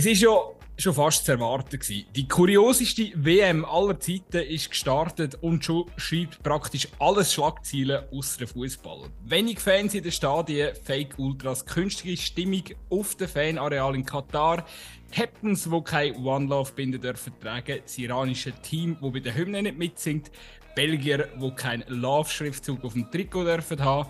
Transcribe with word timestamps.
Es 0.00 0.06
ist 0.06 0.22
ja 0.22 0.30
schon 0.78 0.94
fast 0.94 1.26
zu 1.26 1.32
erwarten 1.32 1.78
gewesen. 1.78 2.06
Die 2.16 2.26
kurioseste 2.26 3.12
WM 3.16 3.66
aller 3.66 4.00
Zeiten 4.00 4.38
ist 4.48 4.70
gestartet 4.70 5.36
und 5.42 5.62
schon 5.62 5.90
schreibt 5.98 6.42
praktisch 6.42 6.88
alles 6.98 7.34
Schlagzeilen 7.34 8.04
außer 8.10 8.46
Fußball. 8.46 9.10
Wenig 9.26 9.60
Fans 9.60 9.92
in 9.92 10.02
den 10.02 10.10
Stadien, 10.10 10.74
Fake 10.84 11.18
Ultras, 11.18 11.66
künstliche 11.66 12.22
Stimmung 12.22 12.62
auf 12.88 13.14
dem 13.16 13.28
Fanareal 13.28 13.94
in 13.94 14.06
Katar, 14.06 14.64
Captains, 15.12 15.64
die 15.64 15.82
kein 15.82 16.16
One 16.16 16.46
Love 16.46 16.72
binden 16.72 17.02
dürfen 17.02 17.34
tragen, 17.38 17.80
das 17.82 17.98
iranische 17.98 18.52
Team, 18.62 18.96
wo 19.02 19.10
bei 19.10 19.20
der 19.20 19.34
Hymne 19.34 19.62
nicht 19.62 19.76
mitsingt, 19.76 20.30
Belgier, 20.74 21.28
wo 21.36 21.50
kein 21.50 21.84
Love-Schriftzug 21.88 22.82
auf 22.84 22.94
dem 22.94 23.10
Trikot 23.10 23.44
dürfen 23.44 23.84
haben. 23.84 24.08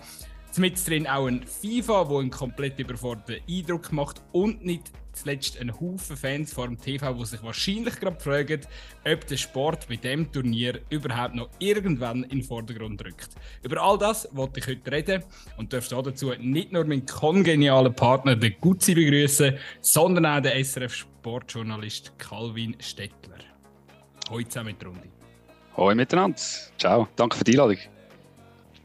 Mit 0.55 0.87
drin 0.87 1.07
auch 1.07 1.27
ein 1.27 1.45
FIFA, 1.45 2.09
wo 2.09 2.19
einen 2.19 2.29
komplett 2.29 2.79
überforderten 2.79 3.39
Eindruck 3.49 3.91
macht 3.91 4.21
und 4.31 4.65
nicht 4.65 4.91
zuletzt 5.13 5.59
ein 5.59 5.79
Haufen 5.79 6.17
Fans 6.17 6.53
vor 6.53 6.67
dem 6.67 6.79
TV, 6.79 7.13
die 7.13 7.25
sich 7.25 7.43
wahrscheinlich 7.43 7.99
gerade 7.99 8.19
fragen, 8.19 8.61
ob 9.05 9.27
der 9.27 9.37
Sport 9.37 9.87
bei 9.87 9.95
dem 9.95 10.31
Turnier 10.31 10.81
überhaupt 10.89 11.35
noch 11.35 11.49
irgendwann 11.59 12.23
in 12.23 12.29
den 12.39 12.43
Vordergrund 12.43 13.03
rückt. 13.03 13.29
Über 13.63 13.81
all 13.81 13.97
das 13.97 14.27
wollte 14.31 14.59
ich 14.59 14.67
heute 14.67 14.91
reden 14.91 15.23
und 15.57 15.73
dürfte 15.73 16.01
dazu 16.01 16.31
nicht 16.39 16.71
nur 16.71 16.85
meinen 16.85 17.05
kongenialen 17.05 17.93
Partner, 17.93 18.35
den 18.35 18.55
Gutzi, 18.59 18.95
begrüßen, 18.95 19.57
sondern 19.81 20.25
auch 20.25 20.41
den 20.41 20.63
SRF-Sportjournalist 20.63 22.17
Calvin 22.17 22.75
Stettler. 22.79 23.39
Heute 24.29 24.49
zusammen 24.49 24.75
mit 24.77 24.85
Runde. 24.85 25.09
Hallo 25.75 25.95
miteinander. 25.95 26.37
Ciao. 26.77 27.07
Danke 27.15 27.37
für 27.37 27.43
die 27.43 27.51
Einladung. 27.51 27.77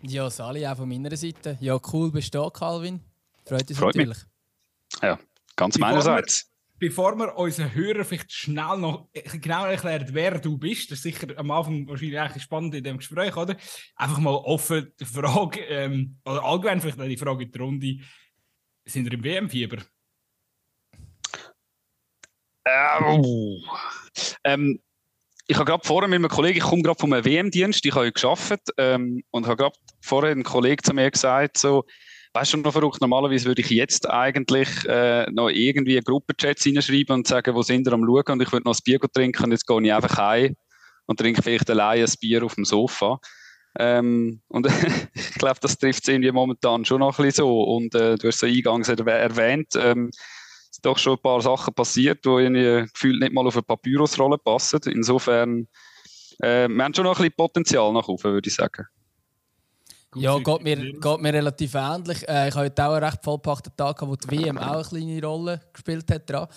Ja, 0.02 0.30
Sali, 0.30 0.66
auch 0.66 0.76
von 0.76 0.88
meiner 0.88 1.16
Seite. 1.16 1.56
Ja, 1.60 1.78
cool 1.92 2.10
bist 2.12 2.34
du 2.34 2.38
da, 2.38 2.50
Calvin. 2.50 3.00
Freut 3.44 3.68
uns 3.68 3.78
Freut 3.78 3.94
natürlich. 3.96 4.18
Mich. 4.18 5.02
Ja, 5.02 5.18
ganz 5.56 5.74
bevor 5.74 5.88
meinerseits. 5.88 6.50
Wir, 6.78 6.88
bevor 6.88 7.16
wir 7.16 7.36
unseren 7.36 7.74
Hörern 7.74 8.04
vielleicht 8.04 8.32
schnell 8.32 8.76
noch 8.78 9.08
genau 9.40 9.66
erklären, 9.66 10.08
wer 10.12 10.38
du 10.38 10.58
bist, 10.58 10.90
das 10.90 10.98
ist 10.98 11.02
sicher 11.02 11.26
am 11.36 11.50
Anfang 11.50 11.88
wahrscheinlich 11.88 12.18
eigentlich 12.18 12.42
spannend 12.42 12.74
in 12.74 12.84
dem 12.84 12.98
Gespräch, 12.98 13.36
oder? 13.36 13.56
Einfach 13.96 14.18
mal 14.18 14.34
offen 14.34 14.92
die 15.00 15.04
Frage, 15.04 15.60
ähm, 15.60 16.18
oder 16.24 16.44
allgemein 16.44 16.80
vielleicht 16.80 17.00
die 17.00 17.16
Frage 17.16 17.44
in 17.44 17.52
der 17.52 17.60
Runde, 17.62 17.96
sind 18.84 19.04
wir 19.04 19.12
im 19.12 19.24
WM-Fieber? 19.24 19.78
Ähm, 22.68 23.62
ähm, 24.44 24.80
ich 25.46 25.56
habe 25.56 25.64
gerade 25.64 25.86
vorher 25.86 26.08
mit 26.08 26.16
einem 26.16 26.28
Kollegen, 26.28 26.58
ich 26.58 26.64
komme 26.64 26.82
gerade 26.82 26.98
vom 26.98 27.12
WM-Dienst, 27.12 27.84
ich 27.86 27.94
habe 27.94 28.10
gearbeitet 28.10 28.68
ähm, 28.76 29.22
und 29.30 29.46
habe 29.46 29.56
gerade 29.56 29.76
vorher 30.00 30.32
ein 30.32 30.42
Kollege 30.42 30.82
zu 30.82 30.92
mir 30.92 31.10
gesagt, 31.10 31.58
so, 31.58 31.84
weißt 32.36 32.52
du 32.52 32.58
noch 32.58 32.72
verrückt, 32.72 33.00
normalerweise 33.00 33.46
würde 33.46 33.62
ich 33.62 33.70
jetzt 33.70 34.08
eigentlich 34.10 34.68
äh, 34.86 35.24
noch 35.30 35.48
irgendwie 35.48 35.98
Gruppenchats 36.00 36.64
hineinschreiben 36.64 37.14
und 37.14 37.26
sagen, 37.26 37.54
wo 37.54 37.62
sind 37.62 37.86
wir 37.86 37.94
am 37.94 38.04
Schauen 38.04 38.24
und 38.28 38.42
ich 38.42 38.52
würde 38.52 38.66
noch 38.66 38.74
ein 38.74 38.80
Bier 38.84 39.00
trinken 39.00 39.44
und 39.44 39.52
jetzt 39.52 39.66
gehe 39.66 39.82
ich 39.82 39.92
einfach 39.92 40.18
heim 40.18 40.54
und 41.06 41.18
trinke 41.18 41.42
vielleicht 41.42 41.70
alleine 41.70 42.04
ein 42.04 42.12
Bier 42.20 42.44
auf 42.44 42.54
dem 42.54 42.66
Sofa. 42.66 43.18
Ähm, 43.78 44.42
und 44.48 44.66
ich 45.14 45.34
glaube, 45.38 45.60
das 45.62 45.78
trifft 45.78 46.02
es 46.02 46.08
irgendwie 46.08 46.30
momentan 46.30 46.84
schon 46.84 47.00
noch 47.00 47.18
ein 47.18 47.24
bisschen 47.24 47.44
so. 47.44 47.62
Und 47.62 47.94
äh, 47.94 48.16
du 48.16 48.28
hast 48.28 48.42
es 48.42 48.44
eingangs 48.44 48.88
erwähnt, 48.90 49.68
ähm, 49.76 50.10
sind 50.70 50.84
doch 50.84 50.98
schon 50.98 51.14
ein 51.14 51.22
paar 51.22 51.40
Sachen 51.40 51.72
passiert, 51.72 52.22
die 52.26 52.28
irgendwie 52.28 52.90
gefühlt 52.92 53.20
nicht 53.20 53.32
mal 53.32 53.46
auf 53.46 53.56
eine 53.56 53.62
Papyrusrolle 53.62 54.36
passen. 54.36 54.80
Insofern, 54.86 55.68
äh, 56.40 56.68
wir 56.68 56.84
haben 56.84 56.92
schon 56.92 57.04
noch 57.04 57.18
ein 57.18 57.22
bisschen 57.22 57.36
Potenzial 57.36 57.94
nach 57.94 58.08
oben, 58.08 58.24
würde 58.24 58.48
ich 58.48 58.54
sagen. 58.54 58.84
Ja, 60.16 60.38
geht 60.38 60.62
mir, 60.62 60.76
geht 60.76 61.20
mir 61.20 61.32
relativ 61.32 61.74
ähnlich. 61.74 62.26
Äh, 62.28 62.48
ich 62.48 62.54
hatte 62.54 62.64
heute 62.64 62.86
auch 62.86 62.92
einen 62.94 63.04
recht 63.04 63.22
vollpackten 63.22 63.76
Tag, 63.76 64.00
wo 64.02 64.16
die 64.16 64.30
WM 64.30 64.58
auch 64.58 64.90
eine 64.92 65.00
kleine 65.00 65.26
Rolle 65.26 65.60
gespielt 65.72 66.10
hat. 66.10 66.28
Dran. 66.28 66.48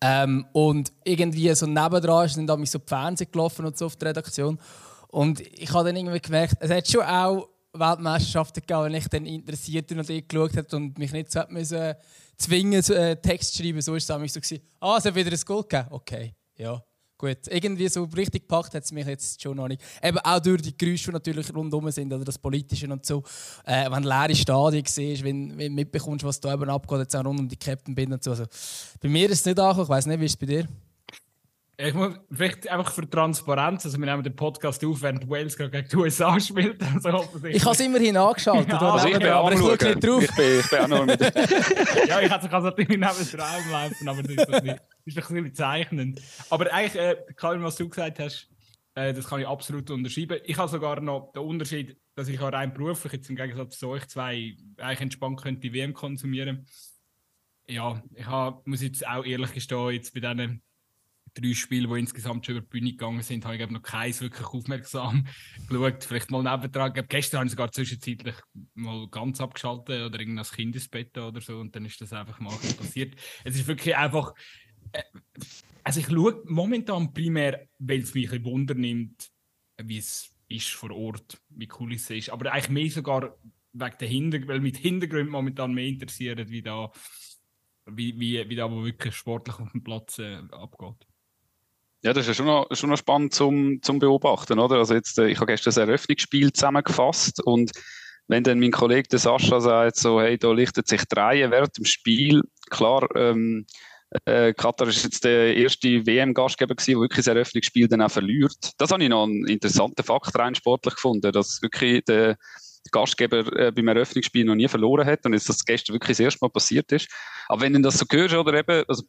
Ähm, 0.00 0.46
und 0.52 0.92
irgendwie 1.04 1.54
so 1.54 1.66
nebendran 1.66 2.28
sind 2.28 2.46
dann 2.46 2.64
so 2.66 2.78
die 2.78 2.84
Fernsehen 2.86 3.30
gelaufen 3.32 3.66
und 3.66 3.76
so 3.76 3.86
auf 3.86 3.96
der 3.96 4.10
Redaktion. 4.10 4.58
Und 5.08 5.40
ich 5.40 5.72
habe 5.72 5.86
dann 5.86 5.96
irgendwie 5.96 6.20
gemerkt, 6.20 6.56
es 6.60 6.70
hat 6.70 6.88
schon 6.88 7.02
auch 7.02 7.48
Weltmeisterschaften 7.72 8.62
gegeben, 8.62 8.84
wenn 8.84 8.94
ich 8.94 9.08
dann 9.08 9.26
interessiert 9.26 9.90
und 9.92 10.06
geschaut 10.06 10.56
habe 10.56 10.76
und 10.76 10.98
mich 10.98 11.12
nicht 11.12 11.32
so 11.32 11.40
müssen 11.48 11.94
zwingen, 12.36 12.82
äh, 12.90 13.16
Text 13.16 13.54
zu 13.54 13.62
schreiben. 13.62 13.80
So 13.80 13.92
war 13.92 13.96
es 13.96 14.06
damals 14.06 14.34
so. 14.34 14.56
Ah, 14.80 14.96
es 14.98 15.04
hat 15.04 15.14
wieder 15.14 15.30
ein 15.30 15.40
Goal 15.44 15.62
gegeben? 15.62 15.86
Okay, 15.90 16.34
ja. 16.56 16.82
Gut, 17.18 17.38
irgendwie 17.48 17.88
so 17.88 18.04
richtig 18.04 18.42
gepackt 18.42 18.74
hat 18.74 18.84
es 18.84 18.92
mich 18.92 19.06
jetzt 19.06 19.40
schon 19.40 19.56
noch 19.56 19.68
nicht. 19.68 19.80
Eben 20.02 20.18
auch 20.18 20.38
durch 20.38 20.60
die 20.60 20.76
Geräusche, 20.76 21.06
die 21.06 21.12
natürlich 21.12 21.54
rundherum 21.54 21.90
sind, 21.90 22.12
oder 22.12 22.24
das 22.24 22.36
Politische 22.36 22.86
und 22.92 23.06
so. 23.06 23.22
Äh, 23.64 23.90
wenn 23.90 24.02
leere 24.02 24.34
Stadien 24.34 24.84
siehst, 24.86 25.24
wenn, 25.24 25.56
wenn 25.56 25.68
du 25.68 25.76
mitbekommst, 25.76 26.24
was 26.26 26.40
da 26.40 26.52
eben 26.52 26.68
abgeht, 26.68 26.98
jetzt 26.98 27.16
auch 27.16 27.24
rund 27.24 27.40
um 27.40 27.48
die 27.48 27.56
Captain 27.56 27.94
bin 27.94 28.12
und 28.12 28.22
so. 28.22 28.32
Also, 28.32 28.44
bei 29.00 29.08
mir 29.08 29.30
ist 29.30 29.40
es 29.40 29.46
nicht 29.46 29.58
angekommen, 29.58 29.84
ich 29.84 29.88
weiß 29.88 30.06
nicht, 30.06 30.20
wie 30.20 30.26
ist 30.26 30.32
es 30.32 30.36
bei 30.36 30.46
dir? 30.46 30.68
Ich 31.78 31.92
muss 31.92 32.14
vielleicht 32.30 32.66
einfach 32.68 32.90
für 32.90 33.08
Transparenz, 33.08 33.84
also 33.84 33.98
wir 33.98 34.06
nehmen 34.06 34.22
den 34.22 34.34
Podcast 34.34 34.82
auf, 34.82 35.02
während 35.02 35.28
Wales 35.28 35.58
gerade 35.58 35.70
gegen 35.70 35.88
die 35.88 35.96
USA 35.96 36.40
spielt. 36.40 36.82
Also 37.04 37.28
ich 37.46 37.62
habe 37.62 37.74
es 37.74 37.80
immerhin 37.80 38.16
angeschaltet, 38.16 38.72
ja, 38.72 38.78
also 38.78 39.08
ich 39.08 39.18
bin 39.18 39.28
aber 39.28 39.52
ich 39.52 39.58
schaue 39.58 39.72
nicht 39.72 40.04
drauf. 40.04 40.22
Ich 40.22 40.34
bin, 40.34 40.60
ich 40.60 40.70
bin 40.70 40.78
auch 40.78 40.88
noch 40.88 41.04
mit. 41.04 41.20
ja, 42.08 42.20
ich 42.20 42.32
hätte 42.32 42.46
es 42.46 42.50
natürlich 42.50 42.88
neben 42.88 43.02
den 43.02 43.40
Raum 43.40 43.70
laufen, 43.70 44.08
aber 44.08 44.22
das 44.22 44.32
ist, 44.32 44.62
nicht, 44.64 44.78
das 44.78 44.86
ist 45.04 45.16
ein 45.18 45.22
bisschen 45.22 45.44
bezeichnend. 45.44 46.22
Aber 46.48 46.72
eigentlich, 46.72 47.02
äh, 47.02 47.16
Karin, 47.36 47.62
was 47.62 47.76
du 47.76 47.88
gesagt 47.88 48.20
hast, 48.20 48.48
äh, 48.94 49.12
das 49.12 49.28
kann 49.28 49.40
ich 49.40 49.46
absolut 49.46 49.90
unterschreiben. 49.90 50.40
Ich 50.44 50.56
habe 50.56 50.70
sogar 50.70 51.00
noch 51.02 51.32
den 51.32 51.42
Unterschied, 51.42 51.98
dass 52.14 52.28
ich 52.28 52.40
auch 52.40 52.52
rein 52.52 52.72
beruflich, 52.72 53.12
jetzt 53.12 53.28
im 53.28 53.36
Gegensatz 53.36 53.78
zu 53.78 53.88
euch 53.88 54.08
zwei, 54.08 54.56
eigentlich 54.78 55.00
entspannt 55.02 55.42
könnte 55.42 55.60
die 55.60 55.74
WM 55.74 55.92
konsumieren. 55.92 56.66
Ja, 57.68 58.02
ich 58.14 58.26
hab, 58.26 58.66
muss 58.66 58.80
jetzt 58.80 59.06
auch 59.06 59.24
ehrlich 59.26 59.52
gestehen, 59.52 59.90
jetzt 59.90 60.14
bei 60.14 60.20
diesen 60.20 60.62
drei 61.36 61.54
Spiele, 61.54 61.88
die 61.88 62.00
insgesamt 62.00 62.46
schon 62.46 62.56
über 62.56 62.62
die 62.62 62.68
Bühne 62.68 62.90
gegangen 62.90 63.22
sind, 63.22 63.44
habe 63.44 63.56
ich 63.56 63.70
noch 63.70 63.82
keins 63.82 64.20
wirklich 64.20 64.46
aufmerksam 64.46 65.26
geschaut. 65.68 66.04
Vielleicht 66.04 66.30
mal 66.30 66.42
nebendran. 66.42 66.92
Gestern 67.08 67.38
habe 67.38 67.46
ich 67.46 67.52
sogar 67.52 67.70
zwischenzeitlich 67.70 68.34
mal 68.74 69.08
ganz 69.08 69.40
abgeschaltet 69.40 70.02
oder 70.02 70.18
irgendein 70.18 70.44
Kindesbett 70.44 71.16
oder 71.18 71.40
so 71.40 71.58
und 71.58 71.74
dann 71.76 71.84
ist 71.84 72.00
das 72.00 72.12
einfach 72.12 72.40
mal 72.40 72.56
passiert. 72.78 73.14
Es 73.44 73.56
ist 73.56 73.66
wirklich 73.66 73.96
einfach. 73.96 74.34
Äh, 74.92 75.02
also 75.84 76.00
ich 76.00 76.06
schaue 76.06 76.42
momentan 76.46 77.12
primär, 77.12 77.68
weil 77.78 78.00
es 78.00 78.12
mich 78.12 78.32
ein 78.32 78.44
Wunder 78.44 78.74
nimmt, 78.74 79.28
wie 79.80 79.98
es 79.98 80.36
ist 80.48 80.70
vor 80.70 80.90
Ort, 80.90 81.40
wie 81.50 81.68
cool 81.78 81.94
es 81.94 82.10
ist. 82.10 82.30
Aber 82.30 82.52
eigentlich 82.52 82.70
mehr 82.70 82.90
sogar 82.90 83.36
wegen 83.72 83.98
der 84.00 84.08
Hintergründe, 84.08 84.54
weil 84.54 84.60
mit 84.60 84.78
Hintergründen 84.78 85.30
momentan 85.30 85.74
mehr 85.74 85.86
interessiert, 85.86 86.50
wie 86.50 86.62
da, 86.62 86.90
wie, 87.86 88.18
wie, 88.18 88.48
wie 88.48 88.56
da 88.56 88.70
wo 88.70 88.84
wirklich 88.84 89.14
sportlich 89.14 89.58
auf 89.60 89.70
dem 89.70 89.84
Platz 89.84 90.18
äh, 90.18 90.42
abgeht. 90.50 91.06
Ja, 92.02 92.12
das 92.12 92.22
ist 92.22 92.28
ja 92.28 92.34
schon 92.34 92.46
noch, 92.46 92.68
schon 92.72 92.90
noch 92.90 92.98
spannend 92.98 93.34
zum, 93.34 93.80
zum 93.82 93.98
Beobachten, 93.98 94.58
oder? 94.58 94.76
Also 94.76 94.94
jetzt, 94.94 95.18
äh, 95.18 95.28
ich 95.28 95.38
habe 95.38 95.46
gestern 95.46 95.70
das 95.70 95.76
Eröffnungsspiel 95.76 96.52
zusammengefasst 96.52 97.44
und 97.44 97.72
wenn 98.28 98.42
dann 98.42 98.58
mein 98.58 98.72
Kollege 98.72 99.08
der 99.08 99.18
Sascha 99.18 99.60
sagt, 99.60 99.96
so, 99.96 100.20
hey, 100.20 100.36
da 100.36 100.52
lichtet 100.52 100.88
sich 100.88 101.04
drei 101.08 101.48
während 101.50 101.76
dem 101.78 101.84
Spiel, 101.84 102.42
klar, 102.70 103.08
ähm, 103.14 103.66
äh, 104.24 104.52
Katar 104.54 104.88
ist 104.88 105.04
jetzt 105.04 105.24
der 105.24 105.56
erste 105.56 106.06
WM-Gastgeber 106.06 106.74
gewesen, 106.74 106.92
der 106.92 107.00
wirklich 107.00 107.24
das 107.24 107.34
Eröffnungsspiel 107.34 107.88
dann 107.88 108.02
auch 108.02 108.10
verliert. 108.10 108.72
Das 108.78 108.90
habe 108.90 109.02
ich 109.02 109.08
noch 109.08 109.24
einen 109.24 109.46
interessanten 109.46 110.02
Fakt 110.04 110.36
rein 110.38 110.54
sportlich 110.54 110.94
gefunden, 110.94 111.32
dass 111.32 111.60
wirklich 111.60 112.04
der 112.04 112.36
Gastgeber 112.92 113.40
äh, 113.58 113.72
beim 113.72 113.88
Eröffnungsspiel 113.88 114.44
noch 114.44 114.54
nie 114.54 114.68
verloren 114.68 115.06
hat 115.06 115.26
und 115.26 115.32
jetzt 115.32 115.48
das 115.48 115.64
gestern 115.64 115.94
wirklich 115.94 116.16
das 116.16 116.24
erste 116.24 116.38
Mal 116.42 116.50
passiert 116.50 116.90
ist. 116.92 117.08
Aber 117.48 117.62
wenn 117.62 117.72
du 117.72 117.80
das 117.80 117.98
so 117.98 118.06
hörst, 118.10 118.34
oder 118.34 118.54
eben, 118.54 118.84
also 118.86 119.02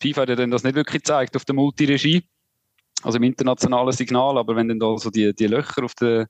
FIFA 0.00 0.22
hat 0.22 0.28
ja 0.28 0.36
dann 0.36 0.50
das 0.50 0.64
nicht 0.64 0.74
wirklich 0.74 1.02
gezeigt 1.02 1.36
auf 1.36 1.44
der 1.44 1.54
Multiregie, 1.54 2.24
also 3.02 3.16
im 3.16 3.24
internationalen 3.24 3.92
Signal, 3.92 4.38
aber 4.38 4.56
wenn 4.56 4.68
dann 4.68 4.78
da 4.78 4.96
so 4.96 5.10
die, 5.10 5.34
die 5.34 5.46
Löcher 5.46 5.84
auf 5.84 5.94
den 5.94 6.26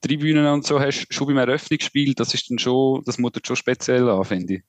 Tribünen 0.00 0.46
und 0.46 0.64
so 0.64 0.78
hast, 0.80 1.06
schon 1.12 1.26
beim 1.26 1.38
Eröffnungsspiel, 1.38 2.14
das 2.14 2.34
ist 2.34 2.50
dann 2.50 2.58
schon, 2.58 3.02
das 3.04 3.18
mutet 3.18 3.46
schon 3.46 3.56
speziell 3.56 4.08
an, 4.08 4.24
finde 4.24 4.54
ich. 4.54 4.62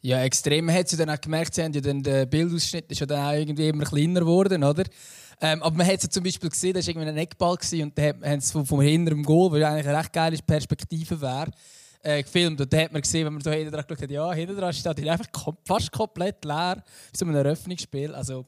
Ja, 0.00 0.22
extrem. 0.22 0.70
Hat 0.70 0.88
sie 0.88 0.96
dann 0.96 1.10
auch 1.10 1.20
gemerkt, 1.20 1.54
sie 1.54 1.64
haben 1.64 1.72
ja 1.72 1.80
dann, 1.80 2.02
der 2.02 2.26
Bildausschnitt 2.26 2.90
ist 2.90 3.00
ja 3.00 3.06
dann 3.06 3.26
auch 3.26 3.32
irgendwie 3.32 3.68
immer 3.68 3.84
kleiner 3.84 4.20
geworden, 4.20 4.62
oder? 4.62 4.84
Ähm, 5.40 5.62
aber 5.62 5.76
man 5.76 5.86
hat 5.86 6.02
es 6.02 6.08
zum 6.08 6.22
Beispiel 6.22 6.48
gesehen, 6.48 6.74
da 6.74 6.80
war 6.80 6.88
irgendwie 6.88 7.08
ein 7.08 7.16
Eckball 7.16 7.58
und 7.82 7.98
da 7.98 8.02
haben 8.02 8.40
sie 8.40 8.52
vom, 8.52 8.64
vom 8.64 8.80
hinteren 8.80 9.22
Goal, 9.22 9.52
weil 9.52 9.64
eigentlich 9.64 9.88
eine 9.88 9.98
recht 9.98 10.12
geile 10.12 10.38
Perspektive 10.38 11.20
wäre, 11.20 11.50
äh, 12.06 12.22
gefilmt. 12.22 12.60
Und 12.60 12.72
da 12.72 12.78
hat 12.78 12.92
man 12.92 13.02
gesehen, 13.02 13.26
wenn 13.26 13.34
man 13.34 13.42
da 13.42 13.50
hinten 13.50 13.72
dran 13.72 13.84
geschaut 13.86 14.02
hat, 14.02 14.10
ja, 14.10 14.32
hinten 14.32 14.56
dran 14.56 14.72
steht 14.72 15.08
einfach 15.08 15.32
kom 15.32 15.56
fast 15.64 15.90
komplett 15.90 16.44
leer, 16.44 16.82
wie 17.12 17.18
so 17.18 17.26
ein 17.26 17.34
Eröffnungsspiel. 17.34 18.14
Also, 18.14 18.46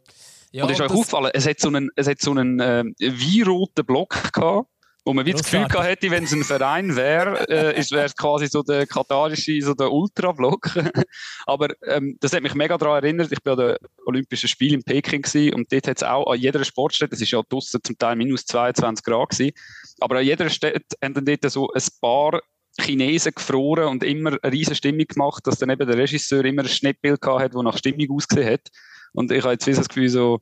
ja, 0.52 0.64
und 0.64 0.70
ist 0.70 0.80
euch 0.80 0.90
aufgefallen, 0.90 1.30
es 1.34 1.46
hat 1.46 1.60
so 1.60 1.68
einen, 1.68 1.90
es 1.96 2.06
hat 2.06 2.20
so 2.20 2.30
einen 2.30 2.60
äh, 2.60 2.84
weinroten 3.00 3.84
Block 3.84 4.32
gehabt, 4.32 4.68
wo 5.04 5.12
man 5.12 5.26
wie 5.26 5.32
das 5.32 5.42
Gefühl 5.42 5.66
gehabt 5.66 5.86
hätte, 5.86 6.10
wenn 6.10 6.24
es 6.24 6.32
ein 6.32 6.44
Verein 6.44 6.94
wäre, 6.94 7.48
äh, 7.48 7.90
wäre 7.90 8.04
es 8.04 8.16
quasi 8.16 8.46
so 8.46 8.62
der 8.62 8.86
katarische, 8.86 9.60
so 9.60 9.74
der 9.74 9.90
Ultra-Block. 9.90 10.70
Aber 11.46 11.68
ähm, 11.86 12.16
das 12.20 12.32
hat 12.32 12.42
mich 12.42 12.54
mega 12.54 12.78
daran 12.78 13.02
erinnert, 13.02 13.32
ich 13.32 13.38
war 13.44 13.58
an 13.58 13.58
den 13.58 13.76
Olympischen 14.06 14.48
Spielen 14.48 14.74
in 14.74 14.84
Peking 14.84 15.22
gewesen, 15.22 15.54
und 15.54 15.72
dort 15.72 15.88
hat 15.88 15.96
es 15.96 16.02
auch 16.02 16.30
an 16.30 16.38
jeder 16.38 16.64
Sportstätte, 16.64 17.14
es 17.14 17.22
ist 17.22 17.30
ja 17.30 17.42
draussen 17.48 17.80
zum 17.82 17.98
Teil 17.98 18.16
minus 18.16 18.44
22 18.46 19.04
Grad 19.04 19.30
gewesen, 19.30 19.52
aber 20.00 20.18
an 20.18 20.24
jeder 20.24 20.48
Stadt 20.48 20.82
haben 21.02 21.14
dann 21.14 21.24
dort 21.24 21.50
so 21.50 21.70
ein 21.72 21.82
paar 22.00 22.40
Chinesen 22.80 23.32
gefroren 23.34 23.88
und 23.88 24.04
immer 24.04 24.36
eine 24.42 24.52
riesige 24.52 24.76
Stimmung 24.76 25.06
gemacht, 25.06 25.46
dass 25.46 25.58
dann 25.58 25.70
eben 25.70 25.86
der 25.86 25.98
Regisseur 25.98 26.44
immer 26.44 26.62
ein 26.62 26.68
Schnittbild 26.68 27.20
gehabt 27.20 27.42
hat, 27.42 27.54
das 27.54 27.62
nach 27.62 27.76
Stimmung 27.76 28.16
ausgesehen 28.16 28.52
hat. 28.52 28.68
Und 29.12 29.32
ich 29.32 29.42
habe 29.42 29.52
jetzt 29.52 29.66
das 29.66 29.88
Gefühl, 29.88 30.08
so, 30.08 30.40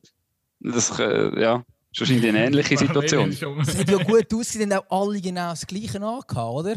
das, 0.59 0.97
äh, 0.99 1.41
ja, 1.41 1.63
ist 1.91 2.01
wahrscheinlich 2.01 2.29
eine 2.29 2.45
ähnliche 2.45 2.77
Situation. 2.77 3.29
Es 3.29 3.77
hat 3.77 3.89
ja 3.89 3.97
gut 3.97 4.33
ausgesehen, 4.33 4.73
auch 4.73 4.85
alle 4.89 5.21
genau 5.21 5.49
das 5.49 5.65
Gleiche 5.65 6.01
angehabt, 6.01 6.35
oder? 6.35 6.75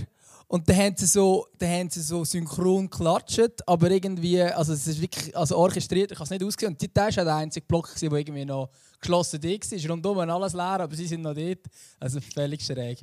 Und 0.48 0.68
dann 0.68 0.76
haben 0.76 0.96
sie 0.96 1.06
so, 1.06 1.46
dann 1.58 1.70
haben 1.70 1.90
sie 1.90 2.00
so 2.00 2.24
synchron 2.24 2.90
geklatscht, 2.90 3.60
aber 3.66 3.88
irgendwie, 3.88 4.42
also 4.42 4.72
es 4.72 4.84
ist 4.84 5.00
wirklich 5.00 5.36
also 5.36 5.56
orchestriert, 5.56 6.10
ich 6.10 6.18
habe 6.18 6.24
es 6.24 6.30
nicht 6.30 6.42
ausgesehen. 6.42 6.72
Und 6.72 6.96
das 6.96 7.16
war 7.16 7.24
der 7.24 7.36
einzige 7.36 7.66
Block, 7.66 7.94
der 8.00 8.10
irgendwie 8.10 8.44
noch 8.44 8.68
geschlossen 9.00 9.40
war. 9.42 9.90
Rundum 9.90 10.18
alles 10.18 10.52
leer, 10.52 10.80
aber 10.80 10.96
sie 10.96 11.06
sind 11.06 11.22
noch 11.22 11.34
dort. 11.34 11.66
Also 12.00 12.20
völlig 12.20 12.62
schräg. 12.62 12.98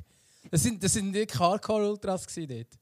Das 0.50 0.62
sind, 0.62 0.82
das 0.82 0.92
sind 0.92 1.12
wirklich 1.12 1.38
Hardcore-Ultras 1.38 2.26
dort. 2.26 2.78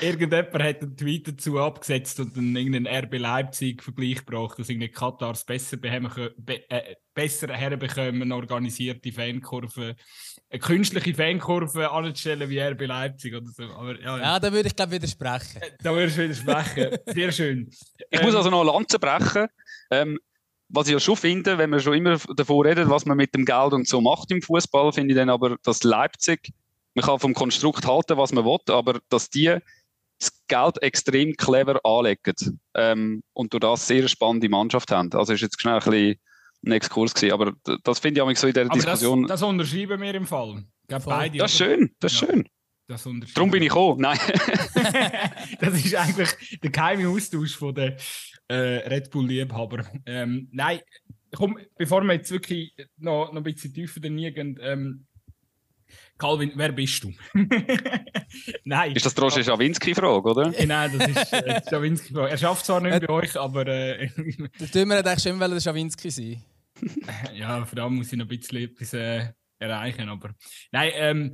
Irgendjemand 0.00 0.62
hat 0.62 0.82
einen 0.82 0.96
Tweet 0.96 1.28
dazu 1.28 1.58
abgesetzt 1.58 2.20
und 2.20 2.36
dann 2.36 2.54
irgendeinen 2.54 3.04
RB 3.04 3.18
Leipzig-Vergleich 3.18 4.24
gebracht, 4.26 4.58
dass 4.58 4.68
irgendwie 4.68 4.88
Katars 4.88 5.46
besser, 5.46 5.78
be 5.78 5.90
äh, 6.70 6.96
besser 7.14 7.52
herbekommen, 7.54 8.30
organisierte 8.32 9.12
Fankurve, 9.12 9.96
eine 10.50 10.60
künstliche 10.60 11.14
Fankurve 11.14 11.90
anzustellen 11.90 12.50
wie 12.50 12.60
RB 12.60 12.82
Leipzig 12.86 13.34
oder 13.34 13.46
so. 13.46 13.62
Aber, 13.64 13.98
ja, 14.00 14.18
ja. 14.18 14.38
da 14.38 14.52
würde 14.52 14.68
ich 14.68 14.76
glaube 14.76 14.92
widersprechen. 14.92 15.62
Äh, 15.62 15.70
da 15.82 15.94
würde 15.94 16.06
ich 16.06 16.18
widersprechen. 16.18 16.98
Sehr 17.06 17.32
schön. 17.32 17.68
Ich 18.10 18.20
ähm, 18.20 18.26
muss 18.26 18.34
also 18.34 18.50
noch 18.50 18.60
eine 18.60 18.70
Lanze 18.70 18.98
brechen. 18.98 19.46
Ähm, 19.90 20.18
was 20.74 20.88
ich 20.88 20.92
ja 20.92 21.00
schon 21.00 21.16
finde, 21.16 21.58
wenn 21.58 21.70
man 21.70 21.80
schon 21.80 21.94
immer 21.94 22.18
davon 22.36 22.66
redet, 22.66 22.88
was 22.88 23.06
man 23.06 23.16
mit 23.16 23.34
dem 23.34 23.44
Geld 23.44 23.72
und 23.72 23.88
so 23.88 24.00
macht 24.00 24.30
im 24.30 24.42
Fußball, 24.42 24.92
finde 24.92 25.12
ich 25.12 25.16
dann 25.16 25.30
aber, 25.30 25.56
dass 25.62 25.82
Leipzig 25.82 26.52
man 26.94 27.04
kann 27.04 27.18
vom 27.18 27.34
Konstrukt 27.34 27.86
halten, 27.86 28.16
was 28.16 28.32
man 28.32 28.44
will, 28.44 28.58
aber 28.68 29.00
dass 29.08 29.28
die 29.28 29.56
das 30.18 30.32
Geld 30.46 30.80
extrem 30.82 31.34
clever 31.36 31.80
anlegen 31.84 32.60
ähm, 32.74 33.22
und 33.32 33.52
durch 33.52 33.60
das 33.60 33.86
sehr 33.86 34.06
spannende 34.08 34.48
Mannschaft 34.48 34.90
haben. 34.92 35.12
Also 35.12 35.32
ist 35.32 35.40
jetzt 35.40 35.60
schnell 35.60 35.74
ein 35.74 35.80
bisschen 35.80 36.20
ein 36.66 36.72
Exkurs 36.72 37.14
gewesen, 37.14 37.32
aber 37.32 37.52
das 37.82 37.98
finde 37.98 38.20
ich 38.20 38.22
auch 38.22 38.36
so 38.36 38.46
in 38.46 38.54
der 38.54 38.66
aber 38.66 38.74
Diskussion. 38.74 39.22
Das, 39.22 39.40
das 39.40 39.42
unterschreiben 39.42 40.00
wir 40.00 40.14
im 40.14 40.26
Fall. 40.26 40.64
Beide, 41.04 41.38
das 41.38 41.52
ist 41.52 41.58
schön, 41.58 41.90
das 41.98 42.12
ist 42.12 42.20
ja. 42.20 42.28
schön. 42.28 42.48
Das 42.86 43.08
Darum 43.34 43.50
bin 43.50 43.62
ich 43.62 43.70
gekommen. 43.70 44.02
Nein. 44.02 44.18
das 45.60 45.74
ist 45.74 45.94
eigentlich 45.94 46.60
der 46.62 46.70
geheime 46.70 47.08
Austausch 47.08 47.56
von 47.56 47.74
den 47.74 47.96
äh, 48.48 48.88
Red 48.88 49.10
Bull-Liebhaber. 49.10 49.84
Ähm, 50.06 50.48
nein, 50.52 50.80
komm, 51.34 51.58
bevor 51.76 52.02
wir 52.02 52.14
jetzt 52.14 52.30
wirklich 52.30 52.74
noch, 52.98 53.32
noch 53.32 53.36
ein 53.36 53.42
bisschen 53.42 53.72
tiefer 53.72 54.00
gehen, 54.00 54.58
ähm, 54.60 55.06
Calvin, 56.18 56.52
wer 56.54 56.72
bist 56.72 57.02
du? 57.04 57.12
Nein. 58.64 58.92
Ist 58.92 59.04
das 59.04 59.14
die 59.14 59.20
Roger 59.20 59.42
Schawinski-Frage, 59.42 60.28
oder? 60.28 60.54
Äh, 60.56 60.66
nein, 60.66 60.96
das 60.96 61.08
ist 61.08 61.32
äh, 61.32 61.60
die 61.60 61.70
Schawinski-Frage. 61.70 62.30
Er 62.30 62.38
schafft 62.38 62.66
zwar 62.66 62.80
nicht 62.80 63.00
bei 63.06 63.12
euch, 63.12 63.36
aber. 63.36 63.66
Äh, 63.66 64.08
der 64.60 64.68
Dümmer 64.68 64.98
hat 64.98 65.06
eigentlich 65.06 65.22
schon 65.22 65.38
der 65.38 65.60
Schawinski 65.60 66.10
sein. 66.10 66.42
ja, 67.34 67.64
vor 67.64 67.78
allem 67.80 67.96
muss 67.96 68.12
ich 68.12 68.18
noch 68.18 68.26
ein 68.26 68.38
bisschen 68.38 68.58
etwas 68.58 68.92
äh, 68.94 69.28
erreichen. 69.58 70.08
Aber 70.08 70.30
nein, 70.70 70.92
ähm, 70.94 71.32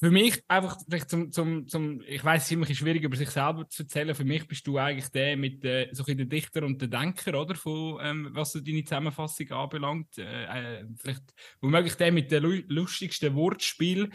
für 0.00 0.10
mich 0.10 0.42
einfach 0.46 0.78
vielleicht 0.88 1.10
zum, 1.10 1.32
zum, 1.32 1.66
zum 1.66 2.02
ich 2.06 2.24
weiß, 2.24 2.42
es 2.42 2.48
ist 2.48 2.52
immer 2.52 2.66
schwierig 2.66 3.02
über 3.02 3.16
sich 3.16 3.30
selber 3.30 3.68
zu 3.68 3.82
erzählen. 3.82 4.14
Für 4.14 4.24
mich 4.24 4.46
bist 4.46 4.66
du 4.66 4.78
eigentlich 4.78 5.08
der 5.08 5.36
mit 5.36 5.64
äh, 5.64 5.88
so 5.92 6.04
der 6.04 6.26
Dichter 6.26 6.62
und 6.62 6.80
der 6.80 6.88
Denker, 6.88 7.40
oder? 7.40 7.54
Von, 7.54 7.98
ähm, 8.02 8.28
was 8.32 8.52
so 8.52 8.60
deine 8.60 8.84
Zusammenfassung 8.84 9.50
anbelangt. 9.50 10.18
Äh, 10.18 10.80
äh, 10.80 10.84
vielleicht 10.96 11.22
womöglich 11.60 11.94
der 11.96 12.12
mit 12.12 12.30
dem 12.30 12.64
lustigsten 12.68 13.34
Wortspiel. 13.34 14.10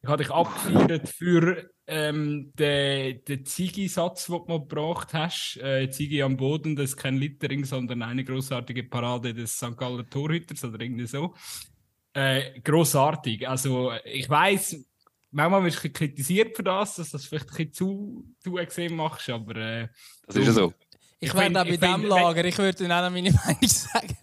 Ich 0.00 0.08
habe 0.08 0.22
dich 0.22 0.32
abgefeiert 0.32 1.08
für 1.08 1.70
ähm, 1.86 2.52
den, 2.54 3.24
den 3.24 3.44
Zigi-Satz, 3.44 4.26
den 4.26 4.36
du 4.36 4.44
mal 4.46 4.60
gebracht 4.60 5.12
hast. 5.12 5.56
Äh, 5.56 5.88
Zigi 5.90 6.22
am 6.22 6.36
Boden, 6.36 6.76
das 6.76 6.90
ist 6.90 6.96
kein 6.96 7.16
Littering, 7.16 7.64
sondern 7.64 8.02
eine 8.02 8.24
großartige 8.24 8.84
Parade 8.84 9.34
des 9.34 9.56
St. 9.56 9.76
Galler 9.76 10.08
Torhüters 10.08 10.64
oder 10.64 10.80
irgendwie 10.80 11.06
so. 11.06 11.34
Äh, 12.12 12.60
großartig. 12.60 13.48
Also 13.48 13.92
ich 14.04 14.28
weiß, 14.28 14.84
manchmal 15.30 15.64
wirst 15.64 15.84
du 15.84 15.90
kritisiert 15.90 16.56
für 16.56 16.62
das, 16.62 16.96
dass 16.96 17.10
du 17.10 17.16
das 17.16 17.26
vielleicht 17.26 17.46
ein 17.46 17.56
bisschen 17.56 17.72
zu, 17.72 18.24
zu 18.40 18.58
extrem 18.58 18.96
machst, 18.96 19.28
aber... 19.30 19.56
Äh, 19.56 19.88
das 20.26 20.36
ist 20.36 20.46
ja 20.46 20.52
so. 20.52 20.72
Ich, 21.20 21.28
ich 21.28 21.34
wäre 21.34 21.48
auch 21.48 21.64
bei 21.64 21.76
diesem 21.76 22.04
Lager, 22.04 22.44
ich 22.44 22.58
würde 22.58 22.84
Ihnen 22.84 22.92
auch 22.92 23.10
meine 23.10 23.32
Meinung 23.44 23.68
sagen. 23.68 24.16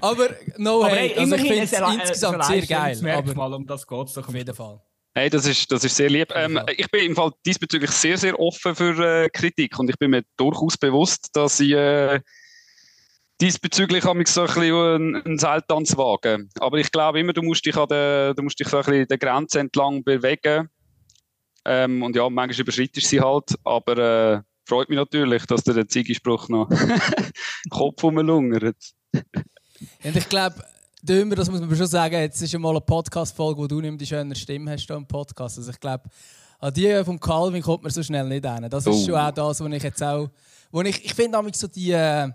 aber 0.00 0.30
no 0.56 0.82
aber 0.82 0.96
hate, 0.96 1.18
also 1.18 1.36
ich 1.36 1.42
finde 1.42 1.62
es 1.62 1.72
insgesamt 1.72 2.44
sehr 2.44 2.66
geil. 2.66 2.98
Aber 3.08 3.56
um 3.56 3.66
das 3.66 3.86
geht 3.86 4.08
es 4.08 4.14
doch 4.14 4.28
auf 4.28 4.34
jeden 4.34 4.54
Fall. 4.54 4.80
Hey, 5.14 5.28
das 5.28 5.44
ist, 5.44 5.70
das 5.70 5.84
ist 5.84 5.96
sehr 5.96 6.08
lieb. 6.08 6.32
Ähm, 6.34 6.60
ich 6.76 6.88
bin 6.90 7.06
im 7.06 7.16
Fall 7.16 7.32
diesbezüglich 7.44 7.90
sehr, 7.90 8.16
sehr 8.16 8.38
offen 8.38 8.76
für 8.76 9.24
äh, 9.24 9.28
Kritik 9.28 9.78
und 9.78 9.90
ich 9.90 9.98
bin 9.98 10.10
mir 10.10 10.22
durchaus 10.36 10.76
bewusst, 10.76 11.28
dass 11.32 11.58
ich 11.58 11.72
äh, 11.72 12.20
diesbezüglich 13.40 14.04
habe 14.04 14.22
ich 14.22 14.28
so 14.28 14.42
ein 14.42 14.46
bisschen 14.46 15.16
einen 15.16 15.38
Seiltanz 15.38 15.96
wagen. 15.96 16.50
Aber 16.60 16.78
ich 16.78 16.90
glaube 16.92 17.20
immer, 17.20 17.32
du 17.32 17.42
musst 17.42 17.64
dich, 17.64 17.76
an 17.76 17.88
der, 17.88 18.34
du 18.34 18.42
musst 18.42 18.58
dich 18.58 18.68
so 18.68 18.78
ein 18.78 18.84
bisschen 18.84 19.08
der 19.08 19.18
Grenze 19.18 19.60
entlang 19.60 20.04
bewegen. 20.04 20.68
Ähm, 21.64 22.02
und 22.02 22.16
ja, 22.16 22.28
manchmal 22.28 22.60
überschreitest 22.60 23.06
du 23.06 23.08
sie 23.08 23.20
halt, 23.20 23.54
aber 23.64 23.98
äh, 23.98 24.40
freut 24.64 24.88
mich 24.88 24.96
natürlich, 24.96 25.44
dass 25.46 25.62
der 25.64 25.86
Ziegenspruch 25.86 26.48
noch 26.48 26.68
Kopf 27.70 28.02
umlungert. 28.02 28.76
und 29.12 30.16
ich 30.16 30.28
glaube, 30.28 30.64
Dümmer, 31.02 31.34
das 31.34 31.50
muss 31.50 31.60
man 31.60 31.74
schon 31.74 31.86
sagen, 31.86 32.14
jetzt 32.14 32.40
ist 32.40 32.52
ja 32.52 32.58
mal 32.58 32.70
eine 32.70 32.80
Podcast-Folge, 32.80 33.60
wo 33.60 33.66
du 33.66 33.80
nicht 33.80 34.00
die 34.00 34.06
schöne 34.06 34.34
Stimme 34.34 34.72
hast 34.72 34.88
im 34.90 35.06
Podcast. 35.06 35.58
Also 35.58 35.70
ich 35.70 35.80
glaube, 35.80 36.04
an 36.58 36.72
die 36.72 37.02
vom 37.04 37.18
Calvin 37.18 37.62
kommt 37.62 37.82
man 37.82 37.92
so 37.92 38.02
schnell 38.02 38.28
nicht 38.28 38.46
hin. 38.46 38.66
Das 38.68 38.86
ist 38.86 38.94
oh. 38.94 39.06
schon 39.06 39.14
auch 39.14 39.30
das, 39.30 39.60
was 39.60 39.72
ich 39.72 39.82
jetzt 39.82 40.02
auch... 40.02 40.28
Wo 40.70 40.82
ich, 40.82 41.04
ich 41.04 41.14
finde 41.14 41.38
so 41.52 41.66
die... 41.66 41.92
Äh, 41.92 42.30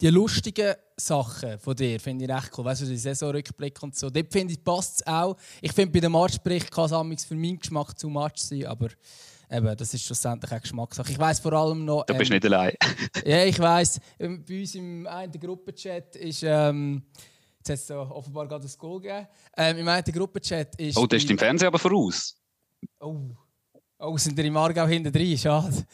die 0.00 0.08
lustigen 0.08 0.74
Sachen 0.96 1.58
von 1.58 1.74
dir 1.74 1.98
finde 2.00 2.24
ich 2.24 2.30
recht 2.30 2.50
cool. 2.56 2.64
Weißt 2.64 2.82
du, 2.82 2.86
die 2.86 2.96
Saisonrückblick 2.96 3.82
und 3.82 3.94
so. 3.94 4.10
Dort 4.10 4.32
finde 4.32 4.52
ich, 4.52 4.62
passt 4.62 5.00
es 5.00 5.06
auch. 5.06 5.36
Ich 5.60 5.72
finde, 5.72 5.92
bei 5.92 6.00
dem 6.00 6.12
Matchbericht 6.12 6.70
kann 6.70 7.12
es 7.12 7.24
für 7.24 7.34
meinen 7.34 7.58
Geschmack 7.58 7.98
zu 7.98 8.08
Match 8.08 8.42
sein, 8.42 8.66
aber 8.66 8.88
eben, 9.50 9.76
das 9.76 9.94
ist 9.94 10.04
schlussendlich 10.04 10.52
auch 10.52 10.60
Geschmackssache. 10.60 11.12
Ich 11.12 11.18
weiß 11.18 11.40
vor 11.40 11.52
allem 11.52 11.84
noch. 11.84 12.04
Du 12.04 12.14
bist 12.14 12.30
ähm, 12.30 12.36
nicht 12.36 12.44
allein. 12.46 12.74
ja, 13.24 13.44
ich 13.44 13.58
weiß. 13.58 14.00
Ähm, 14.18 14.44
bei 14.44 14.60
uns 14.60 14.74
im 14.74 15.06
einen 15.06 15.32
Gruppenchat 15.32 16.16
ist. 16.16 16.42
Ähm, 16.42 17.02
jetzt 17.58 17.70
hat 17.70 17.74
es 17.74 17.86
so 17.86 17.94
offenbar 17.96 18.48
gerade 18.48 18.66
ein 18.66 18.72
Goal 18.78 19.00
gegeben. 19.00 19.26
Ähm, 19.56 19.78
Im 19.78 19.88
einen 19.88 20.04
Gruppenchat 20.04 20.76
ist. 20.76 20.96
Oh, 20.96 21.06
der 21.06 21.18
ist 21.18 21.30
im 21.30 21.38
Fernsehen 21.38 21.68
aber 21.68 21.78
voraus. 21.78 22.36
Oh. 23.00 23.30
Oh, 23.98 24.18
sind 24.18 24.36
wir 24.36 24.44
im 24.44 24.56
Aargau 24.56 24.86
hinten 24.86 25.10
drin? 25.10 25.38
Schade. 25.38 25.86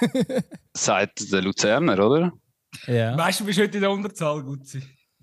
Sagt 0.72 1.32
der 1.32 1.42
Luzerner, 1.42 1.98
oder? 1.98 2.32
Ja. 2.86 3.16
Weißt 3.16 3.40
du, 3.40 3.44
bist 3.44 3.58
heute 3.58 3.76
in 3.76 3.82
der 3.82 3.90
Unterzahl, 3.90 4.42
Gutzi. 4.42 4.80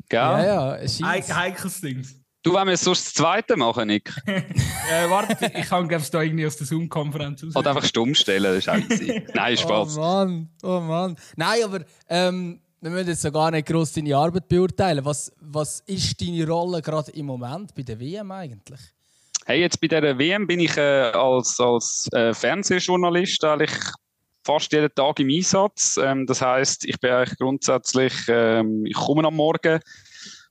Gell? 0.09 0.19
Ja, 0.19 0.45
ja. 0.45 0.75
Es 0.77 1.01
Heik 1.01 1.33
heikles 1.33 1.81
Ding. 1.81 2.05
Du, 2.43 2.55
wenn 2.55 2.65
wir 2.65 2.73
es 2.73 2.81
sonst 2.81 3.05
das 3.05 3.13
zweite 3.13 3.55
machen, 3.55 3.87
Nick? 3.87 4.11
äh, 4.25 5.09
warte, 5.09 5.51
ich 5.55 5.67
kann 5.67 5.89
es 5.91 6.09
da 6.09 6.21
irgendwie 6.23 6.47
aus 6.47 6.57
der 6.57 6.65
Zoom-Konferenz 6.65 7.43
aus. 7.43 7.55
Oder 7.55 7.69
einfach 7.69 7.85
stumm 7.85 8.15
stellen, 8.15 8.43
das 8.43 8.57
ist 8.57 8.69
auch 8.69 8.77
easy. 8.77 9.23
Nein, 9.35 9.57
Spaß. 9.57 9.97
Oh 9.97 10.01
Mann, 10.01 10.49
oh 10.63 10.79
Mann. 10.79 11.15
Nein, 11.35 11.59
aber 11.63 11.81
ähm, 12.09 12.59
wir 12.81 12.89
müssen 12.89 13.09
jetzt 13.09 13.21
so 13.21 13.31
gar 13.31 13.51
nicht 13.51 13.67
groß 13.67 13.93
deine 13.93 14.17
Arbeit 14.17 14.47
beurteilen. 14.47 15.05
Was, 15.05 15.31
was 15.39 15.81
ist 15.81 16.19
deine 16.19 16.47
Rolle 16.47 16.81
gerade 16.81 17.11
im 17.11 17.27
Moment 17.27 17.75
bei 17.75 17.83
der 17.83 17.99
WM 17.99 18.31
eigentlich? 18.31 18.79
Hey, 19.45 19.59
jetzt 19.59 19.79
bei 19.79 19.87
der 19.87 20.17
WM 20.17 20.47
bin 20.47 20.61
ich 20.61 20.75
äh, 20.77 21.11
als, 21.13 21.59
als 21.59 22.07
äh, 22.11 22.33
Fernsehjournalist 22.33 23.43
eigentlich 23.43 23.71
fast 24.43 24.71
jeden 24.71 24.93
Tag 24.93 25.19
im 25.19 25.29
Einsatz. 25.29 25.97
Ähm, 26.01 26.25
das 26.25 26.41
heißt, 26.41 26.85
ich 26.85 26.99
bin 26.99 27.11
eigentlich 27.11 27.37
grundsätzlich, 27.37 28.13
ähm, 28.27 28.85
ich 28.85 28.95
komme 28.95 29.25
am 29.25 29.35
Morgen 29.35 29.79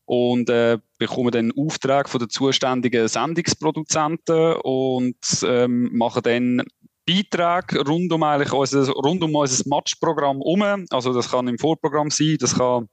und 0.04 0.50
äh, 0.50 0.78
bekomme 0.98 1.30
dann 1.30 1.52
Auftrag 1.56 2.08
von 2.08 2.18
den 2.18 2.30
zuständigen 2.30 3.06
Sendungsproduzenten 3.06 4.54
und 4.62 5.16
ähm, 5.44 5.90
mache 5.92 6.22
dann 6.22 6.62
Beiträge 7.06 7.86
rund 7.86 8.12
um, 8.12 8.22
eigentlich 8.22 8.52
unser, 8.52 8.90
rund 8.92 9.22
um 9.22 9.34
unser 9.34 9.68
Matchprogramm 9.68 10.40
um. 10.42 10.62
Also 10.90 11.12
das 11.12 11.30
kann 11.30 11.48
im 11.48 11.58
Vorprogramm 11.58 12.10
sein, 12.10 12.36
das 12.38 12.56
kann 12.56 12.88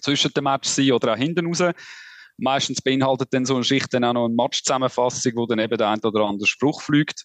zwischen 0.00 0.32
den 0.32 0.44
Match 0.44 0.68
sein 0.68 0.92
oder 0.92 1.12
auch 1.12 1.16
hinten 1.16 1.46
raus. 1.46 1.62
Meistens 2.38 2.82
beinhaltet 2.82 3.32
dann 3.32 3.46
so 3.46 3.54
eine 3.54 3.64
Schicht 3.64 3.92
dann 3.94 4.04
auch 4.04 4.12
noch 4.12 4.26
eine 4.26 4.34
Matchzusammenfassung, 4.34 5.32
wo 5.36 5.46
dann 5.46 5.58
eben 5.58 5.78
der 5.78 5.88
ein 5.88 6.00
oder 6.00 6.24
andere 6.24 6.46
Spruch 6.46 6.82
fliegt, 6.82 7.24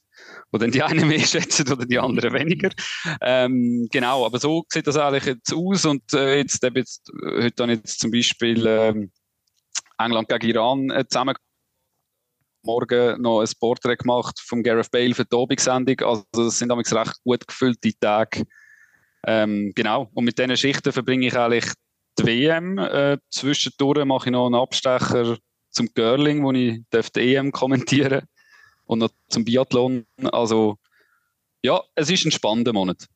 wo 0.51 0.57
dann 0.57 0.71
die 0.71 0.83
einen 0.83 1.07
mehr 1.07 1.19
schätzen 1.19 1.71
oder 1.71 1.85
die 1.85 1.99
anderen 1.99 2.33
weniger. 2.33 2.69
Ähm, 3.21 3.87
genau, 3.91 4.25
aber 4.25 4.39
so 4.39 4.63
sieht 4.69 4.87
das 4.87 4.97
eigentlich 4.97 5.25
jetzt 5.25 5.53
aus 5.53 5.85
und 5.85 6.13
äh, 6.13 6.37
jetzt, 6.37 6.63
eben 6.63 6.77
jetzt, 6.77 7.11
heute 7.23 7.51
dann 7.55 7.69
jetzt 7.69 7.99
zum 7.99 8.11
Beispiel 8.11 8.65
ähm, 8.65 9.11
England 9.97 10.29
gegen 10.29 10.49
Iran 10.49 10.89
äh, 10.91 11.05
zusammen 11.07 11.35
morgen 12.63 13.21
noch 13.21 13.41
ein 13.41 13.49
Porträt 13.59 13.97
gemacht 13.97 14.39
vom 14.39 14.63
Gareth 14.63 14.91
Bale 14.91 15.15
für 15.15 15.25
die 15.25 15.35
Abendsendung. 15.35 15.99
Also 16.01 16.23
das 16.31 16.59
sind 16.59 16.69
damals 16.69 16.93
recht 16.93 17.15
gut 17.23 17.47
gefüllte 17.47 17.91
Tage. 17.99 18.43
Ähm, 19.25 19.71
genau. 19.75 20.09
Und 20.13 20.25
mit 20.25 20.37
diesen 20.37 20.57
Schichten 20.57 20.91
verbringe 20.91 21.27
ich 21.27 21.37
eigentlich 21.37 21.65
die 22.19 22.25
WM. 22.25 22.77
Äh, 22.77 23.17
zwischendurch 23.29 24.05
mache 24.05 24.29
ich 24.29 24.31
noch 24.31 24.45
einen 24.45 24.55
Abstecher 24.55 25.37
zum 25.69 25.87
Girling, 25.93 26.43
wo 26.43 26.51
ich 26.51 26.81
die 26.91 27.35
EM 27.35 27.51
kommentieren 27.51 28.27
und 28.85 28.99
noch 28.99 29.09
zum 29.29 29.45
Biathlon. 29.45 30.05
Also 30.31 30.77
ja, 31.63 31.81
es 31.95 32.09
ist 32.09 32.25
ein 32.25 32.31
spannender 32.31 32.73
Monat. 32.73 33.07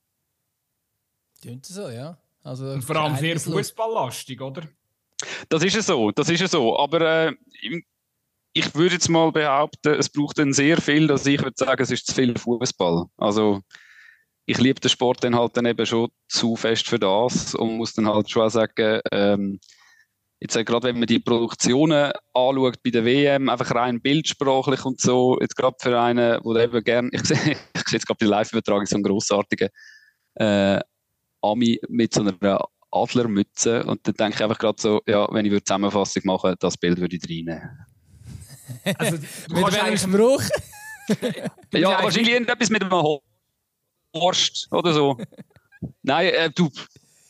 Klingt 1.41 1.65
so, 1.65 1.89
ja. 1.89 2.17
Also, 2.43 2.65
Und 2.71 2.83
vor 2.83 2.95
allem 2.95 3.15
sehr 3.15 3.39
fußballlastig, 3.39 4.39
oder? 4.39 4.61
Das 5.49 5.63
ist 5.63 5.75
es 5.75 5.87
so, 5.87 6.11
das 6.11 6.29
ist 6.29 6.41
es 6.41 6.51
so. 6.51 6.77
Aber 6.77 7.01
äh, 7.01 7.33
ich 8.53 8.73
würde 8.75 8.95
jetzt 8.95 9.09
mal 9.09 9.31
behaupten, 9.31 9.95
es 9.95 10.09
braucht 10.09 10.37
dann 10.37 10.53
sehr 10.53 10.79
viel, 10.79 11.07
dass 11.07 11.25
ich 11.25 11.41
würde 11.41 11.55
sagen, 11.57 11.81
es 11.81 11.91
ist 11.91 12.07
zu 12.07 12.13
viel 12.13 12.37
Fußball. 12.37 13.05
Also 13.17 13.61
ich 14.45 14.59
liebe 14.59 14.79
den 14.79 14.89
Sport 14.89 15.23
dann 15.23 15.35
halt 15.35 15.57
dann 15.57 15.65
eben 15.65 15.85
schon 15.85 16.09
zu 16.27 16.55
fest 16.55 16.87
für 16.87 16.99
das 16.99 17.55
und 17.55 17.77
muss 17.77 17.93
dann 17.93 18.07
halt 18.07 18.29
schon 18.29 18.49
sagen, 18.49 18.99
ähm, 19.11 19.59
jetzt 20.39 20.55
äh, 20.55 20.63
gerade 20.63 20.87
wenn 20.87 20.99
man 20.99 21.07
die 21.07 21.19
Produktionen 21.19 22.11
anschaut 22.33 22.83
bei 22.83 22.91
der 22.91 23.05
WM, 23.05 23.49
einfach 23.49 23.73
rein 23.73 24.01
bildsprachlich 24.01 24.85
und 24.85 25.01
so, 25.01 25.37
jetzt 25.41 25.55
gerade 25.55 25.75
für 25.79 25.99
einen, 25.99 26.39
der 26.43 26.63
eben 26.63 26.83
gerne, 26.83 27.09
ich 27.11 27.21
sehe, 27.25 27.57
ich 27.73 27.83
sehe 27.87 27.97
jetzt 27.97 28.07
gerade 28.07 28.19
bei 28.19 28.25
der 28.25 28.29
Live-Übertragung 28.29 28.85
so 28.85 28.95
einen 28.95 29.03
grossartigen 29.03 29.69
äh, 30.35 30.79
Ami 31.41 31.79
mit 31.89 32.13
so 32.13 32.21
einer 32.21 32.59
Adlermütze 32.91 33.83
und 33.83 34.07
dann 34.07 34.13
denke 34.13 34.35
ich 34.35 34.43
einfach 34.43 34.59
gerade 34.59 34.81
so, 34.81 35.01
ja, 35.07 35.27
wenn 35.31 35.45
ich 35.45 35.51
eine 35.51 35.63
Zusammenfassung 35.63 36.23
machen 36.25 36.55
das 36.59 36.77
Bild 36.77 36.99
würde 36.99 37.15
ich 37.15 37.23
reinnehmen. 37.23 37.85
Also, 38.97 39.17
du 39.49 39.55
mit 39.55 39.73
welchem 39.73 39.97
Spruch? 39.97 40.43
ja, 41.73 42.03
wahrscheinlich 42.03 42.33
irgendetwas 42.33 42.69
mit 42.69 42.81
einem 42.81 42.91
Horst 44.15 44.67
oder 44.71 44.93
so. 44.93 45.17
Nein, 46.03 46.27
äh, 46.27 46.49
du, 46.49 46.69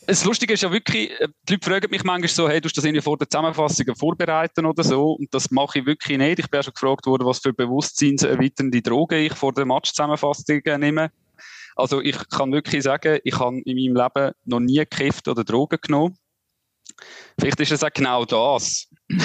das 0.07 0.23
Lustige 0.23 0.53
ist 0.53 0.63
ja 0.63 0.71
wirklich, 0.71 1.11
äh, 1.19 1.27
die 1.47 1.53
Leute 1.53 1.69
fragen 1.69 1.91
mich 1.91 2.03
manchmal 2.03 2.29
so, 2.29 2.47
hey, 2.47 2.61
du 2.61 2.69
das 2.69 2.83
irgendwie 2.83 3.01
vor 3.01 3.17
der 3.17 3.29
Zusammenfassung 3.29 3.95
vorbereiten 3.95 4.65
oder 4.65 4.83
so. 4.83 5.13
Und 5.13 5.33
das 5.33 5.51
mache 5.51 5.79
ich 5.79 5.85
wirklich 5.85 6.17
nicht. 6.17 6.39
Ich 6.39 6.49
bin 6.49 6.59
ja 6.59 6.63
schon 6.63 6.73
gefragt 6.73 7.05
worden, 7.05 7.25
was 7.25 7.39
für 7.39 7.53
bewusstseinserweiternde 7.53 8.81
Drogen 8.81 9.19
ich 9.19 9.33
vor 9.33 9.53
der 9.53 9.65
Match-Zusammenfassung 9.65 10.61
nehme. 10.77 11.11
Also 11.75 12.01
ich 12.01 12.17
kann 12.29 12.53
wirklich 12.53 12.83
sagen, 12.83 13.19
ich 13.23 13.37
habe 13.37 13.59
in 13.65 13.75
meinem 13.75 13.95
Leben 14.01 14.31
noch 14.45 14.59
nie 14.59 14.77
gekifft 14.77 15.27
oder 15.27 15.43
Drogen 15.43 15.79
genommen. 15.81 16.17
Vielleicht 17.37 17.59
ist 17.59 17.71
es 17.71 17.83
auch 17.83 17.91
genau 17.93 18.23
das. 18.23 18.87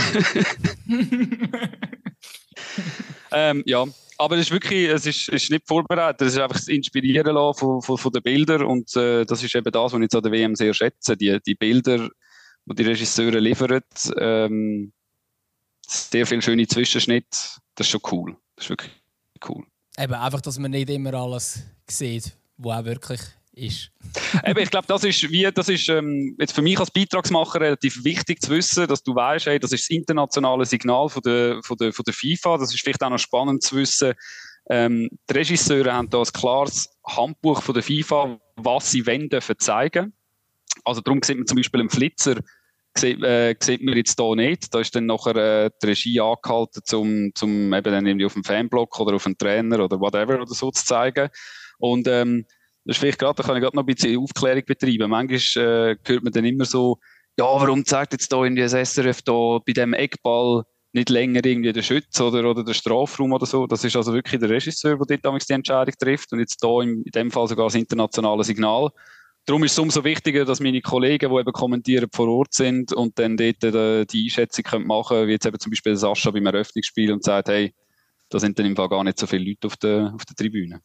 ähm, 3.32 3.62
ja, 3.66 3.86
aber 4.20 4.36
es 4.36 4.42
ist 4.42 4.50
wirklich, 4.52 4.88
es 4.88 5.06
ist, 5.06 5.28
ist 5.28 5.50
nicht 5.50 5.66
vorbereitet, 5.66 6.20
es 6.22 6.34
ist 6.34 6.40
einfach 6.40 6.56
das 6.56 6.68
Inspirieren 6.68 7.34
von, 7.54 7.80
von, 7.80 7.96
von 7.96 8.12
den 8.12 8.22
Bildern. 8.22 8.62
Und 8.64 8.94
äh, 8.94 9.24
das 9.24 9.42
ist 9.42 9.54
eben 9.54 9.72
das, 9.72 9.92
was 9.92 10.00
ich 10.00 10.14
an 10.14 10.22
der 10.22 10.32
WM 10.32 10.54
sehr 10.54 10.74
schätze, 10.74 11.16
die, 11.16 11.38
die 11.44 11.54
Bilder, 11.54 12.08
die 12.66 12.74
die 12.74 12.82
Regisseure 12.82 13.38
liefern, 13.38 13.80
ähm, 14.18 14.92
sehr 15.86 16.26
viele 16.26 16.42
schöne 16.42 16.66
Zwischenschnitte, 16.66 17.38
das 17.74 17.86
ist 17.86 17.90
schon 17.90 18.02
cool, 18.12 18.36
das 18.56 18.66
ist 18.66 18.70
wirklich 18.70 18.92
cool. 19.48 19.64
Eben 19.98 20.14
einfach, 20.14 20.42
dass 20.42 20.58
man 20.58 20.70
nicht 20.70 20.90
immer 20.90 21.14
alles 21.14 21.62
sieht, 21.88 22.36
was 22.58 22.80
auch 22.80 22.84
wirklich 22.84 23.20
ist. 23.52 23.90
Eben, 24.44 24.60
ich 24.60 24.70
glaube, 24.70 24.86
das 24.86 25.04
ist, 25.04 25.30
wie, 25.30 25.50
das 25.52 25.68
ist 25.68 25.88
ähm, 25.88 26.36
jetzt 26.38 26.52
für 26.52 26.62
mich 26.62 26.78
als 26.78 26.90
Beitragsmacher 26.90 27.60
relativ 27.60 28.04
wichtig 28.04 28.40
zu 28.42 28.50
wissen, 28.50 28.86
dass 28.86 29.02
du 29.02 29.14
weißt, 29.14 29.46
hey, 29.46 29.58
das 29.58 29.72
ist 29.72 29.90
das 29.90 29.96
internationale 29.96 30.64
Signal 30.64 31.08
von 31.08 31.22
der, 31.22 31.60
von, 31.62 31.76
der, 31.76 31.92
von 31.92 32.04
der 32.04 32.14
FIFA. 32.14 32.58
Das 32.58 32.72
ist 32.72 32.80
vielleicht 32.80 33.02
auch 33.02 33.10
noch 33.10 33.18
spannend 33.18 33.62
zu 33.62 33.76
wissen. 33.76 34.14
Ähm, 34.68 35.10
die 35.28 35.34
Regisseure 35.34 35.92
haben 35.92 36.10
da 36.10 36.18
ein 36.18 36.32
klares 36.32 36.88
Handbuch 37.06 37.62
von 37.62 37.74
der 37.74 37.82
FIFA, 37.82 38.38
was 38.56 38.90
sie 38.90 39.06
wollen 39.06 39.28
dürfen 39.28 39.58
zeigen. 39.58 40.12
Also 40.84 41.00
darum 41.00 41.22
sieht 41.22 41.36
man 41.36 41.46
zum 41.46 41.56
Beispiel 41.56 41.80
im 41.80 41.90
Flitzer, 41.90 42.36
sieht, 42.96 43.22
äh, 43.22 43.56
sieht 43.60 43.82
man 43.82 43.96
jetzt 43.96 44.18
hier 44.18 44.36
nicht. 44.36 44.72
Da 44.72 44.80
ist 44.80 44.94
dann 44.94 45.06
nachher 45.06 45.36
äh, 45.36 45.70
die 45.82 45.86
Regie 45.86 46.20
angehalten, 46.20 46.82
um 46.94 47.30
zum 47.34 47.72
eben 47.72 47.92
dann 47.92 48.06
irgendwie 48.06 48.26
auf 48.26 48.34
dem 48.34 48.44
Fanblock 48.44 49.00
oder 49.00 49.16
auf 49.16 49.24
dem 49.24 49.36
Trainer 49.36 49.84
oder 49.84 49.98
whatever 49.98 50.40
oder 50.40 50.54
so 50.54 50.70
zu 50.70 50.84
zeigen. 50.84 51.30
Und 51.78 52.06
ähm, 52.06 52.46
das 52.84 52.96
ist 52.96 53.00
vielleicht 53.00 53.18
gerade, 53.18 53.34
da 53.36 53.42
kann 53.42 53.56
ich 53.56 53.62
gerade 53.62 53.76
noch 53.76 53.82
ein 53.82 53.94
bisschen 53.94 54.18
Aufklärung 54.18 54.62
betreiben. 54.66 55.10
Manchmal 55.10 55.92
äh, 55.92 55.96
hört 56.04 56.24
man 56.24 56.32
dann 56.32 56.44
immer 56.44 56.64
so, 56.64 56.98
ja, 57.38 57.44
warum 57.44 57.84
zeigt 57.84 58.12
jetzt 58.12 58.32
da 58.32 58.42
irgendwie 58.42 58.62
das 58.62 58.72
SRF 58.72 59.22
da 59.22 59.58
bei 59.64 59.72
dem 59.72 59.92
Eckball 59.92 60.64
nicht 60.92 61.08
länger 61.08 61.44
irgendwie 61.44 61.72
der 61.72 61.82
Schütz 61.82 62.20
oder, 62.20 62.48
oder 62.50 62.64
der 62.64 62.74
Strafraum 62.74 63.32
oder 63.32 63.46
so. 63.46 63.66
Das 63.66 63.84
ist 63.84 63.96
also 63.96 64.12
wirklich 64.12 64.40
der 64.40 64.50
Regisseur, 64.50 64.98
der 65.08 65.18
damals 65.18 65.46
die 65.46 65.52
Entscheidung 65.52 65.94
trifft 65.98 66.32
und 66.32 66.40
jetzt 66.40 66.62
da 66.62 66.80
in, 66.82 67.02
in 67.02 67.12
dem 67.12 67.30
Fall 67.30 67.46
sogar 67.46 67.66
das 67.66 67.76
internationale 67.76 68.42
Signal. 68.44 68.90
Darum 69.46 69.64
ist 69.64 69.72
es 69.72 69.78
umso 69.78 70.04
wichtiger, 70.04 70.44
dass 70.44 70.60
meine 70.60 70.80
Kollegen, 70.80 71.30
die 71.30 71.40
eben 71.40 71.52
kommentieren, 71.52 72.08
vor 72.12 72.28
Ort 72.28 72.54
sind 72.54 72.92
und 72.92 73.18
dann 73.18 73.36
dort 73.36 73.62
äh, 73.64 74.04
die 74.04 74.24
Einschätzung 74.24 74.64
können 74.64 74.86
machen 74.86 75.16
können, 75.16 75.28
wie 75.28 75.32
jetzt 75.32 75.46
eben 75.46 75.58
zum 75.58 75.70
Beispiel 75.70 75.96
Sascha 75.96 76.30
beim 76.30 76.46
Eröffnungsspiel 76.46 77.12
und 77.12 77.24
sagt, 77.24 77.48
hey, 77.48 77.72
da 78.28 78.38
sind 78.38 78.58
dann 78.58 78.66
im 78.66 78.76
Fall 78.76 78.88
gar 78.88 79.02
nicht 79.02 79.18
so 79.18 79.26
viele 79.26 79.44
Leute 79.44 79.66
auf 79.66 79.76
der, 79.76 80.12
auf 80.14 80.24
der 80.24 80.36
Tribüne. 80.36 80.82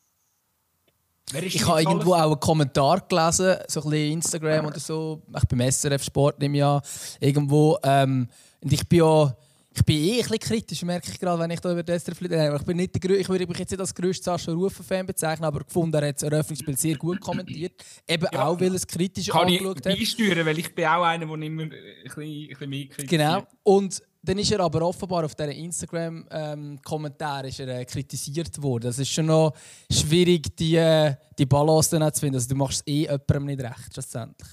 Ich 1.34 1.66
habe 1.66 1.82
irgendwo 1.82 2.14
auch 2.14 2.32
einen 2.32 2.40
Kommentar 2.40 3.02
gelesen, 3.08 3.58
so 3.68 3.82
ein 3.82 3.90
bisschen 3.90 4.12
Instagram 4.14 4.68
oder 4.68 4.80
so, 4.80 5.22
ich 5.36 5.46
beim 5.46 5.72
SRF 5.72 6.04
Sport 6.04 6.40
nehme 6.40 6.58
ja 6.58 6.82
irgendwo. 7.20 7.78
Ähm, 7.84 8.28
und 8.62 8.72
ich 8.72 8.88
bin 8.88 9.00
ja 9.00 9.36
ich 9.78 9.84
bin 9.84 9.98
eh 9.98 10.12
ein 10.14 10.18
bisschen 10.20 10.40
kritisch, 10.40 10.82
merke 10.84 11.12
ich 11.12 11.20
gerade, 11.20 11.42
wenn 11.42 11.52
ich 11.52 11.60
da 11.60 11.72
über 11.72 11.84
das 11.84 12.06
SRF 12.06 12.22
rede. 12.22 12.56
Ich, 12.58 12.64
bin 12.64 12.78
nicht 12.78 13.04
der, 13.04 13.20
ich 13.20 13.28
würde 13.28 13.46
mich 13.46 13.60
jetzt 13.60 13.72
nicht 13.72 13.80
als 13.80 13.94
grösster 13.94 14.32
Sascha 14.32 14.54
Rufer-Fan 14.54 15.06
bezeichnen, 15.06 15.44
aber 15.44 15.60
gefunden, 15.60 15.96
er 15.96 16.08
hat 16.08 16.16
das 16.16 16.24
Eröffnungsspiel 16.24 16.78
sehr 16.78 16.96
gut 16.96 17.20
kommentiert. 17.20 17.74
Eben 18.08 18.26
ja, 18.32 18.46
auch, 18.46 18.60
weil 18.60 18.70
er 18.70 18.76
es 18.76 18.88
kritisch 18.88 19.28
kann 19.28 19.48
angeschaut 19.48 19.78
hat. 19.78 19.84
Kann 19.84 19.98
ich 20.00 20.18
weil 20.46 20.60
ich 20.60 20.74
bin 20.74 20.86
auch 20.86 21.04
einer, 21.04 21.26
der 21.26 21.42
immer 21.42 21.64
ein 21.64 21.70
bisschen, 21.70 22.24
ein 22.24 22.48
bisschen 22.48 22.70
mehr 22.70 22.86
kritisiert. 22.86 23.10
Genau. 23.10 23.48
Und 23.64 24.02
dann 24.26 24.40
ist 24.40 24.52
er 24.52 24.60
aber 24.60 24.82
offenbar 24.82 25.26
auf 25.26 25.36
diesen 25.36 25.52
Instagram-Kommentaren 25.52 27.54
ähm, 27.60 27.70
äh, 27.70 27.86
kritisiert 27.86 28.62
worden. 28.62 28.86
Das 28.86 29.00
ist 29.00 29.12
schon 29.12 29.28
noch 29.28 29.54
schwierig, 29.92 30.56
die, 30.58 30.76
äh, 30.76 31.16
die 31.38 31.46
Balance 31.46 31.98
dann 31.98 32.14
zu 32.14 32.22
finden. 32.22 32.36
Also, 32.36 32.50
du 32.50 32.56
machst 32.56 32.82
es 32.82 32.88
eh 32.88 33.02
jemandem 33.02 33.46
nicht 33.46 33.62
recht, 33.62 33.94
schlussendlich. 33.94 34.50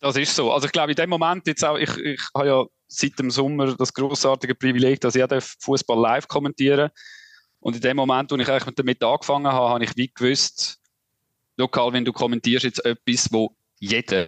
Das 0.00 0.16
ist 0.16 0.34
so. 0.34 0.50
Also 0.50 0.66
ich 0.66 0.72
glaube, 0.72 0.92
in 0.92 0.96
dem 0.96 1.10
Moment 1.10 1.46
jetzt 1.46 1.64
auch, 1.64 1.76
ich, 1.76 1.96
ich 1.98 2.20
habe 2.34 2.48
ja 2.48 2.64
seit 2.88 3.18
dem 3.18 3.30
Sommer 3.30 3.76
das 3.76 3.94
großartige 3.94 4.54
Privileg, 4.54 5.00
dass 5.00 5.14
ich 5.14 5.24
Fußball 5.60 5.98
live 5.98 6.26
kommentieren 6.26 6.90
Und 7.60 7.76
in 7.76 7.82
dem 7.82 7.96
Moment, 7.96 8.32
wo 8.32 8.36
ich 8.36 8.48
eigentlich 8.48 8.74
damit 8.74 9.02
angefangen 9.02 9.46
habe, 9.46 9.68
habe 9.68 9.84
ich 9.84 9.96
wie 9.96 10.10
gewusst, 10.12 10.80
lokal, 11.56 11.92
wenn 11.92 12.04
du 12.04 12.12
kommentierst 12.12 12.64
jetzt 12.64 12.84
etwas, 12.84 13.32
wo 13.32 13.54
jeder 13.78 14.26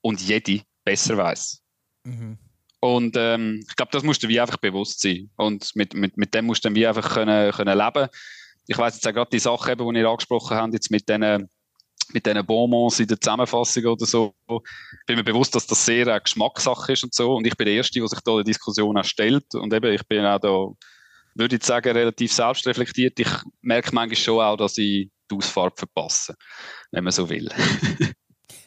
und 0.00 0.20
jede 0.20 0.62
besser 0.84 1.16
weiß. 1.16 1.62
Mhm. 2.04 2.38
Und 2.80 3.16
ähm, 3.16 3.64
ich 3.68 3.76
glaube, 3.76 3.92
das 3.92 4.02
musst 4.02 4.22
du 4.22 4.28
wie 4.28 4.40
einfach 4.40 4.58
bewusst 4.58 5.00
sein. 5.00 5.30
Und 5.36 5.74
mit, 5.74 5.94
mit, 5.94 6.16
mit 6.16 6.34
dem 6.34 6.46
musst 6.46 6.64
du 6.64 6.68
dann 6.68 6.76
wie 6.76 6.86
einfach 6.86 7.14
können, 7.14 7.52
können 7.52 7.78
leben. 7.78 8.08
Ich 8.66 8.76
weiß 8.76 8.94
jetzt 8.94 9.06
auch 9.06 9.12
gerade 9.12 9.30
die 9.30 9.38
Sache, 9.38 9.72
eben, 9.72 9.94
die 9.94 10.00
ihr 10.00 10.08
angesprochen 10.08 10.56
habt, 10.56 10.74
jetzt 10.74 10.90
mit 10.90 11.08
diesen 11.08 11.48
mit 12.12 12.24
diesen 12.24 12.46
Bonbons 12.46 13.00
in 13.00 13.08
der 13.08 13.20
Zusammenfassung 13.20 13.84
oder 13.84 14.06
so. 14.06 14.34
Ich 14.48 15.06
bin 15.06 15.16
mir 15.16 15.24
bewusst, 15.24 15.54
dass 15.54 15.66
das 15.66 15.84
sehr 15.84 16.06
eine 16.06 16.20
Geschmackssache 16.20 16.92
ist 16.92 17.04
und 17.04 17.14
so. 17.14 17.34
Und 17.34 17.46
ich 17.46 17.56
bin 17.56 17.66
der 17.66 17.74
Erste, 17.74 17.98
der 17.98 18.08
sich 18.08 18.20
da 18.20 18.38
die 18.38 18.44
Diskussion 18.44 18.96
auch 18.96 19.04
stellt. 19.04 19.54
Und 19.54 19.72
eben, 19.72 19.92
ich 19.92 20.06
bin 20.06 20.24
auch 20.24 20.38
da, 20.38 20.68
würde 21.34 21.56
ich 21.56 21.64
sagen, 21.64 21.96
relativ 21.96 22.32
selbstreflektiert. 22.32 23.18
Ich 23.18 23.30
merke 23.60 23.94
manchmal 23.94 24.16
schon 24.16 24.40
auch, 24.40 24.56
dass 24.56 24.78
ich 24.78 25.10
die 25.30 25.34
Ausfahrt 25.34 25.78
verpasse, 25.78 26.36
wenn 26.92 27.04
man 27.04 27.12
so 27.12 27.28
will. 27.28 27.50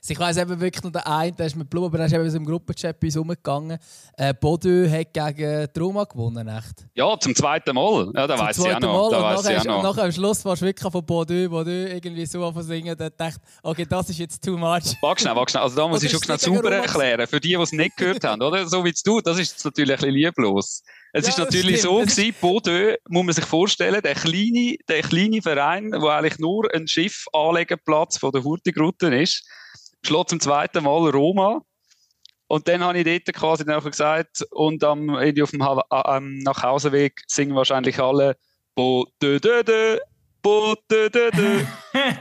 Ich 0.09 0.19
weiss 0.19 0.37
eben 0.37 0.59
wirklich 0.59 0.83
nur 0.83 0.91
der 0.91 1.07
eine, 1.07 1.31
der 1.31 1.45
ist 1.45 1.55
mit 1.55 1.69
Blumen, 1.69 1.87
aber 1.87 1.97
der 1.97 2.07
ist 2.07 2.13
eben 2.13 2.29
so 2.29 2.37
im 2.37 2.45
Gruppenchat 2.45 2.99
bei 2.99 3.07
uns 3.07 3.17
umgegangen. 3.17 3.77
Äh, 4.17 4.33
Bodø 4.33 4.89
hat 4.89 5.13
gegen 5.13 5.67
Truma 5.73 6.03
gewonnen, 6.03 6.47
echt? 6.47 6.85
Ja, 6.95 7.17
zum 7.19 7.35
zweiten 7.35 7.75
Mal. 7.75 8.11
Ja, 8.15 8.27
da 8.27 8.39
weiß 8.39 8.57
ich 8.57 8.75
auch 8.75 8.79
noch. 8.79 9.09
Da 9.09 9.35
und 9.35 9.45
nachher, 9.45 9.75
auch 9.75 9.83
nachher 9.83 10.03
am 10.03 10.11
Schluss 10.11 10.43
warst 10.45 10.61
du 10.61 10.65
wirklich 10.65 10.91
von 10.91 11.05
Bodø, 11.05 11.49
Bodø 11.49 11.87
irgendwie 11.87 12.25
so 12.25 12.43
auf 12.43 12.55
singen, 12.61 12.95
da 12.97 13.09
dachte 13.09 13.39
okay, 13.63 13.85
das 13.87 14.09
ist 14.09 14.19
jetzt 14.19 14.43
too 14.43 14.57
much. 14.57 14.95
Wag 15.01 15.19
schnell, 15.19 15.35
wag 15.35 15.49
schnell. 15.49 15.63
Also 15.63 15.75
da 15.75 15.87
muss 15.87 16.03
ich 16.03 16.11
schon 16.11 16.23
schnell 16.23 16.39
sauber 16.39 16.71
erklären, 16.71 17.27
für 17.27 17.39
die, 17.39 17.49
die 17.49 17.55
es 17.55 17.71
nicht 17.71 17.97
gehört 17.97 18.23
haben, 18.23 18.41
oder? 18.41 18.67
So 18.67 18.83
wie 18.83 18.93
du, 19.03 19.21
das 19.21 19.37
ist 19.37 19.63
natürlich 19.63 19.91
ein 19.91 19.97
bisschen 19.97 20.15
lieblos. 20.15 20.83
Es 21.11 21.25
ja, 21.25 21.29
ist 21.29 21.39
natürlich 21.39 21.81
so 21.81 21.97
gewesen, 21.97 22.35
Bodø, 22.39 22.95
muss 23.07 23.25
man 23.25 23.33
sich 23.33 23.45
vorstellen, 23.45 24.01
der 24.01 24.13
kleine, 24.13 24.75
der 24.87 25.01
kleine 25.01 25.41
Verein, 25.41 25.91
wo 25.97 26.07
eigentlich 26.07 26.37
nur 26.37 26.71
ein 26.73 26.87
Schiff 26.87 27.25
Anlegeplatz 27.33 28.17
von 28.17 28.31
der 28.31 28.43
Hurtigrute 28.43 29.07
ist, 29.15 29.43
schlägt 30.05 30.29
zum 30.29 30.39
zweiten 30.39 30.83
Mal 30.83 31.09
Roma. 31.09 31.61
Und 32.47 32.67
dann 32.67 32.83
habe 32.83 32.97
ich 32.99 33.23
dort 33.23 33.35
quasi 33.35 33.63
dann 33.63 33.83
gesagt, 33.83 34.43
und 34.51 34.83
am, 34.83 35.09
auf 35.11 35.51
dem 35.51 35.61
ähm, 35.91 36.39
Nachhauseweg 36.39 37.21
singen 37.27 37.55
wahrscheinlich 37.55 37.99
alle 37.99 38.37
Bo 38.73 39.05
dö 39.21 39.39
dö 39.39 39.63
dö, 39.63 39.99
Bo 40.41 40.73
dö 40.89 41.09
dö 41.09 41.29
dö. 41.29 41.65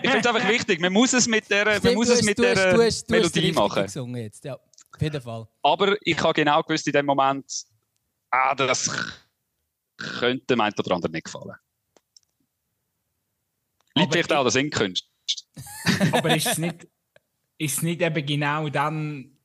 Ich 0.02 0.10
finde 0.10 0.18
es 0.18 0.26
einfach 0.26 0.48
wichtig, 0.48 0.80
man 0.80 0.92
muss 0.92 1.12
es 1.14 1.26
mit 1.26 1.48
der, 1.48 1.80
man 1.82 1.94
muss 1.94 2.08
es 2.10 2.22
mit 2.22 2.38
der 2.38 2.76
Melodie 3.08 3.52
machen. 3.52 4.16
Jetzt. 4.16 4.44
Ja, 4.44 4.54
auf 4.54 5.00
jeden 5.00 5.20
Fall. 5.20 5.48
Aber 5.62 5.96
ich 6.02 6.20
habe 6.20 6.34
genau 6.34 6.62
gewusst 6.62 6.86
in 6.86 6.92
dem 6.92 7.06
Moment, 7.06 7.64
ah, 8.30 8.54
das 8.54 8.90
könnte 9.96 10.44
dem 10.46 10.60
einen 10.60 10.74
oder 10.78 10.94
anderen 10.94 11.12
nicht 11.12 11.24
gefallen. 11.24 11.56
Liegt 13.94 14.12
vielleicht 14.12 14.32
auch 14.32 14.42
der 14.42 14.52
Singkunst. 14.52 15.08
Aber 16.12 16.36
ist 16.36 16.46
es 16.46 16.58
nicht 16.58 16.86
ist 17.58 17.78
es 17.78 17.82
nicht 17.82 18.00
eben 18.00 18.24
genau 18.24 18.68
dann 18.68 19.36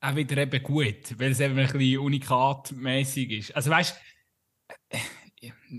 auch 0.00 0.16
wieder 0.16 0.38
eben 0.38 0.62
gut, 0.62 1.18
weil 1.18 1.30
es 1.30 1.40
eben 1.40 1.58
ein 1.58 1.66
bisschen 1.70 1.98
unikatmäßig 1.98 3.30
ist. 3.30 3.56
Also 3.56 3.70
weißt 3.70 3.96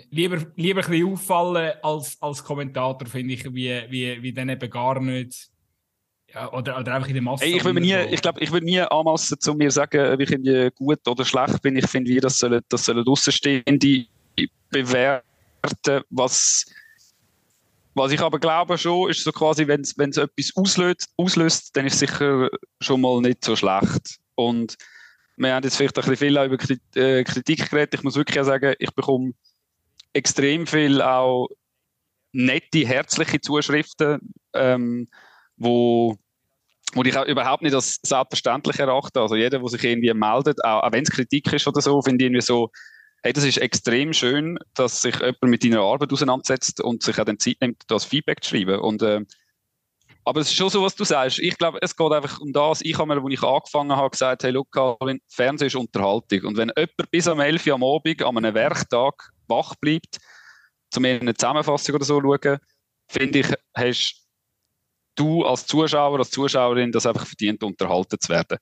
lieber, 0.09 0.45
lieber 0.55 0.83
ein 0.83 0.89
bisschen 0.89 1.13
auffallen 1.13 1.73
als, 1.81 2.21
als 2.21 2.43
Kommentator, 2.43 3.07
finde 3.07 3.33
ich, 3.33 3.45
wie, 3.45 3.83
wie, 3.89 4.21
wie 4.21 4.33
dann 4.33 4.49
eben 4.49 4.69
gar 4.69 4.99
nicht 4.99 5.49
Ja, 6.33 6.51
oder, 6.53 6.79
oder 6.79 6.95
einfach 6.95 7.09
in 7.09 7.15
der 7.15 7.23
Masse. 7.23 7.45
Hey, 7.45 7.57
ich 7.57 7.63
würde 7.63 7.81
nie, 7.81 7.95
ich 7.95 8.21
glaube, 8.21 8.39
ich 8.39 8.51
würde 8.51 8.65
nie 8.65 8.79
anmassen 8.79 9.39
zu 9.39 9.53
mir 9.53 9.71
sagen, 9.71 10.17
wie 10.17 10.23
ich 10.23 10.75
gut 10.75 11.05
oder 11.07 11.25
schlecht 11.25 11.61
bin. 11.61 11.75
Ich 11.75 11.87
finde, 11.87 12.09
wir 12.09 12.21
das 12.21 12.37
sollen, 12.37 12.61
das 12.69 12.85
sollen 12.85 13.05
Außenstehende 13.05 14.05
bewerten, 14.69 16.03
was, 16.09 16.65
was 17.93 18.11
ich 18.11 18.21
aber 18.21 18.39
glaube 18.39 18.77
schon, 18.77 19.09
ist 19.09 19.23
so 19.23 19.31
quasi, 19.31 19.67
wenn 19.67 19.81
es 19.81 19.97
etwas 19.97 20.51
auslöst, 20.55 21.09
auslöst, 21.17 21.75
dann 21.75 21.85
ist 21.85 21.93
es 21.93 21.99
sicher 21.99 22.49
schon 22.79 23.01
mal 23.01 23.21
nicht 23.21 23.43
so 23.43 23.55
schlecht. 23.55 24.19
Und 24.35 24.77
wir 25.37 25.53
haben 25.53 25.63
jetzt 25.63 25.75
vielleicht 25.75 25.97
ein 25.97 26.09
bisschen 26.09 26.17
viel 26.17 26.37
über 26.37 26.57
äh, 26.95 27.23
Kritik 27.23 27.69
geredet. 27.69 27.95
Ich 27.95 28.03
muss 28.03 28.15
wirklich 28.15 28.39
auch 28.39 28.45
sagen, 28.45 28.75
ich 28.79 28.91
bekomme 28.91 29.33
extrem 30.13 30.67
viel 30.67 31.01
auch 31.01 31.49
nette, 32.31 32.85
herzliche 32.85 33.41
Zuschriften, 33.41 34.19
ähm, 34.53 35.09
wo, 35.57 36.17
wo 36.93 37.03
ich 37.03 37.17
auch 37.17 37.25
überhaupt 37.25 37.63
nicht 37.63 37.75
als 37.75 37.99
selbstverständlich 38.03 38.79
erachte. 38.79 39.19
Also 39.19 39.35
jeder, 39.35 39.59
der 39.59 39.67
sich 39.67 39.83
irgendwie 39.83 40.13
meldet, 40.13 40.63
auch, 40.63 40.83
auch 40.83 40.91
wenn 40.91 41.03
es 41.03 41.09
Kritik 41.11 41.51
ist 41.51 41.67
oder 41.67 41.81
so, 41.81 42.01
finde 42.01 42.23
ich 42.23 42.27
irgendwie 42.27 42.41
so, 42.41 42.71
hey, 43.23 43.33
das 43.33 43.43
ist 43.43 43.57
extrem 43.57 44.13
schön, 44.13 44.57
dass 44.73 45.01
sich 45.01 45.15
jemand 45.15 45.43
mit 45.43 45.63
deiner 45.63 45.81
Arbeit 45.81 46.11
auseinandersetzt 46.11 46.81
und 46.81 47.03
sich 47.03 47.19
auch 47.19 47.25
den 47.25 47.39
Zeit 47.39 47.57
nimmt, 47.61 47.83
das 47.87 48.05
Feedback 48.05 48.43
zu 48.43 48.51
schreiben. 48.51 48.79
Und, 48.79 49.01
äh, 49.03 49.21
aber 50.23 50.41
es 50.41 50.47
ist 50.47 50.55
schon 50.55 50.69
so, 50.69 50.83
was 50.83 50.95
du 50.95 51.03
sagst. 51.03 51.39
Ich 51.39 51.57
glaube, 51.57 51.79
es 51.81 51.95
geht 51.95 52.11
einfach 52.11 52.39
um 52.39 52.53
das. 52.53 52.81
Ich 52.81 52.97
habe 52.97 53.07
mir, 53.07 53.21
als 53.21 53.33
ich 53.33 53.43
angefangen 53.43 53.95
habe, 53.95 54.09
gesagt, 54.09 54.43
hey, 54.43 54.51
Luca, 54.51 54.97
Fernsehen 55.27 55.67
ist 55.67 55.75
Unterhaltung. 55.75 56.43
Und 56.45 56.57
wenn 56.57 56.71
jemand 56.75 57.11
bis 57.11 57.27
am 57.27 57.39
11 57.39 57.67
Uhr 57.67 57.73
am 57.73 57.83
Abend 57.83 58.21
an 58.21 58.37
einem 58.37 58.53
Werktag 58.53 59.31
wach 59.47 59.75
bleibt, 59.75 60.17
um 60.95 61.05
eine 61.05 61.33
Zusammenfassung 61.33 61.95
oder 61.95 62.05
so 62.05 62.21
schauen, 62.21 62.59
finde 63.07 63.39
ich, 63.39 63.47
hast 63.75 64.27
du 65.15 65.43
als 65.45 65.65
Zuschauer, 65.65 66.19
als 66.19 66.31
Zuschauerin 66.31 66.91
das 66.91 67.05
einfach 67.05 67.25
verdient, 67.25 67.63
unterhalten 67.63 68.19
zu 68.19 68.29
werden. 68.29 68.57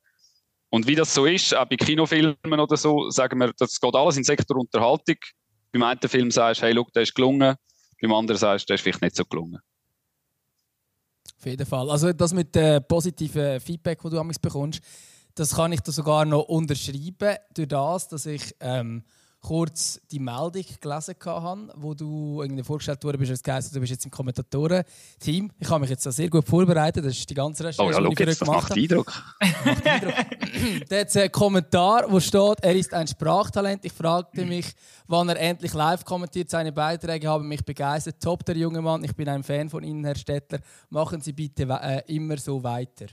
Und 0.70 0.88
wie 0.88 0.96
das 0.96 1.14
so 1.14 1.26
ist, 1.26 1.56
auch 1.56 1.66
bei 1.66 1.76
Kinofilmen 1.76 2.60
oder 2.60 2.78
so, 2.78 3.10
sagen 3.10 3.40
wir, 3.40 3.54
das 3.58 3.80
geht 3.80 3.96
alles 3.96 4.16
in 4.18 4.22
den 4.22 4.26
Sektor 4.26 4.58
Unterhaltung. 4.58 5.16
Beim 5.72 5.84
einen 5.84 6.00
Film 6.02 6.32
sagst 6.32 6.62
du, 6.62 6.66
hey, 6.66 6.74
look, 6.74 6.94
der 6.94 7.04
ist 7.04 7.16
gelungen. 7.16 7.56
Beim 8.02 8.14
anderen 8.14 8.38
sagst 8.38 8.66
du, 8.66 8.68
der 8.68 8.76
ist 8.76 8.82
vielleicht 8.82 9.02
nicht 9.02 9.16
so 9.16 9.26
gelungen. 9.26 9.60
Auf 11.38 11.46
jeden 11.46 11.66
Fall. 11.66 11.90
Also 11.90 12.14
das 12.14 12.34
mit 12.34 12.54
dem 12.54 12.84
positiven 12.88 13.60
Feedback, 13.60 14.00
das 14.02 14.12
du 14.12 14.40
bekommst, 14.42 14.82
das 15.36 15.56
kann 15.56 15.72
ich 15.72 15.80
da 15.80 15.92
sogar 15.92 16.26
noch 16.26 16.44
unterschreiben, 16.44 17.38
durch 17.54 17.68
das, 17.68 18.08
dass 18.10 18.26
ich 18.26 18.56
ähm, 18.60 19.04
kurz 19.42 20.00
die 20.12 20.20
Meldung 20.20 20.66
gelesen 20.82 21.16
habe, 21.26 21.74
wo 21.76 21.94
du 21.94 22.42
irgendwie 22.42 22.64
vorgestellt 22.64 23.04
worden 23.04 23.20
bist, 23.20 23.48
als 23.48 23.72
du 23.72 23.80
bist 23.80 23.92
jetzt 23.92 24.06
im 24.06 24.12
Kommentatoren-Team. 24.12 25.52
Ich 25.58 25.70
habe 25.70 25.80
mich 25.80 25.90
jetzt 25.90 26.04
sehr 26.04 26.30
gut 26.30 26.46
vorbereitet, 26.46 27.06
das 27.06 27.18
ist 27.18 27.30
die 27.30 27.34
ganze 27.34 27.64
Recherche, 27.64 27.82
oh, 27.88 27.92
ja, 27.92 28.08
die 28.08 28.14
ich 28.14 28.28
jetzt, 28.28 28.40
gemacht 28.40 28.70
macht 28.70 28.78
Eindruck. 28.78 29.14
macht 29.40 29.88
Eindruck. 29.88 30.14
da 30.90 31.00
hat 31.00 31.16
einen 31.16 31.32
Kommentar, 31.32 32.06
wo 32.10 32.20
steht, 32.20 32.58
er 32.62 32.76
ist 32.76 32.94
ein 32.94 33.08
Sprachtalent. 33.08 33.86
Ich 33.86 33.94
fragte 33.94 34.46
mich, 34.46 34.74
wann 35.08 35.30
er 35.30 35.40
endlich 35.40 35.74
live 35.74 36.04
kommentiert. 36.04 36.50
Seine 36.50 36.72
Beiträge 36.72 37.28
haben 37.28 37.48
mich 37.48 37.64
begeistert. 37.64 38.22
Top, 38.22 38.46
der 38.46 38.58
junge 38.58 38.82
Mann. 38.82 39.04
Ich 39.04 39.16
bin 39.16 39.30
ein 39.30 39.44
Fan 39.44 39.70
von 39.70 39.84
Ihnen, 39.84 40.04
Herr 40.04 40.16
Stettler. 40.16 40.60
Machen 40.90 41.22
Sie 41.22 41.34
bitte 41.34 41.64
äh, 41.64 42.02
immer 42.14 42.38
so 42.38 42.62
weiter. 42.64 43.08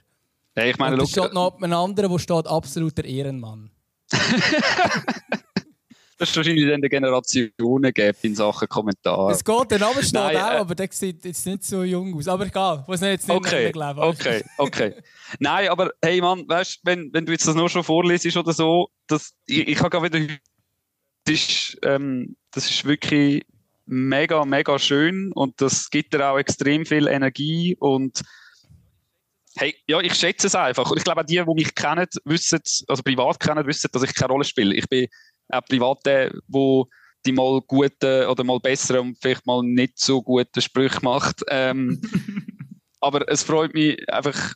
Hey, 0.54 0.70
ich 0.70 0.78
meine, 0.78 0.94
Und 0.94 1.02
da 1.02 1.06
steht 1.06 1.34
noch 1.34 1.60
ein 1.60 1.72
anderer, 1.72 2.10
wo 2.10 2.18
steht 2.18 2.46
absoluter 2.46 3.04
Ehrenmann. 3.04 3.70
Ist 6.18 6.34
wahrscheinlich 6.34 6.66
dann 6.66 6.80
Generationen 6.80 7.92
gibt 7.92 8.24
in 8.24 8.34
Sachen 8.34 8.68
Kommentare. 8.68 9.32
Es 9.32 9.44
geht, 9.44 9.70
der 9.70 9.78
Name 9.78 10.02
steht 10.02 10.16
auch, 10.16 10.32
äh, 10.32 10.56
aber 10.56 10.74
der 10.74 10.88
sieht 10.90 11.24
jetzt 11.26 11.44
nicht 11.44 11.64
so 11.64 11.82
jung 11.82 12.16
aus. 12.16 12.26
Aber 12.26 12.46
egal, 12.46 12.84
muss 12.86 13.02
jetzt 13.02 13.28
nicht 13.28 13.36
okay, 13.36 13.70
mehr 13.72 13.88
leben. 13.88 14.00
Okay, 14.00 14.42
okay. 14.56 14.94
Nein, 15.38 15.68
aber 15.68 15.92
hey 16.02 16.20
Mann, 16.22 16.48
weißt 16.48 16.80
wenn, 16.84 17.12
wenn 17.12 17.26
du 17.26 17.32
jetzt 17.32 17.46
das 17.46 17.54
nur 17.54 17.68
schon 17.68 17.84
vorlesest 17.84 18.36
oder 18.38 18.52
so, 18.54 18.88
das, 19.06 19.34
ich, 19.46 19.68
ich 19.68 19.78
habe 19.80 19.90
gerade 19.90 20.10
wieder. 20.10 20.34
Das 21.24 21.34
ist, 21.34 21.78
ähm, 21.82 22.36
das 22.52 22.70
ist 22.70 22.84
wirklich 22.84 23.44
mega, 23.84 24.44
mega 24.44 24.78
schön 24.78 25.32
und 25.32 25.60
das 25.60 25.90
gibt 25.90 26.14
dir 26.14 26.30
auch 26.30 26.38
extrem 26.38 26.86
viel 26.86 27.08
Energie 27.08 27.76
und 27.78 28.22
Hey, 29.58 29.74
ja, 29.86 30.00
ich 30.00 30.12
schätze 30.12 30.48
es 30.48 30.54
einfach. 30.54 30.90
Und 30.90 30.98
ich 30.98 31.04
glaube, 31.04 31.22
auch 31.22 31.24
die, 31.24 31.36
die 31.36 31.54
mich 31.54 31.74
kennen, 31.74 32.06
wissen, 32.24 32.60
also 32.88 33.02
privat 33.02 33.40
kennen, 33.40 33.66
wissen, 33.66 33.88
dass 33.90 34.02
ich 34.02 34.14
keine 34.14 34.32
Rolle 34.32 34.44
spiele. 34.44 34.74
Ich 34.74 34.86
bin 34.86 35.08
auch 35.48 35.64
Private, 35.68 36.38
wo 36.48 36.88
die 37.24 37.32
mal 37.32 37.60
gute 37.62 38.28
oder 38.28 38.44
mal 38.44 38.60
bessere 38.60 39.00
und 39.00 39.18
vielleicht 39.20 39.46
mal 39.46 39.62
nicht 39.62 39.98
so 39.98 40.22
gute 40.22 40.60
Sprüche 40.60 41.00
macht. 41.02 41.42
Ähm, 41.48 42.00
aber 43.00 43.28
es 43.28 43.42
freut 43.42 43.74
mich 43.74 44.08
einfach. 44.08 44.54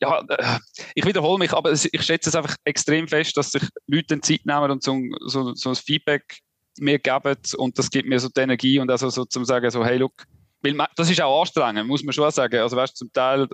Ja, 0.00 0.24
äh, 0.28 0.58
ich 0.94 1.04
wiederhole 1.04 1.38
mich, 1.38 1.52
aber 1.52 1.72
ich 1.72 2.02
schätze 2.02 2.30
es 2.30 2.34
einfach 2.34 2.56
extrem 2.64 3.06
fest, 3.06 3.36
dass 3.36 3.52
sich 3.52 3.62
Leute 3.86 4.20
Zeit 4.20 4.46
nehmen 4.46 4.70
und 4.70 4.82
so, 4.82 4.98
so, 5.26 5.54
so 5.54 5.70
ein 5.70 5.76
Feedback 5.76 6.38
mir 6.78 6.98
geben 6.98 7.36
und 7.58 7.78
das 7.78 7.90
gibt 7.90 8.08
mir 8.08 8.18
so 8.18 8.28
die 8.28 8.40
Energie 8.40 8.78
und 8.78 8.90
also 8.90 9.10
so 9.10 9.24
zum 9.26 9.44
sagen 9.44 9.70
so 9.70 9.84
hey 9.84 9.98
look, 9.98 10.24
weil 10.62 10.74
man, 10.74 10.86
das 10.96 11.10
ist 11.10 11.20
auch 11.20 11.40
anstrengend, 11.40 11.86
muss 11.86 12.02
man 12.02 12.12
schon 12.12 12.30
sagen. 12.30 12.60
Also 12.60 12.76
weißt, 12.76 12.96
zum 12.96 13.12
Teil 13.12 13.48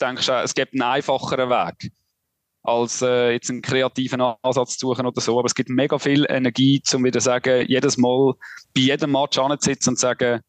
denkst 0.00 0.26
du, 0.26 0.32
es 0.32 0.54
gibt 0.54 0.72
einen 0.72 0.82
einfacheren 0.82 1.48
Weg 1.48 1.92
als 2.66 3.00
äh, 3.00 3.30
jetzt 3.30 3.48
einen 3.48 3.62
kreativen 3.62 4.20
Ansatz 4.20 4.76
zu 4.76 4.88
suchen 4.88 5.06
oder 5.06 5.20
so. 5.20 5.38
Aber 5.38 5.46
es 5.46 5.54
gibt 5.54 5.68
mega 5.70 5.98
viel 5.98 6.26
Energie, 6.28 6.82
um 6.92 7.04
wieder 7.04 7.20
sagen, 7.20 7.64
jedes 7.68 7.96
Mal 7.96 8.34
bei 8.74 8.82
jedem 8.82 9.12
Match 9.12 9.38
anzusitzen 9.38 9.92
und 9.92 9.96
zu 9.96 10.00
sagen, 10.02 10.40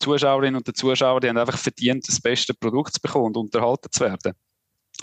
die 0.00 0.04
Zuschauerinnen 0.04 0.56
und 0.56 0.66
die 0.66 0.72
Zuschauer, 0.72 1.20
die 1.20 1.28
haben 1.28 1.38
einfach 1.38 1.58
verdient, 1.58 2.06
das 2.08 2.20
beste 2.20 2.52
Produkt 2.52 2.94
zu 2.94 3.00
bekommen 3.00 3.26
und 3.26 3.36
unterhalten 3.36 3.88
zu 3.92 4.00
werden. 4.00 4.34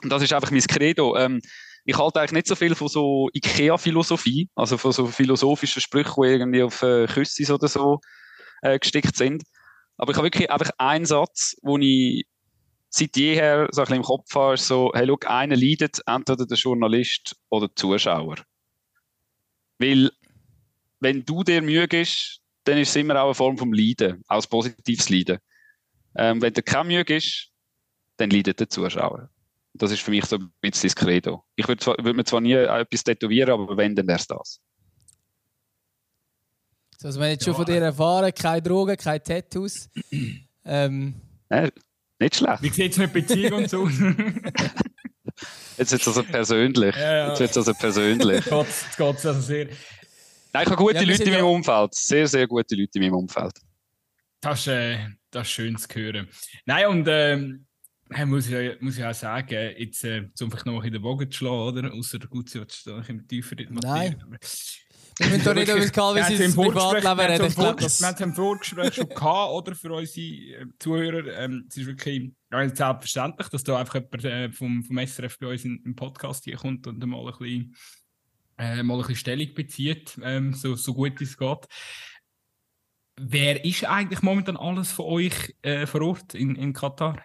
Und 0.04 0.10
das 0.10 0.22
ist 0.22 0.34
einfach 0.34 0.52
mein 0.52 0.62
Credo. 0.62 1.16
Ähm, 1.16 1.42
ich 1.86 1.98
halte 1.98 2.20
eigentlich 2.20 2.32
nicht 2.34 2.48
so 2.48 2.56
viel 2.56 2.76
von 2.76 2.90
so 2.90 3.30
IKEA-Philosophie, 3.34 4.50
also 4.56 4.78
von 4.78 4.92
so 4.92 5.08
philosophischen 5.08 5.82
Sprüchen, 5.82 6.24
die 6.24 6.30
irgendwie 6.30 6.64
auf 6.64 6.82
äh, 6.84 7.06
Küssis 7.08 7.50
oder 7.50 7.70
so 7.70 8.00
äh, 8.64 8.78
gestickt 8.80 9.16
sind. 9.16 9.44
Aber 9.98 10.12
ich 10.12 10.18
habe 10.18 10.26
wirklich 10.26 10.52
einfach 10.52 10.72
einen 10.78 11.06
Satz, 11.06 11.56
wo 11.62 11.78
ich 11.78 12.26
seit 12.96 13.18
jeher 13.18 13.68
so 13.72 13.82
ein 13.82 13.86
bisschen 13.86 13.98
im 13.98 14.04
Kopf 14.04 14.34
habe, 14.36 14.54
ist 14.54 14.68
so, 14.68 14.92
hey, 14.94 15.06
schau, 15.06 15.18
einer 15.28 15.58
leidet, 15.58 16.02
entweder 16.06 16.46
der 16.46 16.58
Journalist 16.58 17.36
oder 17.50 17.68
der 17.68 17.76
Zuschauer. 17.76 18.38
Weil, 19.80 20.12
wenn 21.02 21.26
du 21.26 21.44
dir 21.44 21.62
Mühe 21.62 21.88
gibst, 21.90 22.40
dann 22.64 22.78
ist 22.78 22.90
es 22.90 22.96
immer 22.96 23.22
auch 23.22 23.26
eine 23.26 23.36
Form 23.36 23.58
vom 23.58 23.74
Leiden, 23.74 24.24
auch 24.28 24.42
ein 24.42 24.50
positives 24.50 25.10
Leiden. 25.10 25.40
Ähm, 26.16 26.42
wenn 26.42 26.54
dir 26.54 26.64
keine 26.64 26.86
Mühe 26.86 27.04
gibst, 27.04 27.52
dann 28.16 28.30
leidet 28.30 28.62
der 28.62 28.70
Zuschauer. 28.70 29.30
Das 29.74 29.92
ist 29.92 30.02
für 30.02 30.12
mich 30.12 30.26
so 30.26 30.38
ein 30.38 30.54
bisschen 30.62 30.88
das 30.88 30.96
Credo. 30.96 31.44
Ich 31.58 31.68
würde 31.68 31.86
würd 31.86 32.16
mir 32.16 32.24
zwar 32.24 32.40
nie 32.40 32.54
etwas 32.54 33.04
tätowieren, 33.04 33.52
aber 33.52 33.76
wenn, 33.76 33.94
dann 33.94 34.08
wäre 34.08 34.20
es 34.20 34.28
das. 34.28 34.62
Also, 37.04 37.20
wenn 37.20 37.28
ich 37.28 37.34
jetzt 37.34 37.42
ja. 37.42 37.54
schon 37.54 37.56
von 37.58 37.66
dir 37.66 37.82
erfahren, 37.82 38.34
keine 38.34 38.62
Drogen, 38.62 38.96
keine 38.96 39.22
Tattoos. 39.22 39.90
ähm, 40.64 41.22
ja, 41.52 41.70
nicht 42.20 42.36
schlecht. 42.36 42.62
Wie 42.62 42.70
sieht 42.70 42.92
es 42.92 42.98
mit 42.98 43.14
Beziehung 43.14 43.54
und 43.54 43.70
so? 43.70 43.88
Jetzt 45.78 45.92
wird 45.92 46.02
es 46.02 46.08
also 46.08 46.24
persönlich. 46.24 46.96
Ja, 46.96 47.16
ja. 47.16 47.30
Jetzt 47.30 47.40
wird 47.40 47.52
es 47.52 47.58
also 47.58 47.74
persönlich. 47.74 48.46
Jetzt 48.46 48.98
geht 48.98 49.16
es 49.16 49.26
also 49.26 49.42
sehr. 49.42 49.66
Nein, 50.54 50.64
ich 50.64 50.70
habe 50.70 50.76
gute 50.78 50.96
ja, 50.96 51.02
Leute 51.02 51.24
in 51.24 51.32
meinem 51.32 51.46
Umfeld. 51.46 51.94
Sehr, 51.94 52.28
sehr 52.28 52.48
gute 52.48 52.76
Leute 52.76 52.92
in 52.94 53.02
meinem 53.02 53.16
Umfeld. 53.16 53.54
Das 54.40 54.60
ist, 54.62 54.68
äh, 54.68 55.00
das 55.32 55.48
ist 55.48 55.54
schön 55.54 55.78
zu 55.78 55.88
hören. 55.94 56.30
Nein, 56.66 56.88
und 56.88 57.08
ähm, 57.10 57.66
muss, 58.26 58.48
ich, 58.48 58.82
muss 58.82 58.98
ich 58.98 59.04
auch 59.04 59.14
sagen, 59.14 59.74
jetzt, 59.78 60.04
äh, 60.06 60.30
um 60.40 60.50
vielleicht 60.50 60.66
noch 60.66 60.84
in 60.84 60.94
den 60.94 61.02
Bogen 61.02 61.30
zu 61.30 61.40
schlagen, 61.40 61.78
oder? 61.78 61.94
Außer 61.94 62.20
was 62.22 62.84
du 62.84 62.92
immer 62.92 63.28
tiefer 63.28 63.60
in 63.60 63.68
die 63.68 63.74
Materie. 63.74 64.18
Wir 65.18 65.30
müssen 65.30 65.46
doch 65.46 65.54
nicht 65.54 65.70
über 65.70 65.80
das 65.80 65.92
Calvin 65.94 66.24
sein 66.24 66.54
Privatleben 66.54 67.20
reden. 67.20 67.46
Ich 67.46 67.56
glaube, 67.56 67.82
das... 67.82 68.02
Wir 68.02 68.08
haben 68.08 68.16
es 68.16 68.22
im 68.22 68.34
Vorgespräch 68.34 68.94
schon 68.96 69.08
gehabt, 69.08 69.52
oder? 69.52 69.76
Für 69.76 69.94
unsere 69.94 70.26
äh, 70.26 70.66
Zuhörer. 70.78 71.40
Ähm, 71.40 71.66
es 71.70 71.78
ist 71.78 71.88
wirklich 71.88 72.32
selbstverständlich, 72.52 73.48
dass 73.48 73.64
da 73.64 73.80
einfach 73.80 73.96
jemand 73.96 74.26
äh, 74.26 74.52
vom, 74.52 74.84
vom 74.84 74.98
SRF 74.98 75.40
bei 75.40 75.48
uns 75.48 75.64
in, 75.64 75.82
im 75.86 75.96
Podcast 75.96 76.44
hier 76.44 76.58
kommt 76.58 76.86
und 76.88 77.06
mal 77.06 77.20
ein 77.20 77.26
bisschen, 77.38 77.76
äh, 78.58 78.84
mal 78.84 78.96
ein 78.96 79.00
bisschen 79.00 79.16
Stellung 79.16 79.54
bezieht, 79.54 80.20
ähm, 80.22 80.54
so, 80.54 80.76
so 80.76 80.94
gut 80.94 81.22
es 81.22 81.38
geht. 81.38 81.66
Wer 83.18 83.64
ist 83.64 83.86
eigentlich 83.86 84.22
momentan 84.22 84.58
alles 84.58 84.92
von 84.92 85.06
euch 85.06 85.56
äh, 85.62 85.86
vor 85.86 86.02
Ort 86.02 86.34
in, 86.34 86.56
in 86.56 86.74
Katar? 86.74 87.24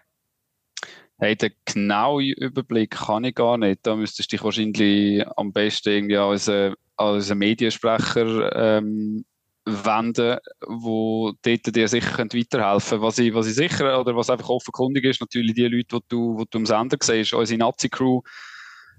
Hey, 1.18 1.36
den 1.36 1.52
genauen 1.64 2.32
Überblick 2.34 2.92
kann 2.92 3.24
ich 3.24 3.34
gar 3.34 3.58
nicht. 3.58 3.80
Da 3.82 3.96
müsstest 3.96 4.30
du 4.30 4.36
dich 4.36 4.44
wahrscheinlich 4.44 5.26
am 5.36 5.52
besten 5.52 5.90
irgendwie 5.90 6.16
als 6.16 6.46
äh, 6.46 6.72
als 7.00 7.34
Mediensprecher 7.34 8.54
ähm, 8.78 9.24
wenden, 9.64 10.38
wo 10.66 11.32
dort 11.42 11.74
dir 11.74 11.88
sicher 11.88 12.18
weiterhelfen 12.18 12.90
können. 12.90 13.02
Was 13.02 13.18
ich, 13.18 13.34
was 13.34 13.46
ich 13.46 13.54
sicher, 13.54 14.00
oder 14.00 14.14
was 14.16 14.30
einfach 14.30 14.48
offenkundig 14.48 15.04
ist, 15.04 15.20
natürlich 15.20 15.54
die 15.54 15.66
Leute, 15.66 15.98
die 15.98 16.08
du, 16.08 16.36
die 16.38 16.44
du 16.50 16.58
am 16.58 16.66
Sender 16.66 16.98
siehst, 17.00 17.34
unsere 17.34 17.58
Nazi-Crew, 17.58 18.20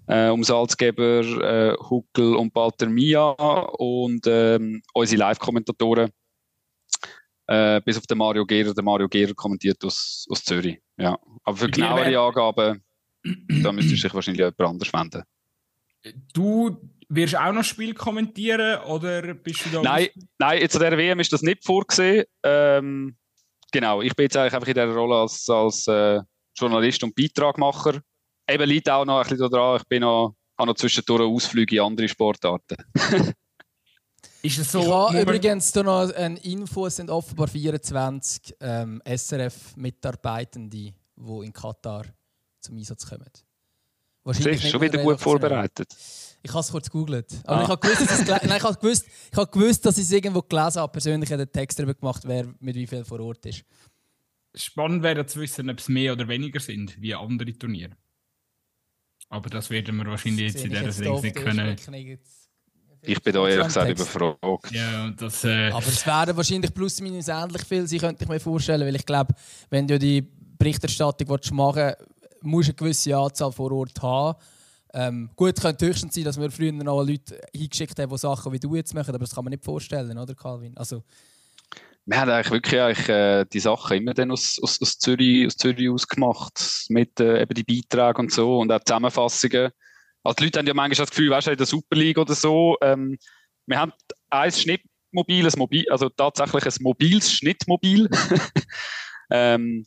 äh, 0.07 0.29
um 0.29 0.43
Salzgeber, 0.43 1.21
äh, 1.21 1.75
Huckel 1.77 2.35
und 2.35 2.53
Balter 2.53 2.87
Mia 2.87 3.29
und 3.29 4.25
ähm, 4.27 4.81
unsere 4.93 5.19
Live-Kommentatoren. 5.19 6.09
Äh, 7.47 7.81
bis 7.81 7.97
auf 7.97 8.07
den 8.07 8.17
Mario 8.17 8.45
Gehrer. 8.45 8.73
Der 8.73 8.83
Mario 8.83 9.09
Gehrer 9.09 9.33
kommentiert 9.33 9.83
aus, 9.83 10.25
aus 10.29 10.43
Zürich. 10.43 10.79
Ja. 10.97 11.17
Aber 11.43 11.57
für 11.57 11.69
genauere 11.69 12.19
Angaben, 12.19 12.83
da 13.61 13.71
müsste 13.71 13.95
sich 13.95 14.13
wahrscheinlich 14.13 14.39
jemand 14.39 14.61
anders 14.61 14.93
wenden. 14.93 15.23
Du 16.33 16.77
wirst 17.13 17.35
auch 17.35 17.51
noch 17.51 17.63
Spiel 17.63 17.93
kommentieren 17.93 18.81
oder 18.83 19.33
bist 19.33 19.65
du 19.65 19.69
da? 19.69 19.81
Nein, 19.81 20.07
nein 20.37 20.61
jetzt 20.61 20.75
an 20.75 20.81
der 20.81 20.97
WM 20.97 21.19
ist 21.19 21.33
das 21.33 21.41
nicht 21.41 21.63
vorgesehen. 21.63 22.25
Ähm, 22.43 23.17
genau, 23.71 24.01
ich 24.01 24.15
bin 24.15 24.23
jetzt 24.25 24.37
eigentlich 24.37 24.53
einfach 24.53 24.67
in 24.67 24.73
dieser 24.73 24.93
Rolle 24.93 25.15
als, 25.15 25.49
als 25.49 25.87
äh, 25.87 26.21
Journalist 26.55 27.03
und 27.03 27.13
Beitragmacher. 27.15 28.01
Eben 28.47 28.67
liegt 28.67 28.89
auch 28.89 29.05
noch 29.05 29.19
ein 29.19 29.27
bisschen 29.27 29.49
daran, 29.49 29.77
ich 29.77 29.87
bin 29.87 30.01
noch, 30.01 30.35
habe 30.57 30.69
noch 30.69 30.75
zwischendurch 30.75 31.21
Ausflüge 31.21 31.77
in 31.77 31.81
andere 31.81 32.07
Sportarten. 32.07 32.77
Ist 34.43 34.57
es 34.57 34.71
so? 34.71 34.81
Ich 34.81 34.87
habe 34.87 35.21
übrigens 35.21 35.71
da 35.71 35.83
noch 35.83 36.11
eine 36.13 36.39
Info, 36.39 36.87
es 36.87 36.95
sind 36.95 37.11
offenbar 37.11 37.47
24 37.47 38.55
ähm, 38.59 39.01
SRF-Mitarbeitende, 39.05 40.93
die 41.15 41.45
in 41.45 41.53
Katar 41.53 42.05
zum 42.59 42.77
Einsatz 42.77 43.07
kommen. 43.07 43.29
Wahrscheinlich 44.23 44.67
schon 44.69 44.81
wieder 44.81 45.03
gut 45.03 45.19
vorbereitet. 45.19 45.95
Ich 46.43 46.51
habe 46.51 46.61
es 46.61 46.71
kurz 46.71 46.89
gegoogelt. 46.89 47.27
Aber 47.45 47.59
ah. 47.59 47.63
ich 47.63 47.69
habe 47.69 47.87
gewusst, 47.87 48.09
dass 48.09 48.25
Nein, 48.43 48.57
ich 48.57 48.63
habe 48.63 48.75
gewusst, 48.75 49.05
ich 49.31 49.37
habe 49.37 49.51
gewusst, 49.51 49.85
dass 49.85 49.97
ich 49.97 50.03
es 50.03 50.11
irgendwo 50.11 50.41
gelesen 50.41 50.81
habe, 50.81 50.91
persönlich 50.91 51.29
den 51.29 51.51
Text 51.51 51.77
darüber 51.77 51.93
gemacht, 51.93 52.23
wer 52.25 52.47
mit 52.59 52.75
wie 52.75 52.87
viel 52.87 53.05
vor 53.05 53.19
Ort 53.19 53.45
ist. 53.45 53.63
Spannend 54.55 55.03
wäre 55.03 55.25
zu 55.25 55.39
wissen, 55.39 55.69
ob 55.69 55.79
es 55.79 55.87
mehr 55.87 56.13
oder 56.13 56.27
weniger 56.27 56.59
sind 56.59 56.99
wie 57.01 57.13
andere 57.13 57.53
Turniere. 57.53 57.91
Aber 59.29 59.49
das 59.49 59.69
werden 59.69 59.95
wir 59.95 60.05
wahrscheinlich 60.07 60.53
jetzt 60.53 60.65
in 60.65 60.71
dieser 60.71 60.91
Sendung 60.91 61.21
nicht 61.21 61.35
können. 61.35 61.77
Ich 63.03 63.21
bin 63.21 63.33
da 63.33 63.47
ehrlich 63.47 63.65
gesagt 63.65 63.89
überfragt. 63.89 64.71
Ja, 64.71 65.09
das, 65.11 65.43
äh... 65.43 65.69
Aber 65.71 65.87
es 65.87 66.05
werden 66.05 66.35
wahrscheinlich 66.37 66.73
plus 66.73 67.01
minus 67.01 67.29
ähnlich 67.29 67.63
viel 67.63 67.87
sein, 67.87 67.99
könnte 67.99 68.23
ich 68.23 68.29
mir 68.29 68.39
vorstellen. 68.39 68.85
Weil 68.85 68.95
ich 68.95 69.05
glaube, 69.05 69.33
wenn 69.69 69.87
du 69.87 69.97
die 69.97 70.21
Berichterstattung 70.21 71.27
machen 71.55 71.93
willst, 71.97 72.43
musst 72.43 72.67
du 72.67 72.71
eine 72.71 72.75
gewisse 72.75 73.17
Anzahl 73.17 73.51
vor 73.51 73.71
Ort 73.71 74.01
haben. 74.01 74.37
Ähm, 74.93 75.29
gut, 75.35 75.59
könnte 75.59 75.87
höchstens 75.87 76.15
sein, 76.15 76.25
dass 76.25 76.39
wir 76.39 76.51
früher 76.51 76.71
noch 76.71 77.03
Leute 77.03 77.39
hingeschickt 77.53 77.97
haben, 77.97 78.09
die 78.09 78.17
Sachen 78.17 78.51
wie 78.51 78.59
du 78.59 78.75
jetzt 78.75 78.93
machen, 78.93 79.09
aber 79.09 79.19
das 79.19 79.33
kann 79.33 79.45
man 79.45 79.51
nicht 79.51 79.63
vorstellen, 79.63 80.17
oder 80.17 80.35
Calvin? 80.35 80.75
Also, 80.75 81.03
wir 82.05 82.19
haben 82.19 82.29
eigentlich 82.29 82.51
wirklich 82.51 82.81
eigentlich, 82.81 83.09
äh, 83.09 83.45
die 83.45 83.59
Sachen 83.59 83.97
immer 83.97 84.13
dann 84.13 84.31
aus, 84.31 84.59
aus, 84.61 84.81
aus, 84.81 84.97
Zürich, 84.97 85.45
aus 85.45 85.55
Zürich 85.55 85.89
ausgemacht, 85.89 86.85
mit 86.89 87.19
äh, 87.19 87.41
eben 87.41 87.53
die 87.53 87.63
Beiträgen 87.63 88.21
und 88.21 88.31
so 88.31 88.59
und 88.59 88.71
auch 88.71 88.83
Zusammenfassungen. 88.83 89.71
Also 90.23 90.35
die 90.35 90.43
Leute 90.45 90.59
haben 90.59 90.67
ja 90.67 90.73
manchmal 90.73 91.05
das 91.05 91.09
Gefühl, 91.09 91.29
weißt 91.29 91.47
du, 91.47 91.51
in 91.51 91.57
der 91.57 91.67
Super 91.67 91.95
League 91.95 92.17
oder 92.17 92.35
so, 92.35 92.77
ähm, 92.81 93.17
wir 93.67 93.79
haben 93.79 93.93
ein 94.29 94.51
Schnittmobil, 94.51 95.45
ein 95.45 95.53
Mobil, 95.57 95.85
also 95.89 96.09
tatsächlich 96.09 96.65
ein 96.65 96.73
mobiles 96.81 97.31
Schnittmobil. 97.31 98.09
ähm, 99.31 99.85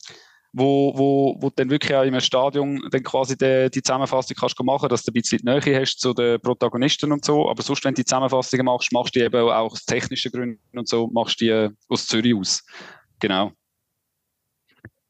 wo, 0.57 0.97
wo, 0.97 1.37
wo 1.41 1.49
du 1.49 1.55
dann 1.57 1.69
wirklich 1.69 1.95
auch 1.97 2.05
im 2.05 2.19
Stadion 2.21 2.81
dann 2.91 3.03
quasi 3.03 3.37
die, 3.37 3.69
die 3.75 3.83
Zusammenfassung 3.83 4.37
kannst 4.39 4.63
machen, 4.63 4.89
dass 4.89 5.03
du 5.03 5.11
ein 5.11 5.15
bisschen 5.15 5.39
die 5.39 5.47
Nähe 5.47 5.81
hast 5.81 5.99
zu 5.99 6.15
den 6.15 6.41
Protagonisten 6.41 7.11
und 7.11 7.25
so. 7.25 7.51
Aber 7.51 7.61
sonst, 7.61 7.85
wenn 7.85 7.93
du 7.93 8.03
die 8.03 8.05
Zusammenfassungen 8.05 8.65
machst, 8.65 8.93
machst 8.93 9.17
du 9.17 9.19
die 9.19 9.25
eben 9.25 9.37
auch 9.37 9.73
aus 9.73 9.85
technischen 9.85 10.31
Gründen 10.31 10.79
und 10.79 10.89
so, 10.89 11.09
machst 11.09 11.41
du 11.41 11.45
die 11.45 11.51
äh, 11.51 11.71
aus 11.89 12.07
Zürich 12.07 12.37
aus. 12.37 12.65
Genau. 13.19 13.51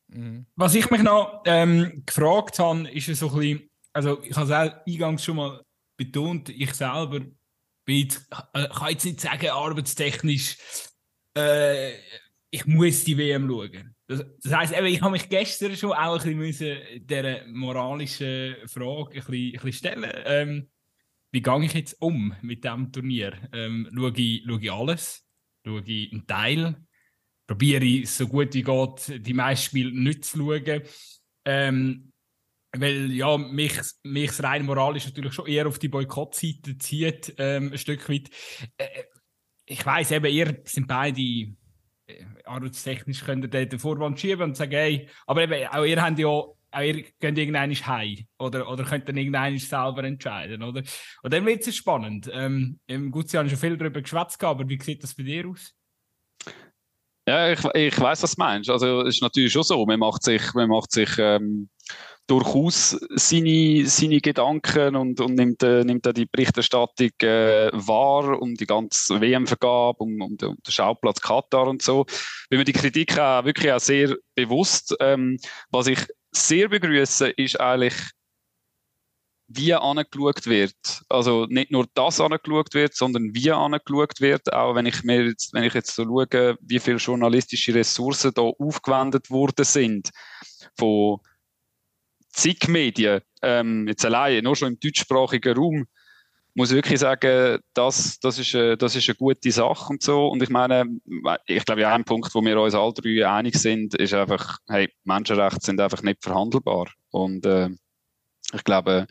Mhm. 0.08 0.46
Was 0.56 0.74
ich 0.74 0.90
mich 0.90 1.02
noch 1.02 1.42
ähm, 1.44 2.02
gefragt 2.06 2.58
habe, 2.58 2.90
ist 2.90 3.14
so 3.14 3.28
ein 3.28 3.38
bisschen, 3.38 3.70
also 3.92 4.22
ich 4.22 4.34
habe 4.34 4.50
es 4.86 4.94
eingangs 4.94 5.24
schon 5.24 5.36
mal 5.36 5.62
betont, 5.98 6.48
ich 6.48 6.72
selber 6.72 7.20
bin 7.84 7.96
jetzt, 7.98 8.26
äh, 8.54 8.66
kann 8.68 8.90
jetzt 8.90 9.04
nicht 9.04 9.20
sagen, 9.20 9.50
arbeitstechnisch, 9.50 10.56
äh, 11.36 11.92
ich 12.50 12.64
muss 12.64 13.04
die 13.04 13.18
WM 13.18 13.46
schauen. 13.46 13.93
Das, 14.06 14.24
heisst, 14.52 14.74
ich 14.74 15.00
habe 15.00 15.12
mich 15.12 15.28
gestern 15.28 15.76
schon 15.76 15.92
auch 15.92 16.22
ein 16.24 16.38
bisschen 16.38 17.06
dieser 17.06 17.46
moralischen 17.46 18.56
Frage 18.66 19.20
ein 19.20 19.24
bisschen, 19.24 19.72
stellen. 19.72 20.12
Ähm, 20.26 20.70
wie 21.32 21.42
gehe 21.42 21.64
ich 21.64 21.72
jetzt 21.72 22.00
um 22.00 22.34
mit 22.42 22.64
diesem 22.64 22.92
Turnier? 22.92 23.32
Ähm, 23.52 23.88
schaue, 23.94 24.12
ich, 24.16 24.44
schaue 24.46 24.60
ich 24.60 24.72
alles? 24.72 25.26
Schaue 25.64 25.82
ich 25.86 26.12
einen 26.12 26.26
Teil? 26.26 26.76
Probiere 27.46 27.84
ich 27.84 28.10
so 28.10 28.28
gut 28.28 28.54
wie 28.54 28.62
geht, 28.62 29.26
die 29.26 29.34
meisten 29.34 29.66
Spiele 29.66 29.90
nicht 29.90 30.24
zu 30.24 30.38
schauen? 30.38 30.82
Ähm, 31.46 32.12
weil 32.76 33.10
ja, 33.12 33.38
mich, 33.38 33.74
mich 34.02 34.42
rein 34.42 34.64
moralisch 34.64 35.06
natürlich 35.06 35.32
schon 35.32 35.46
eher 35.46 35.66
auf 35.66 35.78
die 35.78 35.88
Boykottseite 35.88 36.76
zieht, 36.78 37.34
ähm, 37.38 37.72
ein 37.72 37.78
Stück 37.78 38.08
weit. 38.08 38.30
Äh, 38.76 39.04
ich 39.66 39.84
weiß 39.84 40.10
eben, 40.10 40.26
ihr 40.26 40.60
sind 40.64 40.86
beide 40.88 41.54
arbeitstechnisch 42.44 43.24
könnt 43.24 43.44
ihr 43.44 43.66
den 43.66 43.78
Vorwand 43.78 44.20
schieben 44.20 44.42
und 44.42 44.56
sagen, 44.56 44.72
hey, 44.72 45.08
aber 45.26 45.42
eben, 45.42 45.66
auch 45.68 45.84
ihr 45.84 46.00
habt 46.00 46.18
ja, 46.18 46.26
auch 46.26 46.56
ihr 46.82 47.04
könnt 47.20 47.38
irgendwann 47.38 47.74
heim 47.74 48.26
oder, 48.38 48.68
oder 48.68 48.84
könnt 48.84 49.08
dann 49.08 49.16
irgendwann 49.16 49.58
selber 49.58 50.04
entscheiden, 50.04 50.62
oder? 50.62 50.82
Und 51.22 51.32
dann 51.32 51.46
wird 51.46 51.66
es 51.66 51.76
spannend. 51.76 52.30
Ähm, 52.32 52.78
Im 52.86 53.10
Gutzi 53.10 53.36
haben 53.36 53.48
schon 53.48 53.58
viel 53.58 53.76
darüber 53.76 54.02
geschwätzt, 54.02 54.42
aber 54.42 54.68
wie 54.68 54.80
sieht 54.80 55.02
das 55.02 55.14
bei 55.14 55.22
dir 55.22 55.48
aus? 55.48 55.74
Ja, 57.26 57.50
ich, 57.50 57.64
ich 57.74 57.98
weiß, 57.98 58.22
was 58.22 58.34
du 58.34 58.40
meinst. 58.40 58.68
Also, 58.68 59.00
es 59.02 59.16
ist 59.16 59.22
natürlich 59.22 59.52
schon 59.52 59.62
so. 59.62 59.86
Man 59.86 59.98
macht 59.98 60.22
sich, 60.22 60.42
man 60.52 60.68
macht 60.68 60.92
sich 60.92 61.08
ähm, 61.18 61.70
durchaus 62.26 62.96
seine, 63.14 63.86
seine 63.86 64.20
Gedanken 64.20 64.96
und, 64.96 65.20
und 65.20 65.34
nimmt, 65.34 65.62
äh, 65.62 65.84
nimmt 65.84 66.06
die 66.16 66.26
Berichterstattung 66.26 67.10
äh, 67.20 67.70
wahr 67.72 68.40
um 68.40 68.54
die 68.54 68.66
ganze 68.66 69.20
WM-Vergabe, 69.20 69.98
um, 69.98 70.20
um, 70.22 70.36
den, 70.36 70.56
Schauplatz 70.66 71.20
Katar 71.20 71.66
und 71.66 71.82
so. 71.82 72.06
Bin 72.48 72.58
mir 72.58 72.64
die 72.64 72.72
Kritik 72.72 73.18
auch 73.18 73.44
wirklich 73.44 73.72
auch 73.72 73.80
sehr 73.80 74.16
bewusst. 74.34 74.94
Ähm, 75.00 75.38
was 75.70 75.86
ich 75.86 76.00
sehr 76.32 76.68
begrüße, 76.68 77.28
ist 77.30 77.60
eigentlich, 77.60 77.94
wie 79.46 79.74
angeschaut 79.74 80.46
wird. 80.46 81.02
Also 81.10 81.44
nicht 81.50 81.70
nur 81.70 81.86
das 81.92 82.20
angeschaut 82.20 82.72
wird, 82.72 82.94
sondern 82.94 83.34
wie 83.34 83.50
angeschaut 83.50 84.20
wird. 84.20 84.50
Auch 84.52 84.74
wenn 84.74 84.86
ich 84.86 85.02
mir 85.04 85.26
jetzt, 85.26 85.52
wenn 85.52 85.64
ich 85.64 85.74
jetzt 85.74 85.94
so 85.94 86.04
schaue, 86.04 86.56
wie 86.60 86.78
viele 86.78 86.96
journalistische 86.96 87.74
Ressourcen 87.74 88.32
da 88.34 88.42
aufgewendet 88.42 89.30
worden 89.30 89.64
sind 89.64 90.10
von 90.78 91.20
zig 92.34 92.68
Medien, 92.68 93.20
ähm, 93.42 93.86
jetzt 93.88 94.04
alleine, 94.04 94.42
nur 94.42 94.56
schon 94.56 94.72
im 94.72 94.80
deutschsprachigen 94.80 95.56
Raum, 95.56 95.86
muss 96.54 96.70
ich 96.70 96.76
wirklich 96.76 97.00
sagen, 97.00 97.58
das, 97.74 98.18
das, 98.20 98.38
ist, 98.38 98.54
äh, 98.54 98.76
das 98.76 98.94
ist 98.94 99.08
eine 99.08 99.16
gute 99.16 99.50
Sache 99.50 99.92
und 99.92 100.02
so. 100.02 100.28
Und 100.28 100.42
ich 100.42 100.50
meine, 100.50 100.84
ich 101.46 101.64
glaube, 101.64 101.80
ja, 101.80 101.92
ein 101.94 102.04
Punkt, 102.04 102.32
wo 102.34 102.42
wir 102.42 102.60
uns 102.60 102.74
alle 102.74 102.92
drei 102.92 103.28
einig 103.28 103.56
sind, 103.56 103.94
ist 103.94 104.14
einfach, 104.14 104.58
hey, 104.68 104.88
Menschenrechte 105.02 105.64
sind 105.66 105.80
einfach 105.80 106.02
nicht 106.02 106.22
verhandelbar. 106.22 106.86
Und 107.10 107.44
äh, 107.44 107.70
ich 108.52 108.62
glaube, 108.62 109.06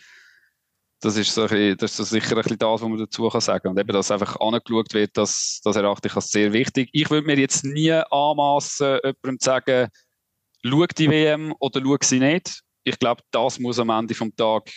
das 1.01 1.17
ist, 1.17 1.33
so 1.33 1.43
ein 1.43 1.75
das 1.77 1.99
ist 1.99 2.09
sicher 2.09 2.37
ein 2.37 2.43
bisschen 2.43 2.57
das, 2.57 2.81
was 2.81 2.89
man 2.89 2.97
dazu 2.97 3.27
kann 3.27 3.41
sagen 3.41 3.67
Und 3.67 3.79
eben, 3.79 3.91
dass 3.91 4.09
einfach 4.09 4.39
angeschaut 4.39 4.93
wird, 4.93 5.17
das, 5.17 5.59
das 5.65 5.75
erachte 5.75 6.07
ich 6.07 6.15
als 6.15 6.31
sehr 6.31 6.53
wichtig. 6.53 6.89
Ich 6.93 7.09
würde 7.09 7.27
mir 7.27 7.37
jetzt 7.37 7.65
nie 7.65 7.91
anmaßen, 7.91 8.99
jemandem 9.03 9.39
zu 9.39 9.45
sagen, 9.45 9.89
schau 10.63 10.85
die 10.85 11.09
WM 11.09 11.53
oder 11.59 11.81
schau 11.83 11.97
sie 12.01 12.19
nicht 12.19 12.62
ich 12.83 12.99
glaube, 12.99 13.21
das 13.31 13.59
muss 13.59 13.79
am 13.79 13.89
Ende 13.89 14.13
vom 14.13 14.35
Tag 14.35 14.69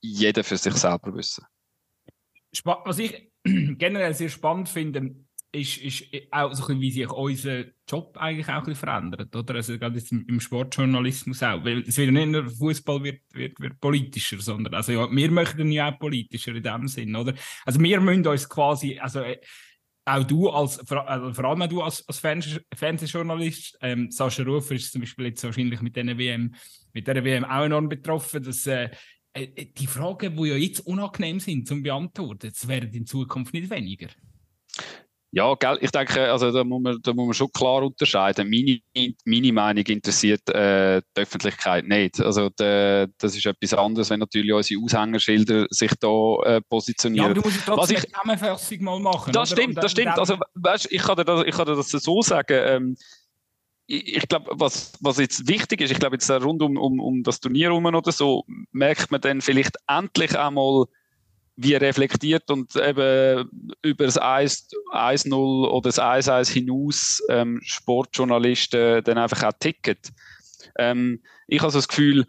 jeder 0.00 0.42
für 0.42 0.56
sich 0.56 0.74
selber 0.74 1.14
wissen. 1.14 1.44
Was 2.64 2.98
ich 2.98 3.30
generell 3.44 4.14
sehr 4.14 4.28
spannend 4.28 4.68
finde, 4.68 5.14
ist, 5.54 5.78
ist 5.78 6.04
auch 6.30 6.52
so 6.54 6.66
ein 6.68 6.80
wie 6.80 6.90
sich 6.90 7.10
unser 7.10 7.64
Job 7.88 8.16
eigentlich 8.16 8.48
auch 8.48 8.66
ein 8.66 8.74
verändert, 8.74 9.36
oder? 9.36 9.56
Also 9.56 9.78
gerade 9.78 9.98
jetzt 9.98 10.10
im 10.10 10.40
Sportjournalismus 10.40 11.42
auch, 11.42 11.62
weil 11.62 11.82
es 11.82 11.98
wird 11.98 12.10
nicht 12.10 12.28
nur 12.28 12.48
Fußball 12.48 13.02
wird, 13.04 13.20
wird, 13.32 13.60
wird 13.60 13.78
politischer, 13.78 14.40
sondern 14.40 14.74
also 14.74 14.92
ja, 14.92 15.10
wir 15.10 15.30
möchten 15.30 15.70
ja 15.70 15.92
auch 15.92 15.98
politischer 15.98 16.54
in 16.54 16.62
dem 16.62 16.88
Sinn, 16.88 17.14
oder? 17.14 17.34
Also 17.66 17.80
wir 17.80 18.00
müssen 18.00 18.26
uns 18.26 18.48
quasi, 18.48 18.98
also 18.98 19.20
äh, 19.20 19.40
auch 20.06 20.24
du 20.24 20.48
als, 20.48 20.78
also 20.90 21.34
vor 21.34 21.44
allem 21.44 21.62
auch 21.62 21.68
du 21.68 21.82
als, 21.82 22.06
als 22.08 22.18
Fernsehjournalist, 22.18 23.78
ähm, 23.82 24.10
Sascha 24.10 24.42
Rufer 24.42 24.74
ist 24.74 24.90
zum 24.90 25.02
Beispiel 25.02 25.26
jetzt 25.26 25.44
wahrscheinlich 25.44 25.80
mit 25.82 25.94
dieser 25.94 26.18
WM 26.18 26.54
mit 26.92 27.06
der 27.06 27.24
WM 27.24 27.44
auch 27.44 27.64
enorm 27.64 27.88
betroffen, 27.88 28.42
dass 28.42 28.66
äh, 28.66 28.90
äh, 29.34 29.66
die 29.66 29.86
Fragen, 29.86 30.36
die 30.36 30.48
ja 30.48 30.56
jetzt 30.56 30.80
unangenehm 30.80 31.40
sind 31.40 31.66
zum 31.66 31.82
Beantworten, 31.82 32.50
das 32.50 32.68
werden 32.68 32.92
in 32.92 33.06
Zukunft 33.06 33.54
nicht 33.54 33.70
weniger. 33.70 34.08
Ja, 35.34 35.54
gell, 35.54 35.78
ich 35.80 35.90
denke, 35.90 36.30
also 36.30 36.50
da 36.52 36.62
muss 36.62 36.82
man, 36.82 36.98
da 37.02 37.14
muss 37.14 37.24
man 37.24 37.32
schon 37.32 37.50
klar 37.50 37.82
unterscheiden. 37.82 38.50
Meine, 38.50 38.80
meine 39.24 39.52
Meinung 39.54 39.84
interessiert 39.86 40.46
äh, 40.50 41.00
die 41.16 41.20
Öffentlichkeit 41.22 41.88
nicht. 41.88 42.20
Also 42.20 42.50
de, 42.50 43.08
das 43.16 43.34
ist 43.34 43.46
etwas 43.46 43.72
anderes, 43.72 44.10
wenn 44.10 44.20
natürlich 44.20 44.52
unsere 44.52 44.82
Aushängerschilder 44.82 45.68
sich 45.70 45.92
da 45.98 46.36
äh, 46.44 46.60
positionieren. 46.60 47.24
Ja, 47.24 47.30
aber 47.30 47.40
du 47.40 47.48
musst 47.48 47.64
trotzdem 47.64 47.96
eine 47.96 48.06
Zusammenfassung 48.06 48.84
mal 48.84 49.00
machen. 49.00 49.32
Das 49.32 49.52
oder? 49.52 49.62
stimmt, 49.62 49.78
das 49.78 49.92
stimmt. 49.92 50.18
Also, 50.18 50.36
weißt, 50.52 50.92
ich 50.92 51.00
kann 51.00 51.16
dir 51.16 51.24
das, 51.24 51.46
ich 51.46 51.54
kann 51.54 51.64
dir 51.64 51.76
das 51.76 51.88
so 51.88 52.20
sagen. 52.20 52.60
Ähm, 52.66 52.96
ich 53.92 54.26
glaube, 54.26 54.50
was, 54.54 54.92
was 55.00 55.18
jetzt 55.18 55.48
wichtig 55.48 55.82
ist, 55.82 55.90
ich 55.90 55.98
glaube 55.98 56.16
jetzt 56.16 56.30
rund 56.30 56.62
um, 56.62 56.78
um, 56.78 56.98
um 56.98 57.22
das 57.22 57.40
Turnier 57.40 57.68
herum 57.68 57.84
oder 57.84 58.10
so, 58.10 58.44
merkt 58.72 59.10
man 59.10 59.20
dann 59.20 59.42
vielleicht 59.42 59.76
endlich 59.86 60.38
einmal, 60.38 60.86
wie 61.56 61.74
reflektiert 61.74 62.50
und 62.50 62.74
eben 62.76 63.76
über 63.82 64.06
das 64.06 64.18
1-0 64.18 65.68
oder 65.68 65.90
das 65.90 66.00
1-1 66.00 66.50
hinaus 66.50 67.22
ähm, 67.28 67.60
Sportjournalisten 67.62 69.04
dann 69.04 69.18
einfach 69.18 69.42
auch 69.42 69.52
ticken. 69.60 69.98
Ähm, 70.78 71.22
ich 71.46 71.60
habe 71.60 71.70
so 71.70 71.76
das 71.78 71.88
Gefühl, 71.88 72.24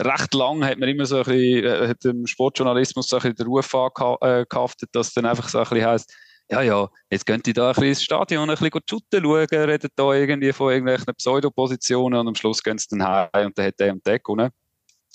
recht 0.00 0.34
lang 0.34 0.64
hat 0.64 0.78
man 0.78 0.88
immer 0.88 1.06
so 1.06 1.18
ein 1.18 1.24
bisschen, 1.24 1.64
äh, 1.64 1.88
hat 1.88 2.04
im 2.04 2.26
Sportjournalismus 2.26 3.06
so 3.06 3.16
ein 3.16 3.22
bisschen 3.22 3.36
den 3.36 3.46
Ruf 3.46 3.72
angehaftet, 3.72 4.88
dass 4.92 5.14
dann 5.14 5.26
einfach 5.26 5.48
so 5.48 5.58
ein 5.58 5.64
bisschen 5.68 5.86
heisst, 5.86 6.12
ja, 6.50 6.62
ja, 6.62 6.88
jetzt 7.10 7.26
könnt 7.26 7.46
ihr 7.48 7.54
da 7.54 7.68
ein 7.68 7.74
bisschen 7.74 7.88
ins 7.88 8.02
Stadion 8.02 8.48
ein 8.48 8.56
bisschen 8.56 8.80
shooten 8.88 9.22
schauen, 9.24 9.46
redet 9.50 9.92
da 9.96 10.12
irgendwie 10.12 10.52
von 10.52 10.72
irgendwelchen 10.72 11.14
Pseudopositionen 11.14 12.20
und 12.20 12.28
am 12.28 12.34
Schluss 12.34 12.62
gehen 12.62 12.78
sie 12.78 12.86
dann 12.90 13.04
heim 13.04 13.46
und 13.46 13.58
dann 13.58 13.66
hat 13.66 13.80
der 13.80 13.92
und 13.92 14.06
der 14.06 14.18
gewonnen. 14.18 14.50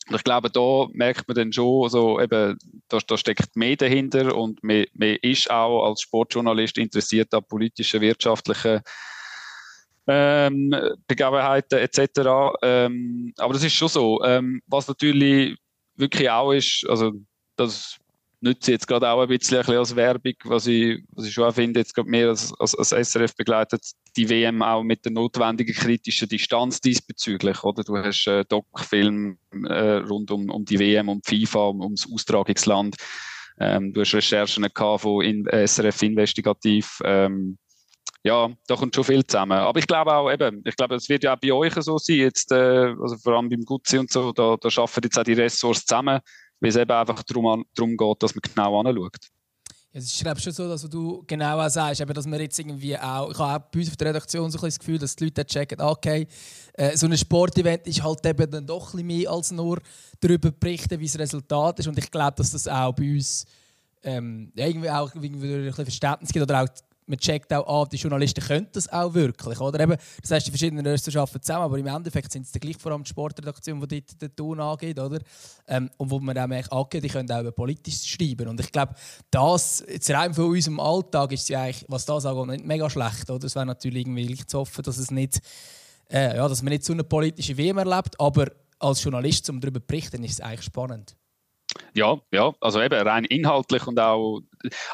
Und 0.10 0.16
ich 0.16 0.24
glaube, 0.24 0.50
da 0.50 0.88
merkt 0.92 1.28
man 1.28 1.36
dann 1.36 1.54
schon, 1.54 1.90
so 1.90 2.20
eben, 2.20 2.58
da, 2.90 2.98
da 3.06 3.18
steckt 3.18 3.56
mehr 3.56 3.78
dahinter 3.78 4.36
und 4.36 4.62
man, 4.64 4.86
man 4.94 5.16
ist 5.22 5.50
auch 5.50 5.88
als 5.88 6.02
Sportjournalist 6.02 6.78
interessiert 6.78 7.34
an 7.34 7.46
politischen, 7.48 8.02
wirtschaftlichen 8.02 8.82
ähm, 10.08 10.76
Begebenheiten 11.08 11.80
etc. 11.80 12.58
Ähm, 12.62 13.34
aber 13.38 13.54
das 13.54 13.64
ist 13.64 13.74
schon 13.74 13.88
so. 13.88 14.24
Ähm, 14.24 14.62
was 14.66 14.88
natürlich 14.88 15.58
wirklich 15.96 16.30
auch 16.30 16.52
ist, 16.52 16.86
also 16.90 17.14
das 17.56 17.98
nütze 18.42 18.72
jetzt 18.72 18.88
gerade 18.88 19.10
auch 19.10 19.22
ein 19.22 19.28
bisschen, 19.28 19.66
als 19.66 19.96
Werbung, 19.96 20.34
was 20.46 20.68
ich, 20.68 21.04
was 21.12 21.26
ich 21.26 21.34
schon 21.34 21.46
auch 21.46 21.54
finde, 21.54 21.80
jetzt 21.80 21.94
gerade 21.94 22.10
mehr 22.10 22.30
als, 22.30 22.54
als, 22.60 22.76
als 22.76 23.12
SRF 23.12 23.36
begleitet 23.36 23.84
die 24.18 24.30
WM 24.30 24.62
auch 24.62 24.84
mit 24.84 25.06
der 25.06 25.12
notwendigen 25.12 25.74
kritischen 25.74 26.28
Distanz 26.28 26.82
diesbezüglich, 26.82 27.64
oder? 27.64 27.84
Du 27.84 27.98
hast 27.98 28.28
äh, 28.28 28.44
Doc-Film 28.46 29.38
äh, 29.68 29.98
rund 29.98 30.32
um, 30.32 30.50
um 30.50 30.66
die 30.66 30.80
WM, 30.80 31.10
um 31.10 31.22
FIFA, 31.24 31.68
um, 31.68 31.82
ums 31.82 32.12
Austragungsland. 32.12 32.96
Ähm, 33.60 33.94
du 33.94 34.02
hast 34.02 34.14
Recherchen 34.14 34.68
gehabt 34.74 35.02
von 35.02 35.24
in, 35.24 35.46
SRF 35.46 36.02
Investigativ. 36.02 37.00
Ähm, 37.06 37.58
ja, 38.24 38.52
da 38.68 38.76
kommt 38.76 38.96
schon 38.96 39.04
viel 39.04 39.26
zusammen. 39.26 39.58
Aber 39.58 39.80
ich 39.80 39.88
glaube 39.88 40.14
auch 40.14 40.32
eben, 40.32 40.62
ich 40.66 40.76
glaube, 40.76 40.96
es 40.96 41.10
wird 41.10 41.24
ja 41.24 41.34
auch 41.34 41.40
bei 41.40 41.52
euch 41.52 41.74
so 41.76 41.98
sein, 41.98 42.18
jetzt, 42.18 42.52
äh, 42.52 42.94
also 43.02 43.18
vor 43.18 43.34
allem 43.36 43.50
beim 43.50 43.64
Gutzi 43.64 43.98
und 43.98 44.12
so, 44.12 44.32
da, 44.32 44.58
da 44.60 44.70
schaffen 44.70 45.02
jetzt 45.04 45.18
auch 45.18 45.24
die 45.24 45.34
Ressorts 45.34 45.86
zusammen, 45.86 46.20
weil 46.62 46.70
es 46.70 46.76
eben 46.78 46.92
einfach 46.92 47.24
darum, 47.24 47.66
darum 47.76 47.98
geht, 47.98 48.24
dass 48.24 48.36
man 48.36 48.42
genau 48.42 48.80
anschaut. 48.80 49.18
Ja, 49.94 50.00
es 50.00 50.06
ist 50.06 50.22
glaube 50.22 50.40
schon 50.40 50.54
so, 50.54 50.70
dass 50.70 50.88
du 50.90 51.24
genau 51.28 51.60
auch 51.60 51.70
sagst, 51.70 52.00
eben, 52.00 52.14
dass 52.14 52.26
wir 52.26 52.40
jetzt 52.40 52.58
irgendwie 52.58 52.98
auch, 52.98 53.30
ich 53.30 53.38
habe 53.38 53.66
auch 53.66 53.70
bei 53.72 53.80
uns 53.80 53.90
auf 53.90 53.98
der 53.98 54.08
Redaktion 54.10 54.50
so 54.50 54.58
ein 54.60 54.66
das 54.66 54.80
Gefühl, 54.80 54.98
dass 54.98 55.16
die 55.18 55.26
Leute 55.26 55.46
checken, 55.46 55.82
okay, 55.82 56.28
äh, 56.74 56.96
so 56.96 57.08
ein 57.08 57.18
Sportevent 57.18 57.88
ist 57.88 58.02
halt 58.02 58.26
eben 58.26 58.50
dann 58.50 58.66
doch 58.66 58.94
ein 58.94 59.06
mehr 59.06 59.30
als 59.30 59.52
nur 59.52 59.80
darüber 60.22 60.52
berichten, 60.52 60.98
wie 61.00 61.08
das 61.08 61.20
Resultat 61.20 61.80
ist 61.80 61.88
und 61.88 61.98
ich 61.98 62.10
glaube, 62.10 62.36
dass 62.38 62.52
das 62.52 62.70
auch 62.70 62.94
bei 62.94 63.16
uns 63.16 63.46
ähm, 64.04 64.52
irgendwie 64.56 64.90
auch 64.90 65.14
irgendwie 65.14 65.46
ein 65.46 65.66
bisschen 65.66 65.86
Verständnis 65.86 66.32
gibt 66.32 66.44
oder 66.44 66.64
auch 66.64 66.70
man 67.06 67.20
checkt 67.20 67.52
auch 67.54 67.82
an, 67.82 67.90
die 67.90 67.98
Journalisten 67.98 68.42
können 68.42 68.68
das 68.72 68.88
auch 68.92 69.14
wirklich. 69.14 69.60
Oder? 69.60 69.80
Eben, 69.80 69.98
das 70.22 70.32
heißt, 70.32 70.48
die 70.48 70.52
verschiedenen 70.52 70.86
Röster 70.86 71.18
arbeiten 71.20 71.42
zusammen, 71.42 71.66
aber 71.66 71.78
im 71.78 71.88
Endeffekt 71.88 72.32
sind 72.32 72.46
es 72.46 72.52
gleich 72.54 72.78
vor 72.78 72.92
allem 72.92 73.04
die 73.04 73.10
Sportredaktion, 73.10 73.82
die 73.82 74.02
dort 74.02 74.22
den 74.22 74.36
Ton 74.36 74.60
angeht. 74.60 75.00
Oder? 75.00 75.20
Ähm, 75.68 75.90
und 75.98 76.12
wo 76.12 76.20
man 76.20 76.38
auch 76.38 76.72
angeht, 76.72 77.04
die 77.04 77.10
können 77.10 77.32
auch 77.32 77.42
über 77.42 77.52
politisch 77.52 78.04
schreiben. 78.06 78.48
Und 78.48 78.60
ich 78.60 78.72
glaube, 78.72 78.96
das, 79.30 79.84
jetzt 79.88 80.10
rein 80.12 80.34
von 80.34 80.46
unserem 80.46 80.80
Alltag, 80.80 81.32
ist 81.32 81.50
ja 81.50 81.64
eigentlich, 81.64 81.86
was 81.88 82.06
das 82.06 82.26
angeht, 82.26 82.58
nicht 82.58 82.66
mega 82.66 82.90
schlecht. 82.90 83.30
Oder? 83.30 83.46
Es 83.46 83.56
wäre 83.56 83.66
natürlich 83.66 84.06
irgendwie 84.06 84.46
zu 84.46 84.60
hoffen, 84.60 84.84
dass, 84.84 84.98
es 84.98 85.12
nicht, 85.12 85.40
äh, 86.10 86.38
ja, 86.38 86.48
dass 86.48 86.62
man 86.62 86.72
nicht 86.72 86.86
so 86.86 86.94
eine 86.94 87.04
politische 87.04 87.58
WM 87.58 87.78
erlebt, 87.78 88.20
aber 88.20 88.52
als 88.80 89.04
Journalist, 89.04 89.50
um 89.50 89.60
darüber 89.60 89.80
zu 89.80 89.88
berichten, 89.88 90.24
ist 90.24 90.34
es 90.34 90.42
eigentlich 90.42 90.64
spannend. 90.64 91.16
Ja, 91.94 92.20
ja, 92.32 92.54
also 92.60 92.82
eben 92.82 93.08
rein 93.08 93.26
inhaltlich 93.26 93.86
und 93.88 94.00
auch, 94.00 94.42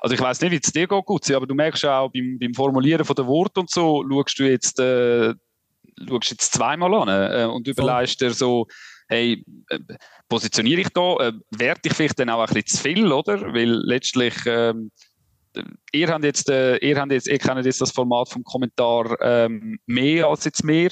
also 0.02 0.14
ich 0.16 0.22
weiß 0.22 0.42
nicht, 0.42 0.52
wie 0.52 0.60
es 0.64 0.72
dir 0.72 0.88
geht, 0.88 1.06
gut, 1.06 1.30
aber 1.32 1.48
du 1.48 1.56
merkst 1.56 1.86
auch 1.86 2.12
beim, 2.12 2.38
beim 2.40 2.54
Formulieren 2.54 3.06
von 3.06 3.16
der 3.16 3.28
Worte 3.28 3.60
und 3.62 3.70
so, 3.70 4.04
schaust 4.10 4.40
du 4.40 4.50
jetzt, 4.50 4.80
äh, 4.80 5.34
schaust 6.08 6.32
jetzt 6.32 6.54
zweimal 6.54 6.94
an 6.94 7.08
äh, 7.10 7.46
und 7.46 7.68
überlegst 7.68 8.22
dir 8.22 8.32
so, 8.32 8.68
hey, 9.08 9.44
äh, 9.70 9.80
positioniere 10.30 10.82
ich 10.82 10.90
da, 10.90 11.16
äh, 11.18 11.34
werte 11.52 11.90
ich 11.90 11.94
vielleicht 11.94 12.20
dann 12.20 12.30
auch 12.30 12.42
ein 12.42 12.54
bisschen 12.54 12.68
zu 12.68 12.84
viel, 12.84 13.12
oder? 13.12 13.54
Weil 13.54 13.70
letztlich, 13.70 14.36
ähm, 14.46 14.92
ihr 15.92 16.08
habt 16.10 16.24
jetzt, 16.24 16.50
äh, 16.50 16.78
ihr 16.78 17.00
habt 17.00 17.12
jetzt, 17.12 17.28
ihr 17.28 17.40
kennt 17.40 17.66
jetzt 17.66 17.82
das 17.82 17.92
Format 17.92 18.30
vom 18.30 18.44
Kommentar 18.44 19.18
ähm, 19.22 19.80
mehr 19.86 20.28
als 20.28 20.46
jetzt 20.46 20.64
mehr. 20.64 20.92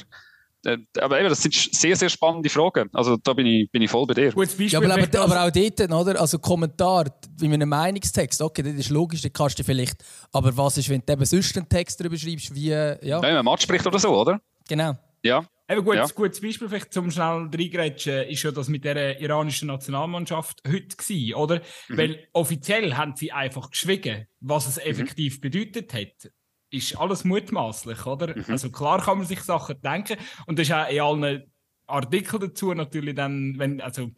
Äh, 0.65 0.77
aber 0.99 1.19
eben, 1.19 1.29
das 1.29 1.41
sind 1.41 1.53
sehr, 1.53 1.95
sehr 1.95 2.09
spannende 2.09 2.49
Fragen. 2.49 2.89
Also 2.93 3.17
da 3.17 3.33
bin 3.33 3.45
ich, 3.45 3.69
bin 3.71 3.81
ich 3.81 3.89
voll 3.89 4.05
bei 4.07 4.13
dir. 4.13 4.33
ja, 4.57 4.79
aber, 4.79 4.93
aber, 4.93 5.19
aber, 5.19 5.43
auch 5.45 5.51
dort, 5.51 5.79
oder? 5.79 6.19
Also 6.19 6.39
Kommentar, 6.39 7.05
wie 7.37 7.51
einem 7.51 7.69
Meinungstext, 7.69 8.41
okay, 8.41 8.63
das 8.63 8.73
ist 8.73 8.89
logisch, 8.89 9.21
das 9.21 9.31
kannst 9.33 9.59
du 9.59 9.63
vielleicht. 9.63 10.03
Aber 10.31 10.55
was 10.57 10.77
ist, 10.77 10.89
wenn 10.89 11.03
du 11.05 11.13
eben 11.13 11.25
sonst 11.25 11.55
einen 11.57 11.69
Text 11.69 11.99
darüber 11.99 12.17
schreibst, 12.17 12.53
wie. 12.53 12.69
Ja, 12.69 13.01
ja 13.01 13.21
wenn 13.21 13.35
man 13.35 13.45
Match 13.45 13.63
spricht 13.63 13.85
oder 13.85 13.99
so, 13.99 14.09
oder? 14.09 14.41
Genau. 14.67 14.97
Ja. 15.23 15.45
Eben 15.67 15.83
gut, 15.83 15.95
ja. 15.95 16.03
ein 16.03 16.09
gutes 16.13 16.41
Beispiel 16.41 16.69
vielleicht 16.69 16.93
zum 16.93 17.09
schnell 17.09 17.49
reingrätschen 17.51 18.23
ist 18.25 18.43
ja 18.43 18.51
das 18.51 18.67
mit 18.67 18.85
der 18.85 19.19
iranischen 19.19 19.67
Nationalmannschaft 19.67 20.61
heute 20.67 20.95
gewesen, 20.95 21.33
oder? 21.33 21.61
Mhm. 21.89 21.97
Weil 21.97 22.27
offiziell 22.33 22.95
haben 22.95 23.15
sie 23.15 23.31
einfach 23.31 23.71
geschwiegen, 23.71 24.27
was 24.39 24.67
es 24.67 24.75
mhm. 24.75 24.91
effektiv 24.91 25.37
mhm. 25.37 25.41
bedeutet 25.41 25.93
hat 25.93 26.31
ist 26.75 26.97
alles 26.97 27.23
mutmaßlich, 27.23 28.05
oder? 28.05 28.35
Mhm. 28.35 28.45
Also 28.47 28.71
klar 28.71 29.01
kann 29.01 29.17
man 29.17 29.27
sich 29.27 29.41
Sachen 29.41 29.81
denken 29.81 30.17
und 30.47 30.59
das 30.59 30.67
ist 30.67 30.73
auch 30.73 30.89
in 30.89 31.01
allen 31.01 31.51
Artikeln 31.87 32.41
dazu 32.41 32.73
natürlich 32.73 33.15
dann, 33.15 33.57
wenn, 33.57 33.81
also 33.81 34.03
ich 34.03 34.13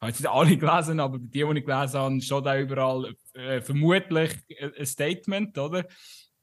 habe 0.00 0.10
jetzt 0.10 0.20
nicht 0.20 0.30
alle 0.30 0.56
gelesen, 0.56 1.00
aber 1.00 1.18
die, 1.18 1.28
die 1.28 1.58
ich 1.58 1.64
gelesen 1.64 2.00
habe, 2.00 2.20
steht 2.20 2.46
auch 2.46 2.58
überall 2.58 3.14
äh, 3.34 3.60
vermutlich 3.60 4.32
ein 4.78 4.86
Statement, 4.86 5.56
oder? 5.58 5.84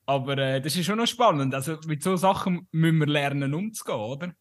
Aber 0.05 0.37
äh, 0.37 0.61
das 0.61 0.75
ist 0.75 0.85
schon 0.85 0.97
noch 0.97 1.07
spannend. 1.07 1.53
Also 1.53 1.77
mit 1.85 2.01
so 2.01 2.15
Sachen 2.15 2.67
müssen 2.71 2.99
wir 2.99 3.07
lernen 3.07 3.53
umzugehen, 3.53 3.99
oder? 3.99 4.33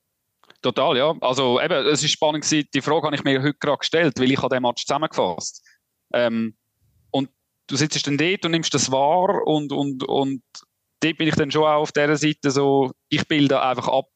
Total, 0.62 0.96
ja. 0.96 1.14
Also 1.20 1.60
eben, 1.60 1.86
es 1.86 2.02
ist 2.02 2.12
spannend 2.12 2.44
gewesen, 2.44 2.68
die 2.72 2.80
Frage 2.80 3.06
habe 3.06 3.16
ich 3.16 3.24
mir 3.24 3.42
heute 3.42 3.54
gerade 3.54 3.78
gestellt, 3.78 4.18
weil 4.18 4.30
ich 4.30 4.38
habe 4.38 4.54
den 4.54 4.62
Match 4.62 4.86
zusammengefasst. 4.86 5.62
Ähm, 6.12 6.56
und 7.10 7.28
du 7.66 7.76
sitzt 7.76 8.06
dann 8.06 8.16
dort 8.16 8.44
und 8.44 8.52
nimmst 8.52 8.72
das 8.72 8.90
wahr 8.90 9.46
und, 9.46 9.72
und, 9.72 10.04
und 10.04 10.42
dort 11.00 11.18
bin 11.18 11.28
ich 11.28 11.34
dann 11.34 11.50
schon 11.50 11.64
auch 11.64 11.82
auf 11.82 11.92
dieser 11.92 12.16
Seite 12.16 12.50
so, 12.50 12.92
ich 13.08 13.26
bilde 13.26 13.60
einfach 13.60 13.88
ab, 13.88 14.08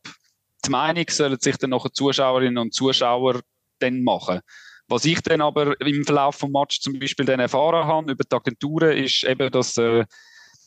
die 0.65 0.71
Meinung 0.71 1.05
sollen 1.09 1.41
sich 1.41 1.57
dann 1.57 1.71
nachher 1.71 1.93
Zuschauerinnen 1.93 2.59
und 2.59 2.75
Zuschauer 2.75 3.41
dann 3.79 4.03
machen. 4.03 4.41
Was 4.89 5.05
ich 5.05 5.21
dann 5.23 5.41
aber 5.41 5.81
im 5.81 6.05
Verlauf 6.05 6.39
des 6.39 6.51
Match 6.51 6.81
zum 6.81 6.99
Beispiel 6.99 7.25
dann 7.25 7.41
erfahren 7.41 7.87
habe 7.87 8.13
über 8.13 8.25
die 8.25 8.37
Agenturen, 8.37 8.97
ist 8.97 9.25
eben, 9.25 9.51
dass 9.51 9.77
äh, 9.79 10.05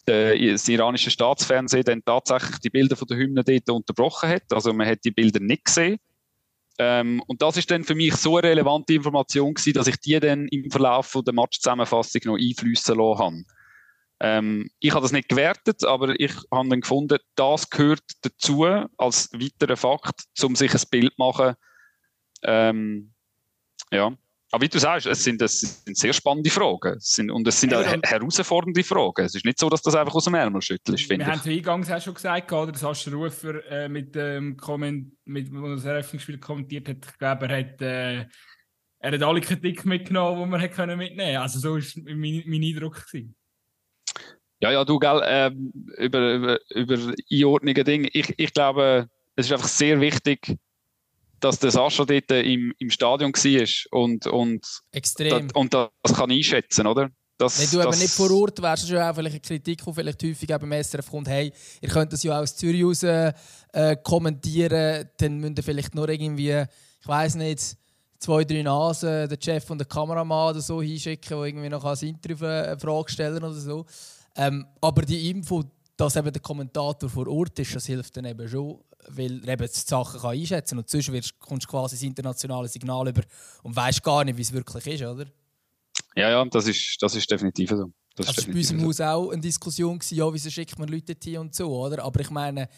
das 0.05 0.67
iranische 0.67 1.11
Staatsfernsehen 1.11 1.83
dann 1.83 2.03
tatsächlich 2.03 2.59
die 2.59 2.69
Bilder 2.69 2.95
von 2.95 3.07
der 3.07 3.17
Hymne 3.17 3.43
dort 3.43 3.69
unterbrochen 3.69 4.29
hat. 4.29 4.43
Also 4.51 4.73
man 4.73 4.87
hat 4.87 4.99
die 5.03 5.11
Bilder 5.11 5.39
nicht 5.39 5.65
gesehen. 5.65 5.99
Ähm, 6.77 7.23
und 7.27 7.41
das 7.41 7.57
ist 7.57 7.71
dann 7.71 7.83
für 7.83 7.95
mich 7.95 8.15
so 8.15 8.37
eine 8.37 8.49
relevante 8.49 8.93
Information 8.93 9.53
gewesen, 9.53 9.73
dass 9.73 9.87
ich 9.87 9.97
die 9.97 10.19
dann 10.19 10.47
im 10.49 10.69
Verlauf 10.69 11.17
der 11.25 11.33
Matchzusammenfassung 11.33 12.21
noch 12.25 12.37
einflüssen 12.37 12.97
lassen 12.97 13.19
habe. 13.19 13.43
Ähm, 14.19 14.69
ich 14.79 14.91
habe 14.91 15.01
das 15.01 15.11
nicht 15.11 15.29
gewertet, 15.29 15.83
aber 15.83 16.17
ich 16.19 16.33
habe 16.51 16.69
dann 16.69 16.81
gefunden, 16.81 17.17
das 17.35 17.69
gehört 17.69 18.03
dazu 18.21 18.63
als 18.97 19.29
weiterer 19.33 19.75
Fakt, 19.75 20.23
um 20.41 20.55
sich 20.55 20.73
ein 20.73 20.81
Bild 20.89 21.11
zu 21.11 21.15
machen. 21.17 21.55
Ähm, 22.43 23.13
ja. 23.91 24.15
Aber 24.51 24.63
wie 24.63 24.69
du 24.69 24.79
sagst, 24.79 25.05
es 25.05 25.23
sind, 25.23 25.41
es 25.41 25.83
sind 25.83 25.97
sehr 25.97 26.13
spannende 26.13 26.49
Fragen. 26.49 26.95
Es 26.95 27.09
sind, 27.09 27.29
und 27.29 27.45
es 27.45 27.59
sind 27.59 27.73
auch 27.73 27.83
herausfordernde 27.83 28.83
Fragen. 28.83 29.25
Es 29.25 29.35
ist 29.35 29.43
nicht 29.43 29.59
so, 29.59 29.69
dass 29.69 29.81
das 29.81 29.95
einfach 29.95 30.15
aus 30.15 30.23
dem 30.23 30.35
Ärmel 30.35 30.61
schüttelst, 30.61 31.03
finde 31.07 31.23
ich. 31.23 31.27
Wir 31.27 31.33
haben 31.33 31.41
es 31.41 31.47
eingangs 31.47 31.91
auch 31.91 32.01
schon 32.01 32.13
gesagt, 32.13 32.53
oder? 32.53 32.71
Das 32.71 32.83
hast 32.83 33.05
du 33.05 33.11
Rufer 33.11 33.65
äh, 33.69 33.89
mit 33.89 34.15
dem 34.15 34.55
ähm, 34.69 35.17
mit, 35.25 35.51
wo 35.51 35.67
das 35.67 35.83
Eröffnungsspiel 35.83 36.37
kommentiert 36.37 36.87
hat. 36.87 36.97
Ich 37.05 37.17
glaube, 37.17 37.47
er 37.47 37.57
hat, 37.57 37.81
äh, 37.81 38.25
er 38.99 39.11
hat 39.11 39.23
alle 39.23 39.41
Kritik 39.41 39.83
mitgenommen, 39.83 40.41
die 40.43 40.49
man 40.49 40.59
hätte 40.61 40.75
können 40.75 40.97
mitnehmen 40.97 41.33
können. 41.33 41.41
Also 41.41 41.59
so 41.59 41.75
war 41.75 42.15
mein, 42.15 42.43
mein 42.45 42.63
Eindruck. 42.63 43.05
Gewesen. 43.07 43.35
Ja, 44.65 44.71
ja, 44.71 44.83
du, 44.83 44.97
gell, 44.97 45.21
ähm, 45.25 45.71
über, 45.97 46.33
über, 46.33 46.59
über 46.71 47.13
Einordnungen 47.31 47.85
Dinge. 47.85 48.09
Ich, 48.13 48.33
ich 48.35 48.51
glaube, 48.51 49.07
es 49.35 49.45
ist 49.45 49.51
einfach 49.51 49.67
sehr 49.67 50.01
wichtig, 50.01 50.57
dass 51.39 51.59
der 51.59 51.69
Sascha 51.69 52.03
dort 52.03 52.31
im, 52.31 52.73
im 52.79 52.89
Stadion 52.89 53.31
war 53.31 53.99
und, 54.01 54.25
und, 54.25 54.65
Extrem. 54.91 55.49
und 55.53 55.73
das 55.75 55.91
kann 56.15 56.31
einschätzen, 56.31 56.87
oder? 56.87 57.11
Das, 57.37 57.59
Wenn 57.59 57.69
du 57.69 57.77
das, 57.77 57.85
aber 57.85 57.95
nicht 57.97 58.13
vor 58.13 58.31
Ort 58.31 58.59
wärst, 58.59 58.87
schon 58.87 58.97
auch 58.97 59.13
vielleicht 59.13 59.35
eine 59.35 59.41
Kritik, 59.41 59.83
die 59.85 59.93
vielleicht 59.93 60.23
häufig 60.23 60.47
beim 60.47 60.83
SRF 60.83 61.11
kommt, 61.11 61.27
hey, 61.27 61.53
ihr 61.81 61.89
könnt 61.89 62.11
das 62.11 62.23
ja 62.23 62.39
aus 62.39 62.55
Zürich 62.55 62.83
raus 62.83 63.03
äh, 63.03 63.33
kommentieren, 64.03 65.07
dann 65.17 65.37
müsst 65.37 65.59
ihr 65.59 65.63
vielleicht 65.63 65.93
nur 65.93 66.09
irgendwie, 66.09 66.63
ich 67.01 67.07
weiß 67.07 67.35
nicht, 67.35 67.77
zwei, 68.17 68.43
drei 68.43 68.63
Nasen, 68.63 69.29
den 69.29 69.41
Chef 69.41 69.69
und 69.69 69.79
den 69.79 69.87
Kameramann 69.87 70.51
oder 70.51 70.61
so 70.61 70.81
hinschicken, 70.81 71.37
der 71.37 71.45
irgendwie 71.45 71.69
noch 71.69 71.85
ein 71.85 72.07
Interview 72.07 72.47
eine 72.47 72.79
Frage 72.79 73.11
stellen 73.11 73.43
oder 73.43 73.53
so. 73.53 73.85
Ähm, 74.35 74.65
aber 74.81 75.03
die 75.03 75.29
Info, 75.29 75.63
dass 75.97 76.15
eben 76.15 76.31
der 76.31 76.41
Kommentator 76.41 77.09
vor 77.09 77.27
Ort 77.27 77.57
ist, 77.59 77.75
das 77.75 77.85
hilft 77.85 78.17
dann 78.17 78.25
eben 78.25 78.47
schon, 78.47 78.79
weil 79.09 79.41
er 79.45 79.53
eben 79.53 79.67
die 79.67 79.79
Sachen 79.79 80.19
kann 80.19 80.31
einschätzen 80.31 80.75
kann. 80.75 80.79
Und 80.79 80.89
sonst 80.89 81.11
wirst, 81.11 81.39
kommst 81.39 81.65
du 81.65 81.69
quasi 81.69 81.95
das 81.95 82.03
internationale 82.03 82.67
Signal 82.67 83.07
über 83.07 83.21
und 83.63 83.75
weißt 83.75 84.03
gar 84.03 84.23
nicht, 84.23 84.37
wie 84.37 84.41
es 84.41 84.51
wirklich 84.51 84.87
ist, 84.87 85.03
oder? 85.03 85.25
Ja, 86.15 86.29
ja, 86.29 86.45
das 86.45 86.67
ist, 86.67 86.97
das 87.01 87.15
ist 87.15 87.29
definitiv 87.29 87.69
so. 87.69 87.91
Das, 88.15 88.27
das 88.27 88.37
war 88.37 88.53
bei 88.53 88.59
uns 88.59 88.71
im 88.71 88.85
Haus 88.85 89.01
auch 89.01 89.31
eine 89.31 89.41
Diskussion, 89.41 89.99
gewesen, 89.99 90.15
ja, 90.15 90.33
wieso 90.33 90.49
schickt 90.49 90.79
man 90.79 90.87
Leute 90.87 91.15
hier 91.21 91.41
und 91.41 91.53
so, 91.53 91.69
oder? 91.75 92.03
Aber 92.03 92.21
ich 92.21 92.29
meine, 92.29 92.69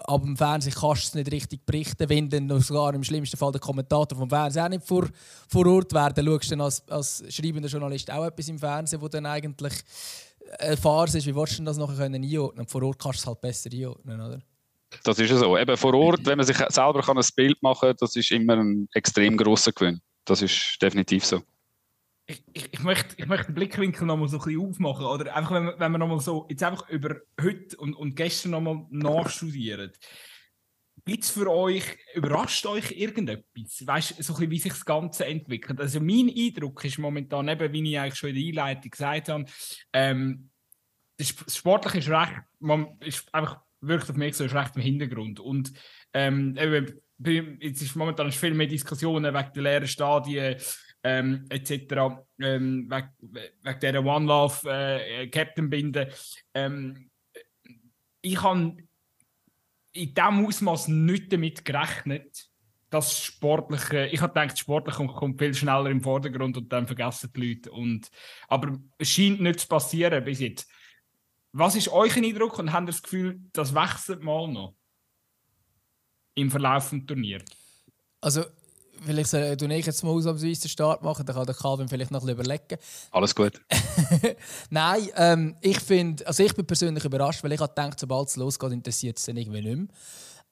aber 0.00 0.24
im 0.24 0.36
Fernsehen 0.36 0.74
kannst 0.74 1.04
du 1.04 1.08
es 1.08 1.14
nicht 1.14 1.32
richtig 1.32 1.64
berichten, 1.64 2.08
wenn 2.08 2.28
dann 2.28 2.60
sogar 2.60 2.94
im 2.94 3.04
schlimmsten 3.04 3.36
Fall 3.36 3.52
der 3.52 3.60
Kommentator 3.60 4.18
vom 4.18 4.28
Fernsehen 4.28 4.64
auch 4.64 4.68
nicht 4.68 4.86
vor, 4.86 5.08
vor 5.48 5.66
Ort 5.66 5.92
wäre. 5.92 6.12
Dann 6.12 6.26
schaust 6.26 6.46
du 6.46 6.50
dann 6.50 6.60
als, 6.62 6.88
als 6.88 7.24
schreibender 7.28 7.68
Journalist 7.68 8.10
auch 8.10 8.24
etwas 8.24 8.48
im 8.48 8.58
Fernsehen, 8.58 9.00
wo 9.00 9.08
dann 9.08 9.26
eigentlich 9.26 9.74
eine 10.58 10.76
Farce 10.76 11.16
ist. 11.16 11.26
Wie 11.26 11.34
willst 11.34 11.58
du 11.58 11.64
das 11.64 11.78
nachher 11.78 11.96
können 11.96 12.22
einordnen? 12.22 12.66
Vor 12.66 12.82
Ort 12.82 12.98
kannst 12.98 13.20
du 13.20 13.22
es 13.22 13.26
halt 13.26 13.40
besser 13.40 13.70
einordnen, 13.72 14.20
oder? 14.20 14.42
Das 15.04 15.18
ist 15.18 15.30
ja 15.30 15.36
so. 15.36 15.56
Eben 15.58 15.76
vor 15.76 15.94
Ort, 15.94 16.24
wenn 16.24 16.38
man 16.38 16.46
sich 16.46 16.56
selber 16.56 17.02
kann 17.02 17.18
ein 17.18 17.24
Bild 17.36 17.62
machen 17.62 17.88
kann, 17.88 17.96
das 18.00 18.16
ist 18.16 18.30
immer 18.30 18.56
ein 18.56 18.88
extrem 18.94 19.36
grosser 19.36 19.72
Gewinn. 19.72 20.00
Das 20.24 20.42
ist 20.42 20.78
definitiv 20.80 21.24
so 21.24 21.42
ich, 22.28 22.42
ich, 22.52 22.68
ich, 22.74 22.82
möchte, 22.82 23.14
ich 23.16 23.26
möchte 23.26 23.46
den 23.46 23.54
Blickwinkel 23.54 24.06
noch 24.06 24.16
mal 24.16 24.28
so 24.28 24.38
ein 24.38 24.44
bisschen 24.44 24.68
aufmachen. 24.68 25.06
Oder 25.06 25.34
einfach, 25.34 25.52
wenn, 25.52 25.72
wenn 25.78 25.92
wir 25.92 25.98
noch 25.98 26.08
mal 26.08 26.20
so 26.20 26.46
jetzt 26.50 26.62
einfach 26.62 26.88
über 26.90 27.16
heute 27.40 27.76
und, 27.78 27.94
und 27.94 28.14
gestern 28.14 28.50
noch 28.50 28.60
mal 28.60 28.86
nachstudieren. 28.90 29.92
Gibt 31.08 31.24
es 31.24 31.30
für 31.30 31.50
euch, 31.50 31.96
überrascht 32.14 32.66
euch 32.66 32.92
irgendetwas? 32.92 33.86
Weißt 33.86 34.18
du, 34.18 34.22
so 34.22 34.38
wie 34.38 34.58
sich 34.58 34.74
das 34.74 34.84
Ganze 34.84 35.24
entwickelt? 35.24 35.80
Also, 35.80 36.00
mein 36.00 36.30
Eindruck 36.36 36.84
ist 36.84 36.98
momentan, 36.98 37.48
eben, 37.48 37.72
wie 37.72 37.90
ich 37.90 37.98
eigentlich 37.98 38.14
schon 38.14 38.28
in 38.28 38.36
der 38.36 38.44
Einleitung 38.64 38.90
gesagt 38.90 39.28
habe, 39.30 39.46
ähm, 39.94 40.50
das 41.16 41.34
Sportliche 41.56 41.98
ist 41.98 42.10
recht, 42.10 42.42
man 42.60 42.98
ist 43.00 43.26
einfach 43.34 43.62
wirkt 43.80 44.10
auf 44.10 44.16
mich 44.16 44.36
so, 44.36 44.44
ist 44.44 44.54
recht 44.54 44.76
im 44.76 44.82
Hintergrund. 44.82 45.40
Und 45.40 45.72
ähm, 46.12 46.56
eben, 46.58 47.58
jetzt 47.60 47.80
ist 47.80 47.96
momentan 47.96 48.30
viel 48.30 48.52
mehr 48.52 48.66
Diskussionen 48.66 49.34
wegen 49.34 49.52
der 49.54 49.62
leeren 49.62 49.88
Stadien 49.88 50.56
ähm, 51.02 51.46
etc. 51.48 51.72
Ähm, 52.38 52.90
wegen, 52.90 53.08
wegen 53.62 53.80
dieser 53.80 54.04
One 54.04 54.26
Love 54.26 54.70
äh, 54.70 55.26
Captain 55.28 55.70
Binde. 55.70 56.12
Ähm, 56.52 57.10
ich 58.20 58.42
habe 58.42 58.76
in 59.92 60.14
diesem 60.14 60.46
Ausmaß 60.46 60.88
nicht 60.88 61.32
damit 61.32 61.64
gerechnet, 61.64 62.48
dass 62.90 63.22
sportliche, 63.22 64.06
ich 64.06 64.20
habe 64.20 64.32
gedacht, 64.32 64.58
sportlich 64.58 64.96
kommt 64.96 65.38
viel 65.38 65.54
schneller 65.54 65.90
im 65.90 66.02
Vordergrund 66.02 66.56
und 66.56 66.72
dann 66.72 66.86
vergessen 66.86 67.30
die 67.34 67.48
Leute. 67.48 67.70
Und, 67.70 68.10
aber 68.48 68.78
es 68.96 69.10
scheint 69.10 69.40
nicht 69.40 69.60
zu 69.60 69.68
passieren 69.68 70.24
bis 70.24 70.40
jetzt. 70.40 70.70
Was 71.52 71.76
ist 71.76 71.88
euer 71.88 72.14
Eindruck 72.14 72.58
und 72.58 72.72
habt 72.72 72.84
ihr 72.84 72.92
das 72.92 73.02
Gefühl, 73.02 73.40
das 73.52 73.74
wechselt 73.74 74.22
mal 74.22 74.48
noch 74.48 74.74
im 76.34 76.50
Verlauf 76.50 76.90
des 76.90 77.04
Turniers? 77.06 77.44
Also 78.20 78.44
vielleicht 79.04 79.30
soll 79.30 79.42
ich 79.42 79.86
jetzt 79.86 80.02
mal 80.04 80.10
ausnahmsweise 80.10 80.62
den 80.62 80.68
Start 80.68 81.02
machen, 81.02 81.24
dann 81.26 81.36
kann 81.36 81.46
der 81.46 81.54
Calvin 81.54 81.88
vielleicht 81.88 82.10
noch 82.10 82.20
ein 82.22 82.26
bisschen 82.26 82.40
überlegen. 82.40 82.78
Alles 83.10 83.34
gut. 83.34 83.60
Nein, 84.70 85.08
ähm, 85.16 85.56
ich 85.60 85.80
finde, 85.80 86.26
also 86.26 86.42
ich 86.42 86.54
bin 86.54 86.66
persönlich 86.66 87.04
überrascht, 87.04 87.42
weil 87.42 87.52
ich 87.52 87.60
habe 87.60 87.72
gedacht, 87.74 88.00
sobald 88.00 88.28
es 88.28 88.36
losgeht, 88.36 88.72
interessiert 88.72 89.18
es 89.18 89.24
dann 89.24 89.36
irgendwie 89.36 89.62
nicht 89.62 89.76
mehr. 89.76 89.88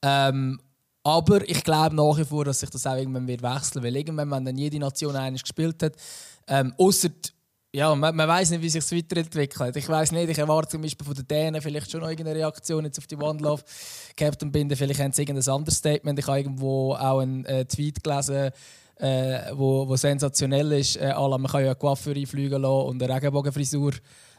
Ähm, 0.02 0.60
aber 1.02 1.48
ich 1.48 1.62
glaube 1.62 1.94
nach 1.94 2.18
wie 2.18 2.24
vor, 2.24 2.44
dass 2.44 2.60
sich 2.60 2.70
das 2.70 2.86
auch 2.86 2.96
irgendwann 2.96 3.28
wird 3.28 3.42
wechseln, 3.42 3.84
weil 3.84 3.94
irgendwann, 3.94 4.30
wenn 4.30 4.44
dann 4.44 4.58
jede 4.58 4.78
Nation 4.78 5.14
eines 5.14 5.42
gespielt 5.42 5.82
hat, 5.82 5.94
ähm, 6.48 6.74
außer 6.78 7.10
ja, 7.76 7.94
man, 7.94 8.16
man 8.16 8.26
weiß 8.26 8.52
nicht, 8.52 8.62
wie 8.62 8.70
sich 8.70 8.82
es 8.82 8.90
weiterentwickelt. 8.90 9.76
Ich 9.76 9.86
weiß 9.86 10.12
nicht, 10.12 10.30
ich 10.30 10.38
erwarte 10.38 10.70
zum 10.70 10.80
Beispiel 10.80 11.04
von 11.04 11.14
den 11.14 11.28
Dänen 11.28 11.60
vielleicht 11.60 11.90
schon 11.90 12.00
noch 12.00 12.08
irgendeine 12.08 12.38
Reaktion 12.38 12.86
jetzt 12.86 12.96
auf 12.96 13.06
die 13.06 13.16
One 13.16 13.38
Love 13.38 13.62
Captain 14.16 14.50
Binde. 14.50 14.76
Vielleicht 14.76 14.98
haben 14.98 15.12
sie 15.12 15.20
irgendein 15.20 15.52
anderes 15.52 15.76
Statement. 15.76 16.18
Ich 16.18 16.26
habe 16.26 16.38
irgendwo 16.38 16.94
auch 16.94 17.18
einen 17.18 17.44
äh, 17.44 17.66
Tweet 17.66 18.02
gelesen, 18.02 18.50
äh, 18.96 19.40
wo, 19.52 19.86
wo 19.86 19.94
sensationell 19.94 20.72
ist. 20.72 20.96
Äh, 20.96 21.12
man 21.18 21.46
kann 21.48 21.60
ja 21.60 21.66
eine 21.66 21.74
Coiffeur 21.74 22.16
einfliegen 22.16 22.62
lassen 22.62 22.88
und 22.88 23.02
eine 23.02 23.14
Regenbogenfrisur 23.14 23.92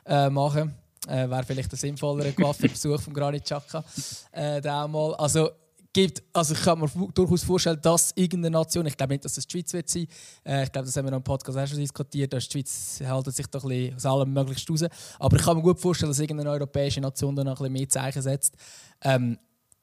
äh, 0.07 0.31
machen. 0.31 0.73
Äh, 1.07 1.29
Wäre 1.29 1.43
vielleicht 1.43 1.71
ein 1.71 1.77
sinnvollerer 1.77 2.31
Coiffeurbesuch 2.31 3.01
von 3.01 3.13
Granit 3.13 3.43
Xhaka. 3.43 3.83
Äh, 4.31 4.67
also, 4.67 5.51
gibt, 5.97 6.21
also 6.31 6.53
ich 6.53 6.61
kann 6.61 6.79
mir 6.79 6.87
durchaus 7.15 7.43
vorstellen, 7.43 7.79
dass 7.81 8.11
irgendeine 8.13 8.51
Nation, 8.51 8.85
ich 8.85 8.95
glaube 8.95 9.13
nicht, 9.13 9.25
dass 9.25 9.35
es 9.35 9.47
die 9.47 9.51
Schweiz 9.51 9.73
wird 9.73 9.89
sein, 9.89 10.05
äh, 10.45 10.63
ich 10.63 10.71
glaube, 10.71 10.85
das 10.85 10.95
haben 10.95 11.05
wir 11.05 11.11
noch 11.11 11.17
im 11.17 11.23
Podcast 11.23 11.57
auch 11.57 11.65
schon 11.65 11.79
diskutiert, 11.79 12.31
dass 12.33 12.47
die 12.47 12.51
Schweiz 12.51 12.99
hält 13.03 13.33
sich 13.33 13.47
doch 13.47 13.63
ein 13.63 13.69
bisschen 13.69 13.95
aus 13.95 14.05
allem 14.05 14.31
möglichst 14.31 14.69
raus, 14.69 14.85
aber 15.17 15.37
ich 15.37 15.43
kann 15.43 15.57
mir 15.57 15.63
gut 15.63 15.79
vorstellen, 15.79 16.11
dass 16.11 16.19
irgendeine 16.19 16.51
europäische 16.51 17.01
Nation 17.01 17.35
da 17.35 17.43
noch 17.43 17.53
ein 17.53 17.57
bisschen 17.57 17.73
mehr 17.73 17.89
Zeichen 17.89 18.21
setzt. 18.21 18.55
Ähm, 19.01 19.39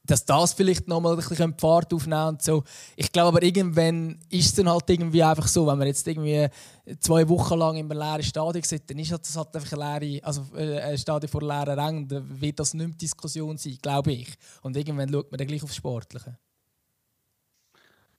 dass 0.07 0.25
das 0.25 0.53
vielleicht 0.53 0.87
noch 0.87 1.01
mal 1.01 1.13
ein 1.13 1.17
bisschen 1.17 1.55
Fahrt 1.59 1.93
aufnehmen 1.93 2.29
und 2.29 2.43
so. 2.43 2.63
Ich 2.97 3.11
glaube 3.11 3.29
aber 3.29 3.43
irgendwann 3.43 4.19
ist 4.29 4.47
es 4.47 4.55
dann 4.55 4.69
halt 4.69 4.89
irgendwie 4.89 5.23
einfach 5.23 5.49
so, 5.49 5.67
wenn 5.67 5.79
man 5.79 5.87
jetzt 5.87 6.07
irgendwie 6.07 6.47
zwei 7.01 7.27
Wochen 7.29 7.59
lang 7.59 7.77
einem 7.77 7.91
leeren 7.91 8.23
Stadion 8.23 8.63
sitzt, 8.63 8.91
dann 8.91 8.99
ist 8.99 9.13
das 9.13 9.37
halt 9.37 9.55
einfach 9.55 9.73
ein, 9.73 10.01
leere, 10.01 10.25
also 10.25 10.45
äh, 10.57 10.81
ein 10.81 10.99
Stadion 10.99 11.31
vor 11.31 11.43
leeren 11.43 11.79
Rängen, 11.79 12.09
dann 12.09 12.41
wird 12.41 12.61
das 12.61 12.75
nicht 12.75 12.87
mehr 12.87 12.97
Diskussion 12.97 13.57
sein, 13.57 13.79
glaube 13.81 14.13
ich. 14.13 14.35
Und 14.63 14.77
irgendwann 14.77 15.11
schaut 15.11 15.31
man 15.31 15.39
dann 15.39 15.47
gleich 15.47 15.63
aufs 15.63 15.77
Sportliche. 15.77 16.37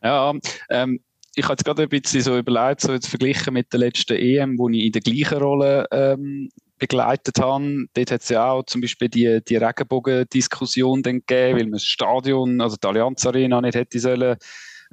Ja, 0.03 0.33
ähm, 0.69 0.99
ich 1.35 1.43
habe 1.43 1.53
jetzt 1.53 1.65
gerade 1.65 1.83
ein 1.83 1.89
bisschen 1.89 2.21
so 2.21 2.37
überlegt, 2.37 2.81
so 2.81 2.93
jetzt 2.93 3.07
verglichen 3.07 3.53
mit 3.53 3.71
der 3.71 3.79
letzten 3.79 4.17
EM, 4.17 4.57
wo 4.57 4.69
ich 4.69 4.85
in 4.85 4.91
der 4.91 5.01
gleichen 5.01 5.37
Rolle 5.37 5.85
ähm, 5.91 6.49
begleitet 6.77 7.39
habe. 7.39 7.85
Dort 7.93 8.11
hat 8.11 8.21
es 8.21 8.29
ja 8.29 8.51
auch 8.51 8.63
zum 8.63 8.81
Beispiel 8.81 9.09
die, 9.09 9.41
die 9.47 9.55
Regenbogen-Diskussion 9.55 11.01
gegeben, 11.01 11.57
weil 11.57 11.63
man 11.63 11.71
das 11.73 11.83
Stadion, 11.83 12.61
also 12.61 12.75
die 12.75 12.87
Allianz 12.87 13.25
Arena 13.25 13.61
nicht 13.61 13.75
hätte 13.75 13.99
sollen 13.99 14.37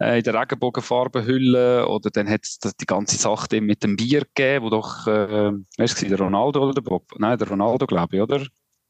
äh, 0.00 0.18
in 0.18 0.24
der 0.24 0.34
Regenbogenfarbe 0.34 1.24
hüllen 1.26 1.84
oder 1.84 2.10
dann 2.10 2.28
hat 2.28 2.42
es 2.44 2.58
die 2.58 2.86
ganze 2.86 3.16
Sache 3.16 3.60
mit 3.60 3.82
dem 3.82 3.96
Bier 3.96 4.22
gegeben, 4.34 4.64
wo 4.64 4.70
doch, 4.70 5.06
äh, 5.06 5.52
weißt 5.78 6.02
du, 6.02 6.08
der 6.08 6.18
Ronaldo 6.18 6.64
oder 6.64 6.74
der 6.74 6.82
Bob? 6.82 7.10
Nein, 7.18 7.38
der 7.38 7.48
Ronaldo, 7.48 7.86
glaube 7.86 8.16
ich, 8.16 8.22
oder? 8.22 8.46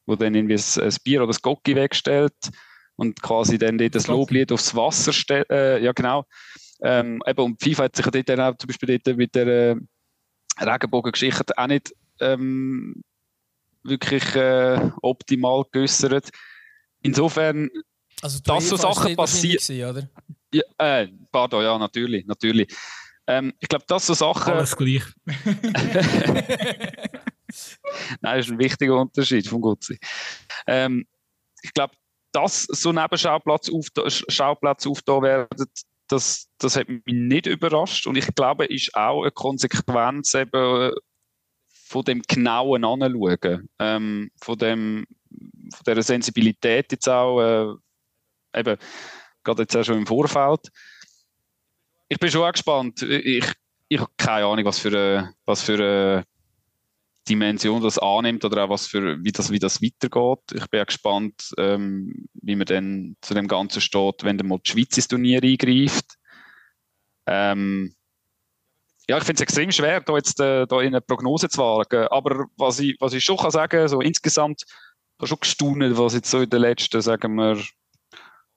Wo 0.06 0.16
dann 0.16 0.34
irgendwie 0.34 0.54
ein, 0.54 0.84
ein 0.84 0.96
Bier 1.04 1.20
oder 1.20 1.28
das 1.28 1.42
Gocki 1.42 1.74
wegstellt 1.74 2.34
und 2.96 3.22
quasi 3.22 3.58
dann 3.58 3.78
dort 3.78 3.94
das 3.94 4.06
Loblied 4.06 4.52
aufs 4.52 4.74
Wasser 4.74 5.12
stellt. 5.12 5.48
Äh, 5.50 5.80
ja, 5.80 5.92
genau. 5.92 6.24
Ähm, 6.82 7.22
eben, 7.26 7.42
und 7.42 7.62
FIFA 7.62 7.84
hat 7.84 7.96
sich 7.96 8.04
ja 8.04 8.10
dort 8.10 8.28
dann 8.28 8.40
auch 8.40 8.56
zum 8.56 8.68
Beispiel 8.68 8.98
dort 8.98 9.16
mit 9.16 9.34
der 9.34 9.46
äh, 9.46 9.76
Regenbogengeschichte 10.60 11.56
auch 11.56 11.66
nicht 11.66 11.94
ähm, 12.22 13.02
wirklich 13.82 14.34
äh, 14.34 14.90
optimal 15.02 15.64
geäußert. 15.70 16.30
Insofern, 17.02 17.68
also 18.20 18.38
dass 18.40 18.68
so 18.68 18.76
Sachen 18.76 19.16
passieren. 19.16 20.08
Ja, 20.52 20.62
äh, 20.78 21.08
pardon, 21.30 21.64
ja, 21.64 21.78
natürlich, 21.78 22.26
natürlich. 22.26 22.72
Ähm, 23.26 23.52
ich 23.60 23.68
glaube, 23.68 23.84
dass 23.86 24.06
so 24.06 24.14
Sachen. 24.14 24.52
Alles 24.52 24.76
gleich. 24.76 25.04
Nein, 28.20 28.38
das 28.38 28.46
ist 28.46 28.52
ein 28.52 28.58
wichtiger 28.58 29.00
Unterschied 29.00 29.46
vom 29.46 29.60
Gutsein. 29.60 29.98
Ähm, 30.66 31.06
ich 31.62 31.72
glaube, 31.72 31.94
dass 32.32 32.62
so 32.62 32.92
Nebenschauplätze 32.92 33.72
Schauplätze 34.28 34.88
aufgetan 34.88 35.22
werden, 35.22 35.66
das, 36.08 36.48
das 36.58 36.76
hat 36.76 36.88
mich 36.88 37.02
nicht 37.06 37.46
überrascht. 37.46 38.06
Und 38.06 38.16
ich 38.16 38.34
glaube, 38.34 38.66
ist 38.66 38.94
auch 38.94 39.22
eine 39.22 39.30
Konsequenz 39.30 40.34
eben 40.34 40.92
von 41.92 42.04
dem 42.04 42.22
genauen 42.22 42.84
Anschauen, 42.84 43.68
ähm, 43.78 44.30
von, 44.40 44.58
dem, 44.58 45.06
von 45.74 45.84
dieser 45.86 46.02
Sensibilität 46.02 46.90
jetzt 46.90 47.08
auch, 47.08 47.40
äh, 47.40 48.58
eben, 48.58 48.78
gerade 49.44 49.62
jetzt 49.62 49.76
auch 49.76 49.84
schon 49.84 49.98
im 49.98 50.06
Vorfeld. 50.06 50.60
Ich 52.08 52.18
bin 52.18 52.30
schon 52.30 52.42
auch 52.42 52.52
gespannt. 52.52 53.02
Ich, 53.02 53.44
ich 53.88 54.00
habe 54.00 54.10
keine 54.16 54.46
Ahnung, 54.46 54.64
was 54.64 54.78
für 54.78 54.88
eine, 54.88 55.34
was 55.44 55.62
für 55.62 55.74
eine 55.74 56.24
Dimension 57.28 57.82
das 57.82 57.98
annimmt 57.98 58.44
oder 58.44 58.64
auch 58.64 58.70
was 58.70 58.86
für, 58.86 59.22
wie, 59.22 59.32
das, 59.32 59.50
wie 59.50 59.58
das 59.58 59.82
weitergeht. 59.82 60.52
Ich 60.54 60.66
bin 60.70 60.80
auch 60.80 60.86
gespannt, 60.86 61.52
ähm, 61.58 62.26
wie 62.32 62.56
man 62.56 62.66
dann 62.66 63.16
zu 63.20 63.34
dem 63.34 63.48
Ganzen 63.48 63.82
steht, 63.82 64.24
wenn 64.24 64.38
dann 64.38 64.48
mal 64.48 64.60
die 64.64 64.70
Schweiz 64.70 64.96
ins 64.96 65.08
Turnier 65.08 65.42
eingreift. 65.42 66.16
Ähm, 67.26 67.94
ja, 69.08 69.18
ich 69.18 69.24
finde 69.24 69.38
es 69.38 69.40
extrem 69.42 69.72
schwer, 69.72 70.00
da 70.00 70.14
jetzt 70.16 70.38
äh, 70.40 70.66
da 70.66 70.80
in 70.80 70.88
eine 70.88 71.00
Prognose 71.00 71.48
zu 71.48 71.58
wagen. 71.58 72.06
Aber 72.08 72.46
was 72.56 72.78
ich, 72.78 72.96
was 73.00 73.12
ich 73.12 73.24
schon 73.24 73.36
kann 73.36 73.50
sagen, 73.50 73.88
so 73.88 74.00
insgesamt, 74.00 74.62
ich 74.62 75.18
habe 75.18 75.28
schon 75.28 75.40
gestaunt, 75.40 75.98
was 75.98 76.14
jetzt 76.14 76.30
so 76.30 76.40
in 76.40 76.50
den 76.50 76.60
letzten, 76.60 77.00
sagen 77.00 77.34
wir, 77.34 77.62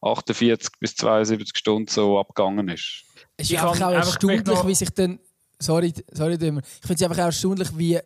48 0.01 0.69
bis 0.79 0.95
72 0.95 1.57
Stunden 1.57 1.87
so 1.87 2.19
abgegangen 2.19 2.69
ist. 2.69 3.03
Es 3.37 3.49
ist 3.49 3.57
einfach 3.57 3.87
auch 3.87 3.91
erstaunlich, 3.91 4.45
wie 4.65 4.75
sich 4.75 4.89
dann. 4.91 5.19
Sorry, 5.57 5.93
sorry, 6.11 6.33
ich 6.33 6.39
finde 6.39 6.61
es 6.89 7.01
einfach 7.01 7.17
auch 7.17 7.25
erstaunlich, 7.25 7.69
wie 7.77 7.99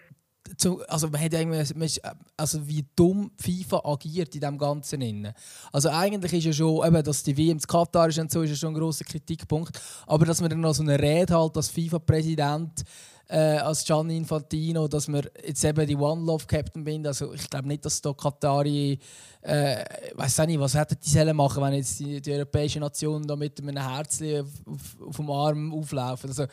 zu, 0.57 0.81
also 0.87 1.09
man 1.09 1.21
hat 1.21 1.33
irgendwie, 1.33 2.01
also 2.37 2.67
wie 2.67 2.85
dumm 2.95 3.31
FIFA 3.39 3.81
agiert 3.83 4.33
in 4.35 4.41
dem 4.41 4.57
Ganzen. 4.57 5.01
Innen. 5.01 5.33
Also 5.71 5.89
eigentlich 5.89 6.33
ist 6.33 6.45
ja 6.45 6.53
schon, 6.53 6.85
eben, 6.85 7.03
dass 7.03 7.23
die 7.23 7.37
WM 7.37 7.59
zu 7.59 7.67
Katar 7.67 8.09
ist 8.09 8.19
und 8.19 8.31
so, 8.31 8.41
ist 8.41 8.51
ja 8.51 8.55
schon 8.55 8.73
ein 8.73 8.79
grosser 8.79 9.05
Kritikpunkt. 9.05 9.79
Aber 10.07 10.25
dass 10.25 10.41
man 10.41 10.49
dann 10.49 10.61
noch 10.61 10.73
so 10.73 10.83
eine 10.83 10.99
Rede 10.99 11.37
halt 11.37 11.55
als 11.55 11.69
FIFA-Präsident, 11.69 12.83
äh, 13.29 13.57
als 13.57 13.85
Gianni 13.85 14.17
Infantino, 14.17 14.87
dass 14.87 15.07
man 15.07 15.23
jetzt 15.45 15.63
eben 15.63 15.85
die 15.85 15.95
One 15.95 16.25
Love 16.25 16.45
Captain 16.47 16.83
bin. 16.83 17.05
Also 17.05 17.33
ich 17.33 17.49
glaube 17.49 17.67
nicht, 17.67 17.85
dass 17.85 18.01
da 18.01 18.11
Katari, 18.11 18.97
äh, 19.41 19.85
weiß 20.15 20.39
auch 20.39 20.45
nicht, 20.47 20.59
was 20.59 20.73
hätten 20.73 20.97
die 21.03 21.09
sollen 21.09 21.35
machen, 21.35 21.61
wenn 21.61 21.73
jetzt 21.73 21.99
die, 21.99 22.19
die 22.21 22.33
europäische 22.33 22.79
Nation 22.79 23.25
da 23.27 23.35
mit 23.35 23.59
einem 23.61 23.77
Herzchen 23.77 24.41
auf, 24.41 24.49
auf, 24.65 25.07
auf 25.07 25.15
dem 25.15 25.29
Arm 25.29 25.73
auflaufen. 25.73 26.29
Also 26.29 26.45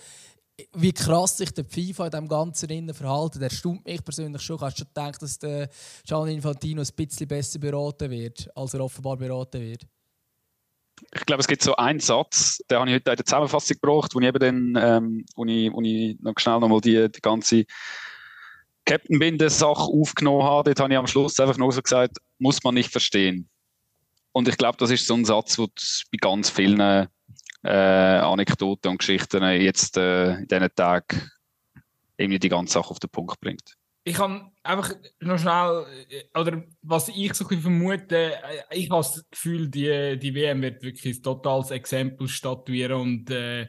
wie 0.72 0.92
krass 0.92 1.36
sich 1.36 1.52
der 1.52 1.64
FIFA 1.64 2.06
in 2.06 2.10
diesem 2.10 2.28
ganzen 2.28 2.70
Innen 2.70 2.94
verhalten, 2.94 3.40
der 3.40 3.50
stimmt 3.50 3.84
mich 3.84 4.02
persönlich 4.02 4.42
schon. 4.42 4.58
Du 4.58 4.70
schon 4.70 4.86
gedacht, 4.86 5.20
dass 5.20 5.38
der 5.38 5.68
Gianni 6.04 6.34
Infantino 6.34 6.80
ein 6.80 6.88
bisschen 6.96 7.28
besser 7.28 7.58
beraten 7.58 8.10
wird, 8.10 8.48
als 8.56 8.74
er 8.74 8.80
offenbar 8.80 9.16
beraten 9.16 9.60
wird? 9.60 9.86
Ich 11.12 11.26
glaube, 11.26 11.40
es 11.40 11.46
gibt 11.46 11.62
so 11.62 11.76
einen 11.76 12.00
Satz, 12.00 12.58
den 12.70 12.78
habe 12.78 12.88
ich 12.88 12.94
heute 12.94 13.10
in 13.10 13.16
der 13.16 13.26
Zusammenfassung 13.26 13.76
gebracht, 13.80 14.14
wo 14.14 14.20
ich 14.20 14.26
eben 14.26 14.38
dann, 14.38 14.82
ähm, 14.82 15.26
wo 15.36 15.44
ich, 15.44 15.70
wo 15.70 15.82
ich 15.82 16.18
noch 16.20 16.32
schnell 16.38 16.58
nochmal 16.58 16.80
die, 16.80 17.10
die 17.10 17.20
ganze 17.20 17.64
Captain 18.86 19.18
Binde-Sache 19.18 19.82
aufgenommen 19.92 20.44
habe. 20.44 20.70
Dort 20.70 20.80
habe 20.80 20.92
ich 20.94 20.98
am 20.98 21.06
Schluss 21.06 21.38
einfach 21.38 21.58
nur 21.58 21.70
so 21.72 21.82
gesagt, 21.82 22.16
muss 22.38 22.62
man 22.64 22.74
nicht 22.74 22.90
verstehen. 22.90 23.50
Und 24.32 24.48
ich 24.48 24.56
glaube, 24.56 24.78
das 24.78 24.90
ist 24.90 25.06
so 25.06 25.14
ein 25.14 25.24
Satz, 25.26 25.56
der 25.56 25.66
bei 26.10 26.18
ganz 26.18 26.48
vielen 26.48 27.08
äh, 27.66 28.18
Anekdoten 28.18 28.90
und 28.90 28.98
Geschichten 28.98 29.42
jetzt 29.42 29.96
äh, 29.96 30.34
in 30.34 30.46
diesen 30.46 30.74
Tagen 30.74 31.30
irgendwie 32.16 32.38
die 32.38 32.48
ganze 32.48 32.74
Sache 32.74 32.90
auf 32.90 32.98
den 32.98 33.10
Punkt 33.10 33.40
bringt. 33.40 33.76
Ich 34.04 34.14
kann 34.14 34.52
einfach 34.62 34.92
noch 35.18 35.38
schnell, 35.38 35.84
äh, 36.08 36.38
oder 36.38 36.62
was 36.82 37.08
ich 37.08 37.34
so 37.34 37.48
ein 37.48 37.60
vermute, 37.60 38.34
äh, 38.36 38.62
ich 38.70 38.88
habe 38.88 39.02
das 39.02 39.24
Gefühl, 39.30 39.68
die, 39.68 40.16
die 40.18 40.34
WM 40.34 40.62
wird 40.62 40.82
wirklich 40.82 41.16
ein 41.18 41.22
totales 41.22 41.72
Exempel 41.72 42.28
statuieren 42.28 43.00
und 43.00 43.30
äh, 43.30 43.66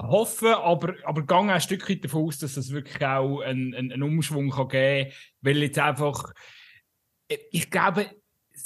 hoffe, 0.00 0.56
aber, 0.56 0.94
aber 1.04 1.26
gehe 1.26 1.52
ein 1.52 1.60
Stückchen 1.60 2.00
davon 2.00 2.26
aus, 2.26 2.38
dass 2.38 2.56
es 2.56 2.70
wirklich 2.70 3.04
auch 3.04 3.40
einen, 3.40 3.74
einen, 3.74 3.92
einen 3.92 4.02
Umschwung 4.04 4.50
kann 4.50 4.68
geben 4.68 5.10
kann, 5.10 5.18
weil 5.40 5.62
jetzt 5.62 5.78
einfach, 5.78 6.32
äh, 7.28 7.38
ich 7.50 7.70
glaube, 7.70 8.10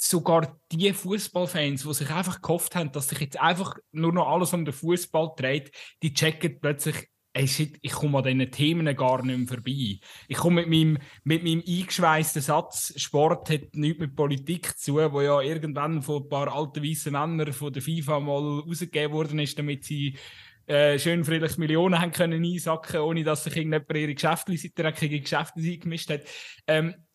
sogar 0.01 0.59
die 0.71 0.93
Fußballfans, 0.93 1.83
die 1.83 1.93
sich 1.93 2.09
einfach 2.09 2.41
gehofft 2.41 2.75
haben, 2.75 2.91
dass 2.91 3.09
sich 3.09 3.19
jetzt 3.19 3.39
einfach 3.39 3.75
nur 3.91 4.13
noch 4.13 4.27
alles 4.27 4.53
um 4.53 4.63
den 4.63 4.73
Fußball 4.73 5.33
dreht, 5.35 5.71
die 6.01 6.13
checken 6.13 6.59
plötzlich, 6.61 7.09
ey 7.33 7.47
shit, 7.47 7.77
ich 7.81 7.91
komme 7.91 8.19
an 8.19 8.23
diesen 8.23 8.51
Themen 8.51 8.95
gar 8.95 9.23
nicht 9.23 9.37
mehr 9.37 9.47
vorbei. 9.47 9.99
Ich 10.27 10.37
komme 10.37 10.65
mit 10.65 10.69
meinem, 10.69 10.97
mit 11.23 11.43
meinem 11.43 11.63
eingeschweißten 11.67 12.41
Satz, 12.41 12.93
Sport 12.95 13.49
hat 13.49 13.75
nichts 13.75 13.99
mit 13.99 14.15
Politik 14.15 14.77
zu, 14.77 14.95
wo 14.95 15.21
ja 15.21 15.41
irgendwann 15.41 16.01
von 16.01 16.23
ein 16.23 16.29
paar 16.29 16.53
alten 16.53 16.83
weißen 16.83 17.11
Männern 17.11 17.51
von 17.51 17.73
der 17.73 17.81
FIFA 17.81 18.19
mal 18.21 18.61
rausgegeben 18.61 19.13
worden 19.13 19.39
ist, 19.39 19.59
damit 19.59 19.83
sie 19.83 20.17
äh, 20.65 20.97
schön 20.97 21.25
friedlich 21.25 21.57
Millionen 21.57 21.99
haben 21.99 22.11
können 22.11 22.43
einsacken, 22.43 23.01
ohne 23.01 23.23
dass 23.23 23.43
sich 23.43 23.55
irgendjemand 23.57 23.97
ihre 23.97 24.13
Geschäfte, 24.13 24.55
dreckige 24.75 25.19
Geschäfte 25.19 25.59
eingemischt 25.59 26.09
hat. 26.09 26.21
Ähm, 26.67 26.89
äh, 26.89 26.91
äh, 26.91 27.08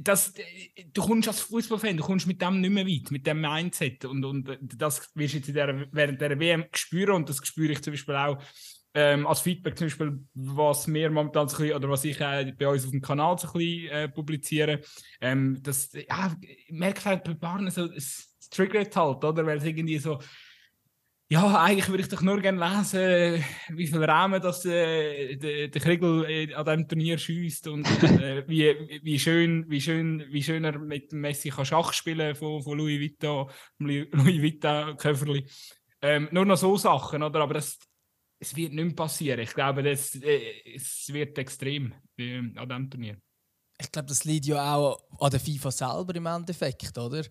das, 0.00 0.34
äh, 0.36 0.84
du 0.92 1.02
kommst 1.02 1.28
als 1.28 1.40
Fußballfan, 1.40 1.96
du 1.96 2.02
kommst 2.02 2.26
mit 2.26 2.40
dem 2.40 2.60
nicht 2.60 2.70
mehr 2.70 2.86
weit, 2.86 3.10
mit 3.10 3.26
dem 3.26 3.40
Mindset. 3.40 4.04
Und, 4.04 4.24
und 4.24 4.58
das 4.60 5.10
wirst 5.14 5.34
du 5.34 5.38
jetzt 5.38 5.54
der, 5.54 5.86
während 5.92 6.20
der 6.20 6.38
WM 6.38 6.64
spüren 6.74 7.16
und 7.16 7.28
das 7.28 7.46
spüre 7.46 7.72
ich 7.72 7.82
zum 7.82 7.92
Beispiel 7.92 8.14
auch 8.14 8.38
ähm, 8.94 9.26
als 9.26 9.40
Feedback, 9.40 9.78
zum 9.78 9.86
Beispiel, 9.86 10.20
was 10.34 10.86
wir 10.86 11.10
momentan 11.10 11.48
so 11.48 11.56
ein 11.56 11.62
bisschen, 11.62 11.76
oder 11.76 11.88
was 11.88 12.04
ich 12.04 12.20
äh, 12.20 12.52
bei 12.58 12.68
uns 12.68 12.84
auf 12.84 12.90
dem 12.90 13.00
Kanal 13.00 13.38
so 13.38 13.48
ein 13.48 13.52
bisschen 13.54 13.88
äh, 13.90 14.08
publiziere. 14.08 14.80
Ähm, 15.20 15.58
das, 15.62 15.92
ja, 15.92 16.34
ich 16.40 16.70
merke 16.72 17.04
halt 17.06 17.24
bei 17.24 17.34
Barnen 17.34 17.70
so, 17.70 17.86
es 17.92 18.36
triggert 18.50 18.94
halt, 18.94 19.24
oder? 19.24 19.46
Weil 19.46 19.58
es 19.58 19.64
irgendwie 19.64 19.98
so, 19.98 20.18
ja, 21.32 21.62
eigentlich 21.62 21.88
würde 21.88 22.02
ich 22.02 22.10
doch 22.10 22.20
nur 22.20 22.42
gerne 22.42 22.60
lesen, 22.60 23.42
wie 23.70 23.86
viel 23.86 24.04
Rahmen 24.04 24.42
das 24.42 24.66
äh, 24.66 25.34
der, 25.36 25.68
der 25.68 25.80
Kriegel 25.80 26.26
äh, 26.28 26.52
an 26.52 26.66
diesem 26.66 26.88
Turnier 26.88 27.16
schießt 27.16 27.68
und 27.68 27.86
äh, 28.02 28.44
wie, 28.48 29.00
wie, 29.02 29.18
schön, 29.18 29.64
wie, 29.70 29.80
schön, 29.80 30.26
wie 30.28 30.42
schön 30.42 30.62
er 30.62 30.78
mit 30.78 31.10
Messi 31.14 31.48
kann 31.48 31.64
Schach 31.64 31.94
spielen 31.94 32.34
von, 32.34 32.62
von 32.62 32.76
Louis 32.76 33.00
Vuitton, 33.00 33.48
Louis 33.78 34.42
Vuitton 34.42 34.94
Köfferli. 34.98 35.46
Ähm, 36.02 36.28
nur 36.32 36.44
noch 36.44 36.58
so 36.58 36.76
Sachen, 36.76 37.22
oder? 37.22 37.40
Aber 37.40 37.54
das, 37.54 37.78
es 38.38 38.54
wird 38.54 38.74
nicht 38.74 38.84
mehr 38.84 38.94
passieren. 38.94 39.40
Ich 39.40 39.54
glaube, 39.54 39.82
das, 39.82 40.14
äh, 40.16 40.74
es 40.74 41.10
wird 41.10 41.38
extrem 41.38 41.94
äh, 42.18 42.40
an 42.56 42.68
diesem 42.68 42.90
Turnier. 42.90 43.16
Ich 43.80 43.90
glaube, 43.90 44.08
das 44.08 44.24
liegt 44.24 44.44
ja 44.44 44.74
auch 44.74 44.98
an 45.18 45.30
der 45.30 45.40
FIFA 45.40 45.70
selber 45.70 46.14
im 46.14 46.26
Endeffekt, 46.26 46.98
oder? 46.98 47.24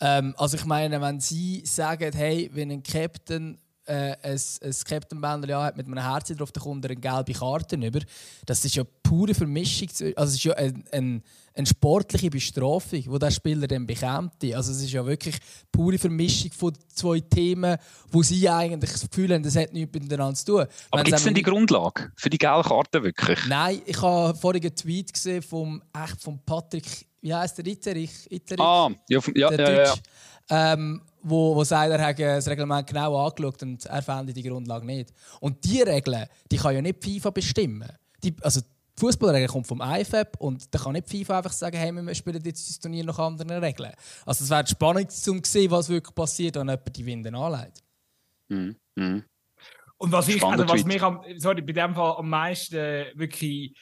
Ähm, 0.00 0.34
also 0.36 0.56
ich 0.56 0.64
meine, 0.64 1.00
wenn 1.00 1.20
sie 1.20 1.62
sagen, 1.64 2.12
hey, 2.14 2.50
wenn 2.52 2.70
ein 2.70 2.82
Captain 2.82 3.58
äh, 3.86 4.16
ein, 4.22 4.40
ein 4.62 4.74
Captain 4.84 5.20
Bänder 5.20 5.48
ja, 5.48 5.62
hat 5.64 5.76
mit 5.76 5.86
einem 5.86 6.02
Herz 6.02 6.28
drauf, 6.28 6.52
dann 6.52 6.62
kommt 6.62 6.84
er 6.84 6.90
eine 6.90 7.00
gelbe 7.00 7.32
Karte 7.32 7.76
über. 7.76 8.00
Das 8.44 8.64
ist 8.64 8.74
ja 8.74 8.84
pure 9.02 9.34
Vermischung. 9.34 9.88
Also 10.16 10.30
es 10.30 10.34
ist 10.34 10.44
ja 10.44 10.54
eine, 10.54 10.84
eine, 10.90 11.22
eine 11.54 11.66
sportliche 11.66 12.28
Bestrafung, 12.28 13.02
die 13.02 13.18
der 13.18 13.30
Spieler 13.30 13.66
dann 13.66 13.86
bekommt. 13.86 14.32
Also 14.42 14.72
es 14.72 14.82
ist 14.82 14.92
ja 14.92 15.06
wirklich 15.06 15.36
pure 15.70 15.98
Vermischung 15.98 16.50
von 16.52 16.72
zwei 16.88 17.20
Themen, 17.20 17.76
wo 18.10 18.22
sie 18.22 18.48
eigentlich 18.48 18.90
das 18.90 19.08
Gefühl 19.08 19.32
haben, 19.32 19.42
das 19.42 19.56
hat 19.56 19.72
nichts 19.72 19.94
miteinander 19.94 20.34
zu 20.34 20.44
tun. 20.44 20.66
Aber 20.90 21.04
gibt 21.04 21.16
es 21.16 21.24
denn 21.24 21.34
die 21.34 21.42
Grundlage 21.42 22.12
für 22.16 22.30
die 22.30 22.38
gelbe 22.38 22.64
Karte 22.64 23.02
wirklich? 23.02 23.38
Nein, 23.48 23.80
ich 23.86 24.00
habe 24.02 24.36
vorhin 24.36 24.62
einen 24.62 24.74
Tweet 24.74 25.12
gesehen 25.12 25.42
vom, 25.42 25.82
echt, 25.94 26.20
vom 26.20 26.40
Patrick, 26.44 27.06
wie 27.26 27.34
heißt 27.34 27.58
der, 27.58 27.66
Itterich? 27.66 28.30
Itterich? 28.30 28.60
Ah, 28.60 28.88
ja, 29.08 29.20
ja, 29.34 29.50
ja, 29.50 29.70
ja, 29.70 29.84
ja. 29.84 29.94
Ähm, 30.48 31.02
wo, 31.22 31.56
wo 31.56 31.64
sagt, 31.64 31.90
er 31.90 32.06
hat 32.06 32.20
das 32.20 32.46
Reglement 32.46 32.86
genau 32.86 33.26
angeschaut 33.26 33.60
und 33.64 33.84
er 33.84 34.00
fände 34.00 34.32
die 34.32 34.44
Grundlage 34.44 34.86
nicht. 34.86 35.12
Und 35.40 35.64
die 35.64 35.82
Regeln, 35.82 36.26
die 36.50 36.56
kann 36.56 36.76
ja 36.76 36.80
nicht 36.80 37.02
FIFA 37.02 37.30
bestimmen. 37.30 37.90
Die, 38.22 38.32
also 38.42 38.60
die 38.60 39.00
Fußballregel 39.00 39.48
kommt 39.48 39.66
vom 39.66 39.82
IFAB 39.82 40.36
und 40.38 40.72
da 40.72 40.78
kann 40.78 40.92
nicht 40.92 41.10
FIFA 41.10 41.38
einfach 41.38 41.52
sagen, 41.52 41.76
hey, 41.76 41.92
wir 41.92 42.14
spielen 42.14 42.42
jetzt 42.44 42.70
das 42.70 42.78
Turnier 42.78 43.04
nach 43.04 43.18
anderen 43.18 43.62
Regeln. 43.62 43.92
Also 44.24 44.44
es 44.44 44.50
wäre 44.50 44.66
spannend 44.68 45.10
zu 45.10 45.40
sehen, 45.42 45.70
was 45.72 45.88
wirklich 45.88 46.14
passiert, 46.14 46.54
wenn 46.54 46.68
jemand 46.68 46.96
die 46.96 47.06
Winde 47.06 47.36
anlegt. 47.36 47.82
Mhm. 48.48 48.76
Mhm. 48.94 49.24
Und 49.98 50.12
was, 50.12 50.28
ich, 50.28 50.44
also 50.44 50.68
was 50.68 50.84
mich 50.84 51.02
am, 51.02 51.22
sorry, 51.38 51.62
bei 51.62 51.72
dem 51.72 51.92
Fall 51.92 52.18
am 52.18 52.28
meisten 52.28 52.76
äh, 52.76 53.12
wirklich, 53.16 53.76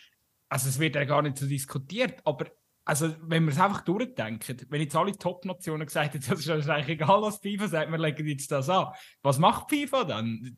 also 0.49 0.71
es 0.71 0.79
wird 0.79 0.95
ja 0.95 1.05
gar 1.05 1.21
nicht 1.21 1.37
so 1.37 1.47
diskutiert, 1.47 2.23
aber 2.25 2.47
also 2.85 3.15
wenn 3.23 3.45
wir 3.45 3.53
es 3.53 3.59
einfach 3.59 3.81
durchdenken, 3.81 4.59
wenn 4.69 4.81
jetzt 4.81 4.95
alle 4.95 5.17
Top-Nationen 5.17 5.87
gesagt 5.87 6.15
hätten, 6.15 6.27
das 6.31 6.41
ist 6.41 6.69
eigentlich 6.69 7.01
egal, 7.01 7.23
was 7.23 7.39
FIFA 7.39 7.69
sagt, 7.69 7.91
wir 7.91 7.99
legen 7.99 8.27
jetzt 8.27 8.51
das 8.51 8.69
an. 8.69 8.89
Was 9.23 9.39
macht 9.39 9.71
FIFA 9.71 10.05
dann? 10.05 10.57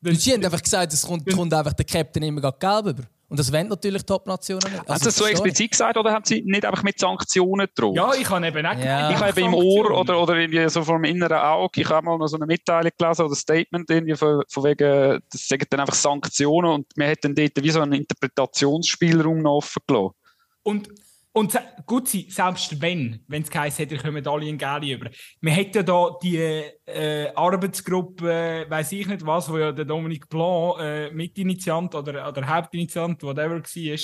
dann 0.00 0.14
Sie 0.14 0.32
haben 0.32 0.44
einfach 0.44 0.62
gesagt, 0.62 0.92
es 0.92 1.02
kommt, 1.02 1.28
kommt 1.32 1.52
einfach 1.52 1.72
der 1.72 1.84
Captain 1.84 2.22
immer 2.22 2.52
gelb 2.52 2.86
über. 2.86 3.02
Und 3.30 3.38
das 3.38 3.52
wollen 3.52 3.68
natürlich 3.68 4.06
Top-Nationen 4.06 4.72
nicht. 4.72 4.80
Also 4.80 4.92
haben 4.92 4.98
Sie 5.00 5.04
das 5.04 5.16
so 5.16 5.26
explizit 5.26 5.72
gesagt 5.72 5.98
oder 5.98 6.12
haben 6.12 6.24
Sie 6.24 6.42
nicht 6.42 6.64
einfach 6.64 6.82
mit 6.82 6.98
Sanktionen 6.98 7.66
gedroht? 7.66 7.94
Ja, 7.94 8.14
ich 8.14 8.30
habe 8.30 8.46
eben 8.46 8.64
auch 8.64 8.78
ja. 8.78 9.10
Ich 9.10 9.18
habe 9.18 9.40
im 9.40 9.52
Ohr 9.52 9.90
oder, 9.90 10.22
oder 10.22 10.36
irgendwie 10.36 10.66
so 10.70 10.82
vom 10.82 11.04
inneren 11.04 11.36
Auge, 11.36 11.82
ich 11.82 11.90
habe 11.90 12.06
mal 12.06 12.16
noch 12.16 12.28
so 12.28 12.36
eine 12.36 12.46
Mitteilung 12.46 12.92
gelesen 12.96 13.22
oder 13.22 13.32
ein 13.32 13.36
Statement 13.36 13.90
irgendwie 13.90 14.16
von, 14.16 14.42
von 14.48 14.64
wegen, 14.64 15.20
das 15.30 15.46
sagen 15.46 15.66
dann 15.68 15.80
einfach 15.80 15.94
Sanktionen 15.94 16.70
und 16.70 16.86
wir 16.96 17.06
hätten 17.06 17.34
dort 17.34 17.62
wie 17.62 17.70
so 17.70 17.80
einen 17.80 17.92
Interpretationsspielraum 17.92 19.42
noch 19.42 19.56
offen 19.56 19.82
gelassen. 19.86 20.14
Und 20.62 20.88
und 21.32 21.56
gut 21.86 22.08
sein, 22.08 22.24
selbst 22.28 22.80
wenn, 22.80 23.22
wenn 23.28 23.42
es 23.42 23.50
geheißen 23.50 23.84
hätte, 23.84 24.02
kommen 24.02 24.26
alle 24.26 24.46
in 24.46 24.58
Gali 24.58 24.92
über. 24.92 25.10
Wir 25.40 25.52
hätten 25.52 25.84
da 25.84 26.16
die 26.22 26.36
äh, 26.36 27.28
Arbeitsgruppe, 27.34 28.32
äh, 28.32 28.70
weiß 28.70 28.92
ich 28.92 29.06
nicht 29.06 29.24
was, 29.24 29.50
wo 29.50 29.58
ja 29.58 29.70
der 29.70 29.84
Dominique 29.84 30.28
Blanc 30.28 30.80
äh, 30.80 31.10
Mitinitiant 31.10 31.94
oder, 31.94 32.28
oder 32.28 32.48
Hauptinitiant, 32.48 33.22
whatever 33.22 33.60
war, 33.60 33.98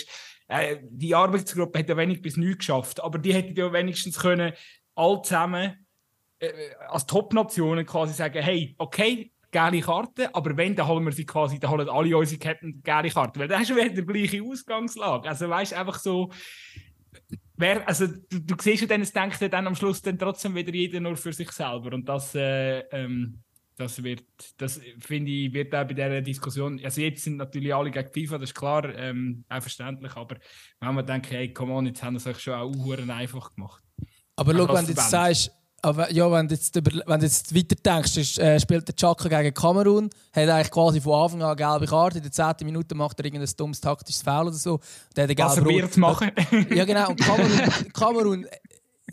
äh, 0.49 0.77
die 0.83 1.14
Arbeitsgruppe 1.14 1.79
hat 1.79 1.89
ja 1.89 1.97
wenig 1.97 2.22
bis 2.22 2.37
nichts 2.37 2.59
geschafft. 2.59 3.03
Aber 3.03 3.18
die 3.18 3.35
hätten 3.35 3.57
ja 3.57 3.72
wenigstens 3.72 4.18
können, 4.18 4.53
all 4.95 5.22
zusammen 5.22 5.87
äh, 6.39 6.53
als 6.89 7.07
Top-Nationen 7.07 7.87
quasi 7.87 8.12
sagen, 8.12 8.43
hey, 8.43 8.75
okay, 8.79 9.33
gelbe 9.51 9.81
Karte, 9.81 10.35
aber 10.35 10.57
wenn, 10.57 10.75
dann 10.75 10.89
holen 10.89 11.05
wir 11.05 11.12
sie 11.12 11.25
quasi, 11.25 11.61
dann 11.61 11.70
holen 11.70 11.89
alle 11.89 12.16
unsere 12.16 12.41
Captain 12.41 12.83
gelbe 12.83 13.11
Karte, 13.11 13.39
weil 13.41 13.49
dann 13.49 13.61
hast 13.61 13.70
du 13.70 13.77
wieder 13.77 13.89
die 13.89 14.05
gleiche 14.05 14.43
Ausgangslage. 14.43 15.29
Also 15.29 15.49
weißt 15.49 15.75
einfach 15.75 15.99
so, 15.99 16.31
wer, 17.57 17.86
also 17.88 18.07
du, 18.07 18.40
du 18.40 18.55
siehst 18.61 18.82
ja 18.82 18.88
dann, 18.88 19.00
es 19.00 19.12
denkt 19.12 19.40
ja 19.40 19.48
dann 19.48 19.66
am 19.66 19.74
Schluss 19.74 20.02
dann 20.02 20.18
trotzdem 20.18 20.55
wieder 20.55 20.72
jeder 20.72 21.00
nur 21.00 21.16
für 21.16 21.32
sich 21.32 21.50
selber 21.52 21.92
und 21.94 22.09
das, 22.09 22.34
äh, 22.34 22.80
ähm, 22.90 23.40
das 23.76 24.02
wird, 24.02 24.24
das 24.57 24.80
finde 25.00 25.30
ich, 25.30 25.52
wird 25.52 25.74
auch 25.74 25.84
bei 25.84 25.94
dieser 25.94 26.20
Diskussion, 26.20 26.80
also 26.84 27.00
jetzt 27.00 27.24
sind 27.24 27.36
natürlich 27.36 27.74
alle 27.74 27.90
gegen 27.90 28.09
FIFA, 28.09 28.38
das 28.38 28.50
ist 28.50 28.55
klar, 28.55 28.94
ähm, 28.94 29.44
auch 29.48 29.61
verständlich, 29.61 30.14
aber 30.14 30.36
wenn 30.80 30.94
man 30.94 31.07
denkt, 31.07 31.30
hey, 31.30 31.52
come 31.52 31.72
on, 31.72 31.86
jetzt 31.86 32.02
haben 32.02 32.18
sie 32.18 32.30
es 32.30 32.36
euch 32.36 32.42
schon 32.42 32.55
auch 32.55 33.09
einfach 33.09 33.55
gemacht. 33.55 33.82
Aber 34.36 34.52
schau, 34.52 34.74
wenn 34.74 34.84
du 34.84 34.92
jetzt 34.92 35.11
sagst, 35.11 35.52
aber 35.85 36.11
ja, 36.12 36.30
wenn 36.32 36.49
du 36.49 36.55
jetzt, 36.55 36.74
über, 36.76 36.91
wenn 37.07 37.20
du 37.20 37.26
jetzt 37.26 37.55
weiter 37.55 37.76
denkst, 37.76 38.39
äh, 38.39 38.59
spielt 38.59 38.89
der 38.89 38.97
Chaka 38.97 39.28
gegen 39.28 39.53
Kamerun, 39.53 40.09
hat 40.32 40.49
eigentlich 40.49 40.70
quasi 40.70 41.01
von 41.01 41.22
Anfang 41.22 41.43
an 41.43 41.49
eine 41.49 41.57
gelbe 41.57 41.87
Karte, 41.87 42.18
in 42.18 42.22
der 42.22 42.32
10. 42.32 42.55
Minute 42.64 42.95
macht 42.95 43.18
er 43.20 43.26
irgendein 43.26 43.51
dummes 43.57 43.80
taktisches 43.80 44.22
Foul 44.22 44.47
oder 44.47 44.57
so. 44.57 44.80
Der 45.14 45.28
hat 45.28 45.39
Was 45.39 45.59
er 45.59 45.64
wird 45.66 45.97
machen. 45.99 46.30
ja 46.74 46.85
genau, 46.85 47.11
und 47.11 47.20
Kamerun, 47.20 47.61
Kamerun 47.93 48.47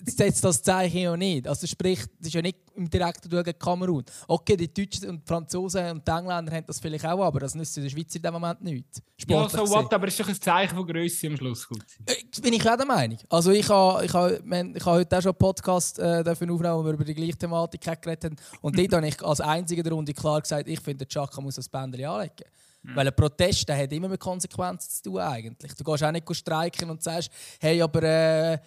setzt 0.06 0.44
das 0.44 0.64
Zeichen 0.64 0.98
ja 1.00 1.18
nicht. 1.18 1.48
Also 1.48 1.68
sprich, 1.68 2.00
das 2.20 2.28
ist 2.28 2.34
ja 2.34 2.42
nicht 2.42 2.58
im 2.82 2.90
direkten 2.90 3.30
Duell 3.30 3.44
gegen 3.44 3.60
Kamerun. 3.60 4.04
Okay, 4.28 4.58
die 4.58 4.74
Deutschen 4.74 5.10
und 5.10 5.22
die 5.22 5.28
Franzosen 5.28 5.92
und 5.92 6.08
die 6.08 6.12
Engländer 6.12 6.52
haben 6.52 6.66
das 6.66 6.80
vielleicht 6.80 7.06
auch, 7.06 7.24
aber 7.24 7.40
das 7.40 7.56
nützt 7.56 7.78
in 7.78 7.84
der 7.84 7.90
Schweiz 7.90 8.14
in 8.16 8.22
dem 8.22 8.34
Moment 8.34 8.62
nicht. 8.62 9.02
Ja, 9.28 9.48
so 9.48 9.70
what, 9.70 9.94
aber 9.94 10.08
es 10.08 10.14
ist 10.14 10.20
doch 10.20 10.30
ein 10.30 10.42
Zeichen 10.42 10.76
von 10.76 10.88
Größe 10.88 11.28
am 11.28 11.38
Schluss. 11.38 11.68
Gut. 11.68 11.86
Äh, 12.06 12.42
bin 12.42 12.54
ich 12.54 12.70
auch 12.70 12.76
der 12.76 12.86
Meinung. 12.86 13.18
Also 13.30 13.52
ich 13.52 13.70
habe 13.70 14.06
ich 14.06 14.14
ha, 14.14 14.30
ich 14.30 14.86
ha 14.86 14.92
heute 14.92 15.18
auch 15.18 15.22
schon 15.22 15.32
einen 15.32 15.38
Podcast 15.38 16.00
äh, 16.00 16.24
aufnehmen, 16.26 16.60
wo 16.60 16.84
wir 16.86 16.94
über 16.94 17.06
die 17.06 17.14
gleiche 17.14 17.38
Thematik 17.38 17.82
geredet 17.82 18.26
haben. 18.26 18.36
Und 18.62 18.78
dort 18.78 18.94
habe 18.94 19.08
ich 19.08 19.24
als 19.24 19.42
einziger 19.42 19.84
der 19.84 19.94
Runde 19.94 20.14
klar 20.14 20.42
gesagt, 20.42 20.68
ich 20.68 20.80
finde, 20.80 21.06
der 21.06 21.08
Chaka 21.08 21.40
muss 21.42 21.56
das 21.56 21.70
Bändchen 21.70 22.06
anlegen. 22.06 22.46
Mhm. 22.84 22.96
Weil 22.96 23.08
ein 23.08 23.16
Protest 23.16 23.70
der 23.70 23.78
hat 23.78 23.92
immer 23.92 24.08
mit 24.08 24.20
Konsequenzen 24.20 24.90
zu 24.90 25.04
tun 25.04 25.20
eigentlich. 25.20 25.74
Du 25.76 25.84
gehst 25.84 26.04
auch 26.04 26.12
nicht 26.12 26.36
streiken 26.36 26.90
und 26.90 27.04
sagst, 27.04 27.32
hey, 27.60 27.82
aber 27.82 28.04
äh, 28.04 28.58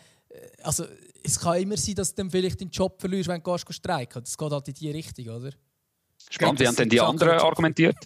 also, 0.62 0.86
es 1.22 1.38
kann 1.38 1.60
immer 1.60 1.76
sein, 1.76 1.94
dass 1.94 2.14
du 2.14 2.22
dann 2.22 2.30
vielleicht 2.30 2.60
deinen 2.60 2.70
Job 2.70 3.00
verlierst, 3.00 3.28
wenn 3.28 3.42
du 3.42 3.52
gehst 3.52 3.72
streiken. 3.72 4.22
Das 4.22 4.36
geht 4.36 4.50
halt 4.50 4.68
in 4.68 4.74
die 4.74 4.90
Richtung, 4.90 5.28
oder? 5.28 5.50
Spannend, 6.30 6.60
wie 6.60 6.66
haben 6.66 6.76
denn 6.76 6.88
die 6.88 7.00
anderen 7.00 7.38
argumentiert? 7.38 7.96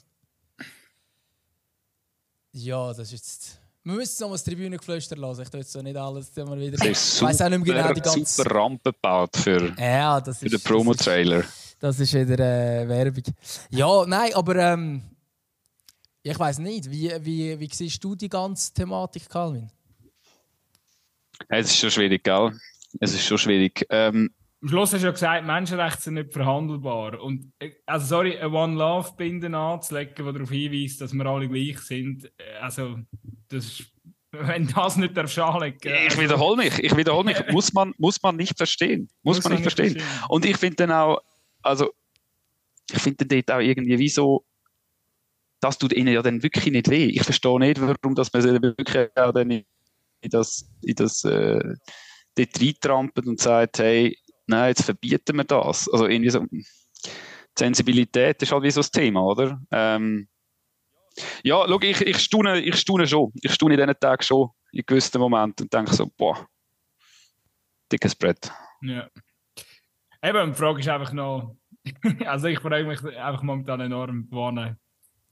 Ja, 2.52 2.88
das 2.88 3.00
ist 3.00 3.12
jetzt... 3.12 3.60
Wir 3.84 3.94
müssen 3.94 4.22
noch 4.22 4.32
das 4.32 4.44
Tribünengeflüster 4.44 5.16
lassen. 5.16 5.42
Ich 5.42 5.48
tue 5.48 5.60
jetzt 5.60 5.72
so 5.72 5.80
nicht 5.80 5.96
alles 5.96 6.36
immer 6.36 6.58
wieder. 6.58 6.76
Das 6.76 6.86
ist 6.86 7.16
super, 7.16 7.30
auch 7.30 7.48
nicht 7.48 7.64
mehr 7.64 7.82
genau 7.82 7.92
die 7.92 8.00
ganze... 8.00 8.24
super 8.24 8.54
Rampe 8.54 8.92
gebaut 8.92 9.36
für, 9.36 9.74
ja, 9.78 10.20
das 10.20 10.38
für 10.38 10.48
den 10.48 10.60
Promo-Trailer. 10.60 11.44
Das 11.78 11.98
ist 12.00 12.12
wieder 12.12 12.38
äh, 12.38 12.88
Werbung. 12.88 13.22
Ja, 13.70 14.04
nein, 14.04 14.34
aber 14.34 14.56
ähm, 14.56 15.02
ich 16.22 16.38
weiß 16.38 16.58
nicht. 16.58 16.90
Wie, 16.90 17.12
wie, 17.20 17.58
wie 17.58 17.70
siehst 17.72 18.02
du 18.02 18.14
die 18.14 18.28
ganze 18.28 18.74
Thematik, 18.74 19.28
Calvin? 19.28 19.70
Es 21.48 21.66
ist 21.66 21.78
schon 21.78 21.90
schwierig, 21.90 22.24
gell? 22.24 22.52
Es 23.00 23.14
ist 23.14 23.26
schon 23.26 23.38
schwierig. 23.38 23.86
Ähm, 23.90 24.30
am 24.60 24.68
Schluss 24.68 24.92
hast 24.92 25.02
du 25.02 25.06
ja 25.06 25.12
gesagt, 25.12 25.46
Menschenrechte 25.46 26.02
sind 26.02 26.14
nicht 26.14 26.32
verhandelbar. 26.32 27.22
Und, 27.22 27.52
äh, 27.60 27.70
also, 27.86 28.06
sorry, 28.06 28.36
eine 28.36 28.50
One-Love-Binde 28.50 29.56
anzulegen, 29.56 30.14
die 30.16 30.32
darauf 30.32 30.50
hinweist, 30.50 31.00
dass 31.00 31.14
wir 31.14 31.26
alle 31.26 31.48
gleich 31.48 31.78
sind, 31.78 32.24
äh, 32.38 32.58
also, 32.60 32.98
das 33.48 33.84
wenn 34.32 34.66
das 34.66 34.96
nicht 34.96 35.16
darfst 35.16 35.38
anlegen. 35.38 35.78
Ich 35.82 36.10
also 36.10 36.20
wiederhole 36.20 36.56
mich, 36.56 36.78
ich 36.78 36.96
wiederhole 36.96 37.24
mich. 37.24 37.36
muss, 37.50 37.72
man, 37.72 37.94
muss 37.98 38.20
man 38.22 38.36
nicht 38.36 38.56
verstehen. 38.56 39.08
Muss, 39.22 39.38
muss 39.38 39.44
man 39.44 39.52
nicht 39.54 39.62
verstehen. 39.62 39.98
verstehen. 39.98 40.24
Und 40.28 40.44
ich 40.44 40.56
finde 40.56 40.76
dann 40.76 40.92
auch, 40.92 41.22
also, 41.62 41.92
ich 42.90 42.98
finde 42.98 43.26
dort 43.26 43.50
auch 43.50 43.60
irgendwie 43.60 43.98
wie 43.98 44.08
so, 44.08 44.44
das 45.60 45.78
tut 45.78 45.92
ihnen 45.92 46.12
ja 46.12 46.22
dann 46.22 46.42
wirklich 46.42 46.66
nicht 46.66 46.90
weh. 46.90 47.06
Ich 47.06 47.22
verstehe 47.22 47.58
nicht, 47.58 47.80
warum 47.80 48.14
dass 48.14 48.32
man 48.32 48.62
wirklich 48.62 49.08
auch 49.16 49.32
dann 49.32 49.62
in 50.20 50.30
das, 50.30 50.70
in 50.82 50.94
das 50.94 51.24
äh, 51.24 51.60
dort 52.34 52.60
reintrampelt 52.60 53.26
und 53.26 53.40
sagt, 53.40 53.78
hey, 53.78 54.16
nein, 54.46 54.68
jetzt 54.68 54.84
verbieten 54.84 55.36
wir 55.36 55.44
das. 55.44 55.88
Also 55.88 56.06
irgendwie 56.06 56.30
so, 56.30 56.44
Sensibilität 57.58 58.42
ist 58.42 58.52
halt 58.52 58.62
wie 58.62 58.70
so 58.70 58.80
das 58.80 58.90
Thema, 58.90 59.22
oder? 59.22 59.60
Ähm, 59.70 60.28
ja, 61.42 61.64
schau, 61.66 61.80
ich, 61.80 62.00
ich, 62.00 62.18
staune, 62.18 62.60
ich 62.60 62.76
staune 62.76 63.06
schon. 63.06 63.32
Ich 63.42 63.52
staune 63.52 63.74
in 63.74 63.80
diesen 63.80 64.00
Tagen 64.00 64.22
schon 64.22 64.50
in 64.72 64.84
gewissen 64.86 65.20
Momenten 65.20 65.64
und 65.64 65.72
denke 65.72 65.94
so, 65.94 66.06
boah, 66.16 66.46
dickes 67.90 68.14
Brett. 68.14 68.52
Ja. 68.82 69.08
Eben, 70.22 70.52
die 70.52 70.58
Frage 70.58 70.80
ist 70.80 70.88
einfach 70.88 71.12
noch, 71.12 71.56
also 72.26 72.48
ich 72.48 72.60
frage 72.60 72.84
mich 72.84 73.04
einfach 73.04 73.42
momentan 73.42 73.80
enorm, 73.80 74.28
wann, 74.30 74.76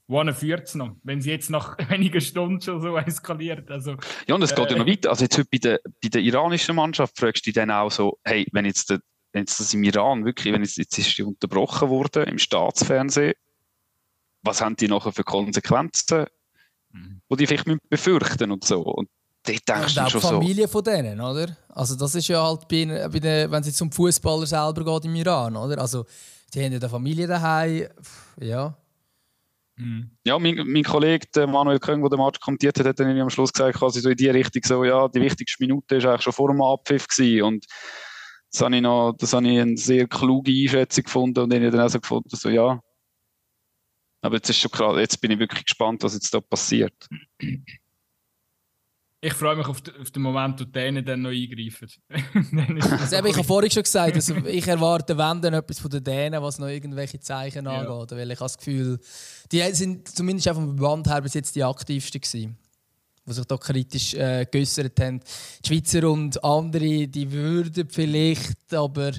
wann 0.09 0.33
führt 0.35 0.69
es 0.69 0.75
noch? 0.75 0.97
Wenn 1.03 1.19
es 1.19 1.27
jetzt 1.27 1.51
nach 1.51 1.77
wenigen 1.91 2.21
Stunden 2.21 2.61
schon 2.61 2.81
so 2.81 2.97
eskaliert. 2.97 3.71
Also, 3.71 3.97
ja, 4.27 4.35
und 4.35 4.43
es 4.43 4.53
äh, 4.53 4.55
geht 4.55 4.71
ja 4.71 4.79
noch 4.79 4.87
weiter. 4.87 5.11
Also 5.11 5.25
jetzt 5.25 5.39
heute 5.39 5.49
bei 5.51 5.59
der, 5.59 5.81
bei 6.03 6.09
der 6.09 6.21
iranischen 6.23 6.77
Mannschaft 6.77 7.19
fragst 7.19 7.45
du 7.45 7.49
dich 7.49 7.55
dann 7.55 7.71
auch 7.71 7.91
so, 7.91 8.19
hey, 8.25 8.47
wenn 8.53 8.65
jetzt, 8.65 8.91
der, 8.91 9.01
wenn 9.33 9.43
jetzt 9.43 9.59
das 9.59 9.75
im 9.75 9.83
Iran 9.83 10.25
wirklich, 10.25 10.53
wenn 10.53 10.63
jetzt, 10.63 10.77
jetzt 10.77 10.97
ist 10.99 11.17
die 11.19 11.23
unterbrochen 11.23 11.89
worden 11.89 12.25
im 12.25 12.39
Staatsfernsehen, 12.39 13.35
was 14.43 14.61
haben 14.61 14.77
die 14.77 14.89
nachher 14.89 15.13
für 15.13 15.25
Konsequenzen, 15.25 16.27
mhm. 16.93 17.21
die 17.31 17.37
die 17.37 17.47
vielleicht 17.47 17.67
befürchten 17.89 18.53
und 18.53 18.65
so. 18.65 18.83
Und 18.83 19.09
dort 19.45 19.69
denkst 19.69 19.97
und 19.97 20.07
du 20.07 20.11
schon 20.11 20.21
so. 20.21 20.29
Familie 20.29 20.69
von 20.69 20.85
denen, 20.85 21.21
oder? 21.21 21.57
Also 21.69 21.97
das 21.97 22.15
ist 22.15 22.29
ja 22.29 22.43
halt 22.43 22.69
bei, 22.69 23.09
bei 23.09 23.19
den, 23.19 23.51
wenn 23.51 23.61
es 23.61 23.67
jetzt 23.67 23.83
um 23.83 23.91
Fußballer 23.91 24.47
selber 24.47 24.85
geht 24.85 25.05
im 25.07 25.17
Iran, 25.17 25.57
oder? 25.57 25.81
Also 25.81 26.07
die 26.55 26.65
haben 26.65 26.73
ja 26.73 26.79
eine 26.79 26.89
Familie 26.89 27.27
daheim, 27.27 27.89
ja. 28.41 28.77
Mhm. 29.77 30.11
Ja, 30.25 30.39
mein, 30.39 30.57
mein 30.67 30.83
Kollege 30.85 31.47
Manuel 31.47 31.79
Köng, 31.79 32.01
der 32.01 32.11
den 32.11 32.19
Match 32.19 32.41
kommentiert 32.41 32.79
hat, 32.79 32.87
hat 32.87 33.01
dann 33.01 33.19
am 33.19 33.31
Schluss 33.31 33.53
gesagt, 33.53 33.79
quasi 33.79 34.01
so 34.01 34.09
in 34.09 34.17
die 34.17 34.29
Richtung 34.29 34.63
so, 34.65 34.85
ja, 34.85 35.09
die 35.09 35.21
wichtigste 35.21 35.63
Minute 35.63 36.03
war 36.03 36.13
eigentlich 36.13 36.23
schon 36.23 36.33
vor 36.33 36.49
dem 36.51 36.63
Abpfiff 36.63 37.07
gewesen. 37.09 37.43
und 37.43 37.67
das 38.51 38.63
habe 38.63 38.77
ich 38.77 38.83
noch, 38.83 39.13
das 39.19 39.33
habe 39.33 39.49
ich 39.49 39.61
eine 39.61 39.77
sehr 39.77 40.07
kluge 40.07 40.51
Einschätzung 40.51 41.05
gefunden 41.05 41.41
und 41.41 41.53
ich 41.53 41.71
dann 41.71 41.81
auch 41.81 41.89
so 41.89 42.01
gefunden, 42.01 42.31
so, 42.31 42.49
ja, 42.49 42.81
aber 44.23 44.37
jetzt 44.37 44.49
ist 44.51 44.59
schon 44.59 44.71
klar, 44.71 44.99
jetzt 44.99 45.21
bin 45.21 45.31
ich 45.31 45.39
wirklich 45.39 45.65
gespannt, 45.65 46.03
was 46.03 46.15
jetzt 46.15 46.33
da 46.33 46.41
passiert. 46.41 46.95
Ich 49.27 49.35
freue 49.35 49.57
mich 49.57 49.67
auf, 49.67 49.83
auf 50.01 50.11
den 50.13 50.23
Moment, 50.23 50.61
wo 50.61 50.65
denen 50.65 51.05
dann 51.05 51.23
noch 51.23 51.31
eingreifen. 51.31 51.89
also, 53.01 53.17
ich 53.17 53.37
habe 53.37 53.45
vorhin 53.45 53.71
schon 53.73 53.83
gesagt, 53.83 54.15
also 54.15 54.37
ich 54.47 54.69
erwarte, 54.69 55.19
wenn 55.19 55.43
dann 55.43 55.55
etwas 55.55 55.81
von 55.81 55.91
den 55.91 56.05
Dänen, 56.05 56.41
was 56.41 56.61
noch 56.61 56.69
irgendwelche 56.69 57.19
Zeichen 57.19 57.65
ja. 57.65 57.73
angeht. 57.73 58.17
Weil 58.17 58.31
ich 58.31 58.39
habe 58.39 58.45
das 58.45 58.57
Gefühl, 58.57 59.01
die 59.51 59.63
sind 59.73 60.07
zumindest 60.07 60.49
auch 60.49 60.55
vom 60.55 60.79
Verband 60.79 61.09
her 61.09 61.21
bis 61.23 61.35
jetzt 61.35 61.57
die 61.57 61.65
aktivsten 61.65 62.21
gewesen, 62.21 62.57
die 63.27 63.33
sich 63.33 63.45
da 63.47 63.57
kritisch 63.57 64.15
äh, 64.15 64.47
geäußert 64.49 65.01
haben. 65.01 65.21
Die 65.65 65.69
Schweizer 65.69 66.09
und 66.09 66.45
andere, 66.45 67.09
die 67.09 67.33
würden 67.33 67.89
vielleicht, 67.91 68.73
aber 68.75 69.11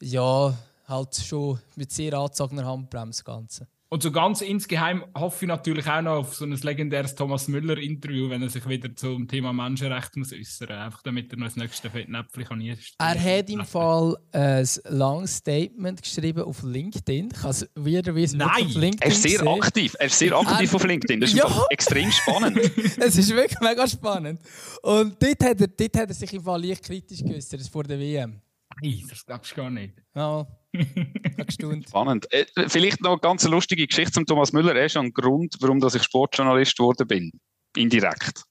ja, 0.00 0.56
halt 0.88 1.14
schon 1.14 1.60
mit 1.74 1.92
sehr 1.92 2.14
angezogener 2.14 2.64
Handbremse 2.64 3.22
das 3.22 3.24
Ganze. 3.24 3.68
Und 3.88 4.02
so 4.02 4.10
ganz 4.10 4.40
insgeheim 4.40 5.04
hoffe 5.16 5.44
ich 5.44 5.48
natürlich 5.48 5.86
auch 5.86 6.02
noch 6.02 6.16
auf 6.16 6.34
so 6.34 6.44
ein 6.44 6.50
legendäres 6.50 7.14
Thomas 7.14 7.46
Müller-Interview, 7.46 8.28
wenn 8.28 8.42
er 8.42 8.48
sich 8.48 8.68
wieder 8.68 8.92
zum 8.96 9.28
Thema 9.28 9.52
Menschenrechte 9.52 10.18
muss 10.18 10.32
äußern 10.32 10.68
muss, 10.70 10.78
einfach 10.78 11.02
damit 11.02 11.32
er 11.32 11.38
noch 11.38 11.46
das 11.46 11.54
nächste 11.54 11.88
Fettnäpfchen 11.88 12.44
kann 12.46 12.60
Er 12.60 13.38
hat 13.38 13.48
im 13.48 13.64
Fall 13.64 14.16
ein 14.32 14.68
langes 14.88 15.36
Statement 15.36 16.02
geschrieben 16.02 16.42
auf 16.42 16.64
LinkedIn. 16.64 17.28
Kann 17.28 17.50
es 17.50 17.70
wieder 17.76 18.12
wissen, 18.16 18.38
Nein, 18.38 18.66
auf 18.66 18.74
LinkedIn 18.74 18.98
er 19.02 19.08
ist 19.08 19.22
sehr 19.22 19.38
sehen. 19.38 19.48
aktiv. 19.48 19.96
Er 20.00 20.06
ist 20.06 20.18
sehr 20.18 20.36
aktiv 20.36 20.72
er, 20.72 20.76
auf 20.76 20.84
LinkedIn. 20.84 21.20
Das 21.20 21.30
ist 21.30 21.36
ja. 21.36 21.64
extrem 21.70 22.10
spannend. 22.10 22.58
es 22.98 23.16
ist 23.16 23.30
wirklich 23.36 23.60
mega 23.60 23.86
spannend. 23.86 24.40
Und 24.82 25.22
dort 25.22 25.44
hat 25.44 25.60
er, 25.60 25.68
dort 25.68 25.96
hat 25.96 26.08
er 26.08 26.14
sich 26.14 26.32
im 26.32 26.42
Fall 26.42 26.60
leicht 26.60 26.84
kritisch 26.84 27.22
geäußert 27.22 27.62
vor 27.68 27.84
der 27.84 28.00
WM. 28.00 28.40
Nein, 28.82 29.06
das 29.08 29.24
glaubst 29.24 29.52
du 29.52 29.56
gar 29.56 29.70
nicht. 29.70 29.94
Ja. 30.14 30.46
Spannend. 31.88 32.30
Äh, 32.30 32.46
vielleicht 32.68 33.00
noch 33.00 33.12
eine 33.12 33.20
ganz 33.20 33.44
lustige 33.44 33.86
Geschichte 33.86 34.12
zum 34.12 34.26
Thomas 34.26 34.52
Müller. 34.52 34.74
Er 34.74 34.86
ist 34.86 34.96
ein 34.96 35.12
Grund, 35.12 35.56
warum 35.60 35.82
ich 35.82 36.02
Sportjournalist 36.02 36.76
geworden 36.76 37.06
bin. 37.06 37.32
Indirekt. 37.74 38.42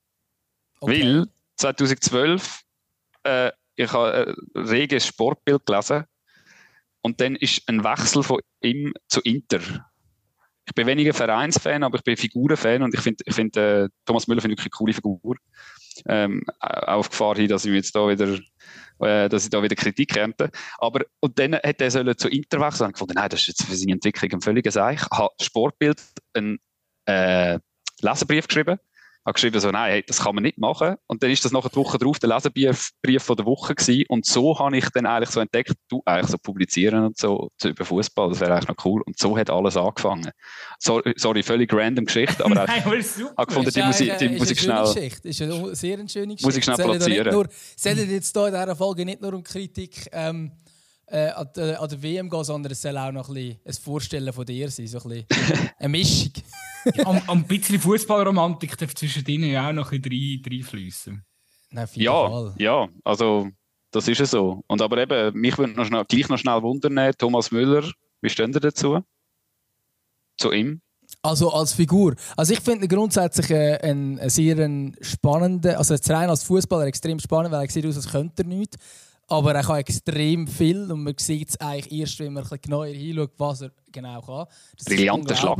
Okay. 0.80 1.02
Weil 1.02 1.26
2012 1.56 2.62
äh, 3.26 3.52
ich 3.76 3.92
habe 3.92 4.34
ein 4.54 4.62
reges 4.62 5.06
Sportbild 5.06 5.66
gelesen 5.66 6.04
und 7.02 7.20
dann 7.20 7.36
ist 7.36 7.68
ein 7.68 7.84
Wechsel 7.84 8.22
von 8.22 8.40
ihm 8.62 8.94
zu 9.08 9.20
Inter. 9.20 9.60
Ich 10.64 10.74
bin 10.74 10.86
weniger 10.86 11.14
Vereinsfan, 11.14 11.84
aber 11.84 11.98
ich 11.98 12.04
bin 12.04 12.16
Figurenfan 12.16 12.82
und 12.82 12.94
ich 12.94 13.00
finde 13.00 13.22
ich 13.24 13.34
find, 13.34 13.56
äh, 13.56 13.88
Thomas 14.04 14.26
Müller 14.26 14.40
finde 14.40 14.54
wirklich 14.54 14.72
eine 14.72 14.78
coole 14.78 14.92
Figur. 14.92 15.36
Ähm, 16.06 16.42
auf 16.60 17.10
Gefahr 17.10 17.36
hin, 17.36 17.48
dass 17.48 17.64
ich 17.64 17.72
jetzt 17.72 17.94
da 17.94 18.08
wieder 18.08 18.38
äh, 19.00 19.28
dass 19.28 19.44
ich 19.44 19.50
da 19.50 19.62
wieder 19.62 19.76
Kritik 19.76 20.16
ernte. 20.16 20.50
Aber, 20.78 21.04
und 21.20 21.38
dann 21.38 21.54
hat 21.54 21.80
er 21.80 21.90
sollen 21.90 22.16
zu 22.16 22.28
Inter 22.28 22.60
wechseln 22.60 22.86
und 22.86 22.92
gefunden, 22.92 23.14
nein, 23.16 23.28
das 23.28 23.40
ist 23.40 23.48
jetzt 23.48 23.64
für 23.64 23.76
seine 23.76 23.92
Entwicklung 23.92 24.32
ein 24.32 24.40
völliges 24.40 24.76
Eich. 24.76 25.02
Ich 25.02 25.18
habe 25.18 25.34
Sportbild 25.40 26.00
einen 26.34 26.58
äh, 27.06 27.58
Leserbrief 28.00 28.48
geschrieben 28.48 28.78
habe 29.26 29.34
geschrieben, 29.34 29.58
so, 29.58 29.70
nein, 29.70 29.90
hey, 29.90 30.04
das 30.06 30.20
kann 30.20 30.36
man 30.36 30.44
nicht 30.44 30.56
machen. 30.56 30.94
Und 31.08 31.22
dann 31.22 31.30
ist 31.32 31.44
das 31.44 31.50
nachher 31.50 31.68
die 31.68 31.76
Woche 31.76 31.98
drauf 31.98 32.20
der 32.20 32.28
Leserbrief 32.28 32.94
von 33.18 33.36
der 33.36 33.44
Woche 33.44 33.74
gewesen. 33.74 34.04
Und 34.08 34.24
so 34.24 34.56
habe 34.56 34.78
ich 34.78 34.88
dann 34.90 35.04
eigentlich 35.04 35.30
so 35.30 35.40
entdeckt, 35.40 35.72
du, 35.88 36.00
eigentlich 36.04 36.30
so 36.30 36.38
publizieren 36.38 37.06
und 37.06 37.18
so, 37.18 37.50
so 37.60 37.68
über 37.68 37.84
Fußball, 37.84 38.28
das 38.28 38.40
wäre 38.40 38.54
eigentlich 38.54 38.68
noch 38.68 38.84
cool. 38.84 39.02
Und 39.02 39.18
so 39.18 39.36
hat 39.36 39.50
alles 39.50 39.76
angefangen. 39.76 40.30
Sorry, 40.78 41.12
sorry 41.16 41.42
völlig 41.42 41.72
random 41.72 42.04
Geschichte, 42.04 42.44
aber 42.44 42.54
nein, 42.66 42.82
aber 42.84 43.02
super. 43.02 43.34
habe 43.36 43.46
gefunden, 43.46 43.70
die, 43.74 43.82
muss 43.82 44.00
ich, 44.00 44.12
die 44.14 44.28
muss 44.28 44.50
ich 44.50 44.60
schnell, 44.60 44.84
Geschichte. 44.84 45.28
ist 45.28 45.42
eine 45.42 45.74
sehr 45.74 45.96
schöne 45.96 46.34
Geschichte. 46.34 46.46
Muss 46.46 46.56
ich 46.56 46.64
schnell 46.64 46.76
platzieren. 46.76 47.48
Es 47.76 47.84
jetzt 47.84 48.36
hier 48.36 48.46
in 48.46 48.54
dieser 48.54 48.76
Folge 48.76 49.04
nicht 49.04 49.20
nur 49.20 49.34
um 49.34 49.42
Kritik 49.42 50.08
ähm, 50.12 50.52
äh, 51.06 51.28
an, 51.28 51.48
der, 51.54 51.80
an, 51.80 51.88
der, 51.88 52.02
WM 52.02 52.28
gehen, 52.28 52.44
sondern 52.44 52.72
es 52.72 52.82
soll 52.82 52.96
auch 52.98 53.12
noch 53.12 53.28
ein, 53.28 53.34
bisschen 53.34 53.60
ein 53.64 53.74
Vorstellen 53.74 54.32
von 54.32 54.44
dir 54.44 54.70
sein, 54.70 54.86
so 54.86 54.98
ein 54.98 55.08
bisschen 55.08 55.70
eine 55.78 55.88
Mischung. 55.88 56.32
ja, 56.94 57.22
ein 57.28 57.46
bisschen 57.46 57.80
Fußballromantik 57.80 58.76
darf 58.76 58.94
zwischen 58.94 59.24
ihnen 59.26 59.50
ja 59.50 59.68
auch 59.68 59.72
noch 59.72 59.92
ein 59.92 60.02
bisschen 60.02 60.42
reinfließen. 60.44 61.24
Ja, 61.94 62.28
Fall. 62.28 62.54
ja, 62.58 62.88
also 63.04 63.48
das 63.90 64.08
ist 64.08 64.18
ja 64.18 64.26
so. 64.26 64.62
Und 64.66 64.82
aber 64.82 64.98
eben, 64.98 65.38
mich 65.38 65.56
würde 65.58 65.72
noch 65.72 65.86
schnell, 65.86 66.04
gleich 66.08 66.28
noch 66.28 66.38
schnell 66.38 66.62
wundern, 66.62 67.12
Thomas 67.18 67.50
Müller, 67.50 67.90
wie 68.20 68.30
stehen 68.30 68.52
ihr 68.52 68.60
dazu? 68.60 69.00
Zu 70.38 70.52
ihm? 70.52 70.80
Also 71.22 71.52
als 71.52 71.72
Figur. 71.72 72.14
Also 72.36 72.52
ich 72.52 72.60
finde 72.60 72.88
grundsätzlich 72.88 73.50
äh, 73.50 73.78
einen, 73.78 74.18
einen 74.18 74.30
sehr 74.30 74.92
spannenden, 75.00 75.76
also 75.76 75.94
rein 76.12 76.30
als 76.30 76.44
Fußballer 76.44 76.86
extrem 76.86 77.18
spannend, 77.18 77.52
weil 77.52 77.64
er 77.64 77.70
sieht 77.70 77.86
aus, 77.86 77.96
als 77.96 78.08
könnte 78.08 78.42
er 78.42 78.46
nichts. 78.46 78.76
Aber 79.28 79.54
er 79.54 79.62
kann 79.62 79.78
extrem 79.78 80.46
viel 80.46 80.90
und 80.90 81.02
man 81.02 81.14
sieht 81.18 81.48
es 81.48 81.60
eigentlich 81.60 82.00
erst, 82.00 82.18
wenn 82.20 82.32
man 82.32 82.44
ein 82.44 82.48
bisschen 82.48 82.62
genauer 82.62 82.86
hinschaut, 82.86 83.32
was 83.38 83.62
er 83.62 83.72
genau 83.90 84.20
kann. 84.20 84.46
Das 84.76 84.84
Brillanter 84.84 85.34
Schlag. 85.34 85.58